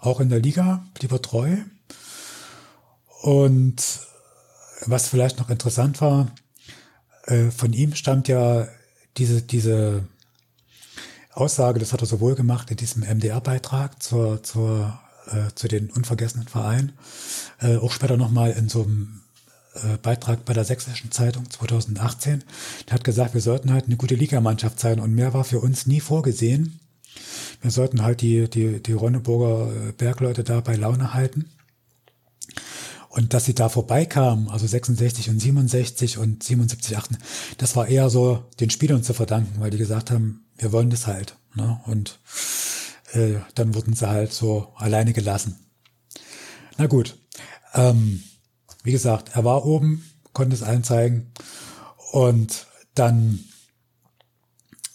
[0.01, 1.57] auch in der Liga, blieb er treu.
[3.23, 3.83] Und
[4.87, 6.31] was vielleicht noch interessant war,
[7.27, 8.69] äh, von ihm stammt ja
[9.17, 10.05] diese, diese
[11.33, 16.49] Aussage, das hat er sowohl gemacht in diesem MDR-Beitrag zur, zur, äh, zu den unvergessenen
[16.49, 16.93] Vereinen,
[17.61, 19.21] äh, auch später nochmal in so einem
[19.75, 22.45] äh, Beitrag bei der Sächsischen Zeitung 2018.
[22.87, 25.87] Der hat gesagt, wir sollten halt eine gute Ligamannschaft sein und mehr war für uns
[25.87, 26.79] nie vorgesehen.
[27.61, 31.51] Wir sollten halt die, die, die Ronneburger äh, Bergleute da bei Laune halten.
[33.15, 37.11] Und dass sie da vorbeikamen, also 66 und 67 und 77, 8,
[37.59, 41.07] das war eher so den Spielern zu verdanken, weil die gesagt haben, wir wollen das
[41.07, 41.37] halt.
[41.55, 41.81] Ne?
[41.87, 42.19] Und
[43.13, 45.61] äh, dann wurden sie halt so alleine gelassen.
[46.77, 47.17] Na gut.
[47.75, 48.25] Ähm,
[48.83, 51.31] wie gesagt, er war oben, konnte es allen zeigen.
[52.11, 52.67] Und
[52.97, 53.45] dann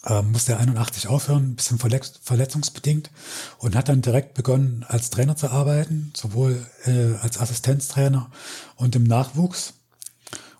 [0.10, 3.11] ähm, musste er 81 aufhören, ein bisschen verletz verletzungsbedingt
[3.60, 8.30] und hat dann direkt begonnen, als Trainer zu arbeiten, sowohl äh, als Assistenztrainer
[8.76, 9.73] und im Nachwuchs.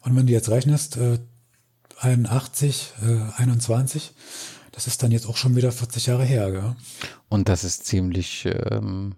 [0.02, 1.20] Und wenn du jetzt rechnest, äh,
[1.98, 4.14] 81, äh, 21,
[4.72, 6.52] das ist dann jetzt auch schon wieder 40 Jahre her.
[6.52, 6.76] Gell?
[7.28, 9.16] Und das ist ziemlich ähm,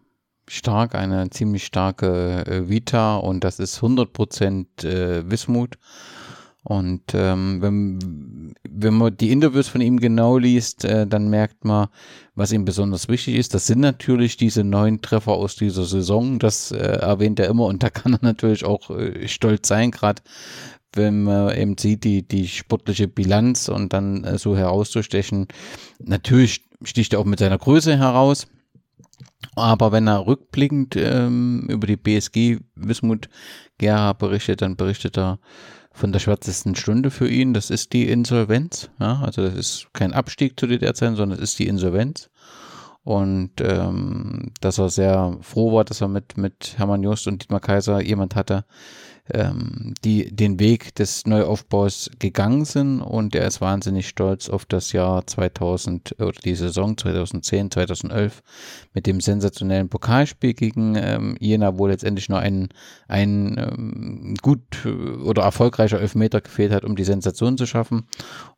[0.48, 5.78] stark, eine ziemlich starke äh, Vita und das ist 100% äh, Wismut.
[6.63, 11.88] Und ähm, wenn, wenn man die Interviews von ihm genau liest, äh, dann merkt man,
[12.35, 13.55] was ihm besonders wichtig ist.
[13.55, 16.38] Das sind natürlich diese neun Treffer aus dieser Saison.
[16.38, 20.21] Das äh, erwähnt er immer und da kann er natürlich auch äh, stolz sein, gerade
[20.93, 25.47] wenn man eben sieht, die, die sportliche Bilanz und dann äh, so herauszustechen.
[25.99, 28.47] Natürlich sticht er auch mit seiner Größe heraus.
[29.55, 33.29] Aber wenn er rückblickend ähm, über die BSG Wismut
[33.77, 35.39] Gera berichtet, dann berichtet er
[35.93, 37.53] von der schwärzesten Stunde für ihn.
[37.53, 38.89] Das ist die Insolvenz.
[38.99, 42.30] Ja, also das ist kein Abstieg zu der Zeit, sondern es ist die Insolvenz.
[43.03, 47.59] Und ähm, dass er sehr froh war, dass er mit, mit Hermann Just und Dietmar
[47.59, 48.63] Kaiser jemand hatte,
[49.30, 54.91] ähm, die den Weg des Neuaufbaus gegangen sind und er ist wahnsinnig stolz auf das
[54.91, 58.41] Jahr 2000 oder die Saison 2010, 2011
[58.93, 62.69] mit dem sensationellen Pokalspiel gegen ähm, Jena, wo letztendlich nur ein,
[63.07, 68.07] ein ähm, gut äh, oder erfolgreicher Elfmeter gefehlt hat, um die Sensation zu schaffen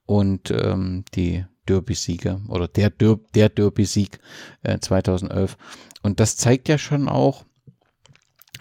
[0.05, 4.19] und ähm, die Derby-Siege oder der, Der der Derby-Sieg
[4.63, 5.57] äh, 2011.
[6.01, 7.45] Und das zeigt ja schon auch,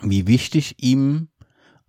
[0.03, 1.29] wie wichtig ihm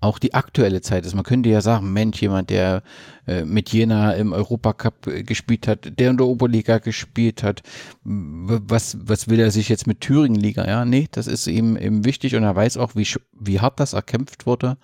[0.03, 1.15] auch die aktuelle Zeit ist.
[1.15, 2.83] Man könnte ja sagen, Mensch, jemand, der
[3.25, 7.63] äh, mit Jena im Europacup äh, gespielt hat, der in der Oberliga gespielt hat,
[8.03, 10.67] was, was will er sich jetzt mit Thüringen-Liga?
[10.67, 13.07] Ja, nee, das ist ihm, ihm wichtig und er weiß auch, wie,
[13.39, 14.77] wie hart das erkämpft wurde,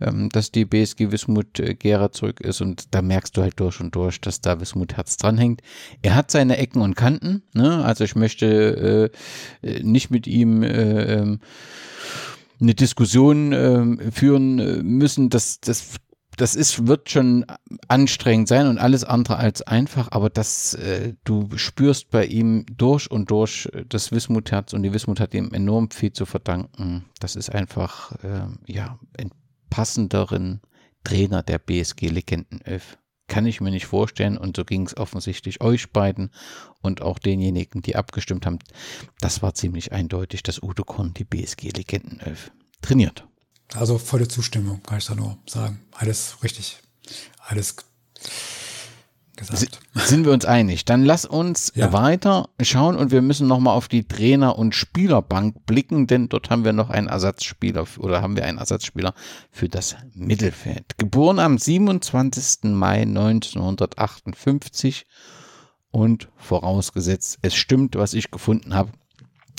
[0.00, 3.80] ähm, dass die BSG Wismut äh, Gera zurück ist und da merkst du halt durch
[3.80, 5.62] und durch, dass da Wismut Herz dranhängt.
[6.02, 7.84] Er hat seine Ecken und Kanten, ne?
[7.84, 9.12] also ich möchte
[9.62, 11.38] äh, äh nicht mit ihm äh, ähm,
[12.60, 15.96] eine Diskussion äh, führen müssen, das, das,
[16.36, 17.44] das ist, wird schon
[17.88, 23.10] anstrengend sein und alles andere als einfach, aber das, äh, du spürst bei ihm durch
[23.10, 27.04] und durch das Wismut-Herz und die Wismut hat ihm enorm viel zu verdanken.
[27.20, 29.30] Das ist einfach, äh, ja, ein
[29.70, 30.60] passenderen
[31.04, 32.98] Trainer der BSG Legenden 11
[33.28, 34.36] kann ich mir nicht vorstellen.
[34.36, 36.30] Und so ging es offensichtlich euch beiden
[36.80, 38.58] und auch denjenigen, die abgestimmt haben.
[39.20, 42.50] Das war ziemlich eindeutig, dass Udo Korn die BSG Legenden 11
[42.82, 43.26] trainiert.
[43.74, 45.80] Also volle Zustimmung, kann ich da nur sagen.
[45.92, 46.78] Alles richtig.
[47.38, 47.76] Alles
[49.38, 49.80] gesagt.
[49.94, 50.84] Sind wir uns einig?
[50.84, 51.94] Dann lass uns ja.
[51.94, 56.64] weiter schauen und wir müssen nochmal auf die Trainer- und Spielerbank blicken, denn dort haben
[56.64, 59.14] wir noch einen Ersatzspieler oder haben wir einen Ersatzspieler
[59.50, 60.98] für das Mittelfeld.
[60.98, 62.74] Geboren am 27.
[62.74, 65.06] Mai 1958
[65.90, 68.92] und vorausgesetzt, es stimmt, was ich gefunden habe.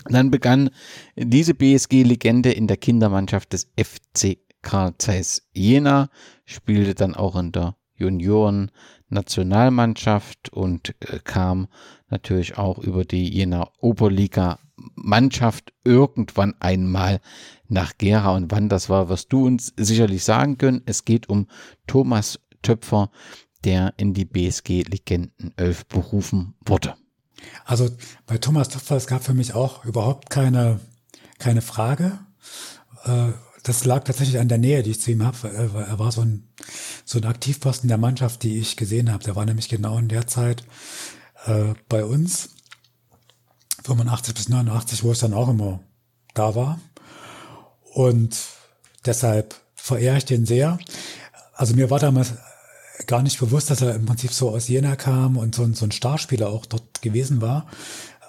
[0.06, 0.70] Dann begann
[1.16, 6.10] diese BSG-Legende in der Kindermannschaft des FC Karl Zeiss Jena,
[6.46, 8.72] spielte dann auch in der Junioren
[9.10, 11.68] Nationalmannschaft und äh, kam
[12.10, 14.60] natürlich auch über die Jena Oberliga
[14.96, 17.20] Mannschaft irgendwann einmal
[17.68, 20.82] nach Gera und wann das war, wirst du uns sicherlich sagen können.
[20.86, 21.48] Es geht um
[21.86, 23.10] Thomas Töpfer,
[23.64, 26.96] der in die BSG Legenden 11 berufen wurde?
[27.66, 27.90] Also
[28.26, 30.80] bei Thomas Topfer, es gab für mich auch überhaupt keine,
[31.40, 32.20] keine Frage.
[33.06, 33.32] Äh,
[33.70, 35.48] das lag tatsächlich an der Nähe, die ich zu ihm habe.
[35.54, 36.50] Er war so ein,
[37.06, 39.24] so ein Aktivposten der Mannschaft, die ich gesehen habe.
[39.24, 40.64] Der war nämlich genau in der Zeit
[41.46, 42.50] äh, bei uns,
[43.84, 45.82] 85 bis 89, wo ich dann auch immer
[46.34, 46.80] da war.
[47.94, 48.36] Und
[49.06, 50.80] deshalb verehre ich den sehr.
[51.54, 52.34] Also mir war damals
[53.06, 55.92] gar nicht bewusst, dass er im Prinzip so aus Jena kam und so, so ein
[55.92, 57.68] Starspieler auch dort gewesen war.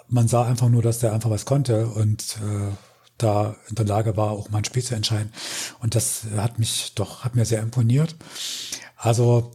[0.06, 2.72] Man sah einfach nur, dass der einfach was konnte und äh,
[3.22, 5.32] da in der Lage war, auch mal ein Spiel zu entscheiden.
[5.80, 8.16] Und das hat mich doch, hat mir sehr imponiert.
[8.96, 9.52] Also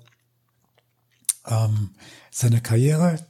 [1.45, 1.91] ähm,
[2.31, 3.25] seine Karriere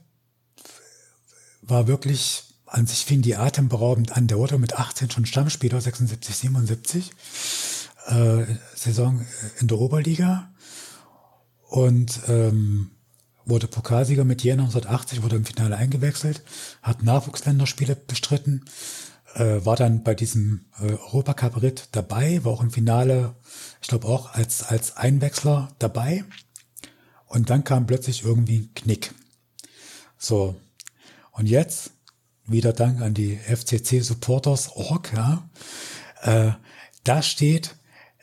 [1.62, 4.26] war wirklich, an sich fing die atemberaubend an.
[4.26, 7.12] Der wurde mit 18 schon Stammspieler, 76, 77,
[8.06, 8.44] äh,
[8.74, 9.24] Saison
[9.60, 10.50] in der Oberliga
[11.68, 12.90] und ähm,
[13.44, 16.42] wurde Pokalsieger mit Jena 1980, wurde im Finale eingewechselt,
[16.82, 18.64] hat Nachwuchsländerspiele bestritten,
[19.36, 23.34] äh, war dann bei diesem äh, Europacup-Ritt dabei, war auch im Finale,
[23.82, 26.24] ich glaube auch als, als Einwechsler dabei.
[27.26, 29.12] Und dann kam plötzlich irgendwie ein Knick.
[30.16, 30.56] So.
[31.32, 31.90] Und jetzt,
[32.46, 35.48] wieder Dank an die FCC Supporters Org, ja,
[36.22, 36.52] äh,
[37.04, 37.76] da steht,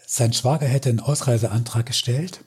[0.07, 2.43] sein Schwager hätte einen Ausreiseantrag gestellt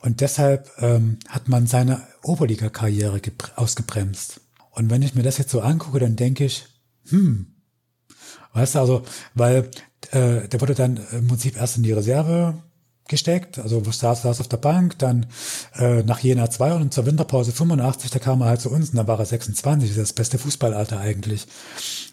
[0.00, 3.20] und deshalb ähm, hat man seine Oberliga-Karriere
[3.56, 4.40] ausgebremst.
[4.70, 6.66] Und wenn ich mir das jetzt so angucke, dann denke ich,
[7.08, 7.53] hm,
[8.54, 9.02] weißt du, also,
[9.34, 9.70] weil
[10.10, 12.54] äh, der wurde dann im Prinzip erst in die Reserve
[13.06, 15.26] gesteckt, also saß, saß auf der Bank, dann
[15.76, 18.96] äh, nach Jena 2 und zur Winterpause 85, da kam er halt zu uns und
[18.96, 21.46] dann war er 26, das ist das beste Fußballalter eigentlich.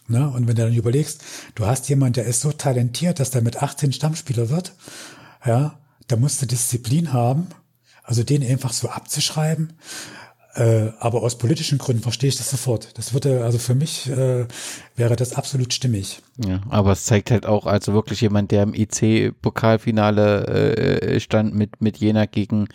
[0.10, 0.30] Ne?
[0.30, 1.22] Und wenn du dann überlegst,
[1.56, 4.74] du hast jemand, der ist so talentiert, dass der mit 18 Stammspieler wird,
[5.46, 7.48] ja, da musst du Disziplin haben
[8.04, 9.74] also den einfach so abzuschreiben.
[10.54, 12.98] Äh, aber aus politischen Gründen verstehe ich das sofort.
[12.98, 14.48] Das würde, also für mich äh,
[14.98, 16.22] wäre das absolut stimmig.
[16.46, 21.82] Ja, aber es zeigt halt auch, also wirklich jemand, der im IC-Pokalfinale äh, stand mit,
[21.82, 22.68] mit Jena gegen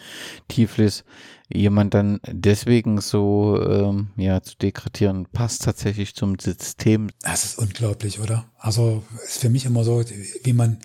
[0.49, 1.05] Tiflis,
[1.53, 7.11] jemand dann deswegen so ähm, ja zu degradieren, passt tatsächlich zum System.
[7.21, 8.47] Das ist unglaublich, oder?
[8.59, 10.03] Also ist für mich immer so,
[10.45, 10.79] wie man,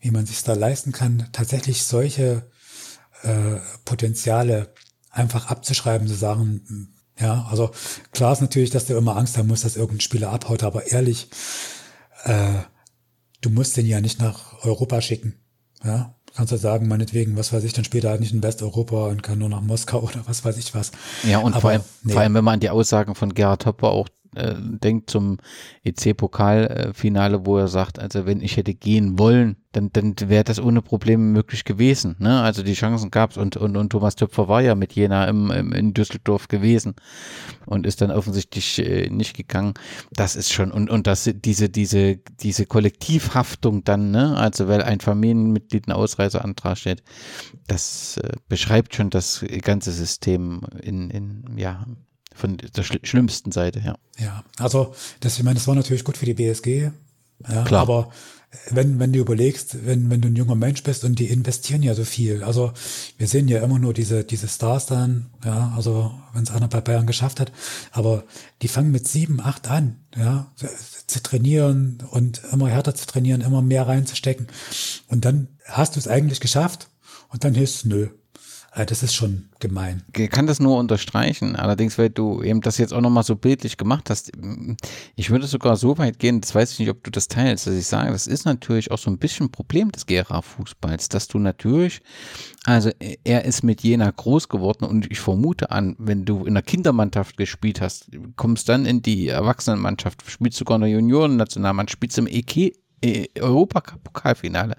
[0.00, 2.48] wie man sich da leisten kann, tatsächlich solche
[3.22, 4.72] äh, Potenziale
[5.10, 7.70] einfach abzuschreiben, zu sagen, ja, also
[8.12, 11.28] klar ist natürlich, dass du immer Angst haben musst, dass irgendein Spieler abhaut, aber ehrlich,
[12.24, 12.54] äh,
[13.40, 15.34] du musst den ja nicht nach Europa schicken.
[15.84, 19.22] Ja, kannst du sagen, meinetwegen, was weiß ich, dann später halt nicht in Westeuropa und
[19.22, 20.92] kann nur nach Moskau oder was weiß ich was.
[21.24, 22.12] Ja, und aber, vor, allem, nee.
[22.12, 25.38] vor allem, wenn man an die Aussagen von Gerhard Hopper auch äh, denkt zum
[25.84, 30.82] EC-Pokalfinale, wo er sagt, also wenn ich hätte gehen wollen, dann, dann wäre das ohne
[30.82, 32.16] Probleme möglich gewesen.
[32.18, 32.40] Ne?
[32.40, 35.50] Also die Chancen gab es und, und, und Thomas Töpfer war ja mit Jena im,
[35.50, 36.94] im, in Düsseldorf gewesen
[37.66, 39.74] und ist dann offensichtlich äh, nicht gegangen.
[40.12, 44.36] Das ist schon, und, und das, diese, diese, diese Kollektivhaftung dann, ne?
[44.36, 47.02] also weil ein Familienmitglied einen Ausreiseantrag stellt,
[47.66, 51.84] das äh, beschreibt schon das ganze System in, in ja,
[52.38, 53.96] von der schl schlimmsten Seite, ja.
[54.18, 56.90] Ja, also das, ich meine, das war natürlich gut für die BSG,
[57.48, 57.82] ja, Klar.
[57.82, 58.10] aber
[58.70, 61.94] wenn, wenn du überlegst, wenn, wenn du ein junger Mensch bist und die investieren ja
[61.94, 62.42] so viel.
[62.42, 62.72] Also
[63.18, 66.80] wir sehen ja immer nur diese, diese Stars dann, ja, also wenn es einer bei
[66.80, 67.52] Bayern geschafft hat,
[67.92, 68.24] aber
[68.62, 70.50] die fangen mit sieben, acht an, ja,
[71.06, 74.46] zu trainieren und immer härter zu trainieren, immer mehr reinzustecken.
[75.08, 76.88] Und dann hast du es eigentlich geschafft
[77.28, 78.08] und dann hilfst du, nö, äh,
[78.74, 80.02] das ist schon gemein.
[80.14, 81.56] Ich kann das nur unterstreichen.
[81.56, 84.30] Allerdings, weil du eben das jetzt auch nochmal so bildlich gemacht hast,
[85.16, 87.74] ich würde sogar so weit gehen, das weiß ich nicht, ob du das teilst, dass
[87.74, 91.38] ich sage, das ist natürlich auch so ein bisschen ein Problem des GRA-Fußballs, dass du
[91.38, 92.02] natürlich,
[92.64, 92.90] also
[93.24, 97.36] er ist mit Jena groß geworden und ich vermute an, wenn du in der Kindermannschaft
[97.36, 102.56] gespielt hast, kommst dann in die Erwachsenenmannschaft, spielst sogar in der Juniorennationalmannschaft, spielst im EK
[102.56, 102.72] äh,
[103.38, 104.76] Europapokalfinale,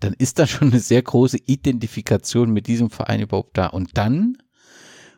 [0.00, 3.66] dann ist da schon eine sehr große Identifikation mit diesem Verein überhaupt da.
[3.66, 4.38] Und dann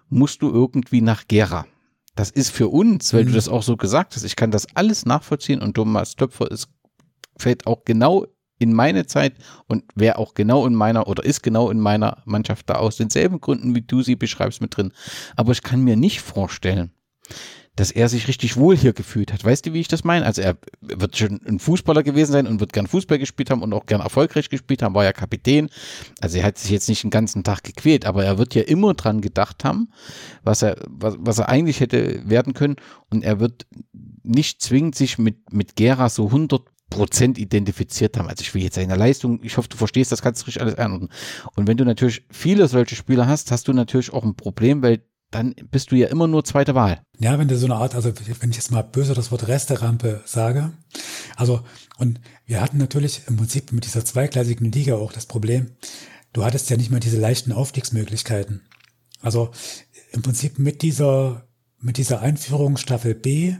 [0.08, 1.66] musst du irgendwie nach Gera.
[2.14, 3.28] Das ist für uns, weil mhm.
[3.28, 6.68] du das auch so gesagt hast, ich kann das alles nachvollziehen und Thomas Töpfer ist,
[7.36, 8.26] fällt auch genau
[8.58, 9.34] in meine Zeit
[9.66, 13.40] und wäre auch genau in meiner oder ist genau in meiner Mannschaft da aus denselben
[13.40, 14.92] Gründen, wie du sie beschreibst, mit drin.
[15.36, 16.90] Aber ich kann mir nicht vorstellen,
[17.76, 19.44] dass er sich richtig wohl hier gefühlt hat.
[19.44, 20.24] Weißt du, wie ich das meine?
[20.24, 23.72] Also er wird schon ein Fußballer gewesen sein und wird gern Fußball gespielt haben und
[23.74, 25.68] auch gern erfolgreich gespielt haben, war ja Kapitän.
[26.20, 28.94] Also er hat sich jetzt nicht den ganzen Tag gequält, aber er wird ja immer
[28.94, 29.90] dran gedacht haben,
[30.42, 32.76] was er, was, was er eigentlich hätte werden können
[33.10, 33.66] und er wird
[34.22, 38.28] nicht zwingend sich mit, mit Gera so 100 Prozent identifiziert haben.
[38.28, 40.76] Also ich will jetzt seine Leistung, ich hoffe, du verstehst, das kannst du richtig alles
[40.76, 41.10] einordnen.
[41.56, 45.02] Und wenn du natürlich viele solche Spieler hast, hast du natürlich auch ein Problem, weil
[45.30, 47.00] dann bist du ja immer nur zweite Wahl.
[47.18, 50.22] Ja, wenn du so eine Art, also wenn ich jetzt mal böse das Wort Resterampe
[50.24, 50.72] sage,
[51.36, 51.62] also
[51.98, 55.72] und wir hatten natürlich im Prinzip mit dieser zweigleisigen Liga auch das Problem,
[56.32, 58.62] du hattest ja nicht mehr diese leichten Aufstiegsmöglichkeiten.
[59.20, 59.50] Also
[60.12, 61.46] im Prinzip mit dieser
[61.78, 63.54] mit dieser Einführung Staffel B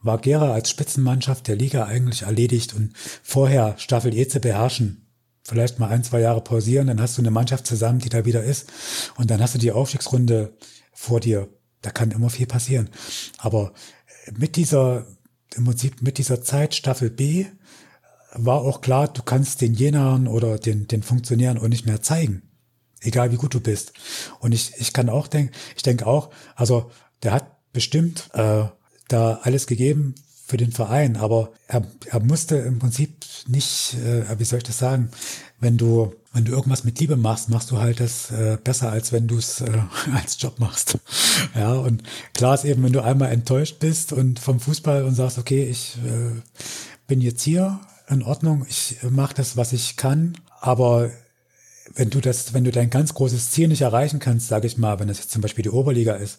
[0.00, 5.08] war Gera als Spitzenmannschaft der Liga eigentlich erledigt und vorher Staffel E zu beherrschen,
[5.42, 8.44] vielleicht mal ein, zwei Jahre pausieren, dann hast du eine Mannschaft zusammen, die da wieder
[8.44, 8.70] ist
[9.16, 10.56] und dann hast du die Aufstiegsrunde
[10.98, 11.48] vor dir.
[11.80, 12.90] Da kann immer viel passieren.
[13.38, 13.72] Aber
[14.36, 15.06] mit dieser,
[15.54, 17.46] im Prinzip mit dieser Zeit Staffel B
[18.32, 22.42] war auch klar, du kannst den Jenern oder den, den Funktionären auch nicht mehr zeigen.
[23.00, 23.92] Egal wie gut du bist.
[24.40, 26.90] Und ich, ich kann auch denken, ich denke auch, also
[27.22, 28.64] der hat bestimmt äh,
[29.06, 30.16] da alles gegeben
[30.48, 33.10] für den Verein, aber er, er musste im Prinzip
[33.46, 35.10] nicht, äh, wie soll ich das sagen,
[35.60, 39.12] wenn du wenn du irgendwas mit Liebe machst, machst du halt das äh, besser, als
[39.12, 39.70] wenn du es äh,
[40.14, 40.98] als Job machst.
[41.54, 42.02] Ja, und
[42.32, 45.98] klar ist eben, wenn du einmal enttäuscht bist und vom Fußball und sagst, okay, ich
[46.06, 46.40] äh,
[47.06, 51.10] bin jetzt hier in Ordnung, ich mache das, was ich kann, aber
[51.94, 54.98] wenn du das, wenn du dein ganz großes Ziel nicht erreichen kannst, sage ich mal,
[55.00, 56.38] wenn das jetzt zum Beispiel die Oberliga ist,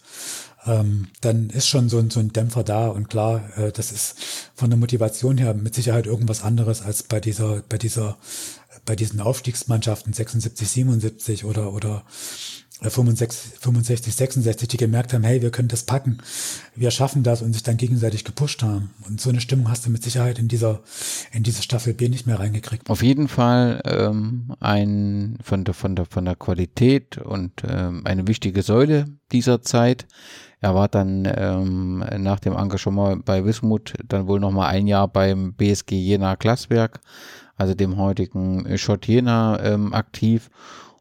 [0.65, 4.15] ähm, dann ist schon so ein, so ein Dämpfer da und klar, äh, das ist
[4.55, 8.17] von der Motivation her mit Sicherheit irgendwas anderes als bei dieser, bei dieser
[8.85, 12.03] bei diesen Aufstiegsmannschaften 76, 77 oder, oder
[12.81, 16.19] 65, 65, 66, die gemerkt haben, hey, wir können das packen,
[16.75, 18.91] wir schaffen das und sich dann gegenseitig gepusht haben.
[19.05, 20.81] Und so eine Stimmung hast du mit Sicherheit in dieser,
[21.33, 22.89] in diese Staffel B nicht mehr reingekriegt.
[22.89, 28.27] Auf jeden Fall ähm, ein von der, von der, von der Qualität und ähm, eine
[28.27, 30.07] wichtige Säule dieser Zeit.
[30.61, 35.07] Er war dann ähm, nach dem Engagement bei Wismut dann wohl noch mal ein Jahr
[35.07, 36.99] beim BSG Jena Glaswerk
[37.59, 40.49] also dem heutigen Schott Jena, ähm, aktiv.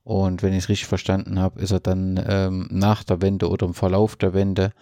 [0.02, 3.66] Und wenn ich es richtig verstanden habe, ist er dann ähm, nach der Wende oder
[3.66, 4.72] im Verlauf der Wende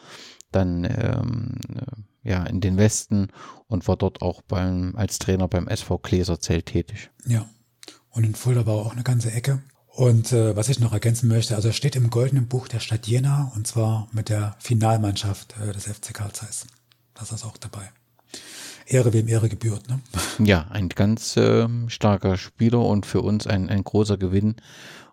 [0.53, 3.29] dann ähm, äh, ja in den Westen
[3.67, 7.11] und war dort auch beim als Trainer beim SV Gläserzelt tätig.
[7.27, 7.47] Ja.
[8.11, 9.63] Und in Fulda war auch eine ganze Ecke.
[9.97, 13.07] Und äh, was ich noch ergänzen möchte, also er steht im goldenen Buch der Stadt
[13.07, 16.67] Jena und zwar mit der Finalmannschaft äh, des FC Karl Zeiss.
[17.15, 17.89] Das ist auch dabei.
[18.85, 19.89] Ehre wem Ehre gebührt.
[19.89, 20.01] Ne?
[20.47, 24.57] Ja, ein ganz äh, starker Spieler und für uns ein, ein großer Gewinn.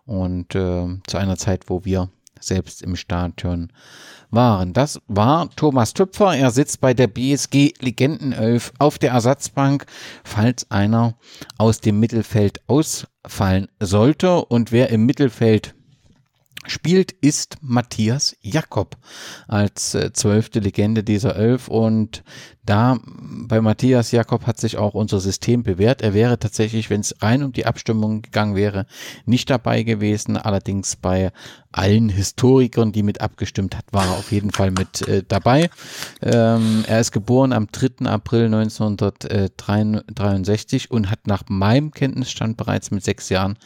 [0.04, 3.72] Und äh, zu einer Zeit, wo wir selbst im Stadion
[4.34, 4.72] waren.
[4.72, 6.36] Das war Thomas Tüpfer.
[6.36, 9.86] Er sitzt bei der BSG Legendenelf auf der Ersatzbank,
[10.24, 11.14] falls einer
[11.58, 14.44] aus dem Mittelfeld ausfallen sollte.
[14.44, 15.74] Und wer im Mittelfeld
[16.66, 18.96] spielt, ist Matthias Jakob
[19.48, 21.68] als äh, zwölfte Legende dieser Elf.
[21.68, 22.24] Und
[22.64, 26.00] da bei Matthias Jakob hat sich auch unser System bewährt.
[26.00, 28.86] Er wäre tatsächlich, wenn es rein um die Abstimmung gegangen wäre,
[29.26, 30.38] nicht dabei gewesen.
[30.38, 31.30] Allerdings bei
[31.72, 35.68] allen Historikern, die mit abgestimmt hat, war er auf jeden Fall mit äh, dabei.
[36.22, 38.06] Ähm, er ist geboren am 3.
[38.06, 43.58] April 1963 und hat nach meinem Kenntnisstand bereits mit sechs Jahren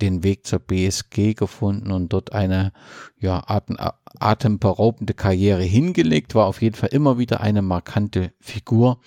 [0.00, 2.72] den Weg zur BSG gefunden und dort eine
[3.18, 3.76] ja, atem,
[4.18, 9.00] atemberaubende Karriere hingelegt, war auf jeden Fall immer wieder eine markante Figur,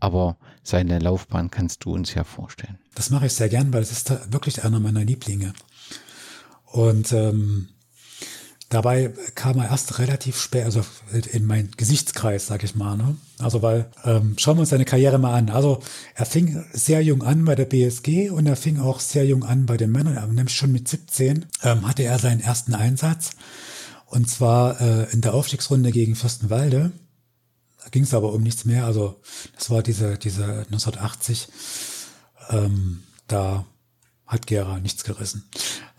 [0.00, 2.78] aber seine Laufbahn kannst du uns ja vorstellen.
[2.94, 5.52] Das mache ich sehr gern, weil es ist wirklich einer meiner Lieblinge.
[6.64, 7.68] Und ähm,
[8.68, 10.84] Dabei kam er erst relativ spät, also
[11.30, 12.96] in meinen Gesichtskreis, sag ich mal.
[12.96, 13.16] Ne?
[13.38, 15.50] Also weil, ähm, schauen wir uns seine Karriere mal an.
[15.50, 15.80] Also
[16.16, 19.66] er fing sehr jung an bei der BSG und er fing auch sehr jung an
[19.66, 20.34] bei den Männern.
[20.34, 23.32] Nämlich schon mit 17 ähm, hatte er seinen ersten Einsatz.
[24.06, 26.90] Und zwar äh, in der Aufstiegsrunde gegen Fürstenwalde.
[27.84, 28.84] Da ging es aber um nichts mehr.
[28.84, 29.20] Also
[29.54, 31.46] das war diese, diese 1980.
[32.50, 33.64] Ähm, da
[34.26, 35.44] hat Gera nichts gerissen.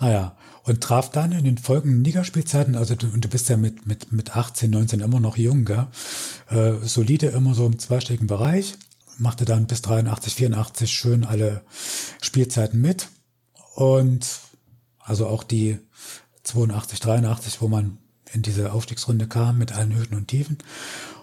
[0.02, 0.35] Naja,
[0.68, 4.35] und traf dann in den folgenden Ligaspielzeiten, also du, du bist ja mit, mit, mit
[4.35, 5.88] 18, 19 immer noch jung, gell?
[6.49, 8.76] Äh, solide immer so im zweistelligen Bereich,
[9.18, 11.61] machte dann bis 83, 84 schön alle
[12.22, 13.07] Spielzeiten mit
[13.76, 14.27] und
[14.99, 15.80] also auch die
[16.44, 17.98] 82, 83, wo man
[18.34, 20.57] in diese Aufstiegsrunde kam mit allen Höhen und Tiefen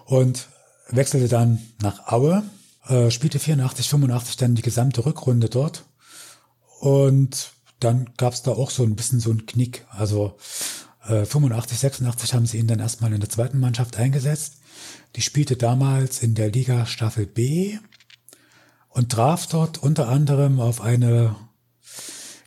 [0.05, 0.47] und
[0.89, 2.43] wechselte dann nach Aue,
[2.87, 5.85] äh, spielte 84, 85 dann die gesamte Rückrunde dort
[6.79, 7.54] und
[7.85, 9.85] dann gab es da auch so ein bisschen so einen Knick.
[9.89, 10.35] Also
[11.07, 14.55] äh, 85, 86 haben sie ihn dann erstmal in der zweiten Mannschaft eingesetzt.
[15.15, 17.77] Die spielte damals in der Liga Staffel B
[18.89, 21.35] und traf dort unter anderem auf eine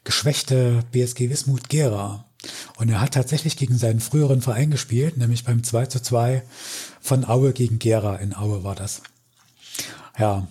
[0.02, 2.24] geschwächte BSG Wismut Gera.
[2.76, 6.42] Und er hat tatsächlich gegen seinen früheren Verein gespielt, nämlich beim 2 zu 2
[7.00, 8.16] von Aue gegen Gera.
[8.16, 9.02] In Aue war das.
[10.18, 10.48] Ja,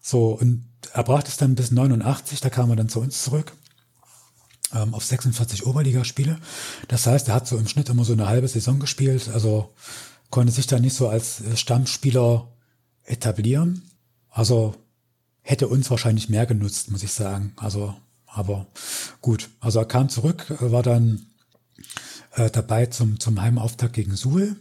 [0.00, 3.52] So, und er brachte es dann bis 89, da kam er dann zu uns zurück
[4.74, 6.38] ähm, auf 46 Oberligaspiele.
[6.88, 9.72] Das heißt, er hat so im Schnitt immer so eine halbe Saison gespielt, also
[10.30, 12.48] konnte sich da nicht so als äh, Stammspieler
[13.04, 13.82] etablieren.
[14.30, 14.74] Also
[15.42, 17.52] hätte uns wahrscheinlich mehr genutzt, muss ich sagen.
[17.56, 17.94] Also,
[18.26, 18.66] aber
[19.20, 19.48] gut.
[19.60, 21.26] Also er kam zurück, war dann
[22.32, 24.56] äh, dabei zum, zum Heimauftakt gegen Suhl.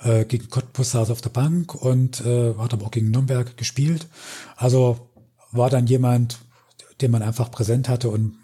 [0.00, 4.06] Äh, gegen Cottbus saß auf der Bank und äh, hat aber auch gegen Nürnberg gespielt.
[4.56, 5.10] Also
[5.50, 6.38] war dann jemand,
[7.00, 8.36] den man einfach präsent hatte und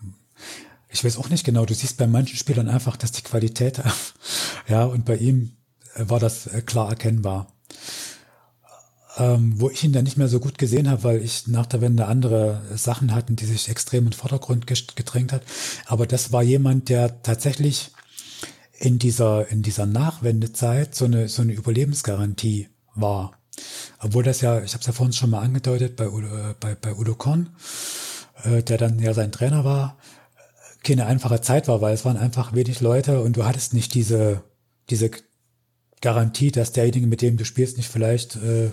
[0.91, 3.81] ich weiß auch nicht genau, du siehst bei manchen Spielern einfach, dass die Qualität,
[4.69, 5.53] ja, und bei ihm
[5.97, 7.53] war das äh, klar erkennbar.
[9.17, 11.81] Ähm, wo ich ihn dann nicht mehr so gut gesehen habe, weil ich nach der
[11.81, 15.43] Wende andere Sachen hatten, die sich extrem in den Vordergrund gedrängt hat.
[15.87, 17.91] Aber das war jemand, der tatsächlich
[18.79, 23.33] in dieser, in dieser Nachwendezeit so eine, so eine Überlebensgarantie war.
[23.99, 26.95] Obwohl das ja, ich habe es ja vorhin schon mal angedeutet, bei, äh, bei, bei
[26.95, 27.51] Udo Korn,
[28.45, 29.99] äh, der dann ja sein Trainer war,
[30.82, 34.43] keine einfache Zeit war, weil es waren einfach wenig Leute und du hattest nicht diese,
[34.89, 35.11] diese
[36.01, 38.70] Garantie, dass derjenige, mit dem du spielst, nicht vielleicht äh,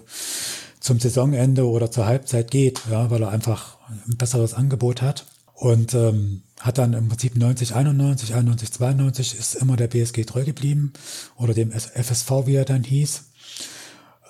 [0.79, 5.25] zum Saisonende oder zur Halbzeit geht, ja, weil er einfach ein besseres Angebot hat.
[5.53, 10.45] Und ähm, hat dann im Prinzip 90, 91, 91, 92 ist immer der BSG treu
[10.45, 10.93] geblieben
[11.35, 13.23] oder dem FSV, wie er dann hieß.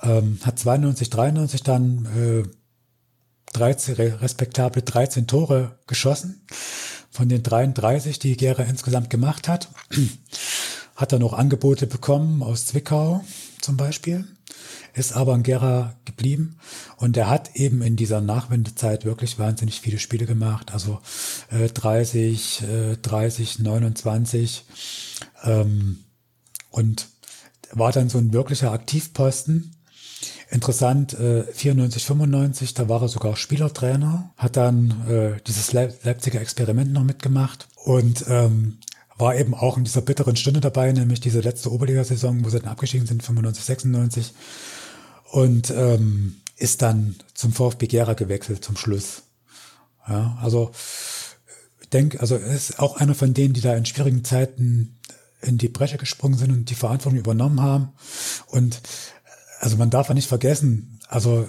[0.03, 2.49] Ähm, hat 92, 93 dann äh,
[3.53, 6.45] 13, respektable 13 Tore geschossen.
[7.17, 9.69] Von den 33, die Gera insgesamt gemacht hat,
[10.95, 13.25] hat er noch Angebote bekommen aus Zwickau
[13.59, 14.27] zum Beispiel,
[14.93, 16.59] ist aber in Gera geblieben.
[16.97, 20.99] Und er hat eben in dieser Nachwendezeit wirklich wahnsinnig viele Spiele gemacht, also
[21.49, 24.65] äh, 30, äh, 30, 29
[25.43, 26.03] ähm,
[26.69, 27.07] und
[27.71, 29.75] war dann so ein wirklicher Aktivposten
[30.49, 36.93] Interessant, äh, 94, 95, da war er sogar Spielertrainer, hat dann äh, dieses Leipziger Experiment
[36.93, 38.77] noch mitgemacht und ähm,
[39.17, 42.69] war eben auch in dieser bitteren Stunde dabei, nämlich diese letzte Oberligasaison, wo sie dann
[42.69, 44.33] abgestiegen sind, 95, 96
[45.31, 49.23] und ähm, ist dann zum VfB Gera gewechselt zum Schluss.
[50.07, 50.71] Ja, also
[51.81, 54.97] ich denke, also ist auch einer von denen, die da in schwierigen Zeiten
[55.41, 57.89] in die Bresche gesprungen sind und die Verantwortung übernommen haben.
[58.47, 58.81] Und
[59.59, 61.47] also man darf ja nicht vergessen, also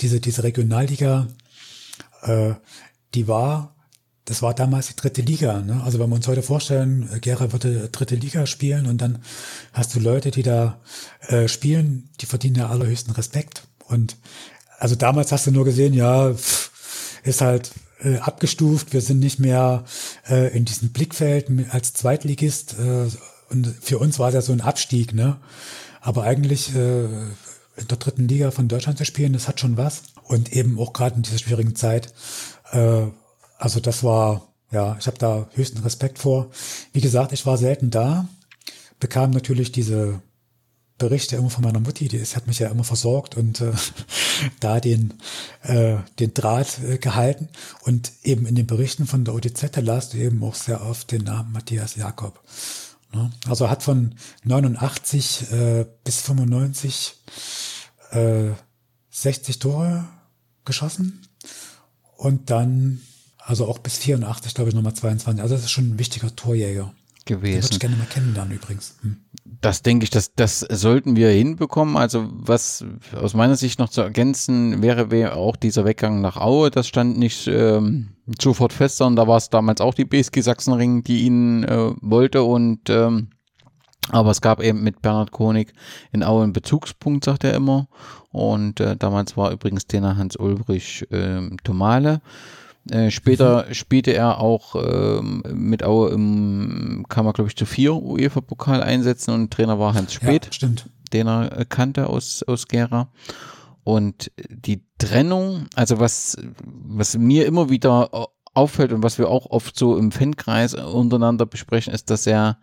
[0.00, 1.28] diese, diese Regionalliga,
[2.22, 2.54] äh,
[3.14, 3.74] die war,
[4.26, 5.60] das war damals die dritte Liga.
[5.60, 5.80] Ne?
[5.84, 9.20] Also wenn wir uns heute vorstellen, Gera würde dritte Liga spielen und dann
[9.72, 10.80] hast du Leute, die da
[11.28, 13.62] äh, spielen, die verdienen ja allerhöchsten Respekt.
[13.86, 14.16] Und
[14.78, 16.70] also damals hast du nur gesehen, ja, pff,
[17.22, 17.70] ist halt
[18.00, 19.84] äh, abgestuft, wir sind nicht mehr
[20.28, 22.76] äh, in diesem Blickfeld als Zweitligist.
[22.78, 23.08] Äh,
[23.48, 25.38] und für uns war es ja so ein Abstieg, ne?
[26.06, 30.02] Aber eigentlich äh, in der dritten Liga von Deutschland zu spielen, das hat schon was.
[30.22, 32.14] Und eben auch gerade in dieser schwierigen Zeit.
[32.70, 33.06] Äh,
[33.58, 36.52] also das war, ja, ich habe da höchsten Respekt vor.
[36.92, 38.28] Wie gesagt, ich war selten da,
[39.00, 40.22] bekam natürlich diese
[40.96, 43.72] Berichte immer von meiner Mutti, die ist, hat mich ja immer versorgt und äh,
[44.60, 45.14] da den,
[45.64, 47.48] äh, den Draht äh, gehalten.
[47.82, 51.10] Und eben in den Berichten von der ODZ, da las du eben auch sehr oft
[51.10, 52.40] den Namen Matthias Jakob.
[53.12, 53.30] Ne?
[53.48, 54.14] Also hat von
[54.44, 57.14] 89 äh, bis 95
[58.10, 58.50] äh,
[59.10, 60.04] 60 Tore
[60.64, 61.26] geschossen
[62.16, 63.00] und dann,
[63.38, 65.42] also auch bis 84, glaube ich, nochmal 22.
[65.42, 66.92] Also das ist schon ein wichtiger Torjäger.
[67.24, 67.54] Gewesen.
[67.54, 68.94] Den würde ich gerne mal kennenlernen übrigens.
[69.02, 69.16] Hm.
[69.60, 71.96] Das denke ich, das, das sollten wir hinbekommen.
[71.96, 72.84] Also was
[73.20, 76.70] aus meiner Sicht noch zu ergänzen wäre, wäre auch dieser Weggang nach Aue.
[76.70, 81.02] Das stand nicht ähm, sofort fest, sondern da war es damals auch die BSG Sachsenring,
[81.02, 83.28] die ihn äh, wollte und ähm,
[84.10, 85.72] aber es gab eben mit Bernhard Konig
[86.12, 87.88] in Aue einen Bezugspunkt, sagt er immer.
[88.30, 92.20] Und äh, damals war übrigens Trainer Hans Ulbrich äh, Tomale.
[92.90, 97.94] Äh, später spielte er auch ähm, mit Aue im, kam er glaube ich zu vier
[97.96, 100.88] UEFA-Pokal einsetzen und Trainer war Hans Speth, ja, stimmt.
[101.12, 103.08] den er kannte aus, aus Gera.
[103.82, 108.10] Und die Trennung, also was, was mir immer wieder
[108.54, 112.58] auffällt und was wir auch oft so im Fankreis untereinander besprechen, ist, dass er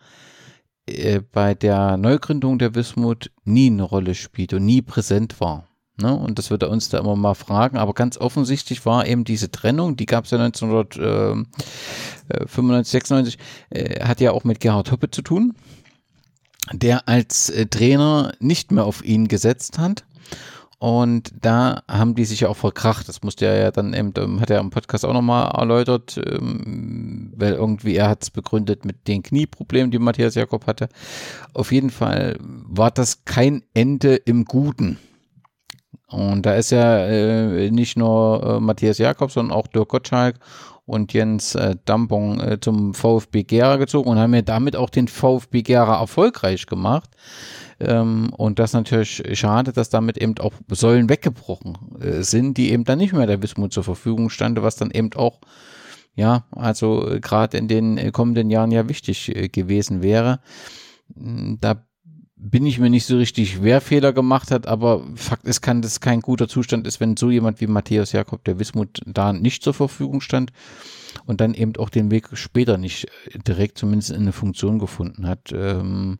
[0.85, 5.67] äh, bei der Neugründung der Wismut nie eine Rolle spielt und nie präsent war.
[5.97, 6.13] Ne?
[6.13, 7.77] Und das wird er uns da immer mal fragen.
[7.77, 13.37] Aber ganz offensichtlich war eben diese Trennung, die gab es ja 1995, 96,
[13.69, 15.53] äh, hat ja auch mit Gerhard Hoppe zu tun,
[16.71, 20.03] der als äh, Trainer nicht mehr auf ihn gesetzt hat.
[20.79, 23.07] Und da haben die sich ja auch verkracht.
[23.07, 27.31] Das musste er ja dann eben, ähm, hat er im Podcast auch nochmal erläutert, ähm,
[27.37, 30.89] weil irgendwie er hat es begründet mit den Knieproblemen, die Matthias Jakob hatte.
[31.53, 34.97] Auf jeden Fall war das kein Ende im Guten
[36.07, 40.35] Und da ist ja äh, nicht nur äh, Matthias Jakob, sondern auch Dirk Gottschalk
[40.85, 45.07] und Jens äh, Dampong äh, zum VfB Gera gezogen und haben ja damit auch den
[45.07, 47.09] VfB Gera erfolgreich gemacht.
[47.79, 52.83] Ähm, und das natürlich schade, dass damit eben auch Säulen weggebrochen äh, sind, die eben
[52.83, 55.39] dann nicht mehr der Wismut zur Verfügung stande, was dann eben auch,
[56.15, 60.39] ja, also äh, gerade in den äh, kommenden Jahren ja wichtig äh, gewesen wäre.
[61.15, 61.85] Hm, da
[62.45, 66.01] bin ich mir nicht so richtig, wer Fehler gemacht hat, aber Fakt ist, kann das
[66.01, 69.73] kein guter Zustand ist, wenn so jemand wie Matthäus Jakob, der Wismut da nicht zur
[69.73, 70.51] Verfügung stand
[71.25, 73.07] und dann eben auch den Weg später nicht
[73.47, 75.53] direkt zumindest in eine Funktion gefunden hat.
[75.53, 76.19] Ähm,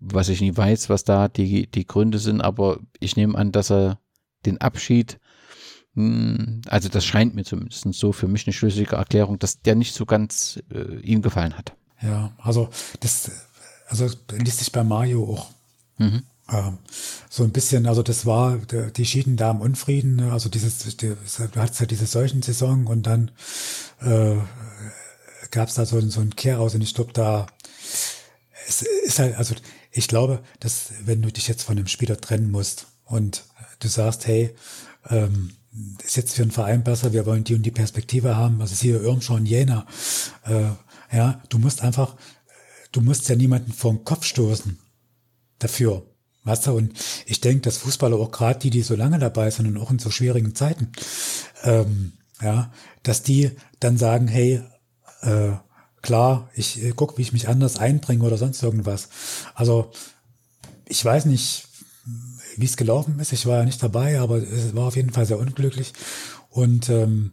[0.00, 3.70] was ich nie weiß, was da die, die Gründe sind, aber ich nehme an, dass
[3.70, 3.98] er
[4.46, 5.18] den Abschied,
[5.94, 9.92] hm, also das scheint mir zumindest so für mich eine schlüssige Erklärung, dass der nicht
[9.92, 11.74] so ganz äh, ihm gefallen hat.
[12.00, 12.70] Ja, also
[13.00, 13.30] das,
[13.88, 15.57] also liest sich bei Mario auch.
[15.98, 16.22] Mhm.
[16.50, 16.78] Ähm,
[17.28, 20.32] so ein bisschen, also das war, die schieden da im Unfrieden, ne?
[20.32, 23.30] also dieses, die, du hattest ja diese Seuchensaison und dann
[24.00, 24.36] äh,
[25.50, 27.46] gab es da so, so ein Kehr aus und ich glaube, da
[28.66, 29.54] es ist halt, also
[29.90, 33.44] ich glaube, dass wenn du dich jetzt von einem Spieler trennen musst und
[33.80, 34.54] du sagst, hey,
[35.08, 35.52] ähm,
[36.04, 39.02] ist jetzt für einen Verein besser, wir wollen die und die Perspektive haben, also hier
[39.02, 39.86] Irmschau und Jena,
[40.44, 40.70] äh,
[41.16, 42.16] ja, du musst einfach,
[42.92, 44.78] du musst ja niemanden vor den Kopf stoßen
[45.58, 46.02] dafür.
[46.44, 46.94] Weißt du, und
[47.26, 49.98] ich denke, dass Fußballer auch gerade die, die so lange dabei sind und auch in
[49.98, 50.92] so schwierigen Zeiten,
[51.62, 52.72] ähm, ja,
[53.02, 54.62] dass die dann sagen, hey,
[55.22, 55.52] äh,
[56.00, 59.08] klar, ich äh, gucke, wie ich mich anders einbringe oder sonst irgendwas.
[59.54, 59.90] Also
[60.86, 61.68] ich weiß nicht,
[62.56, 63.32] wie es gelaufen ist.
[63.32, 65.92] Ich war ja nicht dabei, aber es war auf jeden Fall sehr unglücklich.
[66.48, 67.32] Und ähm,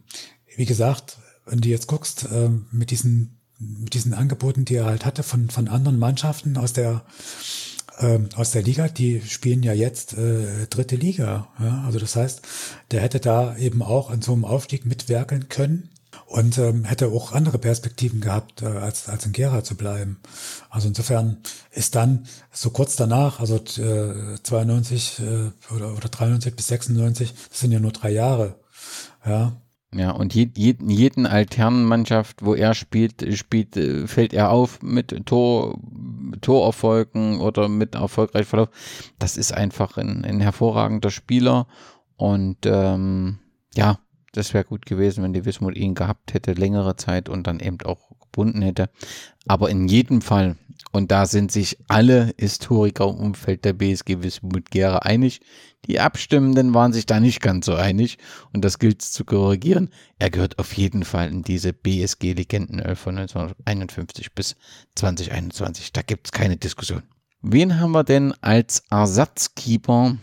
[0.56, 5.06] wie gesagt, wenn du jetzt guckst, ähm, mit diesen mit diesen Angeboten, die er halt
[5.06, 7.06] hatte von von anderen Mannschaften aus der
[7.98, 11.48] ähm, aus der Liga, die spielen ja jetzt äh, dritte Liga.
[11.58, 11.84] Ja?
[11.86, 12.42] Also das heißt,
[12.90, 15.90] der hätte da eben auch an so einem Aufstieg mitwerkeln können
[16.26, 20.20] und ähm, hätte auch andere Perspektiven gehabt, äh, als, als in Gera zu bleiben.
[20.70, 21.38] Also insofern
[21.70, 27.60] ist dann so kurz danach, also äh, 92 äh, oder, oder 93 bis 96, das
[27.60, 28.56] sind ja nur drei Jahre.
[29.24, 29.56] Ja,
[29.94, 34.82] ja, und je, je, jeden alternen Mannschaft, wo er spielt, spielt, äh, fällt er auf
[34.82, 35.78] mit Tor,
[36.40, 38.68] Torerfolgen oder mit erfolgreich Verlauf.
[39.18, 41.66] Das ist einfach ein, ein hervorragender Spieler
[42.16, 43.38] und ähm,
[43.74, 43.98] ja,
[44.32, 47.78] das wäre gut gewesen, wenn die Wismut ihn gehabt hätte, längere Zeit und dann eben
[47.84, 48.90] auch gebunden hätte.
[49.46, 50.56] Aber in jedem Fall,
[50.96, 55.40] und da sind sich alle Historiker im Umfeld der BSG Wismut Gera einig,
[55.84, 58.18] die Abstimmenden waren sich da nicht ganz so einig
[58.52, 59.90] und das gilt zu korrigieren.
[60.18, 64.56] Er gehört auf jeden Fall in diese BSG Legendenelf von 1951 bis
[64.96, 65.92] 2021.
[65.92, 67.02] Da gibt es keine Diskussion.
[67.42, 70.16] Wen haben wir denn als Ersatzkeeper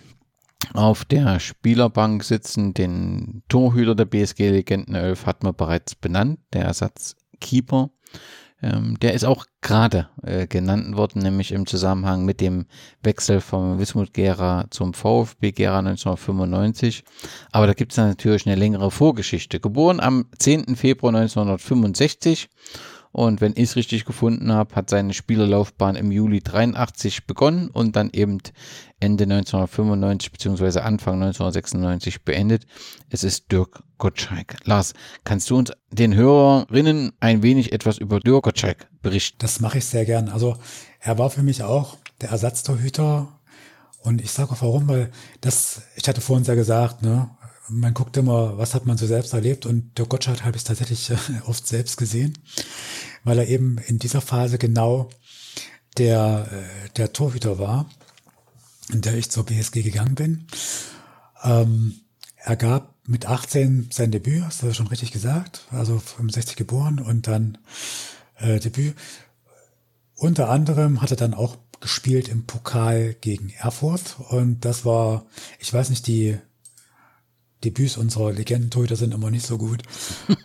[0.74, 2.74] auf der Spielerbank sitzen.
[2.74, 7.90] Den Torhüter der BSG Legenden 11 hat man bereits benannt, der Ersatzkeeper.
[8.64, 12.66] Ähm, der ist auch gerade äh, genannt worden, nämlich im Zusammenhang mit dem
[13.02, 17.04] Wechsel vom Wismut Gera zum VfB Gera 1995.
[17.52, 19.60] Aber da gibt es natürlich eine längere Vorgeschichte.
[19.60, 20.78] Geboren am 10.
[20.78, 22.50] Februar 1965
[23.14, 27.96] und wenn ich es richtig gefunden habe, hat seine Spielerlaufbahn im Juli 83 begonnen und
[27.96, 28.40] dann eben
[29.00, 30.80] Ende 1995 bzw.
[30.80, 32.66] Anfang 1996 beendet.
[33.10, 34.56] Es ist Dirk Gottschalk.
[34.64, 39.38] Lars, kannst du uns den Hörerinnen ein wenig etwas über Dirk Gottschalk berichten?
[39.40, 40.30] Das mache ich sehr gern.
[40.30, 40.58] Also
[41.00, 43.28] er war für mich auch der Ersatztorhüter
[44.00, 47.30] und ich sage auch warum, weil das, ich hatte vorhin ja gesagt, ne,
[47.70, 51.10] man guckt immer, was hat man so selbst erlebt und der Gottschalk habe ich tatsächlich
[51.10, 52.38] äh, oft selbst gesehen,
[53.24, 55.10] weil er eben in dieser Phase genau
[55.98, 57.90] der, äh, der Torhüter war,
[58.92, 60.48] in der ich zur BSG gegangen bin.
[61.44, 62.02] Ähm,
[62.38, 67.28] er gab mit 18 sein Debüt, hast du schon richtig gesagt, also 65 geboren und
[67.28, 67.58] dann
[68.38, 68.96] äh, Debüt.
[70.16, 75.26] Unter anderem hat er dann auch gespielt im Pokal gegen Erfurt und das war,
[75.60, 76.38] ich weiß nicht, die
[77.64, 79.84] Debüts unserer Legendentorhüter sind immer nicht so gut.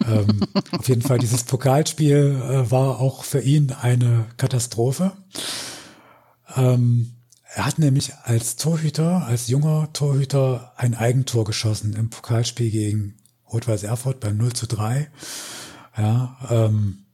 [0.07, 0.41] ähm,
[0.73, 5.13] auf jeden Fall, dieses Pokalspiel äh, war auch für ihn eine Katastrophe.
[6.57, 7.15] Ähm,
[7.55, 13.17] er hat nämlich als Torhüter, als junger Torhüter ein Eigentor geschossen im Pokalspiel gegen
[13.53, 15.11] Rot-Weiß Erfurt beim 0 zu 3.
[15.97, 17.07] Ja, ähm,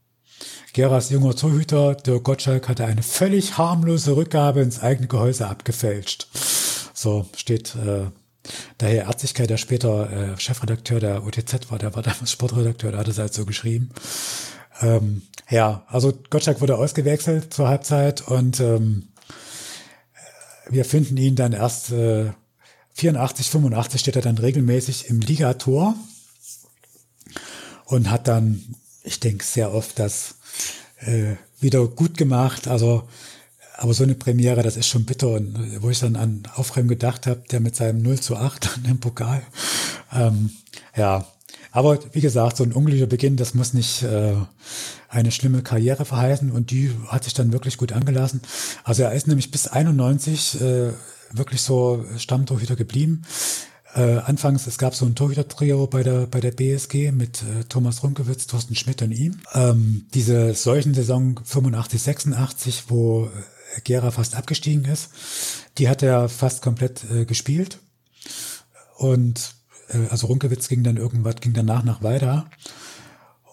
[0.73, 6.27] Geras junger Torhüter, der Gottschalk, hatte eine völlig harmlose Rückgabe ins eigene Gehäuse abgefälscht.
[6.93, 8.07] So steht äh,
[8.79, 13.09] Daher Erzigkeit, der später äh, Chefredakteur der OTZ war, der war damals Sportredakteur, der hat
[13.09, 13.91] es halt so geschrieben.
[14.81, 19.09] Ähm, ja, also Gottschalk wurde ausgewechselt zur Halbzeit und ähm,
[20.69, 22.33] wir finden ihn dann erst äh,
[22.95, 25.95] 84, 85 steht er dann regelmäßig im Ligator
[27.87, 28.63] und hat dann,
[29.03, 30.37] ich denke, sehr oft das
[31.01, 32.69] äh, wieder gut gemacht.
[32.69, 33.09] Also,
[33.85, 35.29] aber so eine Premiere, das ist schon bitter.
[35.29, 38.99] Und wo ich dann an Aufreim gedacht habe, der mit seinem 0 zu 8 im
[39.01, 39.43] Pokal.
[40.11, 40.49] Ähm,
[40.97, 41.27] ja,
[41.71, 44.37] aber wie gesagt, so ein unglücklicher Beginn, das muss nicht äh,
[45.11, 48.41] eine schlimme Karriere verheißen und die hat sich dann wirklich gut angelassen.
[48.85, 50.93] Also er ist nämlich bis 91 äh,
[51.33, 53.25] wirklich so Stammtorhüter geblieben.
[53.95, 58.03] Äh, anfangs, es gab so ein Torhüter-Trio bei der, bei der BSG mit äh, Thomas
[58.03, 59.41] Runkewitz, Thorsten Schmidt und ihm.
[59.53, 63.29] Ähm, diese Seuchensaison 85, 86, wo äh,
[63.83, 65.11] Gera fast abgestiegen ist,
[65.79, 67.79] die hat er fast komplett äh, gespielt.
[68.97, 69.55] Und
[69.89, 72.47] äh, also Runkewitz ging dann irgendwas, ging danach nach weiter.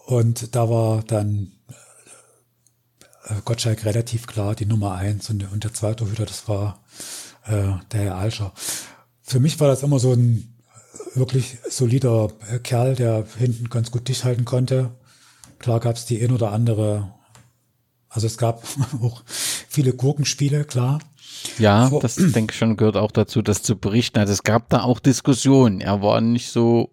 [0.06, 1.52] Und da war dann
[3.24, 6.82] äh, Gottschalk relativ klar die Nummer eins und, und der zweite Hüter, das war
[7.44, 8.52] äh, der Herr Alscher.
[9.22, 10.52] Für mich war das immer so ein
[11.14, 14.90] wirklich solider äh, Kerl, der hinten ganz gut dicht halten konnte.
[15.58, 17.14] Klar gab es die ein oder andere,
[18.08, 18.64] also es gab
[19.02, 19.22] auch
[19.72, 21.00] viele Gurkenspiele, klar.
[21.58, 24.18] Ja, das denke ich schon gehört auch dazu, das zu berichten.
[24.18, 25.80] Also es gab da auch Diskussionen.
[25.80, 26.90] Er war nicht so,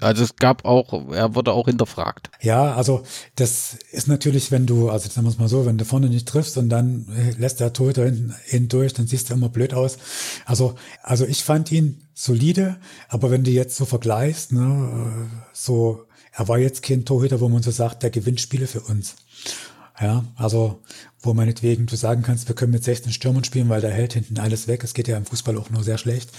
[0.00, 2.30] also es gab auch, er wurde auch hinterfragt.
[2.40, 3.02] Ja, also
[3.36, 6.28] das ist natürlich, wenn du, also sagen wir es mal so, wenn du vorne nicht
[6.28, 7.06] triffst und dann
[7.38, 9.98] lässt der Torhüter hinten, hinten durch, dann siehst du immer blöd aus.
[10.44, 12.76] Also, also ich fand ihn solide,
[13.08, 17.62] aber wenn du jetzt so vergleichst, ne, so, er war jetzt kein Torhüter, wo man
[17.62, 19.16] so sagt, der gewinnt Spiele für uns.
[20.00, 20.80] Ja, also
[21.20, 24.38] wo meinetwegen du sagen kannst, wir können mit 16 Stürmern spielen, weil der hält hinten
[24.38, 24.82] alles weg.
[24.82, 26.30] Es geht ja im Fußball auch nur sehr schlecht.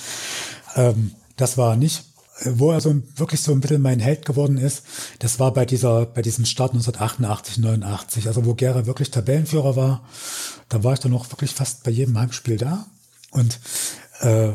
[0.76, 2.06] Ähm, das war nicht.
[2.44, 4.84] Wo er so wirklich so ein bisschen mein Held geworden ist,
[5.20, 10.08] das war bei dieser, bei diesem Start 1988, 89, also wo Gera wirklich Tabellenführer war.
[10.68, 12.88] Da war ich dann auch wirklich fast bei jedem Heimspiel da.
[13.30, 13.60] Und
[14.22, 14.54] äh,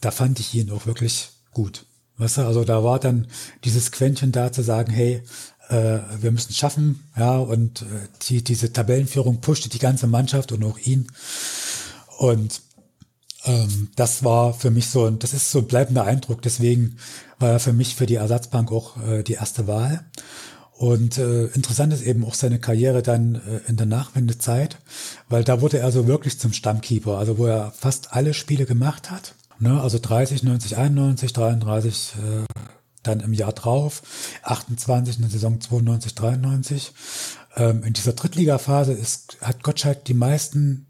[0.00, 1.86] da fand ich ihn auch wirklich gut.
[2.16, 3.26] Weißt du, also da war dann
[3.64, 5.22] dieses Quäntchen da zu sagen, hey,
[5.68, 10.52] äh, wir müssen es schaffen, ja, und äh, die, diese Tabellenführung pushte die ganze Mannschaft
[10.52, 11.06] und auch ihn.
[12.18, 12.60] Und
[13.44, 16.42] ähm, das war für mich so, das ist so ein bleibender Eindruck.
[16.42, 16.96] Deswegen
[17.38, 20.04] war er für mich für die Ersatzbank auch äh, die erste Wahl.
[20.76, 24.78] Und äh, interessant ist eben auch seine Karriere dann äh, in der Nachwendezeit,
[25.28, 29.10] weil da wurde er so wirklich zum Stammkeeper, also wo er fast alle Spiele gemacht
[29.10, 29.34] hat.
[29.60, 29.80] Ne?
[29.80, 32.60] Also 30, 90, 91, 33, äh,
[33.06, 34.02] dann im Jahr drauf,
[34.42, 36.92] 28 in der Saison 92, 93.
[37.56, 40.86] Ähm, in dieser Drittligaphase ist, hat Gottschalk die meisten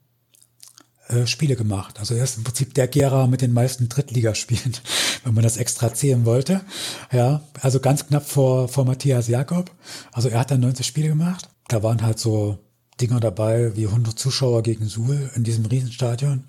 [1.08, 2.00] äh, Spiele gemacht.
[2.00, 4.74] Also er ist im Prinzip der Gera mit den meisten Drittligaspielen,
[5.24, 6.62] wenn man das extra zählen wollte.
[7.12, 9.70] Ja, also ganz knapp vor, vor Matthias Jakob.
[10.12, 11.50] Also er hat dann 90 Spiele gemacht.
[11.68, 12.58] Da waren halt so
[13.00, 16.44] Dinger dabei wie 100 Zuschauer gegen Suhl in diesem Riesenstadion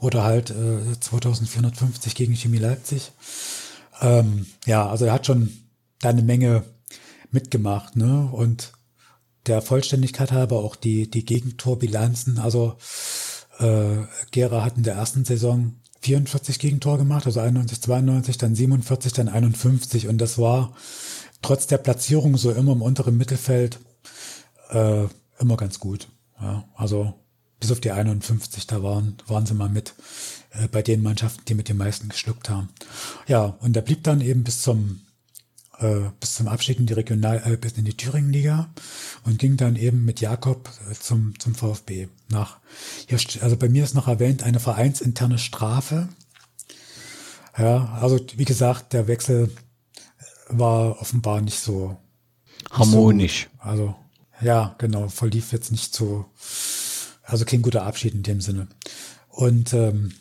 [0.00, 3.12] oder halt äh, 2450 gegen Chemie Leipzig.
[4.00, 5.52] Ähm, ja, also er hat schon
[6.00, 6.64] da eine Menge
[7.30, 8.28] mitgemacht, ne?
[8.32, 8.72] Und
[9.46, 12.38] der Vollständigkeit halber auch die, die Gegentorbilanzen.
[12.38, 12.76] Also
[13.58, 19.12] äh, Gera hat in der ersten Saison 44 Gegentore gemacht, also 91, 92, dann 47,
[19.12, 20.08] dann 51.
[20.08, 20.74] Und das war
[21.42, 23.80] trotz der Platzierung so immer im unteren Mittelfeld
[24.70, 25.04] äh,
[25.40, 26.08] immer ganz gut.
[26.40, 27.14] Ja, also
[27.58, 29.94] bis auf die 51, da waren, waren sie mal mit
[30.58, 32.68] äh, bei den Mannschaften, die mit den meisten geschluckt haben.
[33.26, 35.00] Ja, und er blieb dann eben bis zum
[35.80, 38.68] äh, bis zum Abstieg in die Regional, äh, bis in die Thüringen-Liga
[39.24, 42.58] und ging dann eben mit Jakob äh, zum, zum VfB nach.
[43.06, 46.08] Hier, also bei mir ist noch erwähnt eine vereinsinterne Strafe.
[47.56, 49.50] Ja, also wie gesagt, der Wechsel
[50.48, 51.96] war offenbar nicht so
[52.70, 53.48] harmonisch.
[53.58, 53.94] So, also
[54.40, 56.26] ja, genau, verlief jetzt nicht so,
[57.22, 58.68] also kein guter Abschied in dem Sinne.
[59.28, 60.12] Und ähm,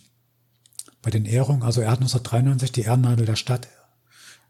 [1.07, 3.69] bei den Ehrungen, also er hat 1993 die Ehrennadel der Stadt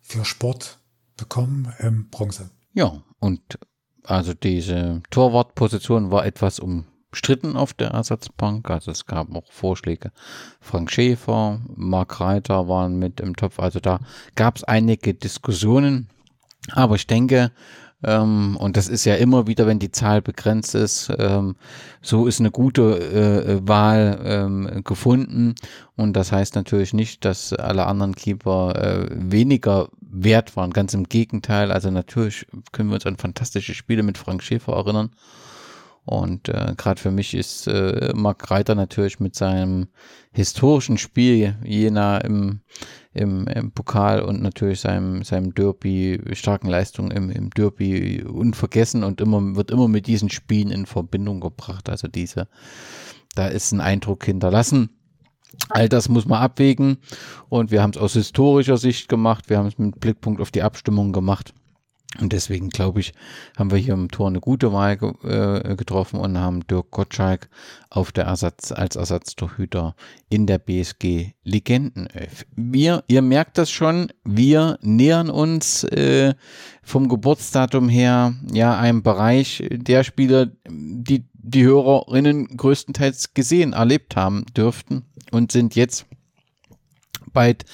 [0.02, 0.80] für Sport
[1.16, 2.50] bekommen, ähm, Bronze.
[2.74, 3.60] Ja, und
[4.04, 8.72] also diese Torwartposition war etwas umstritten auf der Ersatzbank.
[8.72, 10.12] Also es gab auch Vorschläge.
[10.60, 13.60] Frank Schäfer, Mark Reiter waren mit im Topf.
[13.60, 14.00] Also da
[14.34, 16.10] gab es einige Diskussionen.
[16.72, 17.52] Aber ich denke,
[18.03, 21.56] ähm, und das ist ja immer wieder, wenn die Zahl begrenzt ist, ähm,
[22.02, 25.56] so ist eine gute äh, Wahl ähm, gefunden.
[25.95, 30.72] Und das heißt natürlich nicht, dass alle anderen Keeper äh, weniger wert waren.
[30.72, 31.72] Ganz im Gegenteil.
[31.72, 35.10] Also natürlich können wir uns an fantastische Spiele mit Frank Schäfer erinnern.
[36.06, 39.88] Und äh, gerade für mich ist äh, Marc Reiter natürlich mit seinem
[40.32, 42.61] historischen Spiel Jena im,
[43.18, 49.22] im, im Pokal und natürlich seinem, seinem Derby, starken Leistungen im, im Derby unvergessen und
[49.22, 51.89] immer, wird immer mit diesen Spielen in Verbindung gebracht.
[51.89, 52.48] Also diese,
[53.35, 54.89] da ist ein Eindruck hinterlassen.
[55.69, 56.98] All das muss man abwägen
[57.49, 60.61] und wir haben es aus historischer Sicht gemacht, wir haben es mit Blickpunkt auf die
[60.61, 61.53] Abstimmung gemacht.
[62.20, 63.14] Und deswegen glaube ich,
[63.58, 67.50] haben wir hier im Tor eine gute Wahl äh, getroffen und haben Dirk Gottschalk
[67.90, 69.94] auf der Ersatz, als Ersatztorhüter
[70.30, 72.46] in der BSG Legendenelf.
[72.56, 76.34] Wir, ihr merkt das schon, wir nähern uns äh,
[76.82, 84.46] vom Geburtsdatum her ja einem Bereich der Spieler, die die Hörerinnen größtenteils gesehen, erlebt haben
[84.56, 86.06] dürften und sind jetzt
[87.32, 87.66] bald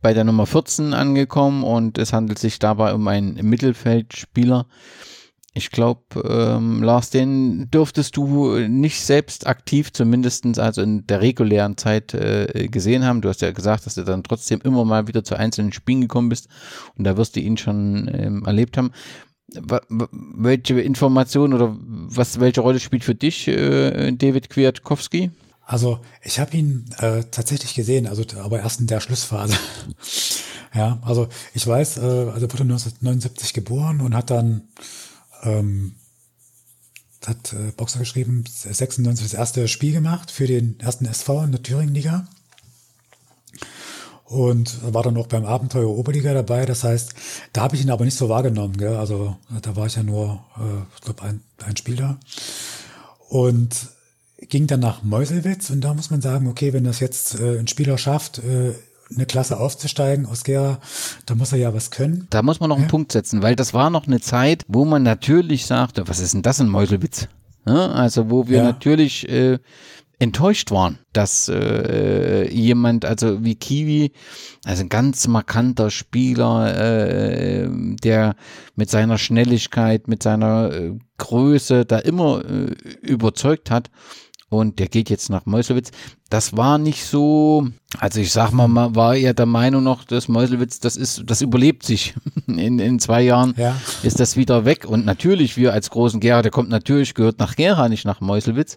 [0.00, 4.66] bei der Nummer 14 angekommen und es handelt sich dabei um einen Mittelfeldspieler.
[5.52, 11.76] Ich glaube, ähm, Lars, den dürftest du nicht selbst aktiv, zumindestens also in der regulären
[11.76, 13.20] Zeit äh, gesehen haben.
[13.20, 16.28] Du hast ja gesagt, dass du dann trotzdem immer mal wieder zu einzelnen Spielen gekommen
[16.28, 16.48] bist
[16.96, 18.92] und da wirst du ihn schon ähm, erlebt haben.
[19.88, 25.32] Welche Informationen oder was, welche Rolle spielt für dich äh, David Kwiatkowski?
[25.70, 29.54] Also ich habe ihn äh, tatsächlich gesehen, also aber erst in der Schlussphase.
[30.74, 34.62] ja, also ich weiß, äh, also wurde 1979 geboren und hat dann
[35.44, 35.94] ähm,
[37.24, 41.62] hat äh, Boxer geschrieben, 96 das erste Spiel gemacht für den ersten SV in der
[41.62, 42.26] Thüringen-Liga.
[44.24, 46.66] Und war dann auch beim Abenteuer Oberliga dabei.
[46.66, 47.14] Das heißt,
[47.52, 48.76] da habe ich ihn aber nicht so wahrgenommen.
[48.76, 48.96] Gell?
[48.96, 52.18] Also da war ich ja nur, äh, ich glaube, ein, ein Spieler.
[53.28, 53.92] Und
[54.48, 57.68] ging dann nach Meuselwitz und da muss man sagen, okay, wenn das jetzt äh, ein
[57.68, 58.72] Spieler schafft, äh,
[59.14, 60.78] eine Klasse aufzusteigen aus Gera,
[61.26, 62.26] da muss er ja was können.
[62.30, 62.90] Da muss man noch einen ja.
[62.90, 66.42] Punkt setzen, weil das war noch eine Zeit, wo man natürlich sagte, was ist denn
[66.42, 67.28] das in Meuselwitz?
[67.66, 68.64] Ja, also wo wir ja.
[68.64, 69.58] natürlich äh,
[70.18, 74.12] enttäuscht waren, dass äh, jemand, also wie Kiwi,
[74.64, 77.68] also ein ganz markanter Spieler, äh,
[78.02, 78.36] der
[78.76, 83.90] mit seiner Schnelligkeit, mit seiner äh, Größe da immer äh, überzeugt hat
[84.50, 85.92] und der geht jetzt nach Meuselwitz.
[86.28, 87.68] Das war nicht so,
[87.98, 91.40] also ich sag mal, man war eher der Meinung noch, dass Meuselwitz, das ist, das
[91.40, 92.14] überlebt sich.
[92.46, 93.76] In, in zwei Jahren ja.
[94.02, 94.84] ist das wieder weg.
[94.84, 98.76] Und natürlich, wir als großen Gera, der kommt natürlich, gehört nach Gera, nicht nach Meuselwitz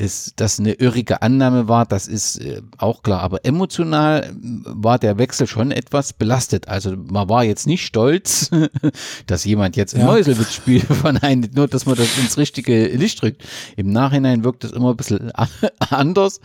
[0.00, 3.20] dass das eine irrige Annahme war, das ist äh, auch klar.
[3.20, 4.30] Aber emotional äh,
[4.64, 6.68] war der Wechsel schon etwas belastet.
[6.68, 8.50] Also man war jetzt nicht stolz,
[9.26, 10.06] dass jemand jetzt in ja.
[10.06, 13.44] Meuselwitz spielt von einem, nur dass man das ins richtige Licht drückt.
[13.76, 15.32] Im Nachhinein wirkt es immer ein bisschen
[15.90, 16.40] anders.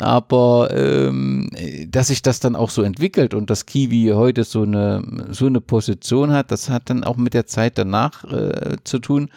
[0.00, 1.48] Aber ähm,
[1.88, 5.60] dass sich das dann auch so entwickelt und dass Kiwi heute so eine, so eine
[5.60, 9.30] Position hat, das hat dann auch mit der Zeit danach äh, zu tun.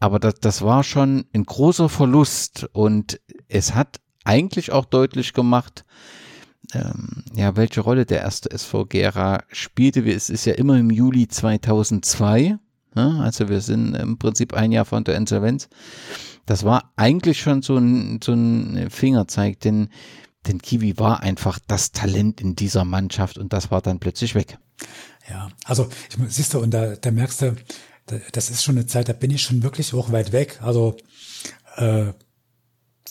[0.00, 5.84] Aber das, das war schon ein großer Verlust und es hat eigentlich auch deutlich gemacht,
[6.74, 10.00] ähm, ja, welche Rolle der erste SV Gera spielte.
[10.10, 12.58] Es ist ja immer im Juli 2002,
[12.94, 13.20] ne?
[13.22, 15.68] also wir sind im Prinzip ein Jahr von der Insolvenz.
[16.46, 19.88] Das war eigentlich schon so ein, so ein Fingerzeig, denn,
[20.46, 24.58] denn Kiwi war einfach das Talent in dieser Mannschaft und das war dann plötzlich weg.
[25.28, 27.56] Ja, also ich, siehst du, und da, da merkst du,
[28.32, 30.58] das ist schon eine Zeit, da bin ich schon wirklich auch weit weg.
[30.62, 30.96] Also,
[31.76, 32.06] äh,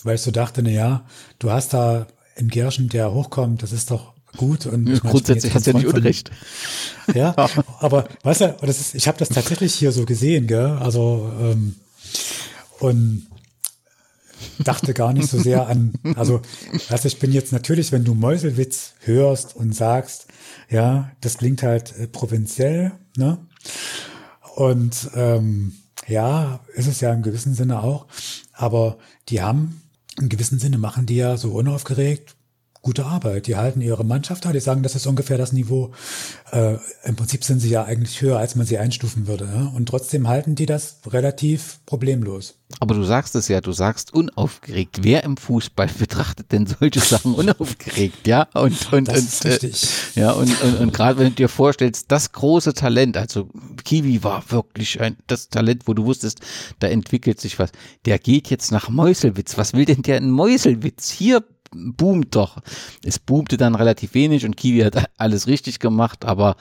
[0.03, 1.05] weil ich so dachte, na ja,
[1.39, 4.65] du hast da in Gerschen, der hochkommt, das ist doch gut.
[4.65, 6.31] Und ja, grundsätzlich hast du ja nicht Unrecht.
[7.13, 7.35] Ja,
[7.79, 10.77] aber weißt du, das ist, ich habe das tatsächlich hier so gesehen, gell?
[10.79, 11.75] Also ähm,
[12.79, 13.27] und
[14.59, 16.41] dachte gar nicht so sehr an, also,
[16.89, 20.27] also ich bin jetzt natürlich, wenn du Mäuselwitz hörst und sagst,
[20.69, 23.39] ja, das klingt halt äh, provinziell, ne?
[24.57, 25.73] Und ähm,
[26.07, 28.07] ja, ist es ja im gewissen Sinne auch.
[28.53, 28.97] Aber
[29.29, 29.83] die haben,
[30.17, 32.35] im gewissen Sinne machen die ja so unaufgeregt
[32.87, 33.47] gute Arbeit.
[33.47, 35.91] Die halten ihre Mannschaft da, die sagen, das ist ungefähr das Niveau.
[36.53, 39.43] Äh, Im Prinzip sind sie ja eigentlich höher, als man sie einstufen würde.
[39.53, 39.73] Ja?
[39.75, 42.55] Und trotzdem halten die das relativ problemlos.
[42.79, 44.99] Aber du sagst es ja, du sagst unaufgeregt.
[45.01, 48.47] Wer im Fußball betrachtet denn solche Sachen unaufgeregt, ja?
[48.53, 49.89] Und und das ist und, richtig.
[50.15, 53.49] Äh, ja und und, und gerade wenn du dir vorstellst, das große Talent, also
[53.83, 56.41] Kiwi war wirklich ein das Talent, wo du wusstest,
[56.79, 57.71] da entwickelt sich was.
[58.05, 59.57] Der geht jetzt nach Meuselwitz.
[59.57, 61.09] Was will denn der in Meuselwitz?
[61.09, 62.57] Hier boomt doch.
[63.03, 66.55] Es boomte dann relativ wenig und Kiwi hat alles richtig gemacht, aber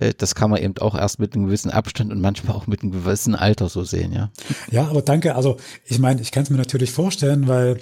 [0.00, 2.82] äh, das kann man eben auch erst mit einem gewissen Abstand und manchmal auch mit
[2.82, 4.30] einem gewissen Alter so sehen, ja.
[4.70, 5.34] Ja, aber danke.
[5.34, 7.78] Also ich meine, ich kann es mir natürlich vorstellen, weil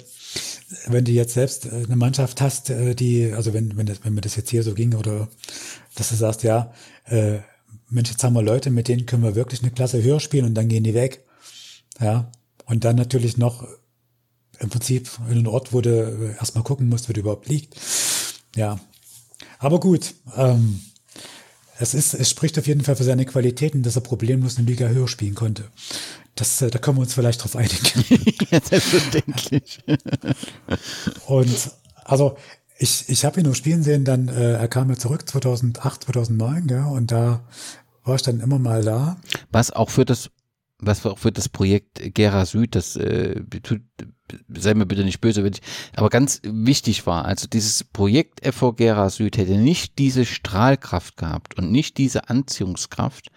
[0.87, 4.13] wenn du jetzt selbst äh, eine Mannschaft hast, äh, die, also wenn, wenn, das, wenn
[4.13, 5.27] mir das jetzt hier so ging oder
[5.95, 6.73] dass du sagst, ja,
[7.05, 7.39] äh,
[7.89, 10.55] Mensch, jetzt haben wir Leute, mit denen können wir wirklich eine Klasse höher spielen und
[10.55, 11.23] dann gehen die weg.
[11.99, 12.31] Ja.
[12.65, 13.67] Und dann natürlich noch
[14.63, 17.75] im Prinzip in einen Ort, wo du äh, erstmal gucken musst, wo du überhaupt liegt.
[18.55, 18.79] Ja.
[19.59, 20.81] Aber gut, ähm,
[21.79, 24.87] es ist, es spricht auf jeden Fall für seine Qualitäten, dass er problemlos eine Liga
[24.87, 25.65] höher spielen konnte.
[26.35, 28.05] Das, äh, da können wir uns vielleicht drauf einigen.
[28.51, 29.83] ja, selbstverständlich.
[31.27, 31.71] Und
[32.05, 32.37] Also
[32.77, 36.67] ich, ich habe ihn nur spielen sehen, dann äh, er kam ja zurück 2008, 2009,
[36.69, 37.47] ja, und da
[38.03, 39.17] war ich dann immer mal da.
[39.51, 40.29] Was auch für das
[40.79, 43.81] was auch für das Projekt Gera Süd, das äh, tut,
[44.49, 45.61] sei mir bitte nicht böse, wenn ich,
[45.95, 51.57] aber ganz wichtig war, also dieses Projekt FV Gera Süd hätte nicht diese Strahlkraft gehabt
[51.57, 53.31] und nicht diese Anziehungskraft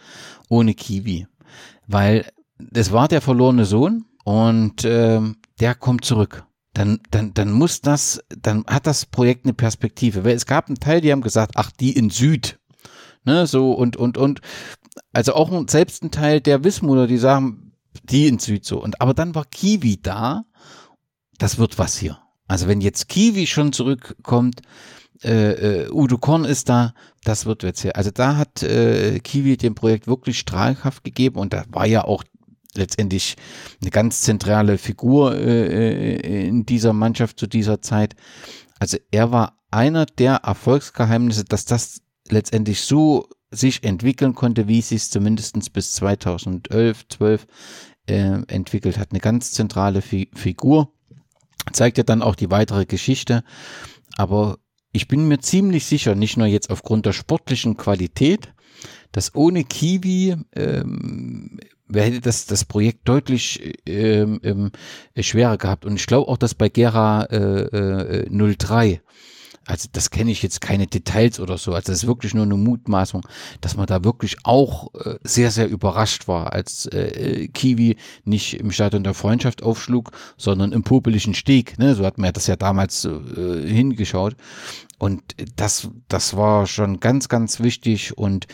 [0.49, 1.27] ohne Kiwi,
[1.87, 2.27] weil
[2.75, 5.21] es war der verlorene Sohn und äh,
[5.61, 6.45] der kommt zurück.
[6.77, 10.25] Dann, dann, dann muss das, dann hat das Projekt eine Perspektive.
[10.25, 12.59] Weil es gab einen Teil, die haben gesagt, ach, die in Süd.
[13.25, 14.41] Ne, so und, und, und.
[15.13, 17.73] Also auch selbst ein Teil der Wismutter, die sagen,
[18.05, 18.83] die in Süd so.
[18.83, 20.45] Und aber dann war Kiwi da.
[21.39, 22.19] Das wird was hier.
[22.49, 24.63] Also wenn jetzt Kiwi schon zurückkommt,
[25.23, 26.95] äh, äh, Udo Korn ist da,
[27.25, 27.97] das wird jetzt hier.
[27.97, 32.23] Also da hat äh, Kiwi dem Projekt wirklich Strahlkraft gegeben und da war ja auch
[32.75, 33.37] letztendlich
[33.81, 38.15] eine ganz zentrale Figur äh, äh, in dieser Mannschaft zu dieser Zeit.
[38.79, 44.91] Also er war einer der Erfolgsgeheimnisse, dass das letztendlich so sich entwickeln konnte, wie es
[44.91, 47.47] sich zumindest bis 2011, 12
[48.07, 49.11] äh, entwickelt hat.
[49.11, 50.93] Eine ganz zentrale Fi Figur.
[51.73, 53.43] Zeigt ja dann auch die weitere Geschichte.
[54.17, 54.59] Aber
[54.93, 58.53] ich bin mir ziemlich sicher, nicht nur jetzt aufgrund der sportlichen Qualität,
[59.13, 61.59] dass ohne Kiwi ähm,
[61.93, 64.71] hätte das, das Projekt deutlich ähm, ähm,
[65.19, 65.85] schwerer gehabt.
[65.85, 69.03] Und ich glaube auch, dass bei Gera äh, äh, 03
[69.67, 72.57] also das kenne ich jetzt keine Details oder so, also das ist wirklich nur eine
[72.57, 73.27] Mutmaßung,
[73.61, 78.71] dass man da wirklich auch äh, sehr, sehr überrascht war, als äh, Kiwi nicht im
[78.71, 81.95] Stadion der Freundschaft aufschlug, sondern im popeligen Steg, ne?
[81.95, 84.37] so hat man ja das ja damals äh, hingeschaut
[84.99, 85.23] und
[85.57, 88.47] das, das war schon ganz, ganz wichtig und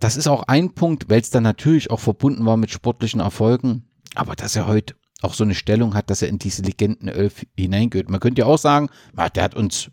[0.00, 3.84] das ist auch ein Punkt, weil es dann natürlich auch verbunden war mit sportlichen Erfolgen,
[4.14, 8.10] aber dass er heute auch so eine Stellung hat, dass er in diese Legenden-Elf hineingehört.
[8.10, 8.88] Man könnte ja auch sagen,
[9.34, 9.90] der hat uns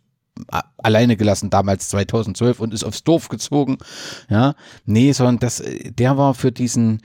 [0.78, 3.78] alleine gelassen damals 2012 und ist aufs Dorf gezogen.
[4.30, 4.56] Ja,
[4.86, 7.02] nee, sondern das, der war für diesen,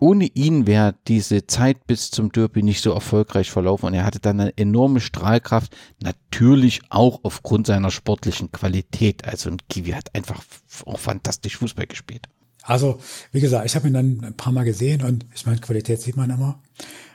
[0.00, 4.20] ohne ihn wäre diese Zeit bis zum Derby nicht so erfolgreich verlaufen und er hatte
[4.20, 9.24] dann eine enorme Strahlkraft, natürlich auch aufgrund seiner sportlichen Qualität.
[9.24, 10.42] Also ein Kiwi hat einfach
[10.86, 12.26] auch fantastisch Fußball gespielt.
[12.64, 13.00] Also,
[13.32, 16.16] wie gesagt, ich habe ihn dann ein paar Mal gesehen und ich meine, Qualität sieht
[16.16, 16.60] man immer.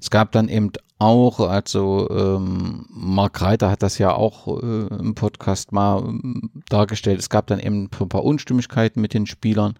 [0.00, 5.14] es gab dann eben auch, also ähm, Mark Reiter hat das ja auch äh, im
[5.14, 9.74] Podcast mal ähm, dargestellt, es gab dann eben ein paar Unstimmigkeiten mit den Spielern.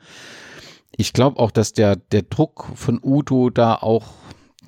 [0.97, 4.07] Ich glaube auch, dass der, der Druck von Udo da auch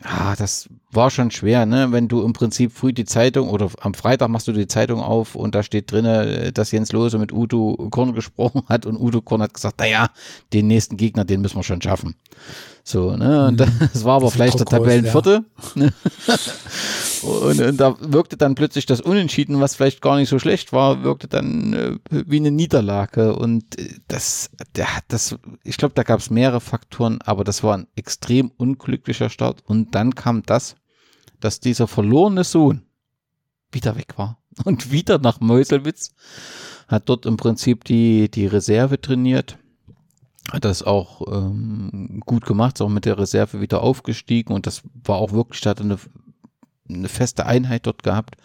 [0.07, 1.91] Ah, das war schon schwer, ne?
[1.91, 5.35] Wenn du im Prinzip früh die Zeitung oder am Freitag machst du die Zeitung auf
[5.35, 9.41] und da steht drinne, dass Jens Lose mit Udo Korn gesprochen hat und Udo Korn
[9.41, 10.11] hat gesagt, naja,
[10.53, 12.17] den nächsten Gegner, den müssen wir schon schaffen.
[12.87, 13.47] So, ne?
[13.47, 13.73] Und mhm.
[13.93, 15.45] das war aber das vielleicht der Tabellenvierte.
[15.75, 15.89] Ja.
[17.23, 21.03] und, und, da wirkte dann plötzlich das Unentschieden, was vielleicht gar nicht so schlecht war,
[21.03, 23.37] wirkte dann äh, wie eine Niederlage.
[23.37, 25.35] Und äh, das, der hat das,
[25.65, 29.63] ich glaube, da gab es mehrere Faktoren, aber das war ein extrem unglücklicher Start.
[29.65, 30.77] Und dann kam das,
[31.41, 32.83] dass dieser verlorene Sohn
[33.73, 34.39] wieder weg war.
[34.65, 36.15] Und wieder nach Meuselwitz.
[36.87, 39.57] Hat dort im Prinzip die, die Reserve trainiert
[40.53, 44.83] hat das auch ähm, gut gemacht, ist auch mit der Reserve wieder aufgestiegen und das
[45.05, 45.99] war auch wirklich, da hat eine,
[46.89, 48.37] eine feste Einheit dort gehabt.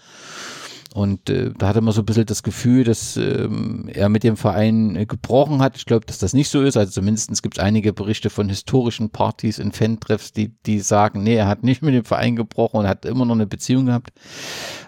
[0.94, 4.38] Und äh, da hatte man so ein bisschen das Gefühl, dass ähm, er mit dem
[4.38, 5.78] Verein äh, gebrochen hat.
[5.78, 6.78] Ich glaube, dass das nicht so ist.
[6.78, 11.36] Also zumindest gibt es einige Berichte von historischen Partys in Fan-Treffs, die, die sagen, nee,
[11.36, 14.12] er hat nicht mit dem Verein gebrochen und hat immer noch eine Beziehung gehabt.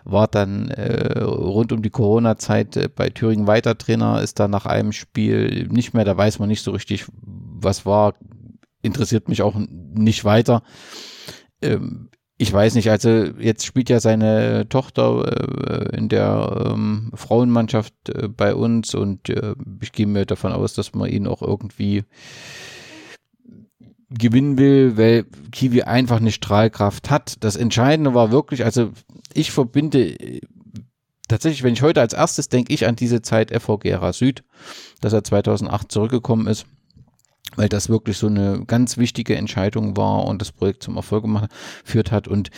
[0.04, 4.66] War dann äh, rund um die Corona-Zeit äh, bei Thüringen weiter Trainer, ist da nach
[4.66, 8.16] einem Spiel nicht mehr, da weiß man nicht so richtig, was war.
[8.82, 10.64] Interessiert mich auch nicht weiter.
[11.62, 12.10] Ähm,
[12.42, 18.30] ich weiß nicht, also jetzt spielt ja seine Tochter äh, in der ähm, Frauenmannschaft äh,
[18.30, 22.04] bei uns und äh, ich gehe mir davon aus, dass man ihn auch irgendwie
[24.10, 27.36] gewinnen will, weil Kiwi einfach eine Strahlkraft hat.
[27.44, 28.90] Das Entscheidende war wirklich, also
[29.36, 30.42] ich verbinde äh,
[31.28, 34.44] tatsächlich, wenn ich heute als erstes denke ich an diese Zeit FV Gera Süd,
[35.00, 36.66] dass er 2008 zurückgekommen ist,
[37.56, 41.26] weil das wirklich so eine ganz wichtige Entscheidung war und das Projekt zum Erfolg
[41.84, 42.28] geführt hat.
[42.28, 42.50] Und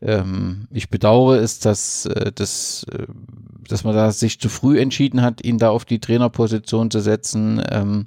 [0.00, 3.06] ähm, ich bedauere es, dass, äh, dass, äh,
[3.68, 7.62] dass man da sich zu früh entschieden hat, ihn da auf die Trainerposition zu setzen.
[7.70, 8.06] Ähm,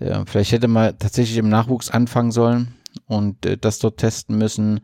[0.00, 2.74] ja, vielleicht hätte man tatsächlich im Nachwuchs anfangen sollen
[3.06, 4.80] und äh, das dort testen müssen.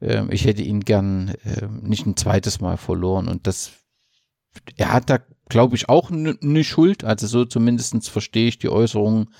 [0.00, 3.72] Äh, ich hätte ihn gern äh, nicht ein zweites Mal verloren und das
[4.76, 5.18] er hat da,
[5.48, 7.02] glaube ich, auch eine ne Schuld.
[7.02, 9.30] Also so zumindestens verstehe ich die Äußerungen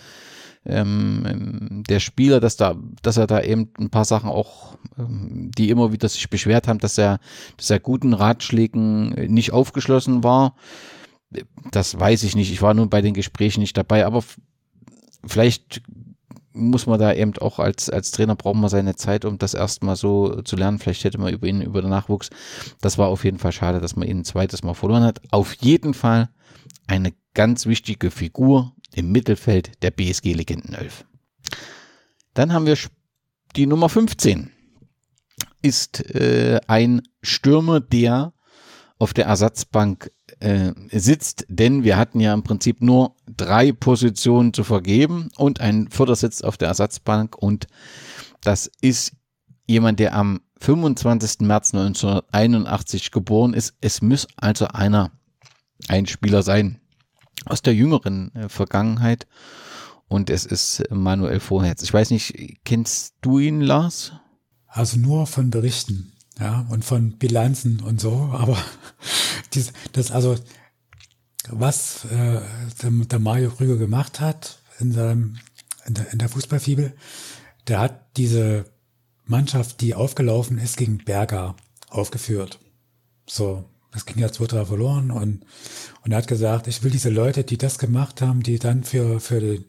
[0.66, 5.70] ähm, der Spieler, dass da, dass er da eben ein paar Sachen auch, ähm, die
[5.70, 7.18] immer wieder sich beschwert haben, dass er,
[7.56, 10.54] dass er guten Ratschlägen nicht aufgeschlossen war.
[11.70, 12.52] Das weiß ich nicht.
[12.52, 14.22] Ich war nun bei den Gesprächen nicht dabei, aber
[15.26, 15.82] vielleicht
[16.54, 19.96] muss man da eben auch als, als Trainer braucht man seine Zeit, um das erstmal
[19.96, 20.78] so zu lernen.
[20.78, 22.30] Vielleicht hätte man über ihn, über den Nachwuchs.
[22.80, 25.20] Das war auf jeden Fall schade, dass man ihn ein zweites Mal verloren hat.
[25.30, 26.28] Auf jeden Fall
[26.86, 31.04] eine ganz wichtige Figur im Mittelfeld der BSG Legenden 11.
[32.34, 32.76] Dann haben wir
[33.56, 34.50] die Nummer 15.
[35.62, 38.32] Ist äh, ein Stürmer, der
[38.98, 40.10] auf der Ersatzbank
[40.40, 45.88] äh, sitzt, denn wir hatten ja im Prinzip nur drei Positionen zu vergeben und ein
[45.90, 47.66] Vierter sitzt auf der Ersatzbank und
[48.42, 49.12] das ist
[49.66, 51.40] jemand, der am 25.
[51.40, 53.74] März 1981 geboren ist.
[53.80, 55.10] Es muss also einer,
[55.88, 56.80] ein Spieler sein
[57.44, 59.26] aus der jüngeren äh, Vergangenheit
[60.08, 61.82] und es ist Manuel Vorherz.
[61.82, 64.12] Ich weiß nicht, kennst du ihn, Lars?
[64.66, 68.56] Also nur von Berichten ja, und von Bilanzen und so, aber
[69.54, 70.36] dies, das also,
[71.48, 72.40] was äh,
[72.82, 75.36] der, der Mario Krüger gemacht hat in seinem
[75.86, 76.94] in der, in der Fußballfibel,
[77.68, 78.64] der hat diese
[79.26, 81.56] Mannschaft, die aufgelaufen ist gegen Berger,
[81.90, 82.58] aufgeführt.
[83.26, 85.44] So, das ging ja 2-3 verloren und,
[86.02, 89.20] und er hat gesagt, ich will diese Leute, die das gemacht haben, die dann für,
[89.20, 89.60] für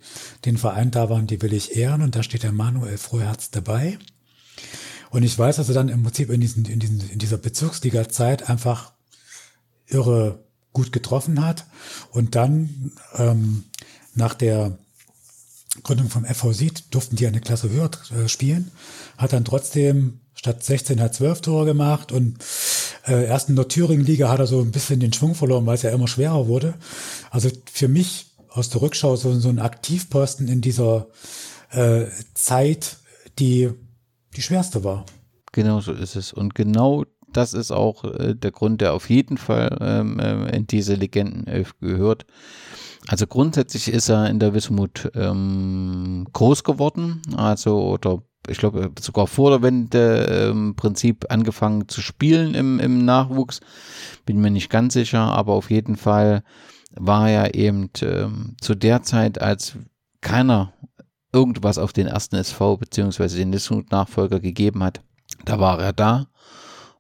[0.44, 4.00] den, Verein da waren, die will ich ehren und da steht der Manuel Froherz dabei.
[5.12, 8.50] Und ich weiß, dass er dann im Prinzip in, diesen, in, diesen, in dieser Bezirksliga-Zeit
[8.50, 8.94] einfach
[9.88, 10.44] irre
[10.74, 11.66] gut getroffen hat.
[12.12, 13.66] Und dann ähm,
[14.16, 14.78] nach der
[15.84, 18.72] Gründung vom FV Sied durften die eine Klasse höher äh, spielen,
[19.18, 22.44] hat dann trotzdem statt 16 hat 12 Tore gemacht und
[23.08, 25.84] äh, erst in der Thüringen-Liga hat er so ein bisschen den Schwung verloren, weil es
[25.84, 26.76] ja immer schwerer wurde.
[27.32, 31.08] Also für mich aus der Rückschau so, so ein Aktivposten in dieser
[31.72, 32.98] äh, Zeit,
[33.38, 33.72] die
[34.36, 35.06] die schwerste war.
[35.52, 36.34] Genau so ist es.
[36.34, 40.68] Und genau das ist auch äh, der Grund, der auf jeden Fall ähm, äh, in
[40.68, 42.26] diese Legendenelf gehört.
[43.08, 49.28] Also grundsätzlich ist er in der Wismut ähm, groß geworden, also oder ich glaube sogar
[49.28, 53.60] vor der Wende im ähm, Prinzip angefangen zu spielen im, im Nachwuchs.
[54.26, 56.44] Bin mir nicht ganz sicher, aber auf jeden Fall
[56.92, 59.78] war er eben ähm, zu der Zeit, als
[60.22, 60.74] keiner
[61.34, 65.02] irgendwas auf den ersten SV beziehungsweise den Wismut-Nachfolger gegeben hat,
[65.44, 66.28] da war er da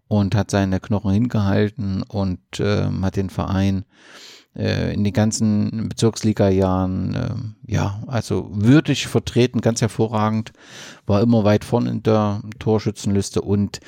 [0.07, 7.13] und hat seine Knochen hingehalten und äh, hat den Verein äh, in den ganzen Bezirksliga-Jahren,
[7.13, 10.53] äh, ja, also würdig vertreten, ganz hervorragend,
[11.05, 13.79] war immer weit vorne in der Torschützenliste und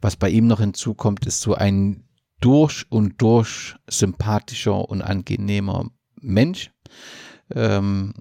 [0.00, 2.04] was bei ihm noch hinzukommt, ist so ein
[2.40, 6.70] durch und durch sympathischer und angenehmer Mensch.
[7.54, 8.14] Ähm,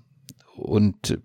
[0.55, 1.19] und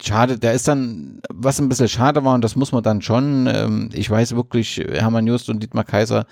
[0.00, 3.46] schade, der ist dann, was ein bisschen schade war, und das muss man dann schon,
[3.46, 6.26] ähm, ich weiß wirklich, Hermann Just und Dietmar Kaiser,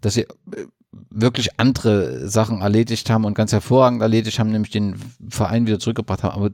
[0.00, 0.22] dass sie
[0.52, 0.66] äh,
[1.10, 4.96] wirklich andere Sachen erledigt haben und ganz hervorragend erledigt haben, nämlich den
[5.28, 6.34] Verein wieder zurückgebracht haben.
[6.34, 6.50] Aber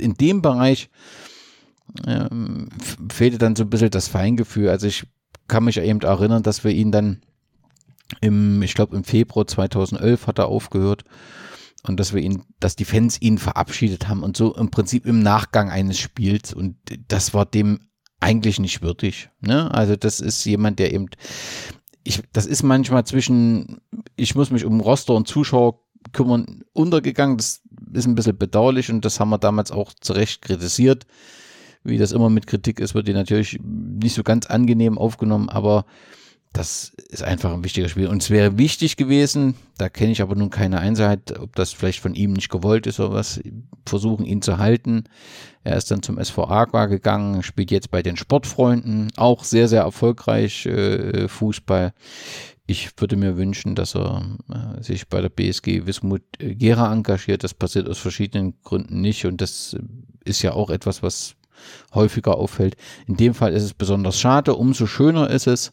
[0.00, 0.90] in dem Bereich
[2.06, 2.68] ähm,
[3.10, 4.68] fehlte dann so ein bisschen das Feingefühl.
[4.68, 5.06] Also ich
[5.48, 7.22] kann mich eben erinnern, dass wir ihn dann
[8.20, 11.04] im, ich glaube im Februar 2011 hat er aufgehört
[11.86, 15.20] und dass wir ihn, dass die Fans ihn verabschiedet haben und so im Prinzip im
[15.20, 16.76] Nachgang eines Spiels und
[17.08, 17.80] das war dem
[18.20, 19.30] eigentlich nicht würdig.
[19.40, 19.72] Ne?
[19.72, 21.08] Also das ist jemand, der eben,
[22.08, 23.82] ich, das ist manchmal zwischen,
[24.16, 25.80] ich muss mich um Roster und Zuschauer
[26.12, 27.36] kümmern, untergegangen.
[27.36, 27.60] Das
[27.92, 31.06] ist ein bisschen bedauerlich und das haben wir damals auch zu Recht kritisiert.
[31.84, 35.84] Wie das immer mit Kritik ist, wird die natürlich nicht so ganz angenehm aufgenommen, aber
[36.52, 38.08] das ist einfach ein wichtiger Spiel.
[38.08, 42.00] Und es wäre wichtig gewesen, da kenne ich aber nun keine Einzelheit, ob das vielleicht
[42.00, 43.40] von ihm nicht gewollt ist oder was,
[43.86, 45.04] versuchen ihn zu halten.
[45.62, 49.82] Er ist dann zum SV Aqua gegangen, spielt jetzt bei den Sportfreunden, auch sehr, sehr
[49.82, 51.92] erfolgreich äh, Fußball.
[52.66, 57.44] Ich würde mir wünschen, dass er äh, sich bei der BSG Wismut Gera engagiert.
[57.44, 59.76] Das passiert aus verschiedenen Gründen nicht und das
[60.24, 61.34] ist ja auch etwas, was
[61.94, 62.76] häufiger auffällt.
[63.06, 64.54] In dem Fall ist es besonders schade.
[64.54, 65.72] Umso schöner ist es,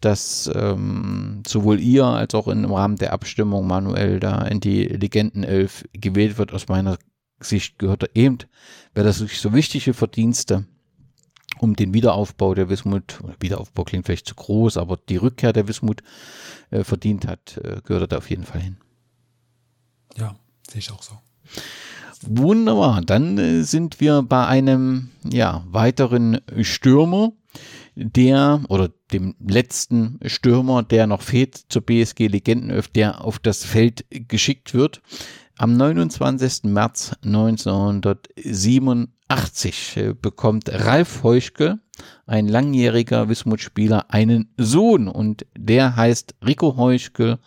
[0.00, 5.84] dass ähm, sowohl ihr als auch im Rahmen der Abstimmung Manuel da in die Legendenelf
[5.92, 6.52] gewählt wird.
[6.52, 6.98] Aus meiner
[7.40, 8.38] Sicht gehört er eben,
[8.94, 10.66] wäre das wirklich so wichtige Verdienste
[11.58, 16.02] um den Wiederaufbau der Wismut, Wiederaufbau klingt vielleicht zu groß, aber die Rückkehr der Wismut
[16.70, 18.76] äh, verdient hat, äh, gehört er da auf jeden Fall hin.
[20.16, 20.36] Ja,
[20.68, 21.18] sehe ich auch so.
[22.22, 27.32] Wunderbar, dann äh, sind wir bei einem ja, weiteren Stürmer,
[27.98, 34.04] der oder dem letzten Stürmer, der noch fehlt zur BSG Legendenöf, der auf das Feld
[34.10, 35.00] geschickt wird.
[35.56, 36.64] Am 29.
[36.64, 41.80] März 1987 äh, bekommt Ralf Heuschke,
[42.26, 47.40] ein langjähriger Wismut-Spieler, einen Sohn und der heißt Rico Heuschke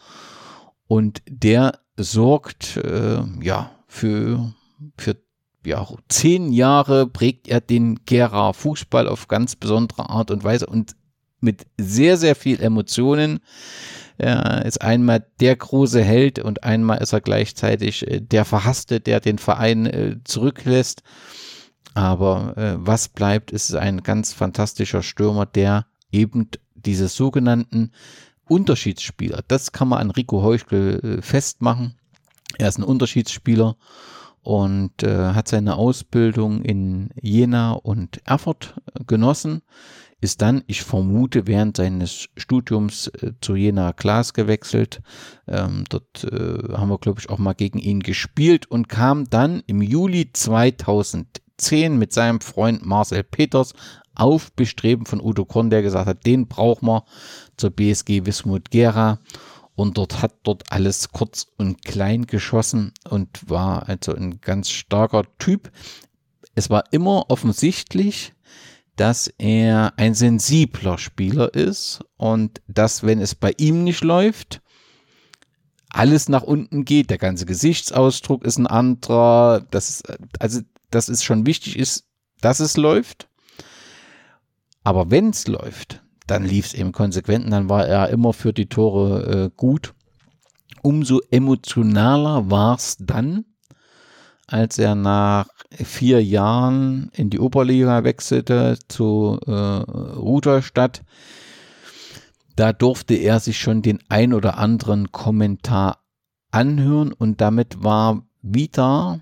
[0.88, 4.54] und der sorgt äh, ja für,
[4.98, 5.16] für
[5.66, 10.96] ja, zehn Jahre prägt er den Gera Fußball auf ganz besondere Art und Weise und
[11.40, 13.40] mit sehr, sehr viel Emotionen.
[14.18, 19.20] Er ist einmal der große Held und einmal ist er gleichzeitig äh, der Verhasste, der
[19.20, 21.02] den Verein äh, zurücklässt.
[21.94, 27.92] Aber äh, was bleibt, ist ein ganz fantastischer Stürmer, der eben diese sogenannten
[28.48, 31.96] Unterschiedsspieler, das kann man an Rico Heuchel festmachen.
[32.58, 33.78] Er ist ein Unterschiedsspieler
[34.42, 39.61] und äh, hat seine Ausbildung in Jena und Erfurt genossen,
[40.20, 45.02] ist dann, ich vermute, während seines Studiums äh, zu Jena Glas gewechselt.
[45.48, 49.64] Ähm, dort äh, haben wir, glaube ich, auch mal gegen ihn gespielt und kam dann
[49.66, 53.74] im Juli 2010 mit seinem Freund Marcel Peters
[54.14, 57.06] auf Bestreben von Udo Korn, der gesagt hat, den brauchen wir
[57.58, 59.20] zur BSG Wismut Gera
[59.82, 65.24] und dort hat dort alles kurz und klein geschossen und war also ein ganz starker
[65.40, 65.72] Typ.
[66.53, 68.34] Es war immer offensichtlich,
[68.95, 74.61] dass er ein sensibler Spieler ist und dass, wenn es bei ihm nicht läuft,
[75.90, 77.10] alles nach unten geht.
[77.10, 79.66] Der ganze Gesichtsausdruck ist ein anderer.
[79.72, 80.03] Das ist,
[80.40, 80.61] also,
[80.92, 82.06] das ist schon wichtig ist,
[82.42, 83.30] dass es läuft.
[84.84, 88.53] Aber wenn es läuft, dann lief es eben konsequent und dann war er immer für
[88.53, 89.93] die Tore äh, gut.
[90.82, 93.43] Umso emotionaler war es dann,
[94.48, 101.03] als er nach vier Jahren in die Oberliga wechselte zu äh, Rudolstadt.
[102.56, 106.00] Da durfte er sich schon den ein oder anderen Kommentar
[106.50, 109.19] anhören und damit war wieder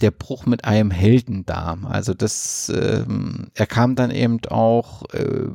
[0.00, 1.78] der Bruch mit einem Helden da.
[1.84, 5.48] Also das, ähm, er kam dann eben auch äh,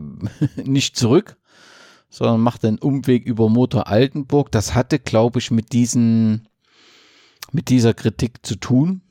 [0.64, 1.38] nicht zurück,
[2.10, 4.52] sondern machte einen Umweg über Motor Altenburg.
[4.52, 6.48] Das hatte, glaube ich, mit diesen,
[7.52, 9.02] mit dieser Kritik zu tun.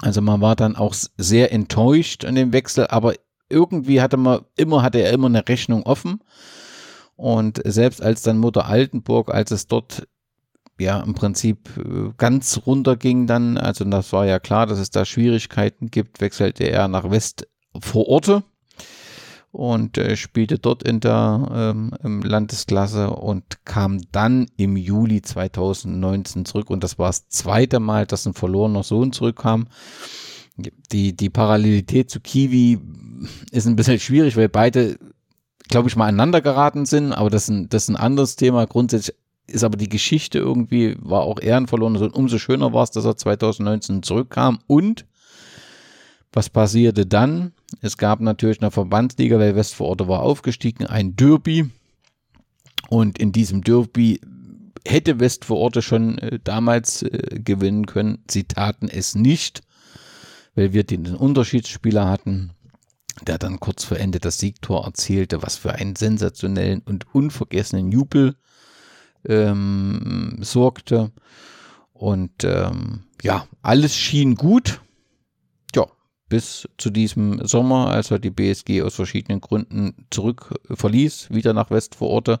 [0.00, 3.14] Also man war dann auch sehr enttäuscht an dem Wechsel, aber
[3.48, 6.20] irgendwie hatte man immer, hatte er immer eine Rechnung offen.
[7.14, 10.08] Und selbst als dann Mutter Altenburg, als es dort
[10.78, 14.90] ja im Prinzip äh, ganz runter ging dann, also das war ja klar, dass es
[14.90, 17.48] da Schwierigkeiten gibt, wechselte er nach West
[17.80, 18.42] vor Orte
[19.52, 26.70] und äh, spielte dort in der ähm, Landesklasse und kam dann im Juli 2019 zurück
[26.70, 29.68] und das war das zweite Mal, dass ein verlorener Sohn zurückkam.
[30.56, 32.78] Die, die Parallelität zu Kiwi
[33.50, 34.98] ist ein bisschen schwierig, weil beide,
[35.68, 38.66] glaube ich, mal aneinander geraten sind, aber das ist, ein, das ist ein anderes Thema.
[38.66, 41.96] Grundsätzlich ist aber die Geschichte irgendwie, war auch ehrenverloren.
[41.96, 44.60] Und umso schöner war es, dass er 2019 zurückkam.
[44.66, 45.06] Und
[46.32, 47.52] was passierte dann?
[47.80, 51.70] Es gab natürlich eine Verbandsliga, weil Westvororte war aufgestiegen, ein Derby.
[52.88, 54.20] Und in diesem Derby
[54.86, 58.24] hätte Westvororte schon äh, damals äh, gewinnen können.
[58.30, 59.62] Sie taten es nicht,
[60.54, 62.50] weil wir den Unterschiedsspieler hatten,
[63.26, 68.36] der dann kurz vor Ende das Siegtor erzielte, was für einen sensationellen und unvergessenen Jubel
[69.26, 71.12] ähm, sorgte.
[71.92, 74.80] Und ähm, ja, alles schien gut.
[75.74, 75.86] Ja,
[76.28, 81.70] bis zu diesem Sommer, als er die BSG aus verschiedenen Gründen zurück verließ, wieder nach
[81.70, 82.40] Westvororte.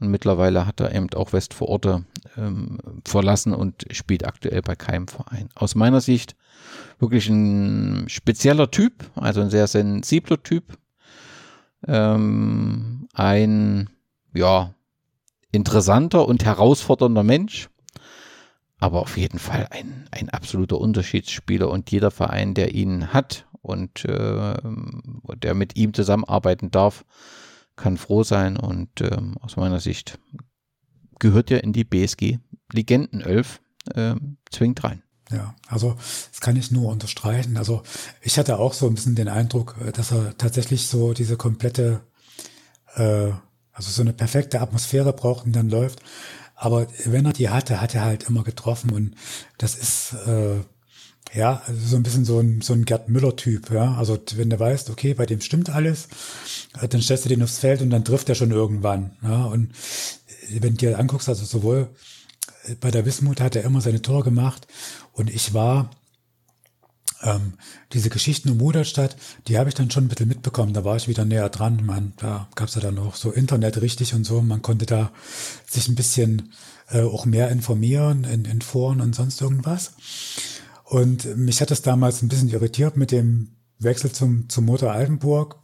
[0.00, 2.04] Und mittlerweile hat er eben auch Westvororte
[2.36, 5.48] ähm, verlassen und spielt aktuell bei keinem Verein.
[5.56, 6.36] Aus meiner Sicht
[7.00, 10.78] wirklich ein spezieller Typ, also ein sehr sensibler Typ.
[11.86, 13.90] Ähm, ein,
[14.34, 14.74] ja,
[15.52, 17.68] interessanter und herausfordernder Mensch,
[18.78, 24.04] aber auf jeden Fall ein, ein absoluter Unterschiedsspieler und jeder Verein, der ihn hat und
[24.04, 24.54] äh,
[25.42, 27.04] der mit ihm zusammenarbeiten darf,
[27.76, 30.18] kann froh sein und äh, aus meiner Sicht
[31.18, 32.38] gehört er in die BSG
[32.72, 33.60] Legendenelf
[33.94, 34.14] äh,
[34.50, 35.02] zwingend rein.
[35.30, 35.94] Ja, also
[36.30, 37.56] das kann ich nur unterstreichen.
[37.56, 37.82] Also
[38.22, 42.00] ich hatte auch so ein bisschen den Eindruck, äh, dass er tatsächlich so diese komplette,
[42.94, 43.30] äh,
[43.78, 46.00] also so eine perfekte Atmosphäre braucht und dann läuft.
[46.56, 49.14] Aber wenn er die hatte, hat er halt immer getroffen und
[49.58, 50.56] das ist äh,
[51.32, 53.70] ja also so ein bisschen so ein, so ein Gerd Müller-Typ.
[53.70, 56.08] Ja, also wenn du weißt, okay, bei dem stimmt alles,
[56.80, 59.12] äh, dann stellst du den aufs Feld und dann trifft er schon irgendwann.
[59.22, 59.70] Ja, und
[60.50, 61.88] wenn du dir anguckst, also sowohl
[62.80, 64.66] bei der Wismut hat er immer seine Tore gemacht
[65.12, 65.90] und ich war
[67.22, 67.54] ähm,
[67.92, 69.16] diese Geschichten um Muderstadt,
[69.46, 70.72] die habe ich dann schon ein bisschen mitbekommen.
[70.72, 71.84] Da war ich wieder näher dran.
[71.84, 74.40] Man, da gab es ja dann auch so Internet richtig und so.
[74.42, 75.12] Man konnte da
[75.66, 76.52] sich ein bisschen
[76.90, 79.92] äh, auch mehr informieren in, in Foren und sonst irgendwas.
[80.84, 85.56] Und mich hat das damals ein bisschen irritiert mit dem Wechsel zum, zum Motor Altenburg,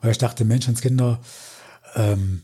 [0.00, 1.20] weil ich dachte, Menschenskinder,
[1.94, 2.42] ähm,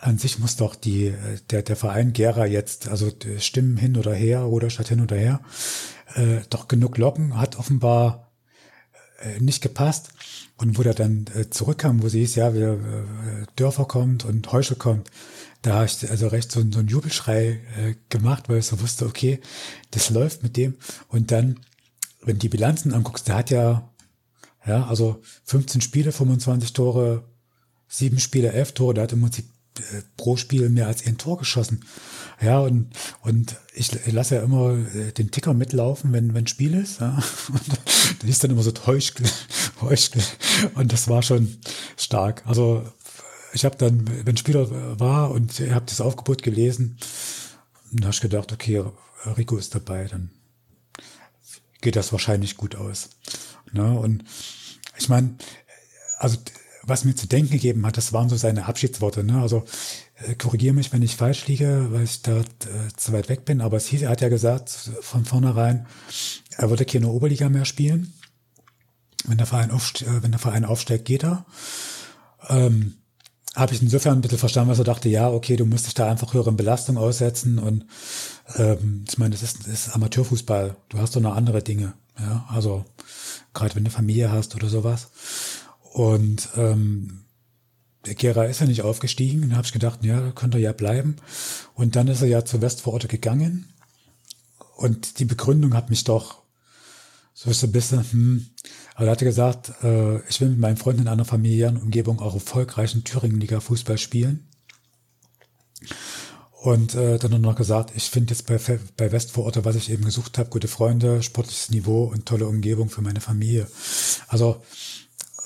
[0.00, 1.14] an sich muss doch die,
[1.50, 5.40] der, der Verein Gera jetzt, also Stimmen hin oder her oder statt hin oder her,
[6.16, 8.32] äh, doch genug locken, hat offenbar
[9.20, 10.10] äh, nicht gepasst.
[10.56, 14.50] Und wo der dann äh, zurückkam, wo sie hieß, ja, wir, äh, Dörfer kommt und
[14.52, 15.10] Heuschel kommt,
[15.62, 19.06] da habe ich also recht so, so einen Jubelschrei äh, gemacht, weil ich so wusste,
[19.06, 19.40] okay,
[19.90, 20.76] das läuft mit dem.
[21.08, 21.60] Und dann,
[22.22, 23.90] wenn die Bilanzen anguckst, der hat ja,
[24.66, 27.24] ja, also 15 Spiele, 25 Tore,
[27.88, 29.46] sieben Spiele, elf Tore, der hat im Prinzip
[30.16, 31.84] pro Spiel mehr als ein Tor geschossen.
[32.40, 32.90] Ja, und,
[33.22, 37.00] und ich lasse ja immer äh, den Ticker mitlaufen, wenn, wenn Spiel ist.
[37.00, 37.16] Ja.
[37.48, 39.26] Und da ist dann immer so Heuschkel,
[39.80, 40.22] Heuschkel.
[40.74, 41.56] Und das war schon
[41.96, 42.42] stark.
[42.46, 42.84] Also
[43.54, 46.98] ich habe dann, wenn Spieler war und ich habe das Aufgebot gelesen,
[47.90, 48.84] dann habe ich gedacht, okay,
[49.36, 50.30] Rico ist dabei, dann
[51.80, 53.08] geht das wahrscheinlich gut aus.
[53.72, 54.24] Ja, und
[54.98, 55.36] ich meine,
[56.18, 56.38] also
[56.86, 59.24] was mir zu denken gegeben hat, das waren so seine Abschiedsworte.
[59.24, 59.40] Ne?
[59.40, 59.64] Also
[60.24, 62.44] äh, korrigiere mich, wenn ich falsch liege, weil ich da äh,
[62.96, 63.60] zu weit weg bin.
[63.60, 65.86] Aber es hieß, er hat ja gesagt von vornherein,
[66.56, 68.12] er würde keine Oberliga mehr spielen.
[69.26, 71.44] Wenn der Verein, aufste äh, wenn der Verein aufsteigt, geht er.
[72.48, 72.94] Ähm,
[73.56, 76.10] habe ich insofern ein bisschen verstanden, was er dachte, ja, okay, du musst dich da
[76.10, 77.86] einfach höheren Belastungen aussetzen und
[78.56, 80.76] ähm, ich meine, das ist, das ist Amateurfußball.
[80.90, 81.94] Du hast doch noch andere Dinge.
[82.18, 82.84] Ja, also
[83.54, 85.08] gerade wenn du Familie hast oder sowas.
[85.96, 87.24] Und ähm,
[88.04, 89.40] der Gera ist ja nicht aufgestiegen.
[89.40, 91.16] Dann habe ich gedacht, ja, könnte er ja bleiben.
[91.72, 93.72] Und dann ist er ja zur Westvororte gegangen.
[94.76, 96.42] Und die Begründung hat mich doch
[97.32, 98.46] so ein bisschen, hm.
[98.94, 102.34] Aber er hatte gesagt, äh, ich will mit meinen Freunden in einer familiären Umgebung auch
[102.34, 104.46] erfolgreichen Thüringen-Liga Fußball spielen.
[106.60, 108.58] Und äh, dann noch gesagt, ich finde jetzt bei,
[108.98, 113.00] bei Westvororte, was ich eben gesucht habe, gute Freunde, sportliches Niveau und tolle Umgebung für
[113.00, 113.66] meine Familie.
[114.28, 114.62] Also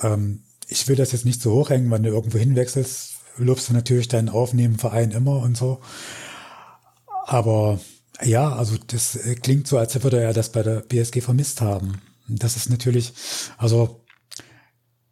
[0.03, 4.09] ähm, ich will das jetzt nicht so hochhängen, wenn du irgendwo hinwechselst, lobst du natürlich
[4.09, 5.81] deinen Aufnehmen Verein immer und so.
[7.27, 7.81] Aber
[8.23, 12.01] ja, also das äh, klingt so, als würde er das bei der BSG vermisst haben.
[12.29, 13.13] Das ist natürlich,
[13.59, 14.05] also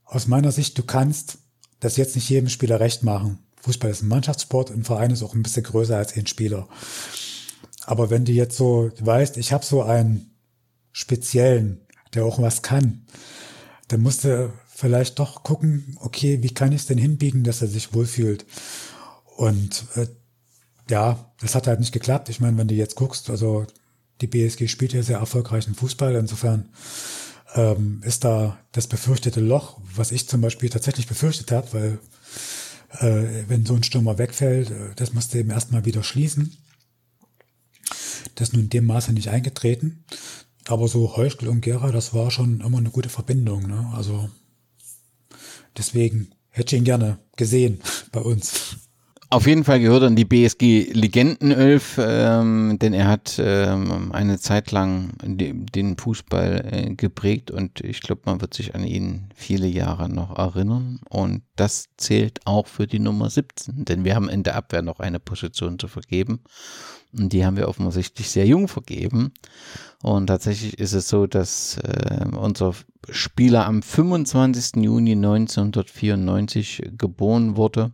[0.05, 1.39] aus meiner Sicht, du kannst
[1.81, 3.39] das jetzt nicht jedem Spieler recht machen.
[3.63, 6.69] Fußball ist ein Mannschaftssport und ein Verein ist auch ein bisschen größer als ein Spieler.
[7.85, 10.37] Aber wenn du jetzt so weißt, ich habe so einen
[10.93, 11.81] speziellen,
[12.15, 13.07] der auch was kann,
[13.89, 17.67] dann musst du vielleicht doch gucken, okay, wie kann ich es denn hinbiegen, dass er
[17.67, 18.47] sich wohlfühlt?
[19.37, 20.07] Und äh,
[20.89, 22.29] ja, das hat halt nicht geklappt.
[22.29, 23.67] Ich meine, wenn du jetzt guckst, also
[24.21, 26.69] die BSG spielt ja sehr erfolgreichen Fußball, insofern
[27.57, 31.99] ähm, ist da das befürchtete Loch, was ich zum Beispiel tatsächlich befürchtet habe, weil
[33.01, 36.57] äh, wenn so ein Stürmer wegfällt, äh, das musste eben erstmal wieder schließen.
[38.37, 40.05] Das ist nun in dem Maße nicht eingetreten.
[40.69, 43.67] Aber so Heuschkel und Gera, das war schon immer eine gute Verbindung.
[43.67, 43.91] Ne?
[43.97, 44.31] Also
[45.79, 47.81] Deswegen hätte ich ihn gerne gesehen
[48.13, 48.77] bei uns.
[49.31, 54.39] Auf jeden Fall gehört er in die BSG Legendenölf, ähm, denn er hat ähm, eine
[54.39, 59.67] Zeit lang den Fußball äh, geprägt und ich glaube, man wird sich an ihn viele
[59.67, 61.01] Jahre noch erinnern.
[61.11, 64.99] Und das zählt auch für die Nummer 17, denn wir haben in der Abwehr noch
[64.99, 66.41] eine Position zu vergeben.
[67.17, 69.33] Und die haben wir offensichtlich sehr jung vergeben.
[70.03, 72.75] Und tatsächlich ist es so, dass äh, unser
[73.11, 74.83] Spieler am 25.
[74.85, 77.93] Juni 1994 geboren wurde.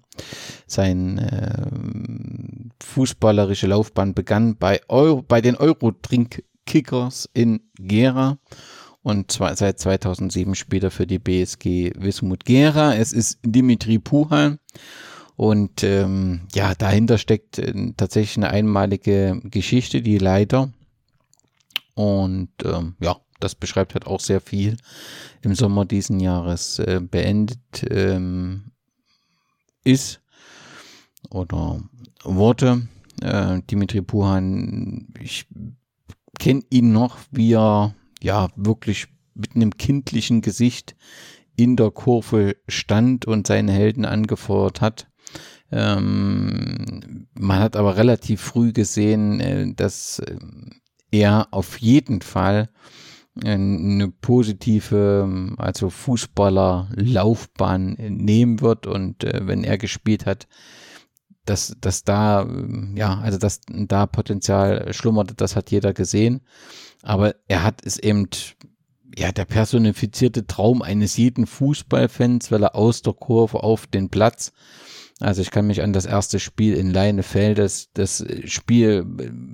[0.67, 8.39] Seine äh, fußballerische Laufbahn begann bei, Euro, bei den Euro-Trink-Kickers in Gera
[9.05, 12.95] und zwar seit 2007 spielt er für die BSG Wismut Gera.
[12.95, 14.59] Es ist Dimitri Puhan
[15.37, 20.73] und ähm, ja, dahinter steckt äh, tatsächlich eine einmalige Geschichte, die leider
[21.95, 24.77] und ähm, ja, das beschreibt halt auch sehr viel
[25.43, 28.73] im Sommer diesen Jahres äh, beendet ähm,
[29.85, 30.21] ist
[31.31, 31.83] oder
[32.25, 32.89] wurde.
[33.21, 35.47] Äh, Dimitri Puhan, ich
[36.39, 40.97] kenne ihn noch, wie er ja wirklich mit einem kindlichen Gesicht
[41.57, 45.07] in der Kurve stand und seine Helden angefordert hat.
[45.71, 50.37] Ähm, man hat aber relativ früh gesehen, äh, dass äh,
[51.11, 52.69] er auf jeden Fall
[53.43, 60.47] eine positive, also Fußballerlaufbahn nehmen wird und äh, wenn er gespielt hat,
[61.45, 62.47] dass, dass da,
[62.95, 66.43] ja, also dass da Potenzial schlummert, das hat jeder gesehen.
[67.03, 68.29] Aber er hat es eben,
[69.17, 74.53] ja, der personifizierte Traum eines jeden Fußballfans, weil er aus der Kurve auf den Platz
[75.21, 79.07] also ich kann mich an das erste Spiel in Leinefeld, das, das Spiel,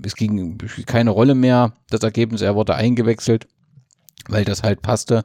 [0.04, 3.46] es ging keine Rolle mehr, das Ergebnis, er wurde eingewechselt,
[4.28, 5.24] weil das halt passte.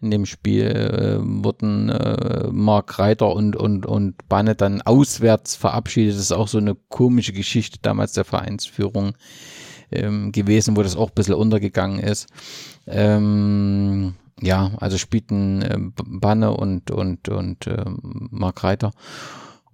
[0.00, 6.14] In dem Spiel äh, wurden äh, Mark Reiter und, und, und Banne dann auswärts verabschiedet.
[6.14, 9.12] Das ist auch so eine komische Geschichte damals der Vereinsführung
[9.92, 12.26] ähm, gewesen, wo das auch ein bisschen untergegangen ist.
[12.88, 18.90] Ähm, ja, also spielten äh, Banne und, und, und äh, Mark Reiter.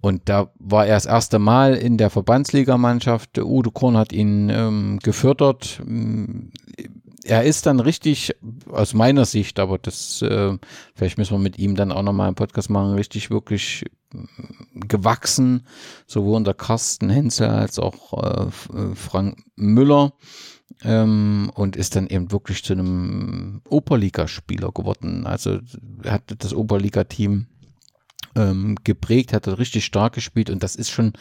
[0.01, 3.37] Und da war er das erste Mal in der Verbandsligamannschaft.
[3.37, 5.81] Udo Korn hat ihn ähm, gefördert.
[7.23, 8.33] Er ist dann richtig,
[8.71, 10.57] aus meiner Sicht, aber das, äh,
[10.95, 14.19] vielleicht müssen wir mit ihm dann auch nochmal einen Podcast machen, richtig wirklich äh,
[14.73, 15.67] gewachsen,
[16.07, 20.13] sowohl unter Carsten Hensel als auch äh, äh, Frank Müller.
[20.81, 25.25] Ähm, und ist dann eben wirklich zu einem Oberligaspieler geworden.
[25.25, 25.59] Also
[26.03, 27.47] er hat das Oberliga-Team
[28.39, 31.13] ähm, geprägt, hat er richtig stark gespielt und das ist schon,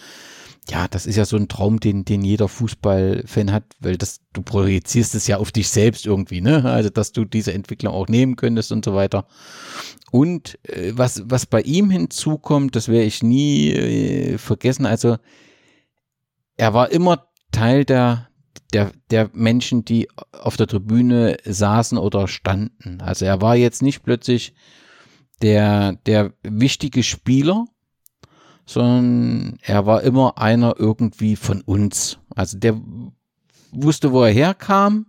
[0.71, 4.43] ja, das ist ja so ein Traum, den, den jeder Fußballfan hat, weil das, du
[4.43, 6.65] projizierst es ja auf dich selbst irgendwie, ne?
[6.65, 9.27] Also, dass du diese Entwicklung auch nehmen könntest und so weiter.
[10.11, 15.17] Und äh, was, was bei ihm hinzukommt, das werde ich nie äh, vergessen, also
[16.57, 18.29] er war immer Teil der,
[18.73, 23.01] der, der Menschen, die auf der Tribüne saßen oder standen.
[23.01, 24.55] Also er war jetzt nicht plötzlich
[25.43, 27.67] der, der wichtige Spieler,
[28.67, 32.19] sondern er war immer einer irgendwie von uns.
[32.35, 32.81] Also der
[33.73, 35.07] wusste, wo er herkam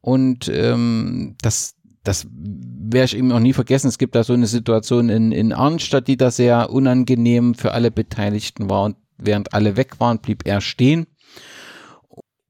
[0.00, 3.88] und ähm, das, das werde ich ihm auch nie vergessen.
[3.88, 7.90] Es gibt da so eine Situation in, in Arnstadt, die da sehr unangenehm für alle
[7.90, 11.06] Beteiligten war und während alle weg waren, blieb er stehen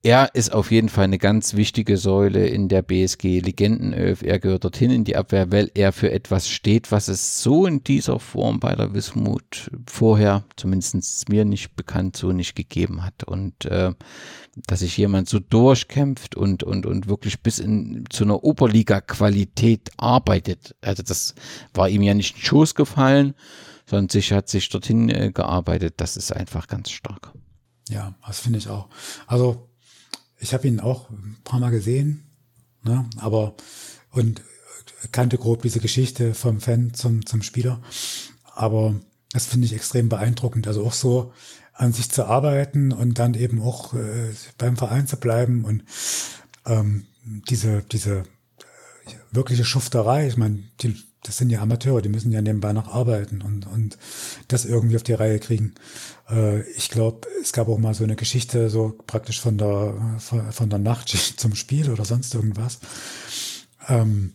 [0.07, 4.23] er ist auf jeden Fall eine ganz wichtige Säule in der BSG Legendenelf.
[4.23, 7.83] Er gehört dorthin in die Abwehr, weil er für etwas steht, was es so in
[7.83, 13.25] dieser Form bei der Wismut vorher, zumindest mir nicht bekannt, so nicht gegeben hat.
[13.25, 13.95] Und äh,
[14.69, 20.77] dass sich jemand so durchkämpft und, und, und wirklich bis in, zu einer Oberliga-Qualität arbeitet.
[20.83, 21.35] Also das
[21.75, 23.35] war ihm ja nicht in den Schoß gefallen,
[23.87, 25.95] sondern sich hat sich dorthin äh, gearbeitet.
[25.97, 27.33] Das ist einfach ganz stark.
[27.89, 28.89] Ja, das finde ich auch.
[29.27, 29.67] Also
[30.39, 32.25] ich habe ihn auch ein paar Mal gesehen,
[32.83, 33.55] ne, aber
[34.11, 34.43] und
[35.13, 37.81] kannte grob diese Geschichte vom Fan zum, zum Spieler.
[38.55, 38.95] Aber
[39.33, 40.67] das finde ich extrem beeindruckend.
[40.67, 41.33] Also auch so
[41.73, 45.85] an sich zu arbeiten und dann eben auch äh, beim Verein zu bleiben und
[46.65, 48.25] ähm, diese, diese äh,
[49.31, 53.43] wirkliche Schufterei, ich meine, die das sind ja Amateure, die müssen ja nebenbei noch arbeiten
[53.43, 53.99] und, und
[54.49, 55.75] das irgendwie auf die Reihe kriegen.
[56.31, 60.71] Äh, ich glaube, es gab auch mal so eine Geschichte, so praktisch von der, von,
[60.71, 62.79] der Nachtschicht zum Spiel oder sonst irgendwas.
[63.89, 64.33] Ähm,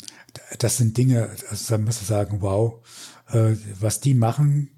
[0.59, 2.81] das sind Dinge, also da muss ich sagen, wow,
[3.31, 4.69] äh, was die machen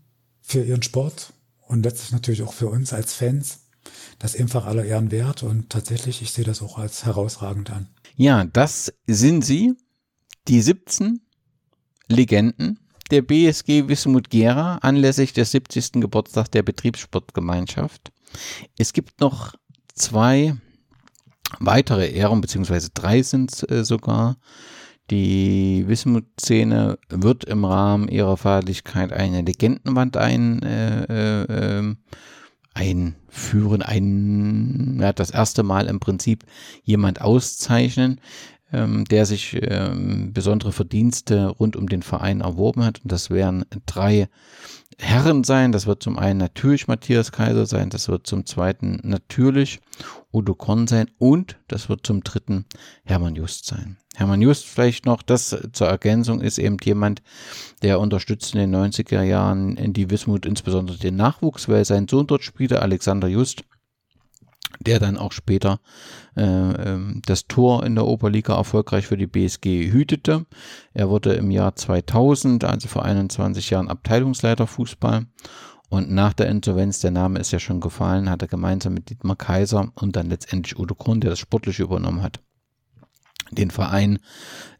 [0.41, 1.33] für ihren Sport
[1.67, 3.61] und letztlich natürlich auch für uns als Fans,
[4.19, 7.89] das einfach aller Ehren wert und tatsächlich, ich sehe das auch als herausragend an.
[8.15, 9.73] Ja, das sind sie,
[10.47, 11.22] die 17
[12.07, 12.79] Legenden
[13.11, 16.01] der BSG Wismut Gera anlässlich des 70.
[16.01, 18.11] Geburtstags der Betriebssportgemeinschaft.
[18.77, 19.53] Es gibt noch
[19.93, 20.55] zwei
[21.59, 24.37] weitere Ehren, beziehungsweise drei sind es äh, sogar.
[25.11, 31.43] Die Wismut-Szene wird im Rahmen ihrer Feierlichkeit eine Legendenwand ein, äh,
[31.79, 31.95] äh,
[32.73, 36.45] einführen, ein, ja, das erste Mal im Prinzip
[36.83, 38.19] jemand auszeichnen
[38.73, 43.01] ähm, der sich ähm, besondere Verdienste rund um den Verein erworben hat.
[43.03, 44.27] Und das werden drei
[44.97, 45.71] Herren sein.
[45.71, 49.79] Das wird zum einen natürlich Matthias Kaiser sein, das wird zum zweiten natürlich
[50.31, 52.65] Udo Korn sein und das wird zum dritten
[53.03, 53.97] Hermann Just sein.
[54.15, 57.21] Hermann Just vielleicht noch, das zur Ergänzung ist eben jemand,
[57.81, 62.27] der unterstützt in den 90er Jahren in die Wismut insbesondere den Nachwuchs, weil sein Sohn
[62.27, 63.63] dort spielte, Alexander Just,
[64.79, 65.79] der dann auch später
[66.35, 70.45] das Tor in der Oberliga erfolgreich für die BSG hütete.
[70.93, 75.25] Er wurde im Jahr 2000, also vor 21 Jahren, Abteilungsleiter Fußball.
[75.89, 79.35] Und nach der Insolvenz, der Name ist ja schon gefallen, hat er gemeinsam mit Dietmar
[79.35, 82.39] Kaiser und dann letztendlich Udo Grund, der das Sportliche übernommen hat,
[83.55, 84.19] den Verein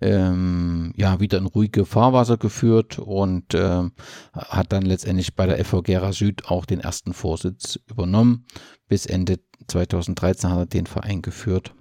[0.01, 3.93] ähm, ja wieder in ruhige Fahrwasser geführt und ähm,
[4.33, 8.45] hat dann letztendlich bei der FV Gera Süd auch den ersten Vorsitz übernommen.
[8.87, 11.73] Bis Ende 2013 hat er den Verein geführt.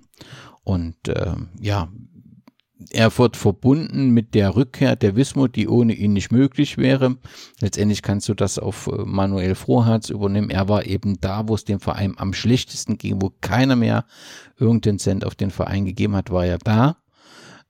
[0.65, 1.89] Und ähm, ja,
[2.91, 7.17] er wird verbunden mit der Rückkehr der Wismut, die ohne ihn nicht möglich wäre.
[7.61, 10.51] Letztendlich kannst du das auf äh, Manuel Froherz übernehmen.
[10.51, 14.05] Er war eben da, wo es dem Verein am schlechtesten ging, wo keiner mehr
[14.59, 16.97] irgendeinen Cent auf den Verein gegeben hat, war er da.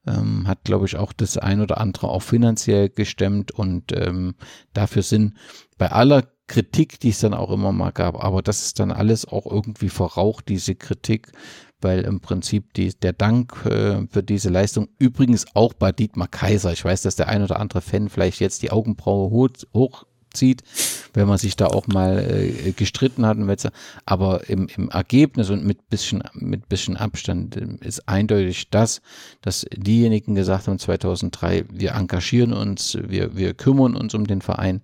[0.05, 4.35] Ähm, hat, glaube ich, auch das ein oder andere auch finanziell gestemmt und ähm,
[4.73, 5.35] dafür sind
[5.77, 9.25] bei aller Kritik, die es dann auch immer mal gab, aber das ist dann alles
[9.25, 11.31] auch irgendwie verraucht, diese Kritik,
[11.83, 16.71] weil im Prinzip die, der Dank äh, für diese Leistung übrigens auch bei Dietmar Kaiser,
[16.71, 20.63] ich weiß, dass der ein oder andere Fan vielleicht jetzt die Augenbraue hoch, hoch zieht,
[21.13, 23.37] wenn man sich da auch mal äh, gestritten hat.
[24.05, 29.01] Aber im, im Ergebnis und mit bisschen, mit bisschen Abstand äh, ist eindeutig das,
[29.41, 34.81] dass diejenigen gesagt haben 2003, wir engagieren uns, wir, wir kümmern uns um den Verein.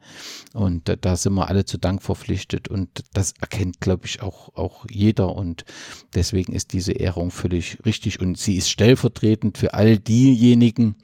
[0.53, 2.67] Und da, da sind wir alle zu Dank verpflichtet.
[2.67, 5.35] Und das erkennt, glaube ich, auch, auch jeder.
[5.35, 5.65] Und
[6.13, 8.19] deswegen ist diese Ehrung völlig richtig.
[8.19, 10.95] Und sie ist stellvertretend für all diejenigen,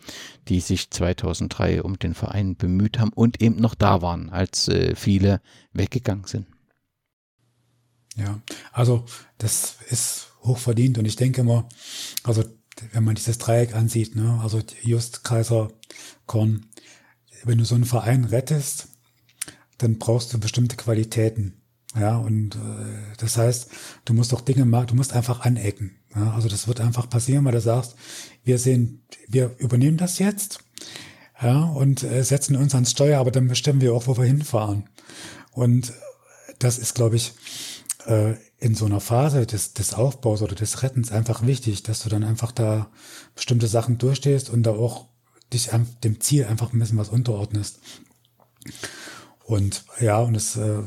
[0.47, 4.95] die sich 2003 um den Verein bemüht haben und eben noch da waren, als äh,
[4.95, 5.41] viele
[5.73, 6.47] weggegangen sind.
[8.15, 8.41] Ja,
[8.71, 9.05] also
[9.37, 11.67] das ist hochverdient und ich denke immer,
[12.23, 12.43] also
[12.91, 15.71] wenn man dieses Dreieck ansieht, ne, also Just, Kaiser,
[16.25, 16.67] Korn,
[17.43, 18.87] wenn du so einen Verein rettest,
[19.77, 21.61] dann brauchst du bestimmte Qualitäten.
[21.97, 23.69] Ja, und äh, das heißt,
[24.03, 25.95] du musst doch Dinge machen, du musst einfach anecken.
[26.13, 27.95] Ja, also das wird einfach passieren, weil du sagst,
[28.43, 30.59] wir sehen, wir übernehmen das jetzt,
[31.41, 34.89] ja, und äh, setzen uns ans Steuer, aber dann bestimmen wir auch, wo wir hinfahren.
[35.51, 35.93] Und
[36.59, 37.33] das ist, glaube ich,
[38.05, 42.09] äh, in so einer Phase des, des Aufbaus oder des Rettens einfach wichtig, dass du
[42.09, 42.89] dann einfach da
[43.35, 45.07] bestimmte Sachen durchstehst und da auch
[45.53, 45.69] dich
[46.03, 47.79] dem Ziel einfach ein bisschen was unterordnest.
[49.43, 50.81] Und ja, und das äh,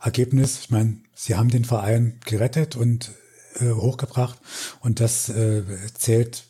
[0.00, 3.12] Ergebnis, ich meine, sie haben den Verein gerettet und
[3.58, 4.38] äh, hochgebracht
[4.80, 6.44] und das äh, zählt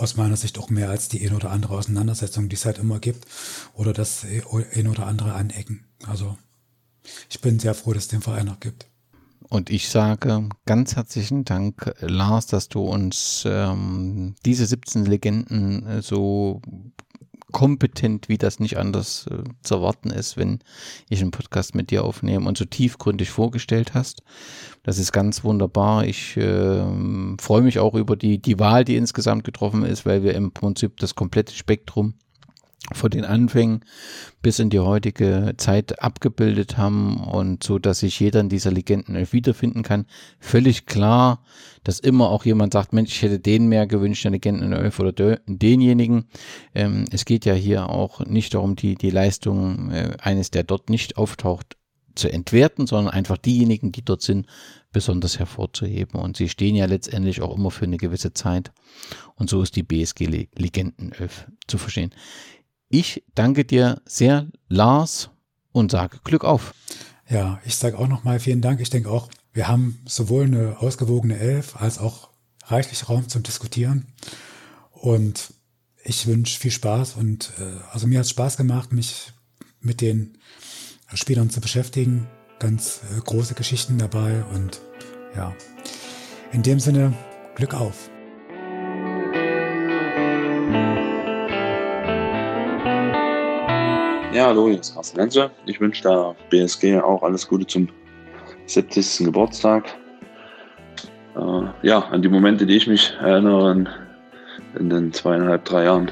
[0.00, 2.98] aus meiner Sicht auch mehr als die ein oder andere Auseinandersetzung, die es halt immer
[2.98, 3.26] gibt
[3.74, 5.84] oder das ein oder andere Anecken.
[6.06, 6.36] Also
[7.28, 8.86] ich bin sehr froh, dass es den Verein noch gibt.
[9.48, 16.02] Und ich sage ganz herzlichen Dank, Lars, dass du uns ähm, diese 17 Legenden äh,
[16.02, 16.62] so
[17.50, 20.60] kompetent, wie das nicht anders äh, zu erwarten ist, wenn
[21.08, 24.22] ich einen Podcast mit dir aufnehme und so tiefgründig vorgestellt hast.
[24.82, 26.06] Das ist ganz wunderbar.
[26.06, 26.82] Ich äh,
[27.40, 30.96] freue mich auch über die, die Wahl, die insgesamt getroffen ist, weil wir im Prinzip
[30.98, 32.14] das komplette Spektrum
[32.92, 33.84] von den Anfängen
[34.42, 39.16] bis in die heutige Zeit abgebildet haben und so, dass sich jeder in dieser Legenden
[39.32, 40.06] wiederfinden kann.
[40.38, 41.44] Völlig klar,
[41.84, 45.36] dass immer auch jemand sagt, Mensch, ich hätte den mehr gewünscht, der Legenden 11 oder
[45.46, 46.26] denjenigen.
[46.74, 50.90] Ähm, es geht ja hier auch nicht darum, die, die Leistung äh, eines, der dort
[50.90, 51.76] nicht auftaucht,
[52.14, 54.46] zu entwerten, sondern einfach diejenigen, die dort sind,
[54.92, 56.20] besonders hervorzuheben.
[56.20, 58.72] Und sie stehen ja letztendlich auch immer für eine gewisse Zeit.
[59.36, 62.10] Und so ist die BSG Legenden 11 zu verstehen.
[62.92, 65.30] Ich danke dir sehr, Lars,
[65.70, 66.74] und sage Glück auf.
[67.28, 68.80] Ja, ich sage auch nochmal vielen Dank.
[68.80, 72.30] Ich denke auch, wir haben sowohl eine ausgewogene Elf als auch
[72.64, 74.08] reichlich Raum zum Diskutieren.
[74.90, 75.54] Und
[76.02, 79.32] ich wünsche viel Spaß und äh, also mir hat es Spaß gemacht, mich
[79.80, 80.38] mit den
[81.14, 82.26] Spielern zu beschäftigen.
[82.58, 84.80] Ganz äh, große Geschichten dabei und
[85.36, 85.54] ja,
[86.50, 87.16] in dem Sinne
[87.54, 88.10] Glück auf.
[94.40, 95.50] Ja, hallo, hier ist Carsten Lenze.
[95.66, 97.88] Ich wünsche der BSG auch alles Gute zum
[98.64, 99.26] 70.
[99.26, 99.94] Geburtstag.
[101.36, 103.88] Äh, ja, an die Momente, die ich mich erinnere in,
[104.78, 106.10] in den zweieinhalb, drei Jahren,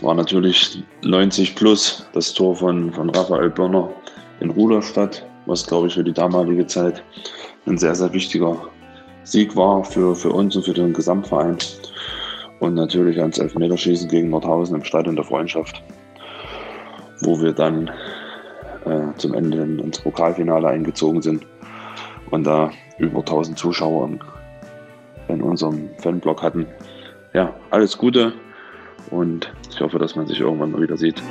[0.00, 3.90] war natürlich 90 plus das Tor von, von Raphael Börner
[4.40, 7.04] in Ruderstadt, was glaube ich für die damalige Zeit
[7.66, 8.56] ein sehr, sehr wichtiger
[9.24, 11.58] Sieg war für, für uns und für den Gesamtverein.
[12.60, 15.82] Und natürlich ans Elfmeterschießen gegen Nordhausen im Stadion der Freundschaft
[17.20, 17.90] wo wir dann
[18.84, 21.46] äh, zum Ende ins Pokalfinale eingezogen sind
[22.30, 24.10] und da über 1000 Zuschauer
[25.28, 26.66] in unserem Fanblock hatten.
[27.32, 28.32] Ja, alles Gute
[29.10, 31.22] und ich hoffe, dass man sich irgendwann mal wieder sieht.